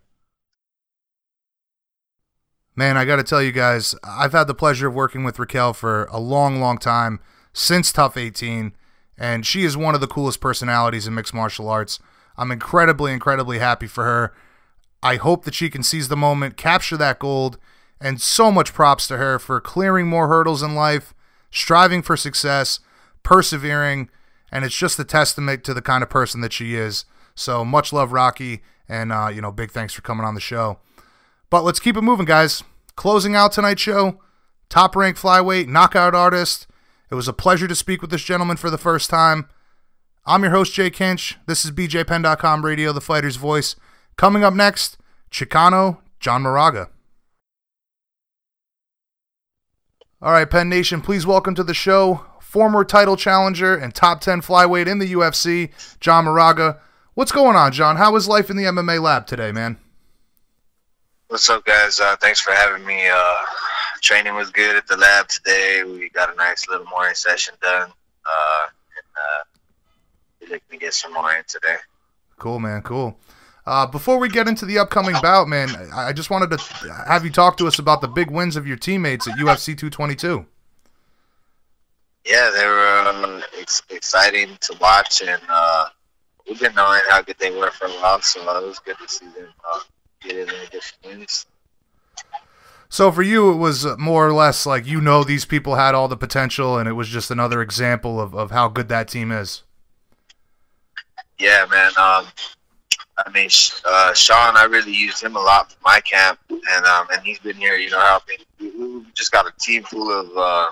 Man, 2.75 2.97
I 2.97 3.05
got 3.05 3.17
to 3.17 3.23
tell 3.23 3.41
you 3.41 3.51
guys, 3.51 3.95
I've 4.03 4.31
had 4.31 4.47
the 4.47 4.53
pleasure 4.53 4.87
of 4.87 4.93
working 4.93 5.23
with 5.23 5.39
Raquel 5.39 5.73
for 5.73 6.05
a 6.05 6.19
long, 6.19 6.59
long 6.59 6.77
time 6.77 7.19
since 7.53 7.91
TUF 7.91 8.17
18 8.17 8.73
and 9.21 9.45
she 9.45 9.63
is 9.63 9.77
one 9.77 9.93
of 9.93 10.01
the 10.01 10.07
coolest 10.07 10.41
personalities 10.41 11.05
in 11.05 11.13
mixed 11.13 11.33
martial 11.33 11.69
arts. 11.69 11.99
I'm 12.37 12.51
incredibly, 12.51 13.13
incredibly 13.13 13.59
happy 13.59 13.85
for 13.85 14.03
her. 14.03 14.33
I 15.03 15.17
hope 15.17 15.45
that 15.45 15.53
she 15.53 15.69
can 15.69 15.83
seize 15.83 16.07
the 16.07 16.17
moment, 16.17 16.57
capture 16.57 16.97
that 16.97 17.19
gold, 17.19 17.59
and 17.99 18.19
so 18.19 18.51
much 18.51 18.73
props 18.73 19.07
to 19.09 19.17
her 19.17 19.37
for 19.37 19.61
clearing 19.61 20.07
more 20.07 20.27
hurdles 20.27 20.63
in 20.63 20.73
life, 20.73 21.13
striving 21.51 22.01
for 22.01 22.17
success, 22.17 22.79
persevering, 23.23 24.09
and 24.51 24.65
it's 24.65 24.75
just 24.75 24.99
a 24.99 25.03
testament 25.03 25.63
to 25.63 25.73
the 25.73 25.81
kind 25.81 26.03
of 26.03 26.09
person 26.09 26.41
that 26.41 26.53
she 26.53 26.75
is. 26.75 27.05
So 27.35 27.63
much 27.63 27.93
love, 27.93 28.11
Rocky, 28.11 28.61
and 28.89 29.11
uh, 29.11 29.29
you 29.33 29.41
know, 29.41 29.51
big 29.51 29.71
thanks 29.71 29.93
for 29.93 30.01
coming 30.01 30.25
on 30.25 30.35
the 30.35 30.41
show. 30.41 30.79
But 31.49 31.63
let's 31.63 31.79
keep 31.79 31.97
it 31.97 32.01
moving, 32.01 32.25
guys. 32.25 32.63
Closing 32.95 33.35
out 33.35 33.51
tonight's 33.51 33.81
show, 33.81 34.19
top 34.69 34.95
ranked 34.95 35.19
flyweight, 35.19 35.67
knockout 35.67 36.13
artist, 36.13 36.67
it 37.11 37.15
was 37.15 37.27
a 37.27 37.33
pleasure 37.33 37.67
to 37.67 37.75
speak 37.75 38.01
with 38.01 38.09
this 38.09 38.23
gentleman 38.23 38.55
for 38.55 38.69
the 38.69 38.77
first 38.77 39.09
time. 39.09 39.49
I'm 40.25 40.43
your 40.43 40.51
host, 40.51 40.73
Jay 40.73 40.89
Kinch. 40.89 41.35
This 41.45 41.65
is 41.65 41.71
BJPenn.com 41.71 42.63
Radio, 42.63 42.93
the 42.93 43.01
fighter's 43.01 43.35
voice. 43.35 43.75
Coming 44.15 44.45
up 44.45 44.53
next, 44.53 44.97
Chicano 45.29 45.97
John 46.21 46.43
Moraga. 46.43 46.89
All 50.23 50.31
right, 50.31 50.47
Penn 50.47 50.69
Nation, 50.69 51.01
please 51.01 51.25
welcome 51.25 51.55
to 51.55 51.63
the 51.63 51.73
show 51.73 52.27
former 52.39 52.83
title 52.83 53.17
challenger 53.17 53.75
and 53.75 53.95
top 53.95 54.21
10 54.21 54.41
flyweight 54.41 54.85
in 54.85 54.99
the 54.99 55.13
UFC, 55.13 55.71
John 55.99 56.25
Moraga. 56.25 56.79
What's 57.15 57.31
going 57.31 57.55
on, 57.55 57.71
John? 57.71 57.95
How 57.97 58.15
is 58.15 58.27
life 58.27 58.51
in 58.51 58.55
the 58.55 58.65
MMA 58.65 59.01
lab 59.01 59.25
today, 59.25 59.51
man? 59.51 59.77
What's 61.29 61.49
up, 61.49 61.65
guys? 61.65 61.99
Uh, 61.99 62.15
thanks 62.17 62.39
for 62.39 62.51
having 62.51 62.85
me. 62.85 63.07
Uh, 63.07 63.35
training 64.01 64.35
was 64.35 64.51
good 64.51 64.75
at 64.75 64.85
the 64.85 64.95
lab 64.95 65.27
today. 65.27 65.83
We 65.85 66.09
got 66.09 66.31
a 66.31 66.35
nice 66.35 66.67
little 66.67 66.85
morning 66.85 67.15
session 67.15 67.55
done. 67.59 67.89
Uh, 68.23 68.65
and, 68.67 69.15
uh, 69.15 69.43
we're 70.39 70.49
looking 70.49 70.69
to 70.71 70.77
get 70.77 70.93
some 70.93 71.13
more 71.13 71.31
in 71.33 71.43
today. 71.47 71.77
Cool, 72.37 72.59
man. 72.59 72.83
Cool. 72.83 73.17
Uh, 73.65 73.85
before 73.85 74.17
we 74.17 74.27
get 74.27 74.47
into 74.47 74.65
the 74.65 74.79
upcoming 74.79 75.15
bout, 75.21 75.47
man, 75.47 75.69
I 75.93 76.13
just 76.13 76.29
wanted 76.29 76.49
to 76.57 76.93
have 77.07 77.23
you 77.23 77.31
talk 77.31 77.57
to 77.57 77.67
us 77.67 77.77
about 77.77 78.01
the 78.01 78.07
big 78.07 78.31
wins 78.31 78.55
of 78.55 78.65
your 78.65 78.77
teammates 78.77 79.27
at 79.27 79.37
UFC 79.37 79.77
222. 79.77 80.45
Yeah, 82.25 82.51
they 82.55 82.65
were 82.65 83.03
um, 83.07 83.43
ex- 83.59 83.83
exciting 83.89 84.57
to 84.61 84.77
watch, 84.79 85.21
and 85.21 85.41
uh, 85.49 85.85
we've 86.47 86.59
been 86.59 86.73
knowing 86.75 87.01
how 87.09 87.21
good 87.21 87.37
they 87.39 87.51
were 87.51 87.71
for 87.71 87.85
a 87.85 87.91
while, 87.91 88.21
so 88.21 88.41
it 88.41 88.67
was 88.67 88.79
good 88.79 88.97
to 88.97 89.07
see 89.07 89.25
them 89.25 89.47
uh, 89.71 89.79
get 90.21 90.37
in 90.37 90.47
wins. 91.05 91.45
So 92.89 93.11
for 93.11 93.21
you, 93.21 93.51
it 93.53 93.55
was 93.55 93.85
more 93.97 94.27
or 94.27 94.33
less 94.33 94.65
like 94.65 94.85
you 94.85 94.99
know 94.99 95.23
these 95.23 95.45
people 95.45 95.75
had 95.75 95.95
all 95.95 96.07
the 96.07 96.17
potential, 96.17 96.77
and 96.77 96.89
it 96.89 96.93
was 96.93 97.07
just 97.07 97.31
another 97.31 97.61
example 97.61 98.19
of, 98.19 98.35
of 98.35 98.51
how 98.51 98.67
good 98.67 98.89
that 98.89 99.07
team 99.07 99.31
is. 99.31 99.63
Yeah, 101.39 101.65
man. 101.71 101.91
Um, 101.97 102.25
I 103.25 103.29
mean, 103.31 103.49
uh, 103.85 104.13
Sean, 104.13 104.55
I 104.57 104.65
really 104.65 104.93
used 104.93 105.23
him 105.23 105.35
a 105.35 105.39
lot 105.39 105.71
for 105.71 105.77
my 105.83 106.01
camp, 106.01 106.39
and 106.49 106.85
um, 106.85 107.07
and 107.13 107.21
he's 107.23 107.39
been 107.39 107.55
here, 107.55 107.75
you 107.75 107.89
know, 107.89 107.99
helping. 107.99 108.37
We 108.59 109.05
just 109.13 109.31
got 109.31 109.47
a 109.47 109.51
team 109.59 109.83
full 109.83 110.11
of 110.11 110.37
uh, 110.37 110.71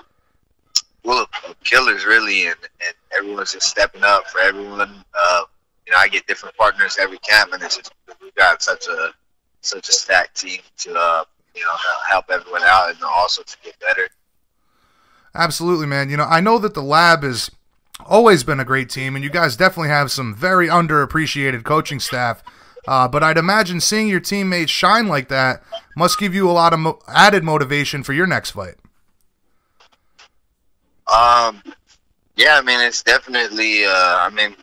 full 1.02 1.18
of, 1.18 1.28
killers, 1.64 2.04
really, 2.04 2.46
and, 2.46 2.56
and 2.84 2.94
everyone's 3.16 3.52
just 3.52 3.68
stepping 3.68 4.02
up 4.02 4.26
for 4.28 4.40
everyone. 4.40 5.04
Uh, 5.18 5.42
you 5.86 5.92
know, 5.92 5.98
I 5.98 6.08
get 6.08 6.26
different 6.26 6.56
partners 6.56 6.98
every 7.00 7.18
camp, 7.18 7.52
and 7.52 7.62
it's 7.62 7.76
just 7.76 7.92
we 8.20 8.30
got 8.36 8.62
such 8.62 8.86
a 8.86 9.12
such 9.62 9.88
a 9.88 9.92
stacked 9.92 10.40
team 10.40 10.60
to 10.78 10.94
uh, 10.94 11.24
you 11.54 11.62
know, 11.62 11.68
help 12.08 12.26
everyone 12.30 12.62
out 12.64 12.90
and 12.90 13.02
also 13.02 13.42
to 13.42 13.56
get 13.62 13.78
better. 13.80 14.08
Absolutely, 15.34 15.86
man. 15.86 16.10
You 16.10 16.16
know, 16.16 16.24
I 16.24 16.40
know 16.40 16.58
that 16.58 16.74
the 16.74 16.82
lab 16.82 17.22
has 17.22 17.50
always 18.06 18.44
been 18.44 18.60
a 18.60 18.64
great 18.64 18.90
team, 18.90 19.14
and 19.14 19.24
you 19.24 19.30
guys 19.30 19.56
definitely 19.56 19.88
have 19.90 20.10
some 20.10 20.34
very 20.34 20.68
underappreciated 20.68 21.64
coaching 21.64 22.00
staff. 22.00 22.42
Uh, 22.88 23.06
but 23.08 23.22
I'd 23.22 23.38
imagine 23.38 23.80
seeing 23.80 24.08
your 24.08 24.20
teammates 24.20 24.70
shine 24.70 25.06
like 25.06 25.28
that 25.28 25.62
must 25.96 26.18
give 26.18 26.34
you 26.34 26.48
a 26.50 26.52
lot 26.52 26.72
of 26.72 26.80
mo- 26.80 26.98
added 27.08 27.44
motivation 27.44 28.02
for 28.02 28.12
your 28.12 28.26
next 28.26 28.52
fight. 28.52 28.76
Um, 31.12 31.62
Yeah, 32.36 32.56
I 32.56 32.62
mean 32.62 32.80
it's 32.80 33.02
definitely. 33.02 33.84
Uh, 33.84 33.90
I 34.20 34.30
mean, 34.30 34.56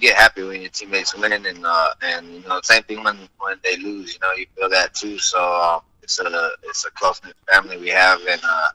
get 0.00 0.16
happy 0.16 0.42
when 0.42 0.60
your 0.60 0.70
teammates 0.70 1.16
win, 1.16 1.32
and 1.32 1.64
uh, 1.64 1.88
and 2.02 2.26
you 2.26 2.48
know 2.48 2.60
same 2.62 2.82
thing 2.82 3.02
when 3.02 3.16
when 3.38 3.58
they 3.64 3.76
lose. 3.78 4.12
You 4.14 4.20
know, 4.20 4.32
you 4.32 4.46
feel 4.56 4.68
that 4.70 4.94
too. 4.94 5.18
So 5.18 5.40
um, 5.40 5.80
it's 6.02 6.18
a 6.20 6.50
it's 6.64 6.84
a 6.84 6.90
close 6.90 7.22
knit 7.24 7.34
family 7.50 7.78
we 7.78 7.88
have, 7.88 8.20
and 8.28 8.40
uh, 8.44 8.68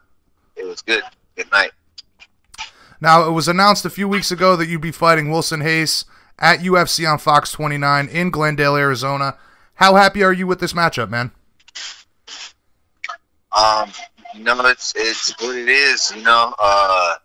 it 0.56 0.66
was 0.66 0.82
good. 0.82 1.04
Good 1.36 1.52
night. 1.52 1.72
Now 3.02 3.28
it 3.28 3.32
was 3.32 3.48
announced 3.48 3.84
a 3.84 3.90
few 3.90 4.08
weeks 4.08 4.32
ago 4.32 4.56
that 4.56 4.68
you'd 4.68 4.80
be 4.80 4.92
fighting 4.92 5.32
Wilson 5.32 5.62
Reis 5.62 6.06
at 6.38 6.60
UFC 6.60 7.12
on 7.12 7.18
Fox 7.18 7.52
29 7.52 8.08
in 8.08 8.30
Glendale, 8.30 8.76
Arizona. 8.76 9.38
How 9.76 9.96
happy 9.96 10.24
are 10.24 10.32
you 10.32 10.46
with 10.46 10.60
this 10.60 10.74
matchup, 10.74 11.10
man? 11.10 11.32
Um, 13.52 13.92
you 14.36 14.44
know, 14.44 14.64
it's 14.68 14.94
it's 14.96 15.32
what 15.42 15.56
it 15.56 15.68
is. 15.68 16.14
You 16.16 16.22
know, 16.22 16.54
uh, 16.60 17.16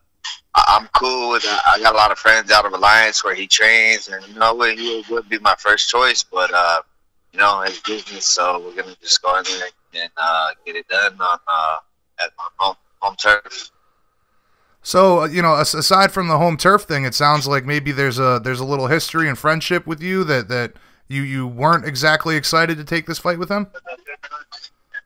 I'm 0.54 0.88
cool 0.94 1.32
with. 1.32 1.44
Uh, 1.46 1.58
I 1.66 1.78
got 1.80 1.94
a 1.94 1.96
lot 1.98 2.10
of 2.10 2.18
friends 2.18 2.50
out 2.50 2.64
of 2.64 2.72
Alliance 2.72 3.22
where 3.22 3.34
he 3.34 3.46
trains, 3.46 4.08
and 4.08 4.26
you 4.26 4.34
know, 4.34 4.58
he 4.62 5.04
would 5.10 5.28
be 5.28 5.38
my 5.38 5.54
first 5.58 5.90
choice. 5.90 6.24
But 6.24 6.50
uh, 6.52 6.80
you 7.32 7.38
know, 7.38 7.60
it's 7.60 7.80
business, 7.80 8.26
so 8.26 8.60
we're 8.60 8.74
gonna 8.74 8.96
just 9.02 9.20
go 9.20 9.36
in 9.36 9.44
there 9.44 9.68
and 10.02 10.10
uh, 10.16 10.48
get 10.64 10.76
it 10.76 10.88
done 10.88 11.12
on 11.20 11.38
uh, 11.46 11.76
at 12.24 12.30
home, 12.38 12.76
home 13.00 13.16
turf. 13.16 13.70
So 14.86 15.22
uh, 15.22 15.26
you 15.26 15.42
know, 15.42 15.56
aside 15.56 16.12
from 16.12 16.28
the 16.28 16.38
home 16.38 16.56
turf 16.56 16.82
thing, 16.82 17.04
it 17.04 17.12
sounds 17.12 17.48
like 17.48 17.64
maybe 17.64 17.90
there's 17.90 18.20
a 18.20 18.40
there's 18.44 18.60
a 18.60 18.64
little 18.64 18.86
history 18.86 19.28
and 19.28 19.36
friendship 19.36 19.84
with 19.84 20.00
you 20.00 20.22
that 20.22 20.46
that 20.46 20.74
you 21.08 21.22
you 21.22 21.44
weren't 21.44 21.84
exactly 21.84 22.36
excited 22.36 22.78
to 22.78 22.84
take 22.84 23.04
this 23.04 23.18
fight 23.18 23.36
with 23.36 23.48
him. 23.48 23.66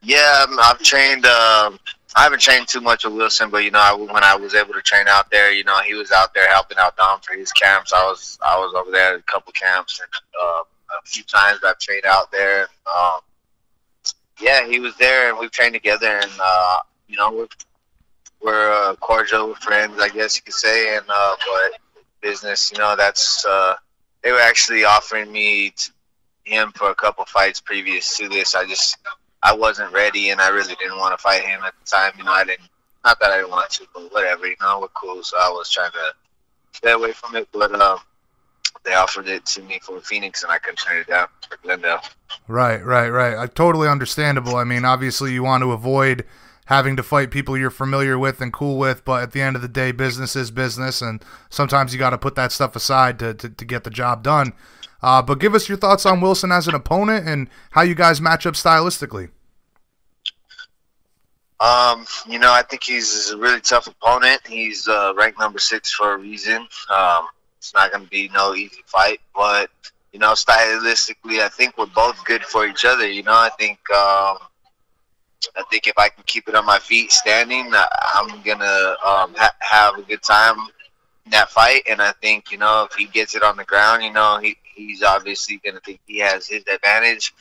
Yeah, 0.03 0.45
um, 0.47 0.59
I've 0.61 0.81
trained. 0.81 1.24
Uh, 1.24 1.70
I 2.14 2.24
haven't 2.24 2.43
trained 2.43 2.68
too 2.68 2.83
much 2.83 3.07
with 3.07 3.14
Wilson, 3.14 3.49
but 3.49 3.64
you 3.64 3.70
know, 3.70 3.78
I, 3.78 3.95
when 3.95 4.22
I 4.22 4.37
was 4.37 4.55
able 4.55 4.74
to 4.74 4.83
train 4.83 5.09
out 5.09 5.31
there, 5.31 5.51
you 5.51 5.64
know, 5.64 5.78
he 5.78 5.95
was 5.95 6.12
out 6.12 6.35
there 6.35 6.47
helping 6.47 6.76
out 6.76 6.99
Dom 6.99 7.20
for 7.22 7.33
his 7.33 7.51
camps. 7.51 7.95
I 7.95 8.05
was 8.05 8.39
I 8.43 8.59
was 8.59 8.74
over 8.76 8.91
there 8.91 9.14
at 9.14 9.20
a 9.20 9.22
couple 9.22 9.51
camps, 9.53 9.99
and 9.99 10.11
uh, 10.39 10.62
a 10.62 11.07
few 11.07 11.22
times 11.22 11.61
I've 11.64 11.78
trained 11.78 12.05
out 12.05 12.31
there. 12.31 12.68
Um, 12.87 13.20
yeah, 14.43 14.66
he 14.66 14.78
was 14.78 14.95
there, 14.99 15.31
and 15.31 15.39
we've 15.39 15.51
trained 15.51 15.72
together, 15.72 16.20
and 16.22 16.33
uh, 16.39 16.81
you 17.09 17.16
know, 17.16 17.33
we're 17.33 17.49
we're 18.43 18.72
uh, 18.72 18.95
cordial 18.97 19.55
friends, 19.55 20.01
I 20.01 20.09
guess 20.09 20.36
you 20.36 20.43
could 20.43 20.55
say. 20.55 20.97
And 20.97 21.05
uh, 21.09 21.36
but 21.38 21.80
business, 22.20 22.72
you 22.72 22.78
know, 22.78 22.97
that's 22.97 23.45
uh, 23.45 23.74
they 24.22 24.32
were 24.32 24.41
actually 24.41 24.84
offering 24.84 25.30
me 25.30 25.70
to, 25.70 25.91
him 26.45 26.72
for 26.74 26.91
a 26.91 26.95
couple 26.95 27.24
fights 27.26 27.61
previous 27.61 28.16
to 28.18 28.28
this. 28.28 28.55
I 28.55 28.66
just 28.66 28.99
I 29.43 29.55
wasn't 29.55 29.93
ready, 29.93 30.30
and 30.30 30.41
I 30.41 30.49
really 30.49 30.74
didn't 30.76 30.99
want 30.99 31.16
to 31.16 31.22
fight 31.22 31.43
him 31.43 31.62
at 31.62 31.74
the 31.78 31.86
time. 31.91 32.12
You 32.18 32.24
know, 32.24 32.32
I 32.32 32.45
didn't. 32.45 32.68
Not 33.05 33.18
that 33.20 33.30
I 33.30 33.38
didn't 33.38 33.51
want 33.51 33.70
to, 33.70 33.86
but 33.95 34.12
whatever. 34.12 34.47
You 34.47 34.57
know, 34.61 34.80
we're 34.80 34.88
cool. 34.88 35.22
So 35.22 35.36
I 35.38 35.49
was 35.49 35.70
trying 35.70 35.93
to 35.93 36.14
stay 36.72 36.93
away 36.93 37.12
from 37.12 37.36
it, 37.36 37.49
but 37.53 37.74
um, 37.80 37.99
they 38.84 38.95
offered 38.95 39.28
it 39.28 39.47
to 39.47 39.62
me 39.62 39.78
for 39.82 40.01
Phoenix, 40.01 40.43
and 40.43 40.53
I 40.53 40.59
couldn't 40.59 40.76
turn 40.76 40.99
it 40.99 41.07
down 41.07 41.28
for 41.49 41.57
Glendale. 41.62 42.01
Right, 42.49 42.84
right, 42.84 43.09
right. 43.09 43.38
I 43.38 43.47
totally 43.47 43.88
understandable. 43.88 44.57
I 44.57 44.64
mean, 44.64 44.84
obviously, 44.84 45.32
you 45.32 45.43
want 45.43 45.62
to 45.62 45.72
avoid 45.72 46.26
having 46.71 46.95
to 46.95 47.03
fight 47.03 47.33
people 47.33 47.59
you're 47.59 47.68
familiar 47.68 48.16
with 48.16 48.41
and 48.41 48.53
cool 48.53 48.79
with, 48.79 49.05
but 49.05 49.25
at 49.25 49.33
the 49.33 49.43
end 49.43 49.57
of 49.57 49.62
the 49.62 49.68
day, 49.68 49.91
business 49.91 50.37
is 50.37 50.53
business, 50.53 51.03
and 51.03 51.23
sometimes 51.51 51.93
you 51.93 51.99
got 51.99 52.11
to 52.11 52.18
put 52.18 52.37
that 52.37 52.53
stuff 52.53 52.77
aside 52.77 53.18
to, 53.18 53.35
to, 53.35 53.51
to 53.51 53.64
get 53.64 53.83
the 53.83 53.91
job 53.91 54.23
done. 54.23 54.53
Uh, 55.03 55.21
but 55.21 55.41
give 55.41 55.53
us 55.53 55.68
your 55.68 55.77
thoughts 55.77 56.07
on 56.07 56.21
Wilson 56.21 56.53
as 56.53 56.68
an 56.68 56.75
opponent 56.77 57.27
and 57.27 57.51
how 57.73 57.83
you 57.83 57.97
guys 57.97 58.21
match 58.21 58.47
up 58.47 58.55
stylistically. 58.55 59.31
Um, 61.59 62.07
you 62.29 62.39
know, 62.39 62.53
I 62.53 62.62
think 62.62 62.85
he's 62.85 63.31
a 63.31 63.37
really 63.37 63.61
tough 63.61 63.89
opponent. 63.89 64.41
He's 64.47 64.87
uh, 64.87 65.12
ranked 65.16 65.41
number 65.41 65.59
six 65.59 65.93
for 65.93 66.14
a 66.14 66.18
reason. 66.18 66.68
Um, 66.89 67.27
it's 67.59 67.75
not 67.75 67.91
going 67.91 68.05
to 68.05 68.11
be 68.11 68.31
no 68.33 68.55
easy 68.55 68.83
fight, 68.87 69.21
but 69.35 69.71
you 70.12 70.21
know, 70.21 70.35
stylistically, 70.35 71.41
I 71.41 71.49
think 71.49 71.77
we're 71.77 71.87
both 71.87 72.25
good 72.25 72.45
for 72.45 72.64
each 72.64 72.85
other. 72.85 73.11
You 73.11 73.25
know, 73.25 73.33
I 73.33 73.51
think 73.59 73.79
um, 73.91 74.39
I 75.57 75.62
think 75.70 75.86
if 75.86 75.97
I 75.97 76.09
can 76.09 76.24
keep 76.26 76.49
it 76.49 76.55
on 76.55 76.66
my 76.66 76.78
feet 76.78 77.12
standing, 77.12 77.72
I'm 77.74 78.43
gonna 78.43 78.97
um, 79.05 79.34
ha- 79.34 79.55
have 79.61 79.99
a 79.99 80.03
good 80.03 80.22
time 80.22 80.57
in 81.24 81.30
that 81.30 81.51
fight. 81.51 81.82
And 81.91 82.01
I 82.01 82.12
think 82.20 82.51
you 82.51 82.59
know 82.59 82.86
if 82.91 82.97
he 82.97 83.07
gets 83.07 83.34
it 83.34 83.43
on 83.43 83.57
the 83.57 83.64
ground, 83.64 84.03
you 84.03 84.12
know 84.12 84.38
he 84.43 84.57
he's 84.74 85.03
obviously 85.03 85.61
gonna 85.64 85.80
think 85.80 86.01
he 86.07 86.18
has 86.18 86.47
his 86.47 86.64
advantage, 86.72 87.32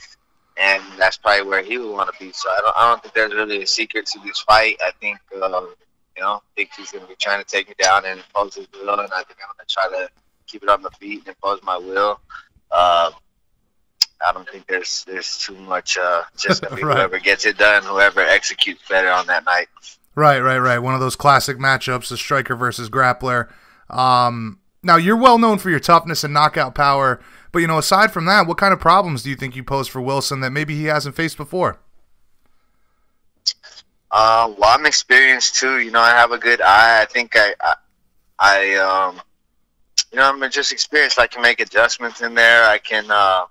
and 0.58 0.82
that's 0.98 1.18
probably 1.18 1.48
where 1.48 1.64
he 1.64 1.78
would 1.78 1.92
want 1.92 2.14
to 2.14 2.20
be. 2.20 2.32
So 2.32 2.50
I 2.50 2.62
don't 2.62 2.78
I 2.78 2.90
don't 2.90 3.02
think 3.02 3.14
there's 3.14 3.34
really 3.34 3.64
a 3.64 3.68
secret 3.68 4.06
to 4.08 4.20
this 4.20 4.40
fight. 4.42 4.78
I 4.82 4.92
think 5.00 5.20
um, 5.42 5.74
you 6.16 6.24
know 6.24 6.34
I 6.36 6.40
think 6.56 6.70
he's 6.78 6.92
gonna 6.92 7.08
be 7.08 7.16
trying 7.20 7.44
to 7.44 7.50
take 7.50 7.68
me 7.68 7.76
down 7.82 8.06
and 8.06 8.20
impose 8.20 8.56
his 8.56 8.68
will, 8.74 9.00
and 9.00 9.12
I 9.14 9.24
think 9.24 9.40
I'm 9.42 9.56
gonna 9.58 9.68
try 9.68 9.90
to 9.90 10.10
keep 10.48 10.64
it 10.64 10.70
on 10.70 10.82
my 10.82 10.90
feet 11.00 11.20
and 11.20 11.30
impose 11.30 11.62
my 11.64 11.78
will. 11.78 12.20
Uh, 12.72 13.12
I 14.28 14.34
don't 14.34 14.50
think 14.50 14.68
there's 14.68 15.04
there's 15.06 15.38
too 15.38 15.56
much. 15.56 15.98
Uh, 15.98 16.24
just 16.38 16.64
right. 16.72 16.80
whoever 16.80 17.20
gets 17.20 17.46
it 17.46 17.58
done, 17.58 17.84
whoever 17.84 18.22
executes 18.22 18.82
better 18.88 19.10
on 19.10 19.28
that 19.28 19.46
night. 19.46 19.68
Right, 20.16 20.40
right, 20.40 20.58
right. 20.58 20.80
One 20.80 20.94
of 20.94 21.00
those 21.00 21.16
classic 21.16 21.58
matchups: 21.58 22.10
the 22.10 22.18
striker 22.18 22.56
versus 22.56 22.90
grappler. 22.90 23.50
Um, 23.90 24.60
now 24.84 24.98
you're 24.98 25.18
well 25.18 25.38
known 25.38 25.58
for 25.58 25.70
your 25.70 25.80
toughness 25.80 26.24
and 26.24 26.34
knockout 26.34 26.76
power, 26.76 27.20
but 27.52 27.60
you 27.60 27.68
know, 27.68 27.78
aside 27.78 28.12
from 28.12 28.26
that, 28.26 28.48
what 28.48 28.58
kind 28.58 28.74
of 28.74 28.80
problems 28.80 29.24
do 29.24 29.30
you 29.30 29.36
think 29.36 29.56
you 29.56 29.64
pose 29.64 29.88
for 29.88 30.02
Wilson 30.02 30.42
that 30.42 30.52
maybe 30.52 30.76
he 30.76 30.86
hasn't 30.86 31.16
faced 31.16 31.38
before? 31.38 31.80
Uh, 34.12 34.54
well, 34.58 34.78
I'm 34.78 34.86
experienced 34.86 35.56
too. 35.56 35.80
You 35.80 35.92
know, 35.92 36.00
I 36.02 36.10
have 36.10 36.32
a 36.32 36.38
good 36.38 36.62
eye. 36.62 37.02
I 37.02 37.06
think 37.06 37.36
I, 37.36 37.54
I, 37.62 37.76
I 38.40 38.76
um, 38.76 39.22
you 40.12 40.18
know, 40.18 40.30
I'm 40.30 40.50
just 40.50 40.72
experienced. 40.72 41.20
I 41.20 41.28
can 41.28 41.42
make 41.42 41.60
adjustments 41.60 42.22
in 42.22 42.34
there. 42.34 42.64
I 42.66 42.78
can. 42.80 43.06
Uh, 43.10 43.46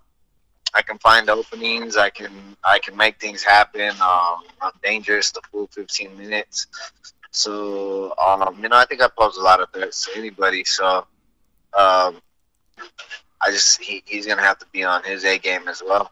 I 0.74 0.82
can 0.82 0.98
find 0.98 1.28
openings. 1.30 1.96
I 1.96 2.10
can 2.10 2.30
I 2.64 2.78
can 2.78 2.96
make 2.96 3.20
things 3.20 3.42
happen. 3.42 3.90
Um, 3.90 4.42
I'm 4.60 4.72
dangerous 4.82 5.30
the 5.30 5.40
full 5.50 5.68
15 5.68 6.16
minutes. 6.16 6.66
So 7.30 8.14
um, 8.18 8.58
you 8.62 8.68
know, 8.68 8.76
I 8.76 8.84
think 8.84 9.02
I 9.02 9.08
pose 9.08 9.36
a 9.36 9.42
lot 9.42 9.60
of 9.60 9.70
threats 9.72 10.06
to 10.06 10.18
anybody. 10.18 10.64
So 10.64 11.06
um, 11.76 12.20
I 13.40 13.50
just 13.50 13.80
he, 13.80 14.02
he's 14.06 14.26
gonna 14.26 14.42
have 14.42 14.58
to 14.58 14.66
be 14.72 14.84
on 14.84 15.02
his 15.04 15.24
A 15.24 15.38
game 15.38 15.68
as 15.68 15.82
well. 15.84 16.10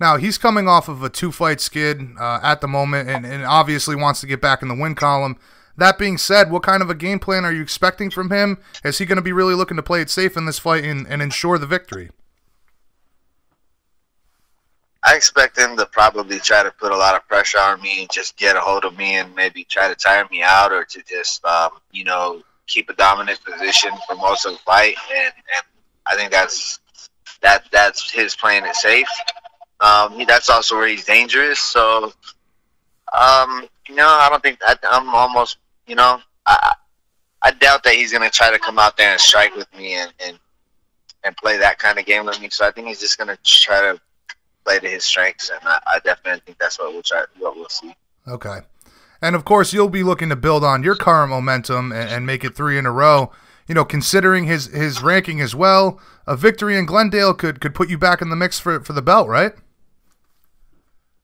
Now 0.00 0.16
he's 0.16 0.38
coming 0.38 0.68
off 0.68 0.88
of 0.88 1.02
a 1.02 1.08
two 1.08 1.32
fight 1.32 1.60
skid 1.60 2.00
uh, 2.18 2.40
at 2.42 2.60
the 2.60 2.68
moment, 2.68 3.08
and, 3.08 3.24
and 3.24 3.44
obviously 3.44 3.96
wants 3.96 4.20
to 4.20 4.26
get 4.26 4.40
back 4.40 4.62
in 4.62 4.68
the 4.68 4.74
win 4.74 4.94
column. 4.94 5.36
That 5.76 5.98
being 5.98 6.18
said, 6.18 6.50
what 6.50 6.62
kind 6.62 6.82
of 6.82 6.90
a 6.90 6.94
game 6.94 7.18
plan 7.18 7.44
are 7.44 7.52
you 7.52 7.62
expecting 7.62 8.10
from 8.10 8.30
him? 8.30 8.58
Is 8.84 8.98
he 8.98 9.06
going 9.06 9.16
to 9.16 9.22
be 9.22 9.32
really 9.32 9.54
looking 9.54 9.78
to 9.78 9.82
play 9.82 10.02
it 10.02 10.10
safe 10.10 10.36
in 10.36 10.44
this 10.44 10.58
fight 10.58 10.84
and, 10.84 11.06
and 11.06 11.22
ensure 11.22 11.56
the 11.56 11.66
victory? 11.66 12.10
I 15.04 15.16
expect 15.16 15.58
him 15.58 15.76
to 15.76 15.86
probably 15.86 16.38
try 16.38 16.62
to 16.62 16.70
put 16.70 16.92
a 16.92 16.96
lot 16.96 17.16
of 17.16 17.26
pressure 17.26 17.58
on 17.58 17.82
me 17.82 18.06
just 18.12 18.36
get 18.36 18.56
a 18.56 18.60
hold 18.60 18.84
of 18.84 18.96
me 18.96 19.16
and 19.16 19.34
maybe 19.34 19.64
try 19.64 19.88
to 19.88 19.94
tire 19.94 20.26
me 20.30 20.42
out 20.42 20.72
or 20.72 20.84
to 20.84 21.02
just, 21.08 21.44
um, 21.44 21.70
you 21.90 22.04
know, 22.04 22.42
keep 22.68 22.88
a 22.88 22.94
dominant 22.94 23.40
position 23.44 23.90
for 24.06 24.14
most 24.16 24.46
of 24.46 24.52
the 24.52 24.58
fight. 24.58 24.94
And, 25.10 25.32
and 25.56 25.64
I 26.06 26.16
think 26.16 26.30
that's 26.30 26.78
that 27.42 27.64
that's 27.72 28.10
his 28.10 28.36
playing 28.36 28.64
it 28.64 28.76
safe. 28.76 29.08
Um, 29.80 30.24
that's 30.28 30.48
also 30.48 30.76
where 30.76 30.86
he's 30.86 31.04
dangerous. 31.04 31.58
So, 31.58 32.12
um, 33.12 33.66
you 33.88 33.96
know, 33.96 34.06
I 34.06 34.28
don't 34.30 34.42
think 34.42 34.60
I, 34.64 34.76
I'm 34.88 35.08
almost, 35.10 35.58
you 35.88 35.96
know, 35.96 36.20
I, 36.46 36.74
I 37.42 37.50
doubt 37.50 37.82
that 37.82 37.94
he's 37.94 38.12
going 38.12 38.22
to 38.22 38.30
try 38.30 38.52
to 38.52 38.58
come 38.60 38.78
out 38.78 38.96
there 38.96 39.10
and 39.10 39.20
strike 39.20 39.56
with 39.56 39.66
me 39.76 39.94
and, 39.94 40.12
and 40.24 40.38
and 41.24 41.36
play 41.36 41.58
that 41.58 41.78
kind 41.78 41.98
of 41.98 42.06
game 42.06 42.26
with 42.26 42.40
me. 42.40 42.48
So 42.50 42.66
I 42.66 42.70
think 42.70 42.86
he's 42.86 43.00
just 43.00 43.18
going 43.18 43.28
to 43.28 43.38
try 43.42 43.80
to 43.80 44.00
play 44.64 44.78
to 44.78 44.88
his 44.88 45.04
strengths, 45.04 45.50
and 45.50 45.60
I, 45.62 45.80
I 45.86 45.98
definitely 46.04 46.42
think 46.44 46.58
that's 46.58 46.78
what 46.78 46.92
we'll 46.92 47.02
try, 47.02 47.24
what 47.38 47.56
we'll 47.56 47.68
see. 47.68 47.94
Okay, 48.26 48.60
and 49.20 49.34
of 49.34 49.44
course 49.44 49.72
you'll 49.72 49.88
be 49.88 50.02
looking 50.02 50.28
to 50.28 50.36
build 50.36 50.64
on 50.64 50.82
your 50.82 50.94
current 50.94 51.30
momentum 51.30 51.92
and, 51.92 52.10
and 52.10 52.26
make 52.26 52.44
it 52.44 52.54
three 52.54 52.78
in 52.78 52.86
a 52.86 52.92
row. 52.92 53.30
You 53.68 53.74
know, 53.74 53.84
considering 53.84 54.44
his 54.44 54.66
his 54.66 55.02
ranking 55.02 55.40
as 55.40 55.54
well, 55.54 56.00
a 56.26 56.36
victory 56.36 56.76
in 56.76 56.86
Glendale 56.86 57.34
could 57.34 57.60
could 57.60 57.74
put 57.74 57.88
you 57.88 57.98
back 57.98 58.20
in 58.20 58.30
the 58.30 58.36
mix 58.36 58.58
for 58.58 58.80
for 58.80 58.92
the 58.92 59.02
belt, 59.02 59.28
right? 59.28 59.52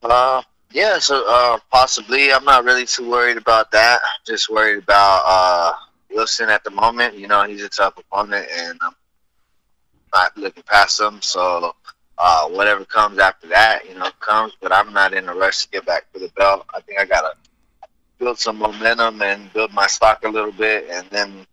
Uh, 0.03 0.43
yeah, 0.71 0.99
so 0.99 1.25
uh, 1.27 1.59
possibly. 1.71 2.33
I'm 2.33 2.45
not 2.45 2.65
really 2.65 2.87
too 2.87 3.09
worried 3.09 3.37
about 3.37 3.71
that. 3.73 4.01
Just 4.27 4.49
worried 4.51 4.79
about 4.79 5.23
uh, 5.27 5.73
Wilson 6.11 6.49
at 6.51 6.63
the 6.63 6.71
moment. 6.71 7.15
You 7.15 7.27
know, 7.27 7.43
he's 7.45 7.63
a 7.63 7.69
tough 7.69 7.99
opponent, 7.99 8.47
and 8.53 8.79
I'm 8.83 8.93
not 10.13 10.37
looking 10.37 10.63
past 10.65 11.01
him. 11.01 11.21
So 11.23 11.75
uh, 12.19 12.49
whatever 12.49 12.85
comes 12.85 13.19
after 13.19 13.47
that, 13.49 13.89
you 13.89 13.95
know, 13.95 14.11
comes. 14.21 14.53
But 14.61 14.73
I'm 14.73 14.93
not 14.93 15.15
in 15.15 15.29
a 15.29 15.35
rush 15.35 15.65
to 15.65 15.71
get 15.71 15.87
back 15.87 16.13
to 16.13 16.19
the 16.19 16.29
belt. 16.37 16.67
I 16.75 16.81
think 16.81 17.01
I 17.01 17.05
gotta 17.05 17.35
build 18.19 18.39
some 18.39 18.59
momentum 18.59 19.23
and 19.23 19.53
build 19.53 19.73
my 19.73 19.87
stock 19.87 20.25
a 20.25 20.29
little 20.29 20.53
bit, 20.53 20.89
and 20.91 21.07
then 21.11 21.47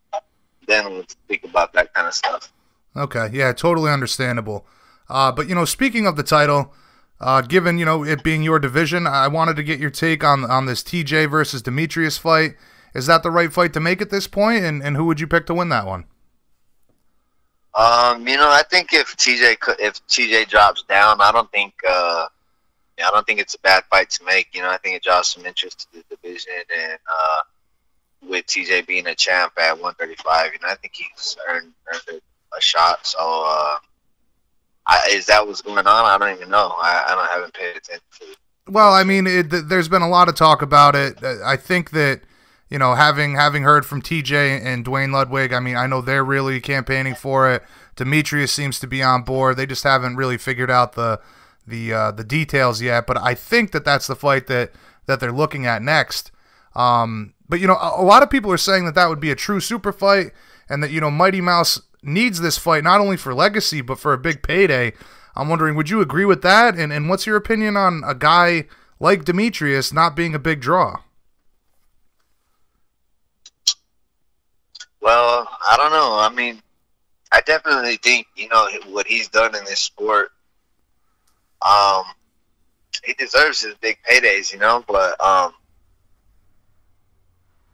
then 0.68 0.92
we'll 0.92 1.08
speak 1.08 1.44
about 1.44 1.74
that 1.74 1.94
kind 1.94 2.08
of 2.08 2.14
stuff. 2.14 2.52
Okay, 2.96 3.30
yeah, 3.32 3.54
totally 3.54 3.92
understandable. 3.92 4.66
Uh, 5.10 5.32
but 5.32 5.48
you 5.48 5.56
know, 5.56 5.66
speaking 5.66 6.08
of 6.08 6.16
the 6.16 6.24
title, 6.24 6.74
uh, 7.20 7.42
given 7.42 7.78
you 7.78 7.86
know 7.86 8.04
it 8.04 8.24
being 8.24 8.42
your 8.42 8.60
division, 8.60 9.06
I 9.06 9.28
wanted 9.28 9.56
to 9.58 9.64
get 9.64 9.80
your 9.80 9.92
take 9.92 10.24
on 10.24 10.44
on 10.46 10.66
this 10.66 10.82
TJ 10.82 11.30
versus 11.30 11.62
Demetrious 11.62 12.18
fight. 12.18 12.56
Is 12.94 13.08
that 13.08 13.24
the 13.24 13.32
right 13.32 13.52
fight 13.52 13.74
to 13.74 13.80
make 13.80 14.02
at 14.02 14.10
this 14.10 14.28
point? 14.28 14.64
And 14.64 14.82
and 14.82 14.96
who 14.96 15.06
would 15.06 15.20
you 15.20 15.28
pick 15.28 15.46
to 15.48 15.54
win 15.54 15.70
that 15.70 15.86
one? 15.86 16.06
Um, 17.76 18.26
you 18.26 18.38
know, 18.38 18.50
I 18.50 18.64
think 18.70 18.94
if 18.94 19.18
TJ 19.18 19.58
if 19.80 20.06
TJ 20.08 20.48
drops 20.48 20.84
down, 20.84 21.20
I 21.20 21.32
don't 21.32 21.52
think 21.52 21.74
uh, 21.88 22.28
I 23.00 23.12
don't 23.12 23.28
think 23.28 23.42
it's 23.42 23.56
a 23.56 23.60
bad 23.60 23.84
fight 23.90 24.10
to 24.12 24.24
make. 24.24 24.48
You 24.54 24.62
know, 24.62 24.70
I 24.70 24.78
think 24.78 24.96
it 24.96 25.04
draws 25.04 25.28
some 25.28 25.46
interest 25.46 25.88
to 25.92 26.00
the 26.10 26.16
division, 26.16 26.54
and 26.78 26.94
uh, 26.94 28.30
with 28.30 28.46
TJ 28.46 28.88
being 28.88 29.08
a 29.08 29.16
champ 29.16 29.54
at 29.58 29.74
135, 29.74 30.54
you 30.54 30.60
know, 30.62 30.72
I 30.72 30.76
think 30.76 30.94
he's 30.96 31.36
earned 31.50 31.74
earned 31.94 32.22
a 32.58 32.62
shot. 32.62 33.06
So, 33.06 33.20
uh, 33.20 33.78
I, 34.88 35.10
is 35.12 35.26
that 35.26 35.46
what's 35.46 35.62
going 35.62 35.80
on? 35.80 35.88
I 35.88 36.18
don't 36.18 36.36
even 36.36 36.50
know. 36.50 36.74
I, 36.78 37.06
I 37.08 37.16
don't 37.16 37.28
haven't 37.28 37.54
paid 37.54 37.76
attention. 37.76 38.36
Well, 38.68 38.94
I 38.94 39.04
mean, 39.04 39.28
it, 39.28 39.50
there's 39.50 39.90
been 39.90 40.02
a 40.02 40.10
lot 40.10 40.30
of 40.30 40.36
talk 40.36 40.62
about 40.62 40.96
it. 40.96 41.22
I 41.24 41.58
think 41.58 41.92
that 41.92 42.22
you 42.70 42.80
know, 42.80 42.96
having 42.96 43.36
having 43.36 43.64
heard 43.64 43.86
from 43.86 44.02
TJ 44.02 44.64
and 44.64 44.84
Duane 44.84 45.12
Ludwig, 45.12 45.54
I 45.54 45.60
mean, 45.60 45.76
I 45.76 45.88
know 45.88 46.02
they're 46.02 46.26
really 46.26 46.60
campaigning 46.60 47.16
for 47.16 47.52
it. 47.52 47.64
Demetrious 47.96 48.50
seems 48.50 48.80
to 48.80 48.88
be 48.88 49.04
on 49.04 49.24
board. 49.24 49.58
They 49.58 49.66
just 49.66 49.84
haven't 49.84 50.16
really 50.16 50.38
figured 50.38 50.72
out 50.72 50.94
the 50.94 51.22
the 51.68 51.94
uh, 51.94 52.12
the 52.12 52.24
details 52.24 52.82
yet. 52.82 53.06
But 53.06 53.18
I 53.22 53.36
think 53.36 53.72
that 53.72 53.86
that's 53.86 54.08
the 54.08 54.16
fight 54.16 54.48
that 54.48 54.72
that 55.06 55.20
they're 55.20 55.32
looking 55.32 55.66
at 55.66 55.82
next. 55.82 56.32
Um, 56.76 57.34
but 57.48 57.60
you 57.60 57.68
know, 57.68 57.76
a, 57.76 58.02
a 58.02 58.04
lot 58.04 58.24
of 58.24 58.30
people 58.30 58.52
are 58.52 58.58
saying 58.58 58.86
that 58.86 58.96
that 58.96 59.10
would 59.10 59.20
be 59.20 59.32
a 59.32 59.36
true 59.36 59.60
super 59.60 59.94
fight, 59.94 60.32
and 60.68 60.82
that 60.82 60.92
you 60.92 61.00
know, 61.00 61.12
Mighty 61.12 61.42
Mouse 61.42 61.82
needs 62.02 62.42
this 62.42 62.58
fight 62.58 62.84
not 62.84 63.02
only 63.02 63.18
for 63.18 63.34
legacy 63.34 63.82
but 63.82 64.00
for 64.00 64.14
a 64.14 64.18
big 64.18 64.42
payday. 64.44 64.94
I'm 65.36 65.50
wondering, 65.50 65.76
would 65.76 65.90
you 65.90 66.02
agree 66.02 66.26
with 66.26 66.42
that? 66.42 66.76
And 66.76 66.92
and 66.92 67.10
what's 67.10 67.28
your 67.28 67.36
opinion 67.36 67.78
on 67.78 68.04
a 68.06 68.16
guy 68.16 68.66
like 69.00 69.24
Demetrious 69.24 69.94
not 69.94 70.16
being 70.16 70.34
a 70.34 70.40
big 70.40 70.62
draw? 70.62 71.02
Well, 75.06 75.48
I 75.62 75.78
don't 75.78 75.92
know. 75.92 76.18
I 76.18 76.30
mean, 76.30 76.60
I 77.32 77.40
definitely 77.42 77.98
think 77.98 78.26
you 78.36 78.50
know 78.50 78.68
what 78.88 79.06
he's 79.06 79.28
done 79.28 79.56
in 79.56 79.64
this 79.64 79.80
sport. 79.80 80.32
Um, 81.64 82.06
he 83.04 83.14
deserves 83.14 83.62
his 83.62 83.76
big 83.76 84.00
paydays, 84.10 84.52
you 84.52 84.58
know. 84.58 84.84
But 84.88 85.24
um, 85.24 85.54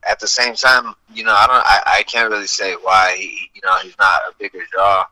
at 0.05 0.19
the 0.19 0.27
same 0.27 0.55
time, 0.55 0.93
you 1.13 1.23
know, 1.23 1.31
I 1.33 1.47
don't, 1.47 1.65
I, 1.65 1.99
I 1.99 2.03
can't 2.03 2.29
really 2.29 2.47
say 2.47 2.73
why 2.73 3.15
he, 3.17 3.49
you 3.53 3.61
know, 3.63 3.77
he's 3.77 3.97
not 3.97 4.19
a 4.29 4.33
bigger 4.37 4.65
draw. 4.69 5.05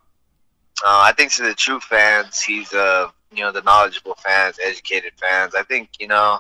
Uh, 0.86 1.02
I 1.06 1.14
think 1.16 1.32
to 1.36 1.44
the 1.44 1.54
true 1.54 1.80
fans, 1.80 2.42
he's 2.42 2.74
uh, 2.74 3.10
you 3.32 3.44
know, 3.44 3.54
the 3.54 3.62
knowledgeable 3.62 4.16
fans, 4.16 4.60
educated 4.62 5.14
fans. 5.16 5.56
I 5.56 5.64
think 5.64 5.92
you 6.02 6.08
know 6.08 6.40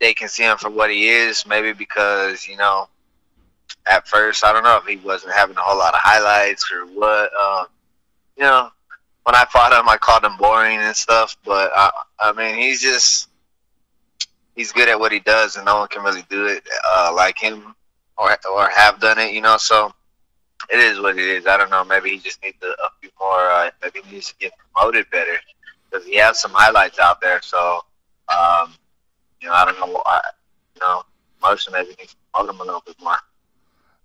they 0.00 0.14
can 0.14 0.28
see 0.30 0.44
him 0.44 0.56
for 0.56 0.70
what 0.70 0.90
he 0.90 1.10
is. 1.10 1.44
Maybe 1.44 1.74
because 1.74 2.48
you 2.48 2.56
know 2.56 2.88
at 3.88 4.06
first. 4.06 4.44
I 4.44 4.52
don't 4.52 4.64
know 4.64 4.76
if 4.76 4.86
he 4.86 4.96
wasn't 4.96 5.32
having 5.32 5.56
a 5.56 5.60
whole 5.60 5.78
lot 5.78 5.94
of 5.94 6.00
highlights 6.02 6.70
or 6.72 6.86
what. 6.86 7.30
Um, 7.34 7.66
you 8.36 8.44
know, 8.44 8.70
when 9.24 9.34
I 9.34 9.44
fought 9.46 9.72
him, 9.72 9.88
I 9.88 9.96
called 9.96 10.24
him 10.24 10.36
boring 10.38 10.78
and 10.78 10.96
stuff. 10.96 11.36
But 11.44 11.70
I, 11.74 11.90
I 12.20 12.32
mean, 12.32 12.56
he's 12.56 12.80
just 12.80 13.28
he's 14.54 14.72
good 14.72 14.88
at 14.88 14.98
what 14.98 15.12
he 15.12 15.20
does, 15.20 15.56
and 15.56 15.64
no 15.66 15.78
one 15.78 15.88
can 15.88 16.02
really 16.02 16.24
do 16.28 16.46
it 16.46 16.66
uh, 16.86 17.12
like 17.14 17.38
him 17.38 17.74
or 18.16 18.36
or 18.52 18.68
have 18.70 19.00
done 19.00 19.18
it. 19.18 19.32
You 19.32 19.40
know, 19.40 19.56
so 19.56 19.92
it 20.70 20.78
is 20.78 21.00
what 21.00 21.18
it 21.18 21.24
is. 21.24 21.46
I 21.46 21.56
don't 21.56 21.70
know. 21.70 21.84
Maybe 21.84 22.10
he 22.10 22.18
just 22.18 22.42
needs 22.42 22.58
a, 22.62 22.66
a 22.66 22.90
few 23.00 23.10
more. 23.20 23.50
Uh, 23.50 23.70
maybe 23.82 24.00
he 24.04 24.14
needs 24.14 24.28
to 24.28 24.34
get 24.38 24.52
promoted 24.72 25.10
better 25.10 25.36
because 25.90 26.06
he 26.06 26.16
has 26.16 26.40
some 26.40 26.52
highlights 26.54 26.98
out 26.98 27.20
there. 27.20 27.40
So, 27.42 27.80
um, 28.28 28.74
you 29.40 29.48
know, 29.48 29.54
I 29.54 29.64
don't 29.64 29.78
know. 29.78 30.02
I, 30.04 30.20
you 30.74 30.80
know, 30.80 31.02
Motion 31.42 31.72
maybe 31.72 31.94
needs 31.98 32.12
to 32.12 32.16
promote 32.32 32.54
him 32.54 32.60
a 32.60 32.64
little 32.64 32.82
bit 32.84 32.96
more. 33.00 33.16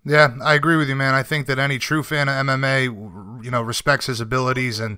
Yeah, 0.05 0.35
I 0.43 0.53
agree 0.55 0.75
with 0.75 0.89
you, 0.89 0.95
man. 0.95 1.13
I 1.13 1.23
think 1.23 1.47
that 1.47 1.59
any 1.59 1.79
true 1.79 2.03
fan 2.03 2.27
of 2.27 2.35
MMA, 2.35 3.43
you 3.43 3.51
know, 3.51 3.61
respects 3.61 4.07
his 4.07 4.19
abilities, 4.19 4.79
and 4.79 4.97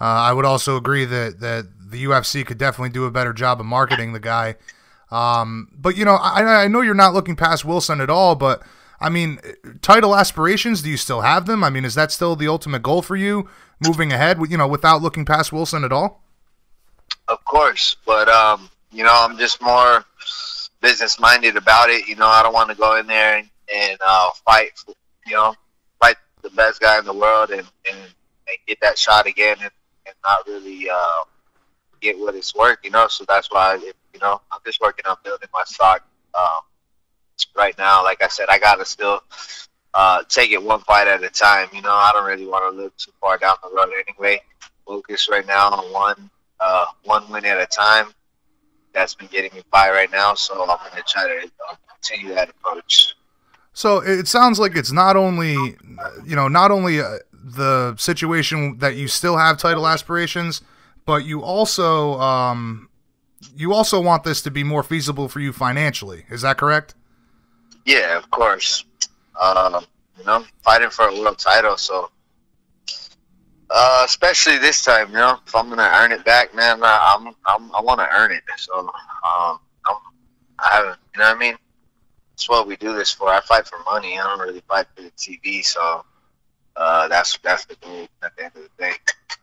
uh, 0.00 0.04
I 0.04 0.32
would 0.32 0.44
also 0.44 0.76
agree 0.76 1.04
that 1.04 1.40
that 1.40 1.68
the 1.90 2.04
UFC 2.04 2.44
could 2.44 2.58
definitely 2.58 2.90
do 2.90 3.04
a 3.04 3.10
better 3.10 3.32
job 3.32 3.60
of 3.60 3.66
marketing 3.66 4.12
the 4.12 4.20
guy. 4.20 4.56
Um, 5.10 5.68
but 5.76 5.96
you 5.96 6.04
know, 6.04 6.14
I, 6.14 6.64
I 6.64 6.68
know 6.68 6.80
you're 6.80 6.94
not 6.94 7.14
looking 7.14 7.36
past 7.36 7.64
Wilson 7.64 8.00
at 8.00 8.10
all, 8.10 8.34
but 8.34 8.62
I 9.00 9.08
mean, 9.08 9.38
title 9.82 10.16
aspirations, 10.16 10.82
do 10.82 10.90
you 10.90 10.96
still 10.96 11.20
have 11.20 11.46
them? 11.46 11.62
I 11.62 11.70
mean, 11.70 11.84
is 11.84 11.94
that 11.94 12.12
still 12.12 12.36
the 12.36 12.48
ultimate 12.48 12.82
goal 12.82 13.02
for 13.02 13.16
you 13.16 13.48
moving 13.80 14.12
ahead? 14.12 14.38
You 14.48 14.56
know, 14.56 14.68
without 14.68 15.02
looking 15.02 15.24
past 15.24 15.52
Wilson 15.52 15.84
at 15.84 15.92
all? 15.92 16.22
Of 17.28 17.44
course, 17.44 17.96
but 18.04 18.28
um, 18.28 18.68
you 18.90 19.04
know, 19.04 19.14
I'm 19.14 19.38
just 19.38 19.62
more 19.62 20.04
business 20.80 21.20
minded 21.20 21.56
about 21.56 21.90
it. 21.90 22.08
You 22.08 22.16
know, 22.16 22.26
I 22.26 22.42
don't 22.42 22.54
want 22.54 22.70
to 22.70 22.76
go 22.76 22.96
in 22.96 23.06
there 23.06 23.38
and 23.38 23.49
and 23.74 23.98
uh, 24.04 24.30
fight, 24.44 24.72
you 25.26 25.34
know, 25.34 25.54
fight 26.00 26.16
the 26.42 26.50
best 26.50 26.80
guy 26.80 26.98
in 26.98 27.04
the 27.04 27.12
world 27.12 27.50
and, 27.50 27.66
and, 27.90 27.98
and 27.98 28.58
get 28.66 28.78
that 28.80 28.98
shot 28.98 29.26
again 29.26 29.56
and, 29.60 29.70
and 30.06 30.14
not 30.24 30.46
really 30.46 30.88
uh, 30.90 31.24
get 32.00 32.18
what 32.18 32.34
it's 32.34 32.54
worth, 32.54 32.78
you 32.82 32.90
know. 32.90 33.08
So 33.08 33.24
that's 33.28 33.50
why, 33.50 33.74
you 33.74 34.20
know, 34.20 34.40
I'm 34.52 34.60
just 34.64 34.80
working 34.80 35.06
on 35.06 35.16
building 35.24 35.48
my 35.52 35.62
stock 35.66 36.02
um, 36.34 36.60
right 37.56 37.76
now. 37.78 38.02
Like 38.02 38.22
I 38.22 38.28
said, 38.28 38.46
I 38.48 38.58
got 38.58 38.76
to 38.76 38.84
still 38.84 39.22
uh, 39.94 40.22
take 40.28 40.50
it 40.50 40.62
one 40.62 40.80
fight 40.80 41.08
at 41.08 41.22
a 41.22 41.30
time. 41.30 41.68
You 41.72 41.82
know, 41.82 41.92
I 41.92 42.10
don't 42.12 42.26
really 42.26 42.46
want 42.46 42.74
to 42.74 42.82
look 42.82 42.96
too 42.96 43.12
far 43.20 43.38
down 43.38 43.56
the 43.62 43.70
road 43.74 43.92
anyway. 44.08 44.40
Focus 44.86 45.28
right 45.30 45.46
now 45.46 45.70
on 45.70 45.92
one 45.92 46.30
uh, 46.60 46.86
one 47.04 47.28
win 47.30 47.44
at 47.44 47.60
a 47.60 47.66
time. 47.66 48.06
That's 48.92 49.14
been 49.14 49.28
getting 49.28 49.54
me 49.54 49.62
by 49.70 49.90
right 49.90 50.10
now, 50.10 50.34
so 50.34 50.62
I'm 50.68 50.78
to 50.96 51.02
try 51.06 51.28
to 51.28 51.50
uh, 51.70 51.76
continue 51.88 52.34
that 52.34 52.50
approach. 52.50 53.14
So 53.80 54.00
it 54.00 54.28
sounds 54.28 54.58
like 54.58 54.76
it's 54.76 54.92
not 54.92 55.16
only, 55.16 55.54
you 55.54 56.36
know, 56.36 56.48
not 56.48 56.70
only 56.70 57.00
uh, 57.00 57.16
the 57.32 57.96
situation 57.96 58.76
that 58.76 58.96
you 58.96 59.08
still 59.08 59.38
have 59.38 59.56
title 59.56 59.88
aspirations, 59.88 60.60
but 61.06 61.24
you 61.24 61.42
also, 61.42 62.20
um, 62.20 62.90
you 63.56 63.72
also 63.72 63.98
want 63.98 64.22
this 64.22 64.42
to 64.42 64.50
be 64.50 64.64
more 64.64 64.82
feasible 64.82 65.30
for 65.30 65.40
you 65.40 65.54
financially. 65.54 66.26
Is 66.28 66.42
that 66.42 66.58
correct? 66.58 66.94
Yeah, 67.86 68.18
of 68.18 68.30
course. 68.30 68.84
Um, 69.40 69.86
you 70.18 70.26
know, 70.26 70.44
fighting 70.62 70.90
for 70.90 71.08
a 71.08 71.18
world 71.18 71.38
title, 71.38 71.78
so 71.78 72.10
uh, 73.70 74.02
especially 74.04 74.58
this 74.58 74.84
time, 74.84 75.08
you 75.08 75.14
know, 75.14 75.38
if 75.46 75.56
I'm 75.56 75.70
gonna 75.70 75.90
earn 75.94 76.12
it 76.12 76.22
back, 76.26 76.54
man, 76.54 76.80
I'm, 76.82 77.28
I'm 77.46 77.74
I 77.74 77.80
want 77.80 78.00
to 78.00 78.08
earn 78.14 78.30
it. 78.30 78.42
So, 78.58 78.78
um, 78.78 79.58
I'm, 79.86 79.96
I 80.58 80.80
you 81.14 81.18
know 81.18 81.28
what 81.28 81.36
I 81.36 81.38
mean? 81.38 81.56
That's 82.40 82.48
what 82.48 82.66
we 82.66 82.76
do 82.76 82.94
this 82.96 83.12
for. 83.12 83.28
I 83.28 83.42
fight 83.42 83.66
for 83.66 83.78
money. 83.84 84.18
I 84.18 84.22
don't 84.22 84.40
really 84.40 84.62
fight 84.66 84.86
for 84.96 85.02
the 85.02 85.10
TV. 85.10 85.62
So 85.62 86.06
uh, 86.74 87.06
that's 87.08 87.36
that's 87.42 87.66
the 87.66 87.76
goal 87.76 88.08
at 88.22 88.34
the 88.34 88.44
end 88.44 88.52
of 88.56 88.62
the 88.62 88.70
day. 88.78 88.92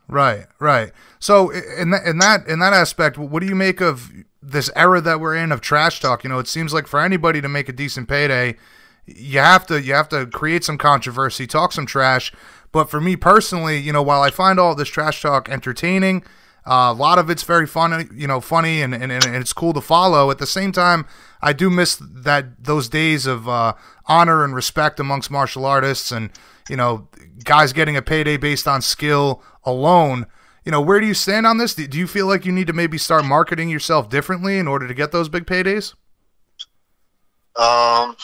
Right, 0.08 0.48
right. 0.58 0.92
So 1.20 1.52
in 1.52 1.92
that 1.92 2.08
in 2.08 2.18
that 2.18 2.48
in 2.48 2.58
that 2.58 2.74
aspect, 2.74 3.20
what 3.20 3.42
do 3.42 3.46
you 3.46 3.54
make 3.54 3.82
of 3.82 4.12
this 4.42 4.72
era 4.76 5.00
that 5.02 5.20
we're 5.20 5.36
in 5.36 5.52
of 5.52 5.62
trash 5.62 6.00
talk? 6.00 6.24
You 6.24 6.32
know, 6.32 6.40
it 6.40 6.48
seems 6.48 6.74
like 6.74 6.88
for 6.88 7.00
anybody 7.00 7.40
to 7.40 7.48
make 7.48 7.70
a 7.70 7.74
decent 7.74 8.10
payday, 8.10 8.56
you 9.06 9.38
have 9.38 9.68
to 9.68 9.80
you 9.80 9.94
have 9.94 10.10
to 10.10 10.26
create 10.26 10.64
some 10.64 10.80
controversy, 10.80 11.46
talk 11.46 11.74
some 11.74 11.86
trash. 11.86 12.34
But 12.72 12.90
for 12.90 13.00
me 13.00 13.16
personally, 13.16 13.78
you 13.78 13.94
know, 13.94 14.02
while 14.02 14.24
I 14.24 14.32
find 14.32 14.60
all 14.60 14.74
this 14.74 14.90
trash 14.90 15.22
talk 15.22 15.50
entertaining, 15.50 16.24
uh, 16.66 16.92
a 16.92 16.94
lot 16.94 17.20
of 17.20 17.30
it's 17.30 17.44
very 17.44 17.68
funny, 17.68 18.06
you 18.14 18.28
know, 18.28 18.42
funny 18.42 18.82
and, 18.82 18.96
and, 18.96 19.12
and 19.12 19.36
it's 19.36 19.54
cool 19.54 19.74
to 19.74 19.82
follow. 19.82 20.32
At 20.32 20.40
the 20.40 20.48
same 20.48 20.72
time, 20.72 21.06
I 21.42 21.54
do 21.54 21.70
miss 21.70 21.98
that 22.02 22.64
those 22.64 22.90
days 22.90 23.26
of 23.26 23.48
uh, 23.48 23.74
honor 24.06 24.44
and 24.44 24.56
respect 24.56 25.00
amongst 25.00 25.30
martial 25.32 25.66
artists, 25.66 26.12
and 26.12 26.32
you 26.70 26.76
know, 26.76 27.08
guys 27.44 27.74
getting 27.74 27.96
a 27.96 28.02
payday 28.02 28.38
based 28.38 28.68
on 28.68 28.82
skill 28.82 29.42
alone. 29.64 30.26
You 30.66 30.72
know, 30.72 30.82
where 30.82 31.00
do 31.00 31.08
you 31.08 31.14
stand 31.14 31.48
on 31.48 31.58
this? 31.58 31.76
Do 31.76 31.98
you 31.98 32.08
feel 32.08 32.28
like 32.28 32.46
you 32.46 32.52
need 32.52 32.68
to 32.68 32.74
maybe 32.74 32.98
start 32.98 33.24
marketing 33.24 33.70
yourself 33.70 34.10
differently 34.10 34.58
in 34.58 34.68
order 34.68 34.88
to 34.88 34.94
get 34.94 35.12
those 35.12 35.30
big 35.30 35.46
paydays? 35.46 35.94
Um, 37.56 38.16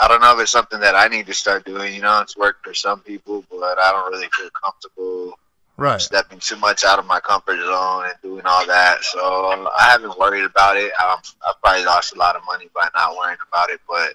I 0.00 0.08
don't 0.08 0.20
know 0.20 0.34
if 0.34 0.40
it's 0.40 0.52
something 0.52 0.80
that 0.80 0.94
I 0.94 1.08
need 1.08 1.26
to 1.26 1.34
start 1.34 1.64
doing. 1.64 1.94
You 1.94 2.02
know, 2.02 2.20
it's 2.20 2.36
worked 2.36 2.64
for 2.64 2.72
some 2.72 3.00
people, 3.00 3.44
but 3.50 3.78
I 3.78 3.90
don't 3.92 4.12
really 4.12 4.28
feel 4.36 4.48
comfortable 4.62 5.34
right. 5.76 6.00
stepping 6.00 6.38
too 6.38 6.56
much 6.56 6.84
out 6.84 6.98
of 6.98 7.06
my 7.06 7.20
comfort 7.20 7.58
zone 7.58 8.04
and 8.04 8.14
doing 8.22 8.44
all 8.44 8.66
that. 8.66 9.02
So 9.02 9.20
I 9.20 9.90
haven't 9.90 10.18
worried 10.18 10.44
about 10.44 10.76
it. 10.76 10.92
Um, 11.02 11.18
I 11.42 11.52
probably 11.62 11.84
lost 11.84 12.14
a 12.14 12.18
lot 12.18 12.36
of 12.36 12.42
money 12.46 12.68
by 12.74 12.88
not 12.94 13.16
worrying 13.16 13.38
about 13.48 13.70
it, 13.70 13.80
but 13.88 14.10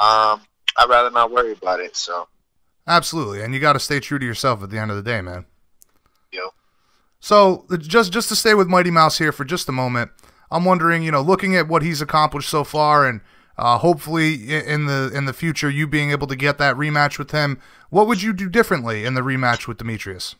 um, 0.00 0.40
I'd 0.76 0.88
rather 0.88 1.10
not 1.10 1.30
worry 1.30 1.52
about 1.52 1.80
it. 1.80 1.96
So 1.96 2.28
absolutely, 2.86 3.42
and 3.42 3.54
you 3.54 3.60
got 3.60 3.74
to 3.74 3.80
stay 3.80 4.00
true 4.00 4.18
to 4.18 4.26
yourself 4.26 4.62
at 4.62 4.70
the 4.70 4.78
end 4.78 4.90
of 4.90 4.96
the 4.96 5.02
day, 5.02 5.20
man. 5.20 5.46
Yep. 6.32 6.50
So 7.20 7.66
just 7.78 8.12
just 8.12 8.28
to 8.28 8.36
stay 8.36 8.54
with 8.54 8.68
Mighty 8.68 8.90
Mouse 8.90 9.18
here 9.18 9.32
for 9.32 9.44
just 9.44 9.68
a 9.68 9.72
moment, 9.72 10.10
I'm 10.50 10.64
wondering, 10.64 11.02
you 11.02 11.10
know, 11.10 11.22
looking 11.22 11.56
at 11.56 11.68
what 11.68 11.82
he's 11.82 12.00
accomplished 12.00 12.48
so 12.48 12.64
far 12.64 13.06
and. 13.06 13.20
Uh, 13.56 13.78
hopefully, 13.78 14.52
in 14.52 14.86
the 14.86 15.12
in 15.14 15.26
the 15.26 15.32
future, 15.32 15.70
you 15.70 15.86
being 15.86 16.10
able 16.10 16.26
to 16.26 16.34
get 16.34 16.58
that 16.58 16.74
rematch 16.74 17.20
with 17.20 17.30
him, 17.30 17.60
what 17.88 18.08
would 18.08 18.20
you 18.20 18.32
do 18.32 18.48
differently 18.48 19.04
in 19.04 19.14
the 19.14 19.20
rematch 19.20 19.68
with 19.68 19.78
Demetrious? 19.78 20.34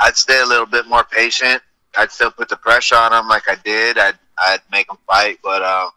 I'd 0.00 0.16
stay 0.16 0.40
a 0.40 0.46
little 0.46 0.66
bit 0.66 0.86
more 0.86 1.04
patient. 1.04 1.62
I'd 1.96 2.10
still 2.10 2.30
put 2.30 2.48
the 2.48 2.56
pressure 2.56 2.96
on 2.96 3.12
him 3.12 3.28
like 3.28 3.48
I 3.48 3.56
did. 3.64 3.98
I'd 3.98 4.18
I'd 4.38 4.60
make 4.72 4.90
him 4.90 4.96
fight, 5.06 5.38
but 5.42 5.62
um, 5.62 5.90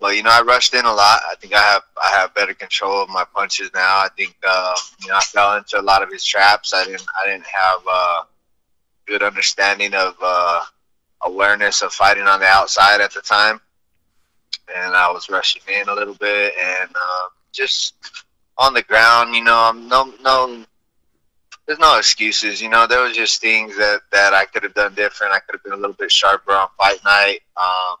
but 0.00 0.16
you 0.16 0.22
know, 0.22 0.30
I 0.32 0.42
rushed 0.42 0.74
in 0.74 0.84
a 0.84 0.92
lot. 0.92 1.20
I 1.30 1.34
think 1.36 1.54
I 1.54 1.62
have 1.62 1.82
I 2.02 2.08
have 2.10 2.34
better 2.34 2.52
control 2.54 3.02
of 3.02 3.08
my 3.08 3.24
punches 3.34 3.70
now. 3.72 3.98
I 3.98 4.08
think 4.16 4.36
um, 4.46 4.74
you 5.00 5.08
know 5.08 5.14
I 5.16 5.20
fell 5.20 5.56
into 5.56 5.80
a 5.80 5.82
lot 5.82 6.02
of 6.02 6.10
his 6.10 6.24
traps. 6.24 6.74
I 6.74 6.84
didn't 6.84 7.06
I 7.22 7.30
didn't 7.30 7.46
have 7.46 7.80
uh, 7.88 8.22
good 9.06 9.22
understanding 9.22 9.94
of 9.94 10.14
uh, 10.20 10.64
awareness 11.22 11.82
of 11.82 11.92
fighting 11.92 12.24
on 12.24 12.40
the 12.40 12.46
outside 12.46 13.00
at 13.00 13.12
the 13.12 13.20
time, 13.20 13.60
and 14.74 14.94
I 14.94 15.10
was 15.10 15.30
rushing 15.30 15.62
in 15.68 15.88
a 15.88 15.94
little 15.94 16.14
bit 16.14 16.54
and 16.60 16.90
uh, 16.94 17.28
just 17.52 17.94
on 18.58 18.74
the 18.74 18.82
ground. 18.82 19.34
You 19.34 19.44
know, 19.44 19.56
I'm 19.56 19.88
no 19.88 20.12
no. 20.22 20.64
There's 21.66 21.78
no 21.78 21.96
excuses, 21.96 22.60
you 22.60 22.68
know. 22.68 22.86
There 22.86 23.02
was 23.02 23.16
just 23.16 23.40
things 23.40 23.76
that, 23.76 24.00
that 24.12 24.34
I 24.34 24.44
could 24.44 24.64
have 24.64 24.74
done 24.74 24.94
different. 24.94 25.32
I 25.32 25.40
could 25.40 25.54
have 25.54 25.64
been 25.64 25.72
a 25.72 25.76
little 25.76 25.96
bit 25.96 26.12
sharper 26.12 26.52
on 26.52 26.68
fight 26.76 27.02
night. 27.04 27.40
Um, 27.56 27.96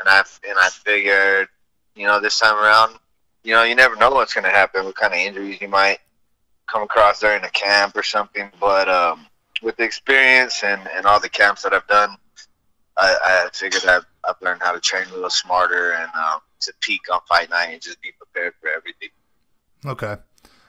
and 0.00 0.08
I 0.08 0.18
and 0.46 0.58
I 0.58 0.68
figured, 0.68 1.48
you 1.94 2.06
know, 2.06 2.20
this 2.20 2.38
time 2.38 2.56
around, 2.56 2.96
you 3.42 3.54
know, 3.54 3.62
you 3.62 3.74
never 3.74 3.96
know 3.96 4.10
what's 4.10 4.34
going 4.34 4.44
to 4.44 4.50
happen, 4.50 4.84
what 4.84 4.96
kind 4.96 5.14
of 5.14 5.18
injuries 5.18 5.60
you 5.60 5.68
might 5.68 5.98
come 6.70 6.82
across 6.82 7.20
during 7.20 7.42
a 7.44 7.50
camp 7.50 7.96
or 7.96 8.02
something. 8.02 8.50
But 8.60 8.88
um, 8.88 9.26
with 9.62 9.76
the 9.76 9.84
experience 9.84 10.62
and, 10.62 10.82
and 10.94 11.06
all 11.06 11.20
the 11.20 11.28
camps 11.28 11.62
that 11.62 11.72
I've 11.72 11.86
done, 11.86 12.16
I, 12.96 13.16
I 13.24 13.48
figured 13.52 13.86
I've, 13.86 14.06
I've 14.28 14.40
learned 14.42 14.62
how 14.62 14.72
to 14.72 14.80
train 14.80 15.06
a 15.10 15.14
little 15.14 15.30
smarter 15.30 15.92
and 15.92 16.10
um, 16.14 16.40
to 16.60 16.72
peak 16.80 17.02
on 17.12 17.20
fight 17.28 17.50
night 17.50 17.70
and 17.72 17.80
just 17.80 18.00
be 18.02 18.12
prepared 18.12 18.54
for 18.60 18.68
everything. 18.68 19.10
Okay. 19.86 20.16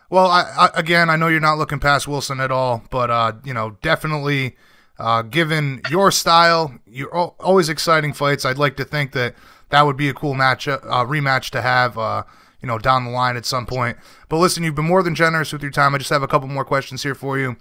Well, 0.10 0.28
I, 0.28 0.42
I, 0.58 0.70
again, 0.76 1.10
I 1.10 1.16
know 1.16 1.28
you're 1.28 1.40
not 1.40 1.58
looking 1.58 1.80
past 1.80 2.08
Wilson 2.08 2.40
at 2.40 2.52
all, 2.52 2.84
but 2.92 3.10
uh, 3.10 3.34
you 3.44 3.54
know, 3.54 3.78
definitely 3.82 4.56
uh, 5.00 5.24
given 5.24 5.82
your 5.90 6.12
style, 6.12 6.74
you're 6.86 7.14
always 7.14 7.70
exciting 7.70 8.14
fights. 8.14 8.46
I'd 8.46 8.58
like 8.58 8.78
to 8.78 8.86
think 8.86 9.12
that 9.14 9.36
that 9.70 9.82
would 9.82 9.98
be 9.98 10.10
a 10.10 10.14
cool 10.14 10.34
match, 10.34 10.68
uh, 10.68 10.80
rematch 10.80 11.50
to 11.52 11.62
have, 11.62 11.98
uh, 11.98 12.24
you 12.62 12.68
know, 12.68 12.78
down 12.78 13.06
the 13.06 13.12
line 13.12 13.36
at 13.36 13.46
some 13.46 13.66
point. 13.66 13.98
But 14.30 14.38
listen, 14.38 14.64
you've 14.64 14.76
been 14.76 14.86
more 14.86 15.04
than 15.04 15.16
generous 15.16 15.52
with 15.52 15.62
your 15.62 15.72
time. 15.72 15.96
I 15.96 15.98
just 15.98 16.12
have 16.12 16.24
a 16.24 16.28
couple 16.28 16.48
more 16.48 16.66
questions 16.66 17.04
here 17.04 17.16
for 17.16 17.38
you. 17.38 17.58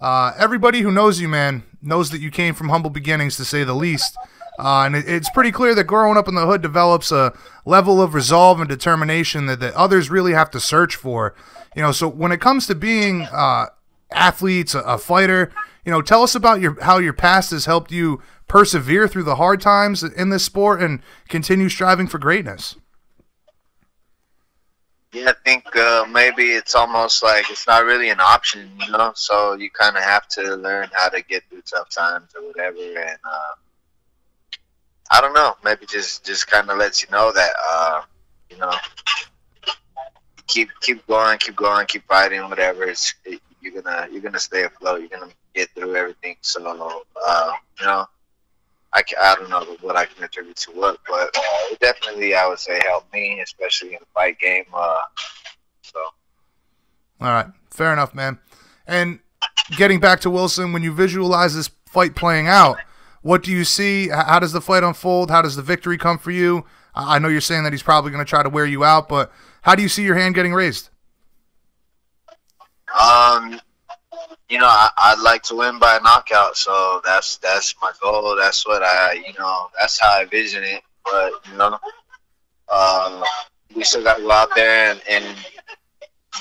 Uh, 0.00 0.32
everybody 0.38 0.80
who 0.80 0.92
knows 0.92 1.20
you, 1.20 1.28
man, 1.28 1.64
knows 1.82 2.10
that 2.10 2.20
you 2.20 2.30
came 2.30 2.54
from 2.54 2.68
humble 2.68 2.90
beginnings, 2.90 3.36
to 3.36 3.44
say 3.44 3.64
the 3.64 3.74
least. 3.74 4.16
Uh, 4.58 4.84
and 4.84 4.96
it, 4.96 5.08
it's 5.08 5.30
pretty 5.30 5.52
clear 5.52 5.74
that 5.74 5.84
growing 5.84 6.16
up 6.16 6.28
in 6.28 6.34
the 6.34 6.46
hood 6.46 6.62
develops 6.62 7.12
a 7.12 7.32
level 7.64 8.00
of 8.00 8.14
resolve 8.14 8.60
and 8.60 8.68
determination 8.68 9.46
that, 9.46 9.60
that 9.60 9.74
others 9.74 10.10
really 10.10 10.32
have 10.32 10.50
to 10.50 10.60
search 10.60 10.96
for. 10.96 11.34
You 11.78 11.84
know, 11.84 11.92
so 11.92 12.08
when 12.08 12.32
it 12.32 12.40
comes 12.40 12.66
to 12.66 12.74
being 12.74 13.22
uh, 13.30 13.66
athletes, 14.10 14.74
a, 14.74 14.80
a 14.80 14.98
fighter, 14.98 15.52
you 15.84 15.92
know, 15.92 16.02
tell 16.02 16.24
us 16.24 16.34
about 16.34 16.60
your 16.60 16.76
how 16.82 16.98
your 16.98 17.12
past 17.12 17.52
has 17.52 17.66
helped 17.66 17.92
you 17.92 18.20
persevere 18.48 19.06
through 19.06 19.22
the 19.22 19.36
hard 19.36 19.60
times 19.60 20.02
in 20.02 20.30
this 20.30 20.44
sport 20.44 20.82
and 20.82 21.00
continue 21.28 21.68
striving 21.68 22.08
for 22.08 22.18
greatness. 22.18 22.74
Yeah, 25.12 25.30
I 25.30 25.34
think 25.44 25.76
uh, 25.76 26.04
maybe 26.10 26.46
it's 26.46 26.74
almost 26.74 27.22
like 27.22 27.48
it's 27.48 27.68
not 27.68 27.84
really 27.84 28.10
an 28.10 28.18
option, 28.18 28.72
you 28.84 28.90
know. 28.90 29.12
So 29.14 29.54
you 29.54 29.70
kind 29.70 29.96
of 29.96 30.02
have 30.02 30.26
to 30.30 30.56
learn 30.56 30.88
how 30.92 31.10
to 31.10 31.22
get 31.22 31.44
through 31.48 31.62
tough 31.62 31.90
times 31.90 32.32
or 32.34 32.44
whatever. 32.44 32.76
And 32.76 33.20
uh, 33.24 33.54
I 35.12 35.20
don't 35.20 35.32
know, 35.32 35.54
maybe 35.62 35.86
just 35.86 36.26
just 36.26 36.48
kind 36.48 36.68
of 36.70 36.78
lets 36.78 37.04
you 37.04 37.08
know 37.12 37.30
that 37.30 37.52
uh, 37.70 38.02
you 38.50 38.56
know 38.56 38.72
keep 40.48 40.68
keep 40.80 41.06
going, 41.06 41.38
keep 41.38 41.54
going, 41.54 41.86
keep 41.86 42.04
fighting, 42.06 42.42
whatever. 42.48 42.84
It's 42.84 43.14
it, 43.24 43.40
you're 43.60 43.80
gonna 43.80 44.08
you're 44.10 44.22
gonna 44.22 44.38
stay 44.38 44.64
afloat. 44.64 45.00
You're 45.00 45.08
gonna 45.08 45.32
get 45.54 45.70
through 45.74 45.94
everything. 45.94 46.36
So 46.40 46.66
uh, 47.26 47.52
you 47.78 47.86
know, 47.86 48.06
I, 48.92 49.02
I 49.20 49.34
don't 49.36 49.50
know 49.50 49.76
what 49.80 49.96
I 49.96 50.06
can 50.06 50.24
attribute 50.24 50.56
to 50.56 50.72
what, 50.72 50.98
but 51.08 51.30
uh, 51.36 51.72
it 51.72 51.78
definitely 51.80 52.34
I 52.34 52.48
would 52.48 52.58
say 52.58 52.80
helped 52.84 53.12
me, 53.12 53.40
especially 53.40 53.90
in 53.94 54.00
the 54.00 54.06
fight 54.12 54.38
game. 54.40 54.64
Uh, 54.74 54.96
so. 55.82 56.00
All 57.20 57.28
right, 57.28 57.46
fair 57.70 57.92
enough, 57.92 58.14
man. 58.14 58.38
And 58.86 59.20
getting 59.76 60.00
back 60.00 60.20
to 60.20 60.30
Wilson, 60.30 60.72
when 60.72 60.82
you 60.82 60.92
visualize 60.92 61.54
this 61.54 61.70
fight 61.86 62.14
playing 62.14 62.46
out, 62.46 62.78
what 63.22 63.42
do 63.42 63.50
you 63.50 63.64
see? 63.64 64.08
How 64.08 64.38
does 64.38 64.52
the 64.52 64.60
fight 64.60 64.84
unfold? 64.84 65.30
How 65.30 65.42
does 65.42 65.56
the 65.56 65.62
victory 65.62 65.98
come 65.98 66.18
for 66.18 66.30
you? 66.30 66.64
I 66.94 67.18
know 67.18 67.28
you're 67.28 67.40
saying 67.40 67.64
that 67.64 67.72
he's 67.72 67.82
probably 67.82 68.10
going 68.10 68.24
to 68.24 68.28
try 68.28 68.42
to 68.42 68.48
wear 68.48 68.66
you 68.66 68.84
out, 68.84 69.08
but 69.08 69.32
how 69.62 69.74
do 69.74 69.82
you 69.82 69.88
see 69.88 70.02
your 70.04 70.16
hand 70.16 70.34
getting 70.34 70.54
raised? 70.54 70.90
Um, 72.98 73.60
you 74.48 74.58
know, 74.58 74.66
I, 74.66 74.90
I'd 74.96 75.20
like 75.22 75.42
to 75.44 75.56
win 75.56 75.78
by 75.78 75.96
a 75.96 76.00
knockout, 76.00 76.56
so 76.56 77.00
that's 77.04 77.36
that's 77.38 77.74
my 77.82 77.92
goal. 78.00 78.34
That's 78.36 78.66
what 78.66 78.82
I, 78.82 79.12
you 79.12 79.34
know, 79.38 79.68
that's 79.78 80.00
how 80.00 80.08
I 80.08 80.24
vision 80.24 80.64
it. 80.64 80.82
But 81.04 81.32
you 81.50 81.58
know, 81.58 81.78
um, 82.72 83.24
we 83.74 83.84
still 83.84 84.02
got 84.02 84.16
to 84.16 84.22
go 84.22 84.30
out 84.30 84.48
there 84.54 84.90
and, 84.90 85.02
and 85.08 85.36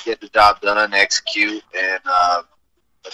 get 0.06 0.22
the 0.22 0.30
job 0.30 0.62
done, 0.62 0.94
execute, 0.94 1.64
and 1.78 2.00
uh, 2.06 2.44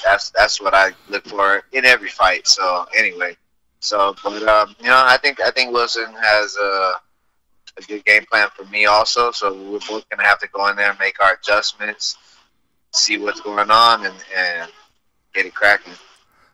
that's 0.04 0.30
that's 0.32 0.62
what 0.62 0.74
I 0.74 0.92
look 1.10 1.26
for 1.26 1.64
in 1.72 1.86
every 1.86 2.10
fight. 2.10 2.48
So 2.48 2.86
anyway, 2.96 3.36
so 3.80 4.16
but 4.24 4.44
um, 4.44 4.76
you 4.80 4.88
know, 4.88 5.04
I 5.04 5.18
think 5.18 5.42
I 5.42 5.50
think 5.52 5.74
Wilson 5.74 6.14
has 6.22 6.56
a 6.56 6.94
a 7.78 7.82
good 7.82 8.06
game 8.06 8.26
plan 8.30 8.48
for 8.56 8.66
me 8.66 8.86
also. 8.86 9.32
So 9.32 9.54
we're 9.54 9.80
both 9.80 10.08
gonna 10.10 10.24
have 10.24 10.40
to 10.40 10.48
go 10.48 10.68
in 10.68 10.76
there 10.76 10.92
and 10.92 11.00
make 11.00 11.22
our 11.22 11.34
adjustments 11.34 12.18
see 12.92 13.18
what's 13.18 13.42
going 13.42 13.72
on 13.72 14.06
and, 14.06 14.16
and 14.36 14.72
get 15.34 15.46
it 15.46 15.56
cracking. 15.56 15.94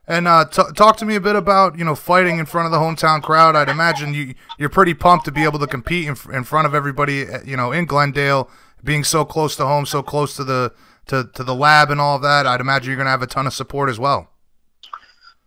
And 0.08 0.28
uh, 0.28 0.46
t- 0.46 0.64
talk 0.76 0.98
to 0.98 1.06
me 1.06 1.16
a 1.16 1.22
bit 1.22 1.36
about 1.36 1.78
you 1.78 1.86
know 1.86 1.96
fighting 1.96 2.40
in 2.40 2.46
front 2.46 2.66
of 2.66 2.72
the 2.72 2.80
hometown 2.80 3.22
crowd. 3.22 3.56
I'd 3.56 3.70
imagine 3.70 4.14
you 4.14 4.34
you're 4.58 4.70
pretty 4.70 4.94
pumped 4.94 5.26
to 5.26 5.32
be 5.32 5.44
able 5.44 5.60
to 5.60 5.68
compete 5.68 6.08
in, 6.08 6.16
in 6.34 6.44
front 6.44 6.66
of 6.66 6.74
everybody. 6.74 7.28
Uh, 7.28 7.40
you 7.46 7.56
know 7.56 7.72
in 7.72 7.86
Glendale, 7.86 8.50
being 8.84 9.04
so 9.04 9.24
close 9.24 9.56
to 9.58 9.66
home, 9.66 9.86
so 9.86 10.02
close 10.02 10.36
to 10.36 10.44
the 10.44 10.74
to, 11.08 11.30
to 11.34 11.44
the 11.44 11.54
lab 11.54 11.92
and 11.92 12.02
all 12.02 12.16
of 12.16 12.22
that. 12.24 12.48
I'd 12.48 12.62
imagine 12.62 12.90
you're 12.90 12.98
gonna 12.98 13.10
have 13.10 13.22
a 13.22 13.28
ton 13.28 13.46
of 13.46 13.54
support 13.54 13.90
as 13.90 14.00
well. 14.00 14.30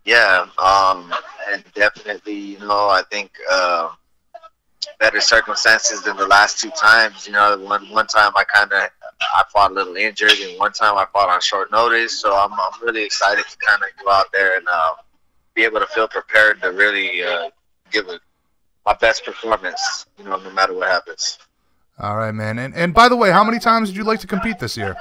Yeah, 0.05 0.47
um, 0.57 1.13
and 1.51 1.63
definitely, 1.73 2.33
you 2.33 2.59
know, 2.59 2.89
I 2.89 3.03
think 3.09 3.31
uh, 3.49 3.89
better 5.03 5.19
circumstances 5.19 6.01
than 6.01 6.15
the 6.15 6.25
last 6.25 6.61
two 6.61 6.71
times. 6.71 7.27
You 7.27 7.33
know, 7.33 7.57
one 7.57 7.83
one 7.91 8.07
time 8.07 8.31
I 8.37 8.45
kind 8.45 8.71
of 8.71 8.89
I 9.35 9.43
fought 9.51 9.71
a 9.71 9.73
little 9.73 9.97
injured, 9.97 10.31
and 10.31 10.57
one 10.57 10.71
time 10.71 10.97
I 10.97 11.05
fought 11.11 11.27
on 11.27 11.41
short 11.41 11.71
notice. 11.73 12.21
So 12.21 12.33
I'm, 12.33 12.53
I'm 12.53 12.81
really 12.81 13.03
excited 13.03 13.43
to 13.43 13.57
kind 13.57 13.81
of 13.83 14.05
go 14.05 14.09
out 14.09 14.27
there 14.31 14.55
and 14.55 14.65
uh, 14.65 14.93
be 15.55 15.63
able 15.65 15.81
to 15.81 15.87
feel 15.87 16.07
prepared 16.07 16.61
to 16.61 16.71
really 16.71 17.21
uh, 17.21 17.49
give 17.91 18.07
a, 18.07 18.17
my 18.85 18.93
best 19.01 19.25
performance. 19.25 20.05
You 20.17 20.23
know, 20.23 20.37
no 20.37 20.51
matter 20.51 20.73
what 20.73 20.87
happens. 20.87 21.37
All 21.99 22.15
right, 22.15 22.31
man. 22.31 22.57
And 22.57 22.73
and 22.73 22.93
by 22.93 23.09
the 23.09 23.17
way, 23.17 23.29
how 23.29 23.43
many 23.43 23.59
times 23.59 23.89
would 23.89 23.97
you 23.97 24.05
like 24.05 24.21
to 24.21 24.27
compete 24.27 24.59
this 24.59 24.77
year? 24.77 24.95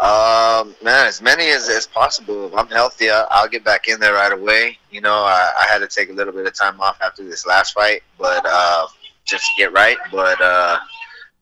Um, 0.00 0.74
man, 0.82 1.06
as 1.06 1.20
many 1.20 1.50
as, 1.50 1.68
as 1.68 1.86
possible. 1.86 2.46
If 2.46 2.54
I'm 2.54 2.68
healthy, 2.68 3.10
I'll, 3.10 3.26
I'll 3.30 3.48
get 3.48 3.64
back 3.64 3.86
in 3.86 4.00
there 4.00 4.14
right 4.14 4.32
away. 4.32 4.78
You 4.90 5.02
know, 5.02 5.12
I, 5.12 5.50
I, 5.60 5.66
had 5.70 5.80
to 5.80 5.88
take 5.88 6.08
a 6.08 6.12
little 6.14 6.32
bit 6.32 6.46
of 6.46 6.54
time 6.54 6.80
off 6.80 6.96
after 7.02 7.22
this 7.22 7.44
last 7.44 7.72
fight, 7.72 8.02
but 8.18 8.42
uh, 8.46 8.86
just 9.26 9.44
to 9.44 9.52
get 9.58 9.74
right. 9.74 9.98
But 10.10 10.40
uh, 10.40 10.78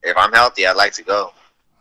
if 0.03 0.17
I'm 0.17 0.33
healthy, 0.33 0.67
I'd 0.67 0.75
like 0.75 0.91
to 0.93 1.03
go. 1.03 1.31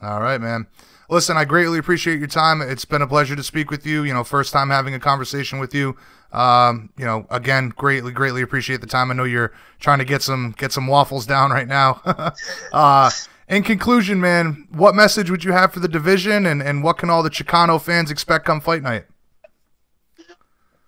All 0.02 0.20
right, 0.20 0.40
man. 0.40 0.68
Listen, 1.10 1.36
I 1.36 1.44
greatly 1.44 1.78
appreciate 1.78 2.20
your 2.20 2.28
time. 2.28 2.62
It's 2.62 2.84
been 2.84 3.02
a 3.02 3.08
pleasure 3.08 3.34
to 3.34 3.42
speak 3.42 3.72
with 3.72 3.84
you. 3.84 4.04
You 4.04 4.14
know, 4.14 4.22
first 4.22 4.52
time 4.52 4.70
having 4.70 4.94
a 4.94 5.00
conversation 5.00 5.58
with 5.58 5.74
you. 5.74 5.96
Um, 6.32 6.90
you 6.96 7.04
know, 7.04 7.26
again, 7.30 7.70
greatly, 7.70 8.12
greatly 8.12 8.42
appreciate 8.42 8.82
the 8.82 8.86
time. 8.86 9.10
I 9.10 9.14
know 9.14 9.24
you're 9.24 9.52
trying 9.80 9.98
to 9.98 10.04
get 10.04 10.22
some 10.22 10.54
get 10.56 10.70
some 10.70 10.86
waffles 10.86 11.26
down 11.26 11.50
right 11.50 11.66
now. 11.66 12.02
uh, 12.72 13.10
in 13.48 13.62
conclusion, 13.62 14.20
man, 14.20 14.68
what 14.70 14.94
message 14.94 15.30
would 15.30 15.44
you 15.44 15.52
have 15.52 15.72
for 15.72 15.80
the 15.80 15.88
division, 15.88 16.46
and 16.46 16.62
and 16.62 16.82
what 16.82 16.98
can 16.98 17.10
all 17.10 17.22
the 17.22 17.30
Chicano 17.30 17.80
fans 17.80 18.10
expect 18.10 18.44
come 18.44 18.60
fight 18.60 18.82
night? 18.82 19.06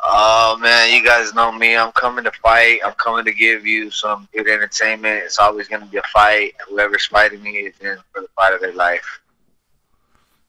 Oh 0.02 0.56
man, 0.60 0.94
you 0.94 1.04
guys 1.04 1.34
know 1.34 1.52
me. 1.52 1.76
I'm 1.76 1.92
coming 1.92 2.24
to 2.24 2.32
fight. 2.42 2.80
I'm 2.84 2.94
coming 2.94 3.24
to 3.24 3.32
give 3.32 3.66
you 3.66 3.90
some 3.90 4.28
good 4.32 4.48
entertainment. 4.48 5.24
It's 5.24 5.38
always 5.38 5.68
going 5.68 5.82
to 5.82 5.88
be 5.88 5.98
a 5.98 6.02
fight. 6.12 6.54
Whoever's 6.68 7.06
fighting 7.06 7.42
me 7.42 7.50
is 7.50 7.74
in 7.80 7.96
for 8.12 8.22
the 8.22 8.28
fight 8.36 8.54
of 8.54 8.60
their 8.60 8.72
life. 8.72 9.20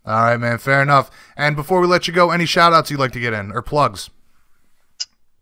All 0.06 0.22
right, 0.24 0.38
man. 0.38 0.58
Fair 0.58 0.82
enough. 0.82 1.12
And 1.36 1.56
before 1.56 1.82
we 1.82 1.88
let 1.88 2.08
you 2.08 2.14
go, 2.14 2.32
any 2.32 2.46
shout 2.46 2.74
outs 2.74 2.90
you'd 2.90 3.00
like 3.00 3.12
to 3.12 3.20
get 3.20 3.34
in 3.34 3.52
or 3.52 3.62
plugs? 3.62 4.10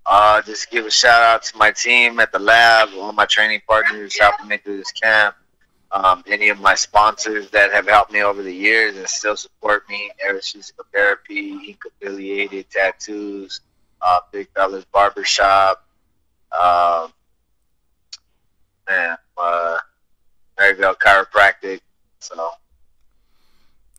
Uh, 0.06 0.42
just 0.42 0.72
give 0.72 0.88
a 0.88 0.92
shout 0.92 1.22
out 1.22 1.44
to 1.44 1.58
my 1.58 1.70
team 1.72 2.20
at 2.20 2.32
the 2.32 2.40
lab, 2.40 2.90
all 2.98 3.12
my 3.12 3.26
training 3.26 3.62
partners 3.68 4.18
helping 4.20 4.48
me 4.48 4.58
through 4.58 4.78
this 4.78 4.92
camp. 4.92 5.36
Um, 5.92 6.24
any 6.28 6.50
of 6.50 6.60
my 6.60 6.76
sponsors 6.76 7.50
that 7.50 7.72
have 7.72 7.88
helped 7.88 8.12
me 8.12 8.22
over 8.22 8.44
the 8.44 8.54
years 8.54 8.96
and 8.96 9.08
still 9.08 9.36
support 9.36 9.90
me, 9.90 10.12
Eris 10.22 10.52
Physical 10.52 10.86
Therapy, 10.94 11.50
Ink 11.70 11.80
Affiliated 11.88 12.70
Tattoos, 12.70 13.62
uh, 14.02 14.20
Big 14.32 14.48
Fellas 14.56 14.86
Barbershop, 14.86 15.84
um, 16.52 17.12
man, 18.88 19.18
uh, 19.38 19.78
Maryvale 20.60 20.96
Chiropractic. 20.96 21.82
So. 22.20 22.52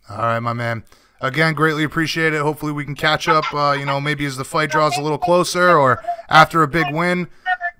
All 0.08 0.16
right, 0.16 0.40
my 0.40 0.52
man. 0.52 0.84
Again, 1.20 1.54
greatly 1.54 1.84
appreciate 1.84 2.32
it. 2.32 2.40
Hopefully, 2.40 2.72
we 2.72 2.84
can 2.84 2.94
catch 2.94 3.28
up. 3.28 3.52
Uh, 3.52 3.76
you 3.78 3.84
know, 3.84 4.00
maybe 4.00 4.24
as 4.24 4.36
the 4.36 4.44
fight 4.44 4.70
draws 4.70 4.96
a 4.96 5.02
little 5.02 5.18
closer, 5.18 5.76
or 5.76 6.02
after 6.28 6.62
a 6.62 6.68
big 6.68 6.94
win. 6.94 7.28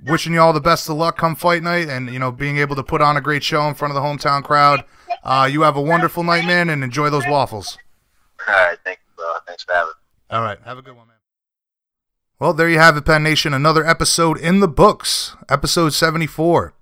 Wishing 0.06 0.32
you 0.32 0.40
all 0.40 0.52
the 0.52 0.60
best 0.60 0.88
of 0.88 0.96
luck 0.96 1.16
come 1.16 1.36
fight 1.36 1.62
night, 1.62 1.88
and 1.88 2.10
you 2.10 2.18
know 2.18 2.32
being 2.32 2.58
able 2.58 2.76
to 2.76 2.82
put 2.82 3.00
on 3.00 3.16
a 3.16 3.20
great 3.20 3.42
show 3.42 3.66
in 3.68 3.74
front 3.74 3.94
of 3.94 3.94
the 3.94 4.06
hometown 4.06 4.42
crowd. 4.42 4.84
Uh, 5.22 5.48
you 5.50 5.62
have 5.62 5.76
a 5.76 5.82
wonderful 5.82 6.22
night, 6.22 6.44
man, 6.44 6.70
and 6.70 6.82
enjoy 6.82 7.10
those 7.10 7.26
waffles. 7.26 7.78
All 8.46 8.54
right, 8.54 8.78
thank 8.84 9.00
you, 9.06 9.12
bro. 9.16 9.32
Thanks 9.46 9.64
for 9.64 9.72
having 9.72 9.88
me. 9.88 10.36
All 10.36 10.42
right, 10.42 10.58
have 10.64 10.78
a 10.78 10.82
good 10.82 10.96
one, 10.96 11.08
man. 11.08 11.16
Well, 12.38 12.54
there 12.54 12.70
you 12.70 12.78
have 12.78 12.96
it, 12.96 13.04
Penn 13.04 13.22
Nation. 13.22 13.52
Another 13.52 13.86
episode 13.86 14.38
in 14.38 14.60
the 14.60 14.68
books, 14.68 15.36
episode 15.48 15.92
74. 15.92 16.72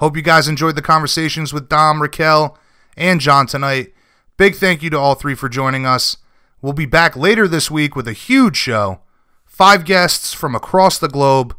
Hope 0.00 0.16
you 0.16 0.22
guys 0.22 0.48
enjoyed 0.48 0.76
the 0.76 0.82
conversations 0.82 1.52
with 1.52 1.68
Dom, 1.68 2.02
Raquel, 2.02 2.58
and 2.96 3.20
John 3.20 3.46
tonight. 3.46 3.92
Big 4.36 4.56
thank 4.56 4.82
you 4.82 4.90
to 4.90 4.98
all 4.98 5.14
three 5.14 5.34
for 5.34 5.48
joining 5.48 5.84
us. 5.84 6.16
We'll 6.62 6.72
be 6.72 6.86
back 6.86 7.14
later 7.14 7.46
this 7.46 7.70
week 7.70 7.94
with 7.94 8.08
a 8.08 8.12
huge 8.14 8.56
show. 8.56 9.00
Five 9.44 9.84
guests 9.84 10.32
from 10.32 10.54
across 10.54 10.98
the 10.98 11.08
globe. 11.08 11.54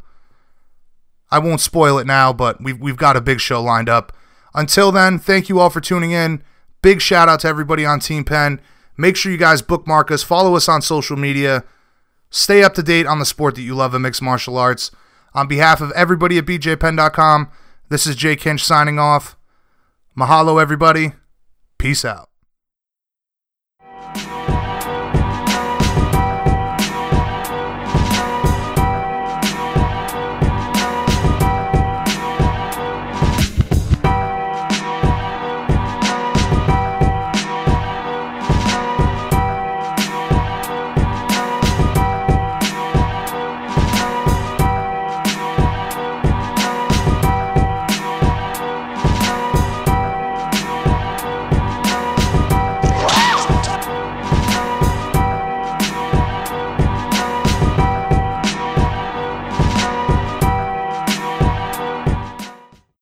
I 1.32 1.38
won't 1.38 1.62
spoil 1.62 1.98
it 1.98 2.06
now, 2.06 2.32
but 2.32 2.62
we've, 2.62 2.78
we've 2.78 2.96
got 2.96 3.16
a 3.16 3.20
big 3.20 3.40
show 3.40 3.62
lined 3.62 3.88
up. 3.88 4.12
Until 4.54 4.92
then, 4.92 5.18
thank 5.18 5.48
you 5.48 5.58
all 5.58 5.70
for 5.70 5.80
tuning 5.80 6.12
in. 6.12 6.44
Big 6.82 7.00
shout 7.00 7.28
out 7.28 7.40
to 7.40 7.48
everybody 7.48 7.86
on 7.86 8.00
Team 8.00 8.22
Penn. 8.22 8.60
Make 8.98 9.16
sure 9.16 9.32
you 9.32 9.38
guys 9.38 9.62
bookmark 9.62 10.10
us, 10.10 10.22
follow 10.22 10.54
us 10.54 10.68
on 10.68 10.82
social 10.82 11.16
media. 11.16 11.64
Stay 12.28 12.62
up 12.62 12.74
to 12.74 12.82
date 12.82 13.06
on 13.06 13.18
the 13.18 13.24
sport 13.24 13.54
that 13.54 13.62
you 13.62 13.74
love 13.74 13.94
in 13.94 14.02
mixed 14.02 14.22
martial 14.22 14.58
arts. 14.58 14.90
On 15.34 15.48
behalf 15.48 15.80
of 15.80 15.90
everybody 15.92 16.36
at 16.36 16.44
bjpenn.com, 16.44 17.50
this 17.88 18.06
is 18.06 18.14
Jay 18.14 18.36
Kinch 18.36 18.60
signing 18.60 18.98
off. 18.98 19.36
Mahalo, 20.16 20.60
everybody. 20.60 21.12
Peace 21.78 22.04
out. 22.04 22.31